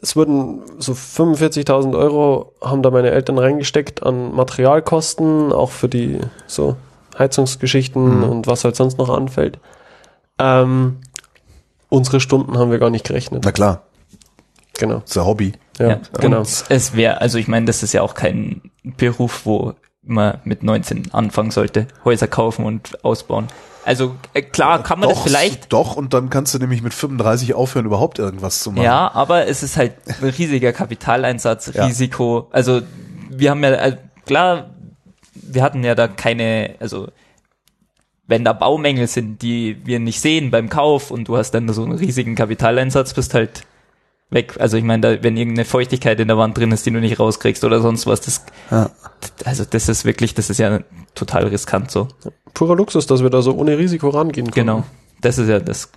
es 0.02 0.16
wurden 0.16 0.62
so 0.78 0.92
45.000 0.92 1.96
Euro, 1.96 2.52
haben 2.61 2.82
da 2.82 2.90
meine 2.90 3.11
Eltern 3.11 3.38
reingesteckt 3.38 4.02
an 4.02 4.34
Materialkosten, 4.34 5.52
auch 5.52 5.70
für 5.70 5.88
die 5.88 6.18
so 6.46 6.76
Heizungsgeschichten 7.18 8.22
und 8.22 8.46
was 8.46 8.64
halt 8.64 8.76
sonst 8.76 8.98
noch 8.98 9.08
anfällt. 9.10 9.58
Ähm, 10.38 10.98
unsere 11.88 12.20
Stunden 12.20 12.58
haben 12.58 12.70
wir 12.70 12.78
gar 12.78 12.90
nicht 12.90 13.06
gerechnet. 13.06 13.42
Na 13.44 13.52
klar, 13.52 13.82
Genau. 14.78 15.02
ist 15.04 15.16
ja 15.16 15.24
Hobby. 15.24 15.52
Ja, 15.78 15.88
Ja, 15.88 16.00
genau. 16.20 16.38
Und 16.38 16.64
es 16.68 16.94
wäre, 16.94 17.20
also 17.20 17.38
ich 17.38 17.48
meine, 17.48 17.66
das 17.66 17.82
ist 17.82 17.92
ja 17.92 18.02
auch 18.02 18.14
kein 18.14 18.62
Beruf, 18.84 19.44
wo 19.44 19.74
man 20.02 20.38
mit 20.44 20.62
19 20.62 21.12
anfangen 21.12 21.50
sollte, 21.50 21.86
Häuser 22.04 22.28
kaufen 22.28 22.64
und 22.64 23.04
ausbauen. 23.04 23.48
Also 23.84 24.14
äh, 24.34 24.42
klar 24.42 24.82
kann 24.82 25.00
man 25.00 25.08
das 25.08 25.20
vielleicht, 25.20 25.72
Doch, 25.72 25.96
und 25.96 26.12
dann 26.14 26.30
kannst 26.30 26.52
du 26.54 26.58
nämlich 26.58 26.82
mit 26.82 26.92
35 26.94 27.54
aufhören, 27.54 27.86
überhaupt 27.86 28.18
irgendwas 28.18 28.60
zu 28.62 28.70
machen. 28.70 28.82
ja, 28.84 29.10
aber 29.12 29.46
es 29.46 29.62
ist 29.62 29.76
halt 29.76 29.94
ein 30.22 30.28
riesiger 30.28 30.72
Kapitaleinsatz, 30.72 31.72
Ja. 31.74 31.86
Risiko. 31.86 32.48
Also 32.50 32.82
wir 33.30 33.50
haben 33.50 33.62
ja, 33.64 33.70
äh, 33.72 33.96
klar, 34.26 34.70
wir 35.43 35.62
hatten 35.62 35.84
ja 35.84 35.95
da 35.95 36.09
keine, 36.09 36.74
also 36.80 37.09
wenn 38.26 38.45
da 38.45 38.53
Baumängel 38.53 39.07
sind, 39.07 39.41
die 39.43 39.78
wir 39.84 39.99
nicht 40.01 40.20
sehen 40.20 40.51
beim 40.51 40.68
Kauf 40.68 41.11
und 41.11 41.28
du 41.28 41.36
hast 41.36 41.53
dann 41.53 41.72
so 41.72 41.82
einen 41.82 41.93
riesigen 41.93 42.34
Kapitaleinsatz, 42.34 43.14
bist 43.14 43.32
halt 43.34 43.62
weg. 44.30 44.57
Also 44.59 44.76
ich 44.76 44.84
meine, 44.84 45.01
da, 45.01 45.22
wenn 45.22 45.36
irgendeine 45.36 45.64
Feuchtigkeit 45.64 46.20
in 46.20 46.28
der 46.28 46.36
Wand 46.36 46.57
drin 46.57 46.70
ist, 46.70 46.84
die 46.84 46.91
du 46.91 47.01
nicht 47.01 47.18
rauskriegst 47.18 47.64
oder 47.64 47.80
sonst 47.80 48.07
was, 48.07 48.20
das, 48.20 48.45
Ja. 48.70 48.91
also 49.45 49.64
das 49.64 49.89
ist 49.89 50.05
wirklich, 50.05 50.34
das 50.34 50.51
ist 50.51 50.59
ja 50.59 50.80
total 51.14 51.47
riskant 51.47 51.91
so. 51.91 52.09
Purer 52.53 52.76
Luxus, 52.76 53.07
dass 53.07 53.22
wir 53.22 53.30
da 53.30 53.41
so 53.41 53.55
ohne 53.55 53.78
Risiko 53.78 54.11
rangehen 54.11 54.51
können. 54.51 54.66
Genau. 54.66 54.84
Das 55.22 55.39
ist 55.39 55.49
ja 55.49 55.59
das 55.59 55.91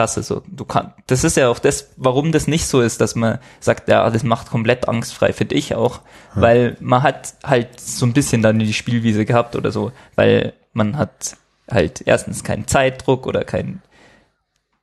Krasse 0.00 0.22
so. 0.22 0.42
Du 0.46 0.64
kannst, 0.64 0.92
das 1.08 1.24
ist 1.24 1.36
ja 1.36 1.50
auch 1.50 1.58
das, 1.58 1.90
warum 1.98 2.32
das 2.32 2.46
nicht 2.46 2.66
so 2.66 2.80
ist, 2.80 3.02
dass 3.02 3.14
man 3.16 3.38
sagt, 3.60 3.90
ja, 3.90 4.08
das 4.08 4.22
macht 4.22 4.50
komplett 4.50 4.88
angstfrei, 4.88 5.34
finde 5.34 5.56
ich 5.56 5.74
auch, 5.74 6.00
weil 6.34 6.78
man 6.80 7.02
hat 7.02 7.34
halt 7.44 7.78
so 7.78 8.06
ein 8.06 8.14
bisschen 8.14 8.40
dann 8.40 8.58
die 8.58 8.72
Spielwiese 8.72 9.26
gehabt 9.26 9.56
oder 9.56 9.70
so, 9.70 9.92
weil 10.16 10.54
man 10.72 10.96
hat 10.96 11.36
halt 11.70 12.02
erstens 12.06 12.44
keinen 12.44 12.66
Zeitdruck 12.66 13.26
oder 13.26 13.44
kein 13.44 13.82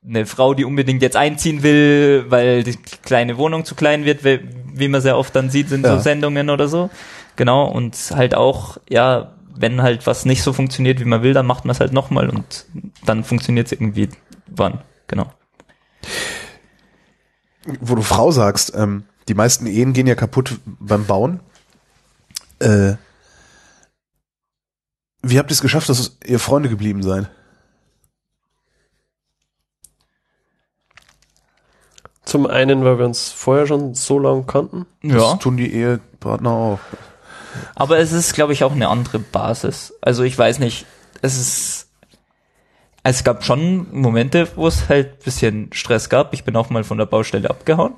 eine 0.06 0.24
Frau, 0.24 0.54
die 0.54 0.64
unbedingt 0.64 1.02
jetzt 1.02 1.16
einziehen 1.16 1.64
will, 1.64 2.26
weil 2.28 2.62
die 2.62 2.76
kleine 3.02 3.36
Wohnung 3.38 3.64
zu 3.64 3.74
klein 3.74 4.04
wird, 4.04 4.24
wie, 4.24 4.38
wie 4.72 4.86
man 4.86 5.00
sehr 5.00 5.18
oft 5.18 5.34
dann 5.34 5.50
sieht 5.50 5.72
in 5.72 5.82
Ja. 5.82 5.96
so 5.96 5.98
Sendungen 5.98 6.48
oder 6.48 6.68
so. 6.68 6.90
Genau, 7.34 7.66
und 7.66 7.96
halt 8.14 8.36
auch, 8.36 8.78
ja, 8.88 9.32
wenn 9.52 9.82
halt 9.82 10.06
was 10.06 10.24
nicht 10.24 10.44
so 10.44 10.52
funktioniert, 10.52 11.00
wie 11.00 11.04
man 11.04 11.24
will, 11.24 11.34
dann 11.34 11.46
macht 11.46 11.64
man 11.64 11.72
es 11.72 11.80
halt 11.80 11.92
nochmal 11.92 12.30
und 12.30 12.66
dann 13.04 13.24
funktioniert 13.24 13.66
es 13.66 13.72
irgendwie 13.72 14.08
wann. 14.46 14.80
Genau. 15.08 15.32
Wo 17.80 17.94
du 17.94 18.02
Frau 18.02 18.30
sagst, 18.30 18.72
ähm, 18.74 19.04
die 19.28 19.34
meisten 19.34 19.66
Ehen 19.66 19.92
gehen 19.92 20.06
ja 20.06 20.14
kaputt 20.14 20.58
beim 20.64 21.04
Bauen. 21.04 21.40
Äh, 22.60 22.94
wie 25.22 25.38
habt 25.38 25.50
ihr 25.50 25.54
es 25.54 25.60
geschafft, 25.60 25.88
dass 25.88 26.16
ihr 26.24 26.38
Freunde 26.38 26.68
geblieben 26.68 27.02
seid? 27.02 27.28
Zum 32.24 32.46
einen, 32.46 32.84
weil 32.84 32.98
wir 32.98 33.06
uns 33.06 33.30
vorher 33.30 33.66
schon 33.66 33.94
so 33.94 34.18
lang 34.18 34.46
kannten. 34.46 34.86
Das 35.02 35.38
tun 35.38 35.56
die 35.56 35.72
Ehepartner 35.72 36.50
auch. 36.50 36.78
Aber 37.74 37.98
es 37.98 38.12
ist, 38.12 38.34
glaube 38.34 38.52
ich, 38.52 38.64
auch 38.64 38.72
eine 38.72 38.88
andere 38.88 39.18
Basis. 39.18 39.94
Also 40.02 40.22
ich 40.22 40.36
weiß 40.36 40.58
nicht, 40.58 40.86
es 41.22 41.38
ist. 41.38 41.87
Es 43.08 43.24
gab 43.24 43.42
schon 43.42 43.86
Momente, 43.90 44.48
wo 44.54 44.66
es 44.66 44.90
halt 44.90 45.12
ein 45.12 45.24
bisschen 45.24 45.70
Stress 45.72 46.10
gab. 46.10 46.34
Ich 46.34 46.44
bin 46.44 46.54
auch 46.56 46.68
mal 46.68 46.84
von 46.84 46.98
der 46.98 47.06
Baustelle 47.06 47.48
abgehauen. 47.48 47.94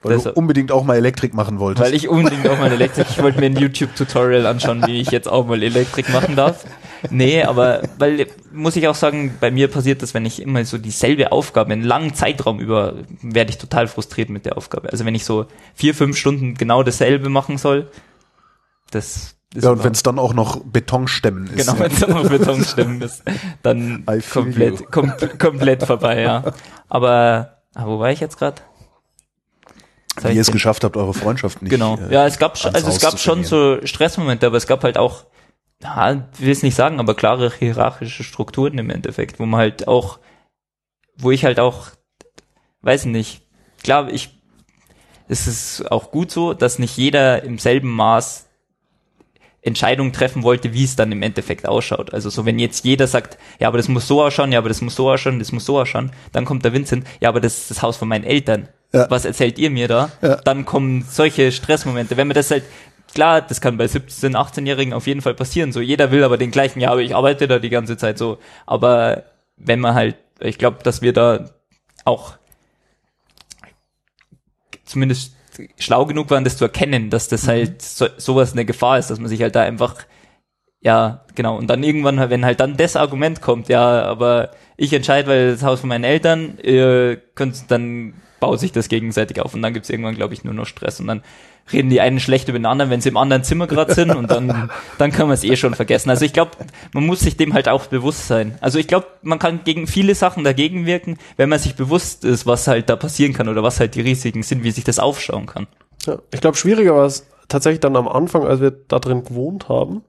Weil 0.00 0.16
Deshalb- 0.16 0.36
du 0.36 0.40
unbedingt 0.40 0.70
auch 0.70 0.84
mal 0.84 0.94
Elektrik 0.94 1.34
machen 1.34 1.58
wolltest. 1.58 1.84
Weil 1.84 1.92
ich 1.92 2.08
unbedingt 2.08 2.46
auch 2.46 2.56
mal 2.56 2.70
Elektrik, 2.70 3.08
ich 3.10 3.20
wollte 3.20 3.40
mir 3.40 3.46
ein 3.46 3.56
YouTube-Tutorial 3.56 4.46
anschauen, 4.46 4.86
wie 4.86 5.00
ich 5.00 5.10
jetzt 5.10 5.26
auch 5.28 5.46
mal 5.46 5.60
Elektrik 5.60 6.08
machen 6.10 6.36
darf. 6.36 6.64
Nee, 7.10 7.42
aber, 7.42 7.82
weil, 7.98 8.28
muss 8.52 8.76
ich 8.76 8.86
auch 8.86 8.94
sagen, 8.94 9.36
bei 9.40 9.50
mir 9.50 9.66
passiert 9.66 10.02
das, 10.02 10.14
wenn 10.14 10.24
ich 10.24 10.40
immer 10.40 10.64
so 10.64 10.78
dieselbe 10.78 11.32
Aufgabe, 11.32 11.72
einen 11.72 11.82
langen 11.82 12.14
Zeitraum 12.14 12.60
über, 12.60 12.94
werde 13.22 13.50
ich 13.50 13.58
total 13.58 13.88
frustriert 13.88 14.30
mit 14.30 14.46
der 14.46 14.56
Aufgabe. 14.56 14.90
Also 14.92 15.04
wenn 15.04 15.16
ich 15.16 15.24
so 15.24 15.46
vier, 15.74 15.96
fünf 15.96 16.16
Stunden 16.16 16.54
genau 16.54 16.84
dasselbe 16.84 17.28
machen 17.28 17.58
soll, 17.58 17.90
das 18.92 19.34
ja, 19.54 19.70
und 19.70 19.82
wenn 19.82 19.92
es 19.92 20.02
dann 20.02 20.18
auch 20.18 20.34
noch 20.34 20.62
Betonstemmen 20.62 21.46
ist. 21.46 21.66
Genau, 21.66 21.78
wenn 21.78 21.90
es 21.90 22.00
dann 22.00 22.12
auf 22.12 22.28
Betonstimmen 22.28 23.00
ist, 23.00 23.22
dann 23.62 24.04
komplett, 24.32 24.90
kom 24.90 25.12
komplett 25.38 25.84
vorbei, 25.84 26.20
ja. 26.20 26.44
Aber, 26.88 27.58
ah, 27.74 27.86
wo 27.86 27.98
war 27.98 28.10
ich 28.10 28.20
jetzt 28.20 28.38
gerade? 28.38 28.60
Wie 30.22 30.34
ihr 30.34 30.40
es 30.40 30.50
geschafft 30.50 30.84
habt, 30.84 30.96
eure 30.96 31.14
Freundschaft 31.14 31.62
nicht. 31.62 31.70
Genau. 31.70 31.96
äh, 31.96 32.12
ja, 32.12 32.26
es 32.26 32.38
gab 32.38 32.58
schon, 32.58 32.74
also 32.74 32.88
es 32.88 33.00
gab 33.00 33.18
schon 33.18 33.44
so 33.44 33.78
Stressmomente, 33.84 34.46
aber 34.46 34.56
es 34.56 34.66
gab 34.66 34.82
halt 34.82 34.98
auch 34.98 35.24
ja, 35.82 36.28
will 36.38 36.50
es 36.50 36.62
nicht 36.62 36.74
sagen, 36.74 36.98
aber 36.98 37.14
klare 37.14 37.52
hierarchische 37.56 38.24
Strukturen 38.24 38.78
im 38.78 38.90
Endeffekt, 38.90 39.38
wo 39.38 39.46
man 39.46 39.60
halt 39.60 39.86
auch, 39.86 40.18
wo 41.16 41.30
ich 41.30 41.44
halt 41.44 41.60
auch, 41.60 41.88
weiß 42.82 43.06
nicht, 43.06 43.42
klar, 43.82 44.08
ich, 44.08 44.40
es 45.28 45.46
ist 45.46 45.90
auch 45.90 46.10
gut 46.10 46.30
so, 46.30 46.54
dass 46.54 46.78
nicht 46.78 46.96
jeder 46.96 47.42
im 47.42 47.58
selben 47.58 47.90
Maß 47.90 48.47
Entscheidungen 49.68 50.12
treffen 50.12 50.42
wollte, 50.42 50.72
wie 50.72 50.84
es 50.84 50.96
dann 50.96 51.12
im 51.12 51.22
Endeffekt 51.22 51.66
ausschaut. 51.68 52.12
Also 52.12 52.30
so, 52.30 52.44
wenn 52.44 52.58
jetzt 52.58 52.84
jeder 52.84 53.06
sagt, 53.06 53.38
ja, 53.60 53.68
aber 53.68 53.76
das 53.76 53.88
muss 53.88 54.08
so 54.08 54.22
ausschauen, 54.22 54.50
ja, 54.50 54.58
aber 54.58 54.68
das 54.68 54.80
muss 54.80 54.96
so 54.96 55.10
ausschauen, 55.10 55.38
das 55.38 55.52
muss 55.52 55.64
so 55.64 55.78
ausschauen, 55.78 56.10
dann 56.32 56.44
kommt 56.44 56.64
der 56.64 56.72
Vincent, 56.72 57.06
ja, 57.20 57.28
aber 57.28 57.40
das 57.40 57.58
ist 57.58 57.70
das 57.70 57.82
Haus 57.82 57.96
von 57.96 58.08
meinen 58.08 58.24
Eltern. 58.24 58.68
Ja. 58.92 59.10
Was 59.10 59.24
erzählt 59.24 59.58
ihr 59.58 59.70
mir 59.70 59.86
da? 59.86 60.10
Ja. 60.22 60.36
Dann 60.36 60.64
kommen 60.64 61.04
solche 61.08 61.52
Stressmomente. 61.52 62.16
Wenn 62.16 62.26
man 62.26 62.34
das 62.34 62.50
halt, 62.50 62.64
klar, 63.12 63.42
das 63.42 63.60
kann 63.60 63.76
bei 63.76 63.86
17, 63.86 64.34
18-Jährigen 64.34 64.94
auf 64.94 65.06
jeden 65.06 65.20
Fall 65.20 65.34
passieren. 65.34 65.72
So, 65.72 65.80
jeder 65.80 66.10
will 66.10 66.24
aber 66.24 66.38
den 66.38 66.50
gleichen, 66.50 66.80
ja, 66.80 66.90
aber 66.90 67.02
ich 67.02 67.14
arbeite 67.14 67.46
da 67.46 67.58
die 67.58 67.68
ganze 67.68 67.96
Zeit 67.96 68.18
so. 68.18 68.38
Aber 68.66 69.24
wenn 69.56 69.80
man 69.80 69.94
halt, 69.94 70.16
ich 70.40 70.58
glaube, 70.58 70.78
dass 70.82 71.02
wir 71.02 71.12
da 71.12 71.50
auch 72.04 72.34
zumindest 74.84 75.34
schlau 75.78 76.06
genug 76.06 76.30
waren, 76.30 76.44
das 76.44 76.56
zu 76.56 76.64
erkennen, 76.64 77.10
dass 77.10 77.28
das 77.28 77.48
halt 77.48 77.82
so, 77.82 78.06
sowas 78.16 78.52
eine 78.52 78.64
Gefahr 78.64 78.98
ist, 78.98 79.10
dass 79.10 79.18
man 79.18 79.28
sich 79.28 79.42
halt 79.42 79.54
da 79.54 79.62
einfach, 79.62 79.96
ja, 80.80 81.24
genau, 81.34 81.56
und 81.56 81.68
dann 81.68 81.82
irgendwann, 81.82 82.30
wenn 82.30 82.44
halt 82.44 82.60
dann 82.60 82.76
das 82.76 82.96
Argument 82.96 83.40
kommt, 83.40 83.68
ja, 83.68 84.02
aber 84.02 84.50
ich 84.76 84.92
entscheide, 84.92 85.28
weil 85.28 85.52
das 85.52 85.62
Haus 85.62 85.80
von 85.80 85.88
meinen 85.88 86.04
Eltern, 86.04 86.58
ihr 86.62 87.16
könnt, 87.34 87.70
dann 87.70 88.14
baut 88.40 88.60
sich 88.60 88.72
das 88.72 88.88
gegenseitig 88.88 89.40
auf 89.40 89.54
und 89.54 89.62
dann 89.62 89.74
gibt's 89.74 89.90
irgendwann, 89.90 90.14
glaube 90.14 90.34
ich, 90.34 90.44
nur 90.44 90.54
noch 90.54 90.66
Stress 90.66 91.00
und 91.00 91.06
dann 91.06 91.22
reden 91.72 91.90
die 91.90 92.00
einen 92.00 92.20
schlecht 92.20 92.48
über 92.48 92.58
den 92.58 92.66
anderen, 92.66 92.90
wenn 92.90 93.00
sie 93.00 93.10
im 93.10 93.16
anderen 93.16 93.44
Zimmer 93.44 93.66
gerade 93.66 93.94
sind 93.94 94.10
und 94.10 94.30
dann, 94.30 94.70
dann 94.98 95.12
kann 95.12 95.26
man 95.26 95.34
es 95.34 95.44
eh 95.44 95.56
schon 95.56 95.74
vergessen. 95.74 96.10
Also 96.10 96.24
ich 96.24 96.32
glaube, 96.32 96.52
man 96.92 97.04
muss 97.04 97.20
sich 97.20 97.36
dem 97.36 97.54
halt 97.54 97.68
auch 97.68 97.86
bewusst 97.86 98.26
sein. 98.26 98.56
Also 98.60 98.78
ich 98.78 98.88
glaube, 98.88 99.06
man 99.22 99.38
kann 99.38 99.60
gegen 99.64 99.86
viele 99.86 100.14
Sachen 100.14 100.44
dagegen 100.44 100.86
wirken, 100.86 101.18
wenn 101.36 101.48
man 101.48 101.58
sich 101.58 101.74
bewusst 101.74 102.24
ist, 102.24 102.46
was 102.46 102.66
halt 102.66 102.88
da 102.88 102.96
passieren 102.96 103.32
kann 103.32 103.48
oder 103.48 103.62
was 103.62 103.80
halt 103.80 103.94
die 103.94 104.00
Risiken 104.00 104.42
sind, 104.42 104.62
wie 104.62 104.70
sich 104.70 104.84
das 104.84 104.98
aufschauen 104.98 105.46
kann. 105.46 105.66
Ja, 106.06 106.18
ich 106.32 106.40
glaube, 106.40 106.56
schwieriger 106.56 106.94
war 106.94 107.06
es 107.06 107.26
tatsächlich 107.48 107.80
dann 107.80 107.96
am 107.96 108.08
Anfang, 108.08 108.44
als 108.44 108.60
wir 108.60 108.70
da 108.70 108.98
drin 108.98 109.24
gewohnt 109.24 109.68
haben. 109.68 110.02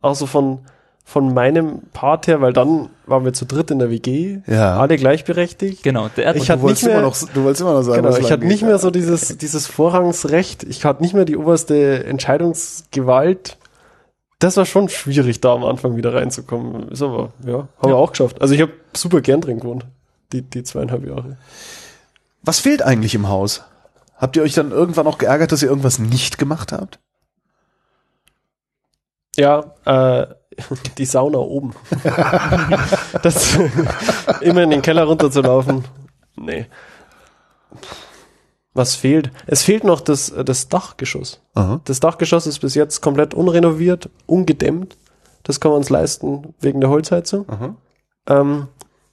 Also 0.00 0.26
von, 0.26 0.60
von 1.08 1.32
meinem 1.32 1.80
Part 1.94 2.26
her, 2.26 2.42
weil 2.42 2.52
dann 2.52 2.90
waren 3.06 3.24
wir 3.24 3.32
zu 3.32 3.46
dritt 3.46 3.70
in 3.70 3.78
der 3.78 3.88
WG, 3.88 4.40
Ja. 4.46 4.78
alle 4.78 4.98
gleichberechtigt. 4.98 5.82
Genau. 5.82 6.08
Der, 6.14 6.36
Ich 6.36 6.44
Du 6.44 6.52
hatte 6.52 6.60
wolltest, 6.60 6.82
nicht 6.82 6.90
mehr- 6.90 6.98
immer 7.00 7.08
noch, 7.08 7.16
du 7.32 7.44
wolltest 7.44 7.62
immer 7.62 7.72
noch 7.72 7.80
sagen, 7.82 8.02
Genau, 8.02 8.14
ich 8.18 8.30
hatte 8.30 8.44
nicht 8.46 8.62
mehr 8.62 8.78
so 8.78 8.90
dieses, 8.90 9.38
dieses 9.38 9.66
Vorrangsrecht, 9.66 10.64
ich 10.64 10.84
hatte 10.84 11.02
nicht 11.02 11.14
mehr 11.14 11.24
die 11.24 11.38
oberste 11.38 12.04
Entscheidungsgewalt. 12.04 13.56
Das 14.38 14.58
war 14.58 14.66
schon 14.66 14.90
schwierig, 14.90 15.40
da 15.40 15.54
am 15.54 15.64
Anfang 15.64 15.96
wieder 15.96 16.12
reinzukommen. 16.12 16.90
Ist 16.90 17.00
aber, 17.00 17.32
ja, 17.46 17.68
haben 17.78 17.90
wir 17.90 17.96
auch 17.96 18.10
geschafft. 18.10 18.42
Also 18.42 18.52
ich 18.52 18.60
habe 18.60 18.72
super 18.94 19.22
gern 19.22 19.40
drin 19.40 19.60
gewohnt, 19.60 19.86
die, 20.34 20.42
die 20.42 20.62
zweieinhalb 20.62 21.06
Jahre. 21.06 21.38
Was 22.42 22.60
fehlt 22.60 22.82
eigentlich 22.82 23.14
im 23.14 23.28
Haus? 23.30 23.62
Habt 24.18 24.36
ihr 24.36 24.42
euch 24.42 24.52
dann 24.52 24.72
irgendwann 24.72 25.06
auch 25.06 25.16
geärgert, 25.16 25.52
dass 25.52 25.62
ihr 25.62 25.70
irgendwas 25.70 25.98
nicht 25.98 26.36
gemacht 26.36 26.70
habt? 26.70 26.98
Ja, 29.36 29.72
äh, 29.86 30.26
die 30.98 31.04
Sauna 31.04 31.38
oben. 31.38 31.74
das 33.22 33.58
immer 34.40 34.62
in 34.62 34.70
den 34.70 34.82
Keller 34.82 35.04
runterzulaufen. 35.04 35.84
Nee. 36.36 36.66
Was 38.74 38.94
fehlt? 38.94 39.30
Es 39.46 39.62
fehlt 39.62 39.84
noch 39.84 40.00
das, 40.00 40.32
das 40.44 40.68
Dachgeschoss. 40.68 41.40
Aha. 41.54 41.80
Das 41.84 42.00
Dachgeschoss 42.00 42.46
ist 42.46 42.60
bis 42.60 42.74
jetzt 42.74 43.00
komplett 43.00 43.34
unrenoviert, 43.34 44.08
ungedämmt. 44.26 44.96
Das 45.42 45.60
kann 45.60 45.70
man 45.70 45.78
uns 45.78 45.90
leisten 45.90 46.54
wegen 46.60 46.80
der 46.80 46.90
Holzheizung. 46.90 47.76
Ähm, 48.28 48.68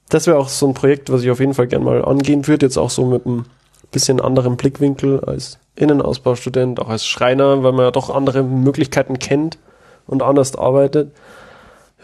das 0.08 0.26
wäre 0.26 0.38
auch 0.38 0.48
so 0.48 0.68
ein 0.68 0.74
Projekt, 0.74 1.10
was 1.10 1.22
ich 1.22 1.30
auf 1.30 1.40
jeden 1.40 1.54
Fall 1.54 1.66
gern 1.66 1.82
mal 1.82 2.04
angehen 2.04 2.46
würde. 2.46 2.66
Jetzt 2.66 2.76
auch 2.76 2.90
so 2.90 3.06
mit 3.06 3.26
einem 3.26 3.46
bisschen 3.90 4.20
anderen 4.20 4.56
Blickwinkel 4.56 5.20
als 5.24 5.58
Innenausbaustudent, 5.74 6.80
auch 6.80 6.88
als 6.88 7.06
Schreiner, 7.06 7.62
weil 7.62 7.72
man 7.72 7.86
ja 7.86 7.90
doch 7.90 8.14
andere 8.14 8.42
Möglichkeiten 8.42 9.18
kennt 9.18 9.58
und 10.06 10.22
anders 10.22 10.56
arbeitet. 10.56 11.12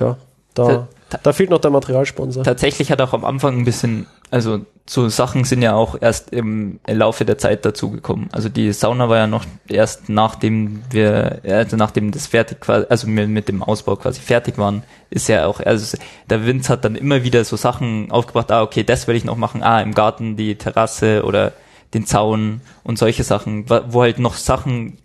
Ja, 0.02 0.16
da, 0.54 0.88
Ta- 1.08 1.20
da 1.22 1.32
fehlt 1.32 1.50
noch 1.50 1.60
der 1.60 1.70
Materialsponsor. 1.70 2.42
tatsächlich 2.44 2.90
hat 2.90 3.00
auch 3.00 3.12
am 3.12 3.24
Anfang 3.24 3.58
ein 3.58 3.64
bisschen, 3.64 4.06
also 4.30 4.60
so 4.86 5.08
Sachen 5.08 5.44
sind 5.44 5.60
ja 5.62 5.74
auch 5.74 5.96
erst 6.00 6.30
im 6.32 6.80
Laufe 6.86 7.24
der 7.24 7.36
Zeit 7.38 7.64
dazugekommen. 7.64 8.28
Also 8.32 8.48
die 8.48 8.72
Sauna 8.72 9.08
war 9.08 9.18
ja 9.18 9.26
noch 9.26 9.44
erst 9.68 10.08
nachdem 10.08 10.82
wir, 10.90 11.40
also 11.44 11.76
nachdem 11.76 12.10
das 12.12 12.26
fertig 12.28 12.60
quasi, 12.60 12.86
also 12.88 13.06
mit 13.08 13.48
dem 13.48 13.62
Ausbau 13.62 13.96
quasi 13.96 14.20
fertig 14.20 14.56
waren, 14.58 14.82
ist 15.10 15.28
ja 15.28 15.46
auch, 15.46 15.60
also 15.60 15.96
der 16.30 16.46
Vince 16.46 16.70
hat 16.72 16.84
dann 16.84 16.96
immer 16.96 17.22
wieder 17.24 17.44
so 17.44 17.56
Sachen 17.56 18.10
aufgebracht, 18.10 18.50
ah, 18.50 18.62
okay, 18.62 18.82
das 18.82 19.06
will 19.06 19.16
ich 19.16 19.24
noch 19.24 19.36
machen, 19.36 19.62
ah, 19.62 19.80
im 19.82 19.92
Garten 19.94 20.36
die 20.36 20.56
Terrasse 20.56 21.24
oder 21.24 21.52
den 21.92 22.06
Zaun 22.06 22.62
und 22.84 22.98
solche 22.98 23.22
Sachen, 23.22 23.68
wo 23.68 24.00
halt 24.00 24.18
noch 24.18 24.34
Sachen 24.34 24.96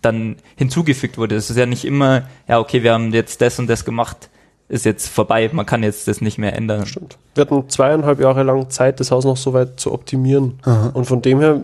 dann 0.00 0.36
hinzugefügt 0.56 1.18
wurde. 1.18 1.34
Es 1.34 1.50
ist 1.50 1.58
ja 1.58 1.66
nicht 1.66 1.84
immer, 1.84 2.22
ja, 2.48 2.58
okay, 2.58 2.82
wir 2.82 2.94
haben 2.94 3.12
jetzt 3.12 3.42
das 3.42 3.58
und 3.58 3.66
das 3.68 3.84
gemacht, 3.84 4.29
ist 4.70 4.84
jetzt 4.84 5.08
vorbei, 5.08 5.50
man 5.52 5.66
kann 5.66 5.82
jetzt 5.82 6.06
das 6.08 6.20
nicht 6.20 6.38
mehr 6.38 6.54
ändern. 6.54 6.86
Stimmt. 6.86 7.18
Wir 7.34 7.42
hatten 7.42 7.68
zweieinhalb 7.68 8.20
Jahre 8.20 8.44
lang 8.44 8.70
Zeit, 8.70 9.00
das 9.00 9.10
Haus 9.10 9.24
noch 9.24 9.36
so 9.36 9.52
weit 9.52 9.80
zu 9.80 9.92
optimieren. 9.92 10.60
Aha. 10.62 10.90
Und 10.94 11.06
von 11.06 11.22
dem 11.22 11.40
her 11.40 11.60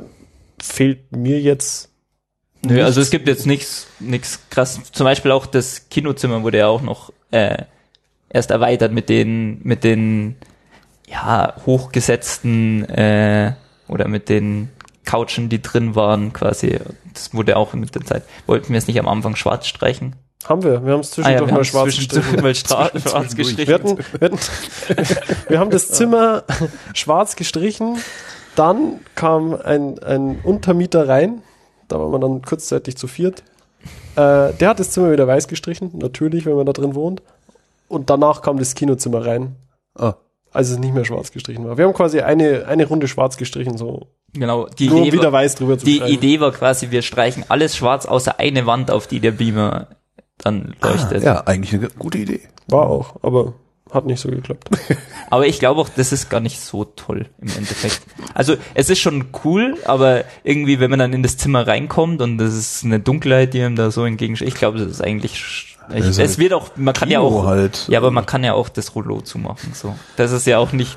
fehlt 0.60 1.16
mir 1.16 1.40
jetzt 1.40 1.90
Nö, 2.64 2.82
also 2.82 3.00
es 3.00 3.10
gibt 3.10 3.28
jetzt 3.28 3.46
nichts 3.46 3.86
nichts 4.00 4.40
krass. 4.50 4.80
Zum 4.90 5.04
Beispiel 5.04 5.30
auch 5.30 5.46
das 5.46 5.88
Kinozimmer 5.88 6.42
wurde 6.42 6.58
ja 6.58 6.66
auch 6.66 6.82
noch 6.82 7.12
äh, 7.30 7.58
erst 8.28 8.50
erweitert 8.50 8.92
mit 8.92 9.08
den 9.08 9.60
mit 9.62 9.84
den 9.84 10.36
ja 11.06 11.54
hochgesetzten 11.64 12.84
äh, 12.88 13.52
oder 13.86 14.08
mit 14.08 14.28
den 14.28 14.70
Couchen, 15.04 15.48
die 15.48 15.62
drin 15.62 15.94
waren 15.94 16.32
quasi. 16.32 16.80
Das 17.14 17.32
wurde 17.32 17.56
auch 17.56 17.72
mit 17.74 17.94
der 17.94 18.04
Zeit. 18.04 18.24
Wollten 18.46 18.70
wir 18.70 18.78
es 18.78 18.88
nicht 18.88 18.98
am 18.98 19.06
Anfang 19.06 19.36
schwarz 19.36 19.68
streichen? 19.68 20.16
Haben 20.48 20.62
wir. 20.62 20.84
Wir 20.84 20.92
haben 20.92 21.00
es 21.00 21.10
Ah 21.10 21.14
zwischendurch 21.14 21.40
wir 21.40 21.46
mal 21.46 21.52
haben's 21.54 21.68
schwarz 21.68 21.96
gestrichen. 21.96 22.42
mal 22.42 22.54
schwarz 22.54 23.36
gestrichen. 23.36 23.68
Wir, 23.68 23.74
hatten, 23.74 23.98
wir, 23.98 24.30
hatten, 24.30 24.38
wir 25.48 25.58
haben 25.58 25.70
das 25.70 25.88
Zimmer 25.90 26.44
schwarz 26.94 27.36
gestrichen, 27.36 27.98
dann 28.54 29.00
kam 29.14 29.54
ein, 29.54 29.98
ein 30.00 30.38
Untermieter 30.42 31.08
rein, 31.08 31.42
da 31.88 31.98
war 32.00 32.08
man 32.08 32.20
dann 32.20 32.42
kurzzeitig 32.42 32.96
zu 32.96 33.06
viert. 33.06 33.42
Äh, 34.16 34.52
der 34.54 34.68
hat 34.70 34.80
das 34.80 34.90
Zimmer 34.90 35.12
wieder 35.12 35.26
weiß 35.26 35.46
gestrichen, 35.48 35.90
natürlich, 35.94 36.46
wenn 36.46 36.54
man 36.56 36.66
da 36.66 36.72
drin 36.72 36.94
wohnt. 36.94 37.22
Und 37.88 38.10
danach 38.10 38.42
kam 38.42 38.58
das 38.58 38.74
Kinozimmer 38.74 39.24
rein, 39.24 39.54
Ah. 39.96 40.14
als 40.52 40.70
es 40.70 40.78
nicht 40.78 40.92
mehr 40.94 41.04
schwarz 41.04 41.30
gestrichen 41.30 41.66
war. 41.68 41.78
Wir 41.78 41.84
haben 41.84 41.94
quasi 41.94 42.20
eine, 42.20 42.66
eine 42.66 42.86
Runde 42.86 43.06
schwarz 43.08 43.36
gestrichen, 43.36 43.76
so 43.78 44.08
Genau, 44.32 44.66
die 44.66 44.88
nur 44.88 44.98
um 44.98 45.02
Idee, 45.04 45.12
wieder 45.12 45.32
war, 45.32 45.40
weiß 45.40 45.54
drüber 45.54 45.78
zu 45.78 45.86
die. 45.86 46.00
Idee 46.02 46.40
war 46.40 46.50
quasi, 46.50 46.90
wir 46.90 47.02
streichen 47.02 47.44
alles 47.48 47.76
schwarz 47.76 48.06
außer 48.06 48.38
eine 48.40 48.66
Wand, 48.66 48.90
auf 48.90 49.06
die 49.06 49.20
der 49.20 49.30
Beamer 49.30 49.86
dann 50.38 50.74
leuchtet. 50.82 51.22
Ja, 51.22 51.40
eigentlich 51.46 51.74
eine 51.74 51.88
gute 51.88 52.18
Idee. 52.18 52.40
War 52.68 52.88
auch, 52.88 53.16
aber 53.22 53.54
hat 53.92 54.06
nicht 54.06 54.20
so 54.20 54.28
geklappt. 54.28 54.68
Aber 55.30 55.46
ich 55.46 55.58
glaube 55.58 55.80
auch, 55.80 55.88
das 55.88 56.12
ist 56.12 56.28
gar 56.28 56.40
nicht 56.40 56.60
so 56.60 56.84
toll 56.84 57.26
im 57.40 57.48
Endeffekt. 57.56 58.00
Also 58.34 58.56
es 58.74 58.90
ist 58.90 59.00
schon 59.00 59.26
cool, 59.44 59.76
aber 59.86 60.24
irgendwie, 60.44 60.78
wenn 60.78 60.90
man 60.90 61.00
dann 61.00 61.12
in 61.12 61.22
das 61.22 61.36
Zimmer 61.36 61.66
reinkommt 61.66 62.20
und 62.22 62.38
das 62.38 62.54
ist 62.54 62.84
eine 62.84 63.00
Dunkelheit, 63.00 63.54
die 63.54 63.58
ihm 63.58 63.74
da 63.74 63.90
so 63.90 64.04
entgegensteht, 64.04 64.48
ich 64.48 64.54
glaube, 64.54 64.78
das 64.78 64.88
ist 64.88 65.00
eigentlich. 65.00 65.34
Ich, 65.94 66.04
ist 66.04 66.18
es 66.18 66.38
wird 66.38 66.52
auch, 66.52 66.70
man 66.76 66.94
kann 66.94 67.10
ja 67.10 67.20
Kino 67.20 67.40
auch, 67.40 67.46
halt. 67.46 67.86
ja, 67.88 67.98
aber 67.98 68.10
man 68.10 68.26
kann 68.26 68.44
ja 68.44 68.54
auch 68.54 68.68
das 68.68 68.94
Rollo 68.94 69.20
zumachen. 69.20 69.72
So, 69.72 69.96
das 70.16 70.32
ist 70.32 70.46
ja 70.46 70.58
auch 70.58 70.72
nicht. 70.72 70.96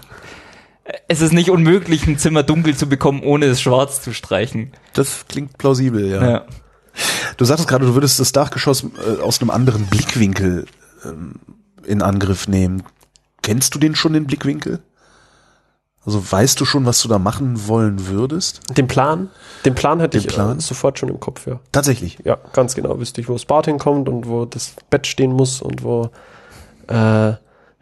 Es 1.08 1.22
ist 1.22 1.34
nicht 1.34 1.52
unmöglich, 1.52 2.08
ein 2.08 2.18
Zimmer 2.18 2.42
dunkel 2.44 2.76
zu 2.76 2.90
bekommen, 2.90 3.22
ohne 3.24 3.46
es 3.46 3.62
schwarz 3.62 4.02
zu 4.02 4.14
streichen. 4.14 4.72
Das 4.94 5.26
klingt 5.28 5.58
plausibel, 5.58 6.08
ja. 6.08 6.30
Ja. 6.30 6.46
Du 7.38 7.46
sagtest 7.46 7.70
gerade, 7.70 7.86
du 7.86 7.94
würdest 7.94 8.20
das 8.20 8.32
Dachgeschoss 8.32 8.84
äh, 8.84 9.22
aus 9.22 9.42
einem 9.42 9.50
anderen 9.50 9.86
Blickwinkel 9.88 10.66
ähm, 11.06 11.36
in 11.86 12.02
Angriff 12.02 12.48
nehmen. 12.48 12.84
Kennst 13.42 13.74
du 13.76 13.80
den 13.80 13.96
schon, 13.96 14.14
den 14.14 14.26
Blickwinkel? 14.26 14.82
Also 16.06 16.32
weißt 16.32 16.60
du 16.60 16.66
schon, 16.66 16.86
was 16.86 17.02
du 17.02 17.08
da 17.08 17.20
machen 17.20 17.68
wollen 17.68 18.08
würdest? 18.08 18.62
Den 18.78 18.88
Plan, 18.88 19.30
den 19.66 19.76
Plan 19.76 20.00
hätte 20.00 20.18
Den 20.18 20.28
ich 20.28 20.34
Plan? 20.34 20.58
Äh, 20.58 20.62
sofort 20.62 20.98
schon 20.98 21.10
im 21.10 21.20
Kopf, 21.20 21.46
ja. 21.46 21.60
Tatsächlich. 21.72 22.18
Ja, 22.24 22.38
ganz 22.54 22.74
genau. 22.74 23.00
Wüsste 23.00 23.22
ich, 23.22 23.30
wo 23.30 23.34
das 23.34 23.46
Bad 23.46 23.66
hinkommt 23.66 24.08
und 24.10 24.28
wo 24.28 24.46
das 24.46 24.74
Bett 24.90 25.08
stehen 25.08 25.34
muss 25.34 25.62
und 25.62 25.84
wo 25.84 26.10
äh, 26.88 27.34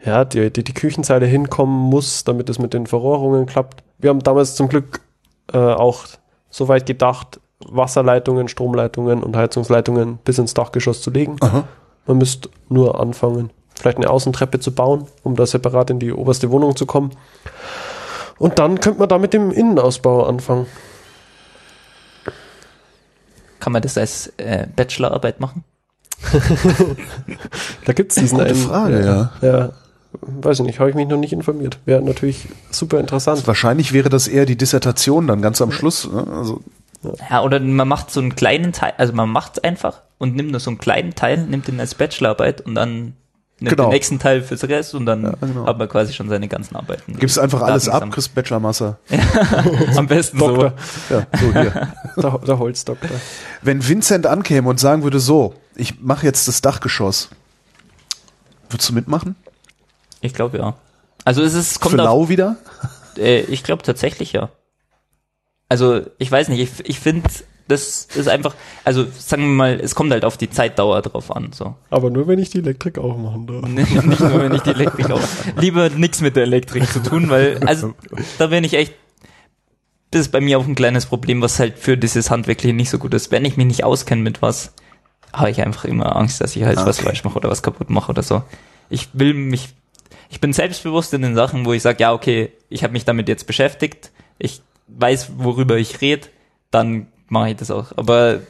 ja, 0.04 0.24
die, 0.24 0.52
die, 0.52 0.64
die 0.64 0.74
Küchenzeile 0.74 1.26
hinkommen 1.26 1.74
muss, 1.90 2.24
damit 2.24 2.48
es 2.50 2.58
mit 2.58 2.74
den 2.74 2.86
Verrohrungen 2.86 3.46
klappt. 3.46 3.82
Wir 3.98 4.10
haben 4.10 4.20
damals 4.20 4.54
zum 4.54 4.68
Glück 4.68 5.00
äh, 5.52 5.58
auch 5.58 6.04
so 6.50 6.68
weit 6.68 6.86
gedacht, 6.86 7.40
Wasserleitungen, 7.66 8.48
Stromleitungen 8.48 9.22
und 9.22 9.36
Heizungsleitungen 9.36 10.18
bis 10.18 10.38
ins 10.38 10.54
Dachgeschoss 10.54 11.02
zu 11.02 11.10
legen. 11.10 11.36
Aha. 11.40 11.64
Man 12.06 12.18
müsste 12.18 12.48
nur 12.68 13.00
anfangen, 13.00 13.50
vielleicht 13.74 13.98
eine 13.98 14.10
Außentreppe 14.10 14.60
zu 14.60 14.72
bauen, 14.72 15.06
um 15.22 15.36
da 15.36 15.46
separat 15.46 15.90
in 15.90 15.98
die 15.98 16.12
oberste 16.12 16.50
Wohnung 16.50 16.76
zu 16.76 16.86
kommen. 16.86 17.10
Und 18.38 18.58
dann 18.58 18.80
könnte 18.80 19.00
man 19.00 19.08
da 19.08 19.18
mit 19.18 19.32
dem 19.32 19.50
Innenausbau 19.50 20.24
anfangen. 20.24 20.66
Kann 23.58 23.72
man 23.72 23.82
das 23.82 23.98
als 23.98 24.32
äh, 24.36 24.66
Bachelorarbeit 24.74 25.40
machen? 25.40 25.64
Da 27.84 27.92
gibt's 27.94 28.16
diesen 28.16 28.38
Gute 28.38 28.50
einen. 28.50 28.56
Frage, 28.56 29.04
ja. 29.04 29.32
Ja. 29.40 29.72
Weiß 30.20 30.58
ich 30.58 30.66
nicht, 30.66 30.80
habe 30.80 30.90
ich 30.90 30.96
mich 30.96 31.08
noch 31.08 31.16
nicht 31.16 31.32
informiert. 31.32 31.78
Wäre 31.84 32.02
natürlich 32.02 32.48
super 32.70 32.98
interessant. 32.98 33.46
Wahrscheinlich 33.46 33.92
wäre 33.92 34.08
das 34.08 34.26
eher 34.28 34.46
die 34.46 34.56
Dissertation 34.56 35.26
dann 35.26 35.42
ganz 35.42 35.60
am 35.60 35.70
Schluss. 35.70 36.10
Ne? 36.10 36.26
Also, 36.30 36.60
Ja, 37.30 37.42
oder 37.42 37.60
man 37.60 37.86
macht 37.88 38.10
so 38.10 38.20
einen 38.20 38.34
kleinen 38.34 38.72
Teil, 38.72 38.92
also 38.96 39.12
man 39.12 39.28
macht's 39.28 39.58
einfach 39.60 40.02
und 40.18 40.34
nimmt 40.34 40.50
nur 40.50 40.60
so 40.60 40.70
einen 40.70 40.78
kleinen 40.78 41.14
Teil, 41.14 41.38
nimmt 41.46 41.68
den 41.68 41.78
als 41.80 41.94
Bachelorarbeit 41.94 42.60
und 42.62 42.74
dann 42.74 43.14
nimmt 43.60 43.70
Genau. 43.76 43.84
den 43.84 43.90
nächsten 43.90 44.18
Teil 44.18 44.42
fürs 44.42 44.64
Rest 44.64 44.94
und 44.94 45.06
dann 45.06 45.36
genau. 45.40 45.66
hat 45.66 45.78
man 45.78 45.88
quasi 45.88 46.12
schon 46.12 46.28
seine 46.28 46.48
ganzen 46.48 46.76
Arbeiten. 46.76 47.16
gibst 47.16 47.38
einfach 47.38 47.62
alles 47.62 47.88
ab, 47.88 48.08
kriegst 48.10 48.34
Bachelormasse. 48.34 48.96
Am 49.96 50.06
besten 50.06 50.38
Doktor, 50.38 50.74
Ja, 51.10 51.26
so 51.38 51.52
hier. 51.52 51.92
der, 52.16 52.38
der 52.38 52.58
Holzdoktor. 52.58 53.10
Wenn 53.62 53.86
Vincent 53.86 54.26
ankäme 54.26 54.68
und 54.68 54.78
sagen 54.80 55.02
würde, 55.02 55.20
so, 55.20 55.54
ich 55.74 56.00
mache 56.00 56.26
jetzt 56.26 56.48
das 56.48 56.60
Dachgeschoss, 56.60 57.30
würdest 58.70 58.88
du 58.88 58.94
mitmachen? 58.94 59.36
so. 59.44 59.50
Ich 60.20 60.34
glaube 60.34 60.58
ja. 60.58 60.74
Also 61.24 61.42
es 61.42 61.54
ist, 61.54 61.80
kommt 61.80 61.94
Für 61.94 62.02
auf, 62.02 62.06
Lau 62.06 62.28
wieder? 62.28 62.56
äh, 63.16 63.40
ich 63.40 63.62
glaube 63.62 63.82
tatsächlich 63.82 64.32
ja. 64.32 64.50
Also 65.68 66.02
ich 66.18 66.30
weiß 66.30 66.48
nicht, 66.48 66.60
ich, 66.60 66.88
ich 66.88 67.00
finde, 67.00 67.28
das 67.68 68.08
ist 68.14 68.28
einfach, 68.28 68.54
also 68.84 69.06
sagen 69.18 69.42
wir 69.42 69.48
mal, 69.48 69.80
es 69.80 69.94
kommt 69.94 70.10
halt 70.12 70.24
auf 70.24 70.38
die 70.38 70.48
Zeitdauer 70.48 71.02
drauf 71.02 71.34
an, 71.34 71.50
so. 71.52 71.74
Aber 71.90 72.08
nur 72.08 72.26
wenn 72.26 72.38
ich 72.38 72.48
die 72.48 72.58
Elektrik 72.58 72.98
auch 72.98 73.16
machen 73.18 73.46
darf. 73.46 73.62
nicht 73.68 74.20
nur, 74.20 74.40
wenn 74.40 74.54
ich 74.54 74.62
die 74.62 74.70
Elektrik 74.70 75.10
auch. 75.10 75.20
Lieber 75.56 75.90
nichts 75.90 76.22
mit 76.22 76.36
der 76.36 76.44
Elektrik 76.44 76.90
zu 76.90 77.02
tun, 77.02 77.28
weil, 77.28 77.58
also, 77.66 77.94
da 78.38 78.46
bin 78.46 78.64
ich 78.64 78.72
echt, 78.74 78.94
das 80.10 80.22
ist 80.22 80.32
bei 80.32 80.40
mir 80.40 80.58
auch 80.58 80.66
ein 80.66 80.74
kleines 80.74 81.04
Problem, 81.04 81.42
was 81.42 81.58
halt 81.58 81.78
für 81.78 81.98
dieses 81.98 82.30
Handwerkliche 82.30 82.74
nicht 82.74 82.88
so 82.88 82.98
gut 82.98 83.12
ist. 83.12 83.30
Wenn 83.30 83.44
ich 83.44 83.58
mich 83.58 83.66
nicht 83.66 83.84
auskenne 83.84 84.22
mit 84.22 84.40
was, 84.40 84.72
habe 85.34 85.50
ich 85.50 85.60
einfach 85.60 85.84
immer 85.84 86.16
Angst, 86.16 86.40
dass 86.40 86.56
ich 86.56 86.64
halt 86.64 86.78
was 86.78 86.98
Okay. 86.98 87.08
falsch 87.08 87.24
mache 87.24 87.36
oder 87.36 87.50
was 87.50 87.62
kaputt 87.62 87.90
mache 87.90 88.10
oder 88.10 88.22
so. 88.22 88.42
Ich 88.88 89.10
will 89.12 89.34
mich, 89.34 89.68
ich 90.30 90.40
bin 90.40 90.54
selbstbewusst 90.54 91.12
in 91.12 91.20
den 91.20 91.34
Sachen, 91.34 91.66
wo 91.66 91.74
ich 91.74 91.82
sage, 91.82 91.98
ja, 92.00 92.14
okay, 92.14 92.50
ich 92.70 92.82
habe 92.82 92.94
mich 92.94 93.04
damit 93.04 93.28
jetzt 93.28 93.46
beschäftigt, 93.46 94.10
ich 94.38 94.62
weiß, 94.88 95.32
worüber 95.38 95.76
ich 95.76 96.00
rede, 96.00 96.28
dann 96.70 97.08
mache 97.28 97.50
ich 97.50 97.56
das 97.56 97.70
auch. 97.70 97.96
Aber 97.96 98.40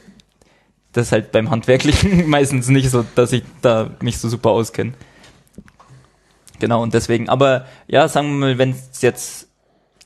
das 0.92 1.08
ist 1.08 1.12
halt 1.12 1.32
beim 1.32 1.50
Handwerklichen 1.50 2.28
meistens 2.30 2.68
nicht 2.68 2.90
so, 2.90 3.04
dass 3.14 3.32
ich 3.32 3.42
da 3.62 3.90
mich 4.00 4.18
so 4.18 4.28
super 4.28 4.50
auskenne. 4.50 4.94
Genau, 6.58 6.82
und 6.82 6.94
deswegen, 6.94 7.28
aber 7.28 7.66
ja, 7.86 8.08
sagen 8.08 8.30
wir 8.30 8.46
mal, 8.46 8.58
wenn 8.58 8.70
es 8.70 9.00
jetzt 9.00 9.48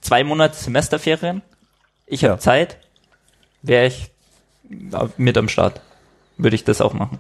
zwei 0.00 0.22
Monate 0.24 0.56
Semesterferien, 0.56 1.42
ich 2.06 2.24
habe 2.24 2.34
Ja. 2.34 2.38
Zeit, 2.38 2.78
wäre 3.62 3.86
ich 3.86 4.10
mit 5.16 5.38
am 5.38 5.48
Start. 5.48 5.80
Würde 6.36 6.56
ich 6.56 6.64
das 6.64 6.80
auch 6.80 6.92
machen. 6.92 7.18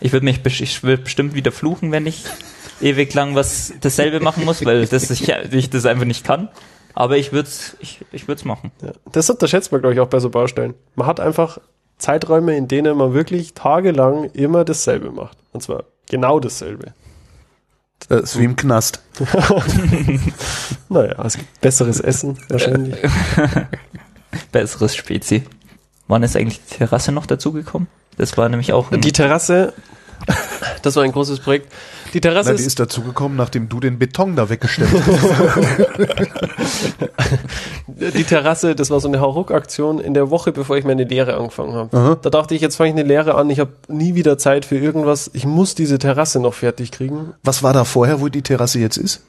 Ich 0.00 0.12
würde 0.12 0.24
mich 0.24 0.40
ich 0.44 0.82
würd 0.82 1.04
bestimmt 1.04 1.34
wieder 1.34 1.52
fluchen, 1.52 1.92
wenn 1.92 2.06
ich 2.06 2.24
ewig 2.80 3.12
lang 3.14 3.34
was 3.34 3.72
dasselbe 3.80 4.20
machen 4.20 4.44
muss, 4.44 4.64
weil 4.64 4.86
das 4.86 5.10
ich, 5.10 5.28
ich 5.28 5.70
das 5.70 5.86
einfach 5.86 6.04
nicht 6.04 6.24
kann. 6.24 6.48
Aber 6.98 7.16
ich 7.16 7.30
würde 7.30 7.48
es 7.48 7.76
ich, 7.78 8.04
ich 8.10 8.26
würd's 8.26 8.44
machen. 8.44 8.72
Ja. 8.82 8.90
Das 9.12 9.30
unterschätzt 9.30 9.70
man, 9.70 9.80
glaube 9.80 9.94
ich, 9.94 10.00
auch 10.00 10.08
bei 10.08 10.18
so 10.18 10.30
Baustellen. 10.30 10.74
Man 10.96 11.06
hat 11.06 11.20
einfach 11.20 11.58
Zeiträume, 11.96 12.56
in 12.56 12.66
denen 12.66 12.96
man 12.96 13.14
wirklich 13.14 13.54
tagelang 13.54 14.24
immer 14.32 14.64
dasselbe 14.64 15.12
macht. 15.12 15.38
Und 15.52 15.62
zwar 15.62 15.84
genau 16.10 16.40
dasselbe. 16.40 16.94
Das 18.08 18.22
ist 18.22 18.38
wie 18.40 18.44
im 18.46 18.56
Knast. 18.56 19.00
Naja, 20.88 21.22
es 21.24 21.36
gibt 21.36 21.60
besseres 21.60 22.00
Essen 22.00 22.36
wahrscheinlich. 22.48 22.96
Besseres 24.52 24.96
Spezi. 24.96 25.44
Wann 26.08 26.24
ist 26.24 26.34
eigentlich 26.34 26.60
die 26.64 26.78
Terrasse 26.78 27.12
noch 27.12 27.26
dazugekommen? 27.26 27.86
Das 28.16 28.36
war 28.36 28.48
nämlich 28.48 28.72
auch 28.72 28.90
Die 28.90 29.12
Terrasse, 29.12 29.72
das 30.82 30.96
war 30.96 31.04
ein 31.04 31.12
großes 31.12 31.40
Projekt. 31.40 31.72
Die 32.14 32.20
Terrasse 32.20 32.50
Na, 32.50 32.56
die 32.56 32.62
ist, 32.62 32.68
ist 32.68 32.80
dazugekommen, 32.80 33.36
nachdem 33.36 33.68
du 33.68 33.80
den 33.80 33.98
Beton 33.98 34.36
da 34.36 34.48
weggestellt 34.48 34.90
hast. 34.90 35.08
die 38.16 38.24
Terrasse, 38.24 38.74
das 38.74 38.90
war 38.90 39.00
so 39.00 39.08
eine 39.08 39.20
Hauruck-Aktion 39.20 39.98
in 39.98 40.14
der 40.14 40.30
Woche, 40.30 40.52
bevor 40.52 40.76
ich 40.76 40.84
meine 40.84 41.04
Lehre 41.04 41.36
angefangen 41.36 41.74
habe. 41.74 41.96
Aha. 41.96 42.18
Da 42.20 42.30
dachte 42.30 42.54
ich, 42.54 42.60
jetzt 42.60 42.76
fange 42.76 42.90
ich 42.90 42.96
eine 42.96 43.06
Lehre 43.06 43.34
an, 43.34 43.50
ich 43.50 43.60
habe 43.60 43.72
nie 43.88 44.14
wieder 44.14 44.38
Zeit 44.38 44.64
für 44.64 44.78
irgendwas. 44.78 45.30
Ich 45.34 45.44
muss 45.44 45.74
diese 45.74 45.98
Terrasse 45.98 46.40
noch 46.40 46.54
fertig 46.54 46.92
kriegen. 46.92 47.34
Was 47.42 47.62
war 47.62 47.72
da 47.72 47.84
vorher, 47.84 48.20
wo 48.20 48.28
die 48.28 48.42
Terrasse 48.42 48.78
jetzt 48.78 48.96
ist? 48.96 49.22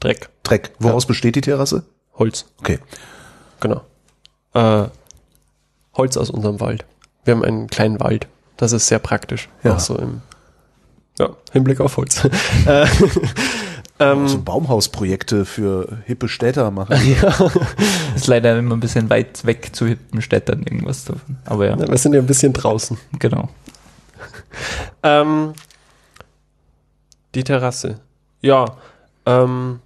Dreck, 0.00 0.28
Dreck. 0.42 0.72
Woraus 0.78 1.06
besteht 1.06 1.36
die 1.36 1.40
Terrasse? 1.40 1.84
Holz. 2.18 2.46
Okay. 2.58 2.78
Genau. 3.60 3.82
Äh, 4.54 4.88
Holz 5.96 6.16
aus 6.16 6.30
unserem 6.30 6.60
Wald. 6.60 6.84
Wir 7.24 7.34
haben 7.34 7.44
einen 7.44 7.68
kleinen 7.68 8.00
Wald. 8.00 8.28
Das 8.56 8.72
ist 8.72 8.86
sehr 8.88 8.98
praktisch. 8.98 9.48
Ja. 9.62 9.74
Auch 9.74 9.80
so 9.80 9.96
im 9.96 10.22
ja, 11.18 11.30
Hinblick 11.52 11.80
auf 11.80 11.96
Holz. 11.96 12.24
äh, 12.66 12.86
ähm, 14.00 14.28
So 14.28 14.42
Baumhausprojekte 14.42 15.44
für 15.44 15.98
hippe 16.04 16.28
Städter 16.28 16.70
machen. 16.70 16.96
ist 18.16 18.26
leider 18.26 18.58
immer 18.58 18.74
ein 18.74 18.80
bisschen 18.80 19.08
weit 19.10 19.44
weg 19.46 19.70
zu 19.74 19.86
hippen 19.86 20.22
Städtern 20.22 20.62
irgendwas 20.62 21.04
davon. 21.04 21.36
Aber 21.44 21.66
ja, 21.66 21.78
wir 21.78 21.98
sind 21.98 22.14
ja 22.14 22.20
ein 22.20 22.26
bisschen 22.26 22.52
draußen. 22.52 22.98
genau. 23.18 23.48
Ähm, 25.02 25.52
die 27.34 27.44
Terrasse. 27.44 27.98
Ja, 28.40 28.76
ähm, 29.26 29.80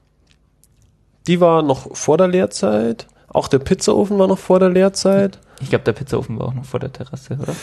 die 1.27 1.41
war 1.41 1.63
noch 1.63 1.97
vor 1.97 2.19
der 2.19 2.29
Lehrzeit. 2.29 3.07
Auch 3.29 3.49
der 3.49 3.59
Pizzaofen 3.59 4.19
war 4.19 4.27
noch 4.27 4.39
vor 4.39 4.61
der 4.61 4.69
Lehrzeit. 4.69 5.39
Ich 5.61 5.71
glaube, 5.71 5.85
der 5.85 5.93
Pizzaofen 5.93 6.39
war 6.39 6.49
auch 6.49 6.55
noch 6.55 6.65
vor 6.65 6.81
der 6.81 6.93
Terrasse, 6.93 7.35
oder? 7.41 7.55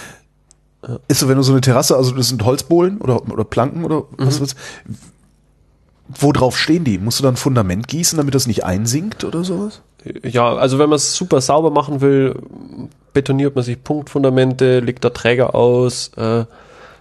Ist 1.07 1.19
so, 1.19 1.27
wenn 1.27 1.37
du 1.37 1.43
so 1.43 1.51
eine 1.51 1.61
Terrasse, 1.61 1.95
also 1.95 2.11
das 2.15 2.29
sind 2.29 2.43
Holzbohlen 2.43 2.99
oder, 2.99 3.21
oder 3.31 3.43
Planken 3.43 3.85
oder 3.85 4.03
was 4.17 4.39
wird's? 4.39 4.55
Wo 6.07 6.31
drauf 6.31 6.57
stehen 6.57 6.83
die? 6.83 6.99
Musst 6.99 7.19
du 7.19 7.23
dann 7.23 7.33
ein 7.33 7.37
Fundament 7.37 7.87
gießen, 7.87 8.17
damit 8.17 8.35
das 8.35 8.45
nicht 8.45 8.63
einsinkt 8.63 9.23
oder 9.23 9.43
sowas? 9.43 9.81
Ja, 10.23 10.55
also 10.55 10.77
wenn 10.77 10.89
man 10.89 10.97
es 10.97 11.15
super 11.15 11.41
sauber 11.41 11.71
machen 11.71 12.01
will, 12.01 12.35
betoniert 13.13 13.55
man 13.55 13.63
sich 13.63 13.83
Punktfundamente, 13.83 14.79
legt 14.79 15.03
da 15.03 15.09
Träger 15.09 15.55
aus, 15.55 16.11
äh, 16.17 16.45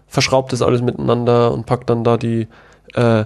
verschraubt 0.09 0.52
das 0.55 0.62
alles 0.62 0.81
miteinander 0.81 1.52
und 1.52 1.66
packt 1.66 1.90
dann 1.90 2.05
da 2.05 2.16
die 2.16 2.48
äh, 2.94 3.24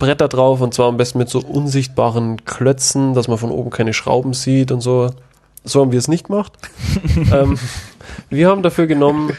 Bretter 0.00 0.26
drauf 0.26 0.60
und 0.62 0.74
zwar 0.74 0.88
am 0.88 0.96
besten 0.96 1.18
mit 1.18 1.28
so 1.28 1.38
unsichtbaren 1.38 2.44
Klötzen, 2.44 3.14
dass 3.14 3.28
man 3.28 3.38
von 3.38 3.52
oben 3.52 3.70
keine 3.70 3.92
Schrauben 3.92 4.32
sieht 4.32 4.72
und 4.72 4.80
so. 4.80 5.10
So 5.62 5.82
haben 5.82 5.92
wir 5.92 5.98
es 5.98 6.08
nicht 6.08 6.26
gemacht. 6.26 6.54
ähm, 7.32 7.58
wir 8.30 8.48
haben 8.48 8.62
dafür 8.62 8.86
genommen 8.86 9.36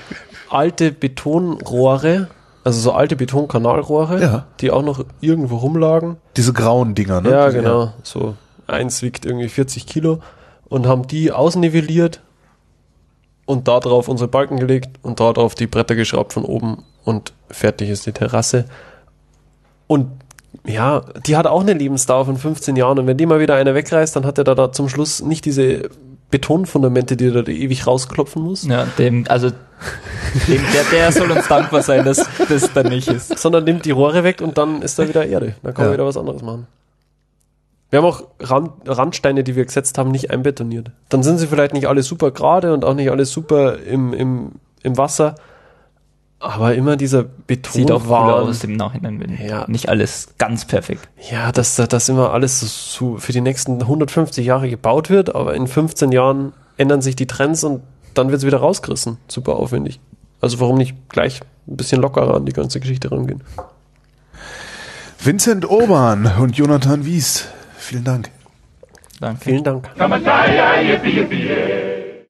alte 0.54 0.92
Betonrohre, 0.92 2.28
also 2.64 2.80
so 2.80 2.92
alte 2.92 3.16
Betonkanalrohre, 3.16 4.22
Ja. 4.22 4.46
die 4.60 4.72
auch 4.72 4.84
noch 4.84 5.04
irgendwo 5.22 5.58
rumlagen. 5.58 6.18
Diese 6.38 6.54
grauen 6.54 6.94
Dinger, 6.96 7.22
ne? 7.22 7.30
Ja, 7.32 7.46
Diese- 7.48 7.58
genau. 7.62 7.94
So 8.04 8.36
eins 8.68 9.02
wiegt 9.02 9.26
irgendwie 9.26 9.50
40 9.50 9.86
Kilo 9.86 10.20
und 10.70 10.88
haben 10.88 11.08
die 11.08 11.32
ausnivelliert 11.32 12.22
und 13.46 13.68
da 13.68 13.80
drauf 13.80 14.08
unsere 14.08 14.28
Balken 14.30 14.58
gelegt 14.58 14.98
und 15.02 15.20
da 15.20 15.34
drauf 15.34 15.56
die 15.56 15.68
Bretter 15.68 15.96
geschraubt 15.96 16.34
von 16.34 16.46
oben 16.46 16.84
und 17.04 17.34
fertig 17.50 17.90
ist 17.90 18.06
die 18.06 18.12
Terrasse. 18.14 18.66
Und 19.88 20.08
ja, 20.66 21.02
die 21.26 21.36
hat 21.36 21.48
auch 21.48 21.62
eine 21.62 21.74
Lebensdauer 21.74 22.26
von 22.26 22.38
15 22.38 22.76
Jahren 22.76 23.00
und 23.00 23.08
wenn 23.08 23.18
die 23.18 23.26
mal 23.26 23.40
wieder 23.40 23.56
einer 23.56 23.74
wegreißt, 23.76 24.16
dann 24.16 24.26
hat 24.26 24.38
er 24.38 24.44
da, 24.44 24.54
da 24.56 24.72
zum 24.72 24.88
Schluss 24.90 25.22
nicht 25.22 25.44
diese 25.46 25.90
Betonfundamente, 26.32 27.18
die 27.18 27.28
er 27.28 27.44
da 27.44 27.52
ewig 27.52 27.86
rausklopfen 27.86 28.42
muss, 28.42 28.66
Ja, 28.66 28.86
dem, 28.98 29.26
also, 29.30 29.50
dem, 30.48 30.62
der, 30.74 30.84
der 30.92 31.12
soll 31.12 31.30
uns 31.32 31.48
dankbar 31.48 31.82
sein, 31.84 32.06
dass 32.06 32.26
das 32.50 32.72
dann 32.74 32.88
nicht 32.88 33.08
ist. 33.10 33.38
sondern 33.38 33.66
nimmt 33.66 33.86
die 33.86 33.92
Rohre 33.92 34.24
weg 34.24 34.42
und 34.42 34.58
dann 34.58 34.82
ist 34.82 34.98
da 34.98 35.08
wieder 35.08 35.26
Erde. 35.26 35.56
Dann 35.62 35.74
kann 35.74 35.84
man 35.86 35.92
Ja. 35.92 35.98
wieder 35.98 36.06
was 36.06 36.18
anderes 36.18 36.42
machen. 36.42 36.68
Wir 37.90 37.98
haben 38.00 38.06
auch 38.06 38.24
Rand, 38.40 38.72
Randsteine, 38.86 39.44
die 39.44 39.56
wir 39.58 39.66
gesetzt 39.66 39.98
haben, 39.98 40.12
nicht 40.12 40.32
einbetoniert. 40.32 40.92
Dann 41.10 41.24
sind 41.24 41.40
sie 41.40 41.48
vielleicht 41.48 41.74
nicht 41.74 41.88
alle 41.88 42.04
super 42.04 42.32
gerade 42.32 42.74
und 42.74 42.86
auch 42.86 42.94
nicht 42.94 43.12
alle 43.12 43.26
super 43.26 43.80
im, 43.80 44.14
im, 44.14 44.52
im 44.82 44.98
Wasser. 44.98 45.36
Aber 46.44 46.74
immer 46.74 46.98
dieser 46.98 47.22
Beton 47.24 47.72
Sieht 47.74 47.92
auch 47.92 48.04
cool 48.06 48.10
warm. 48.10 48.48
aus 48.50 48.64
im 48.64 48.76
Nachhinein, 48.76 49.20
wenn 49.20 49.38
Ja. 49.48 49.66
nicht 49.68 49.90
alles 49.90 50.30
ganz 50.40 50.66
perfekt. 50.66 51.08
Ja, 51.30 51.52
dass 51.52 51.76
da- 51.76 51.86
dass 51.86 52.10
immer 52.10 52.34
alles 52.34 52.60
so, 52.60 52.66
so 53.14 53.18
für 53.20 53.32
die 53.32 53.42
nächsten 53.42 53.86
150 53.88 54.44
Jahre 54.46 54.68
gebaut 54.70 55.10
wird, 55.12 55.36
aber 55.36 55.54
in 55.54 55.68
15 55.68 56.12
Jahren 56.12 56.54
ändern 56.78 57.02
sich 57.04 57.16
die 57.16 57.28
Trends 57.28 57.64
und 57.64 57.82
dann 58.16 58.30
wird 58.30 58.40
es 58.40 58.46
wieder 58.46 58.58
rausgerissen. 58.58 59.18
Super 59.28 59.56
aufwendig. 59.58 60.00
Also 60.42 60.60
warum 60.60 60.78
nicht 60.78 60.96
gleich 61.10 61.42
ein 61.68 61.78
bisschen 61.78 62.02
lockerer 62.02 62.34
an 62.36 62.46
die 62.48 62.54
ganze 62.54 62.80
Geschichte 62.80 63.12
rangehen? 63.12 63.44
Vincent 65.24 65.70
Urban 65.70 66.26
und 66.40 66.58
Jonathan 66.58 67.06
Wies. 67.06 67.46
Vielen 67.78 68.04
Dank. 68.04 68.30
Danke. 69.20 69.44
Vielen 69.44 69.64
Dank. 69.64 69.88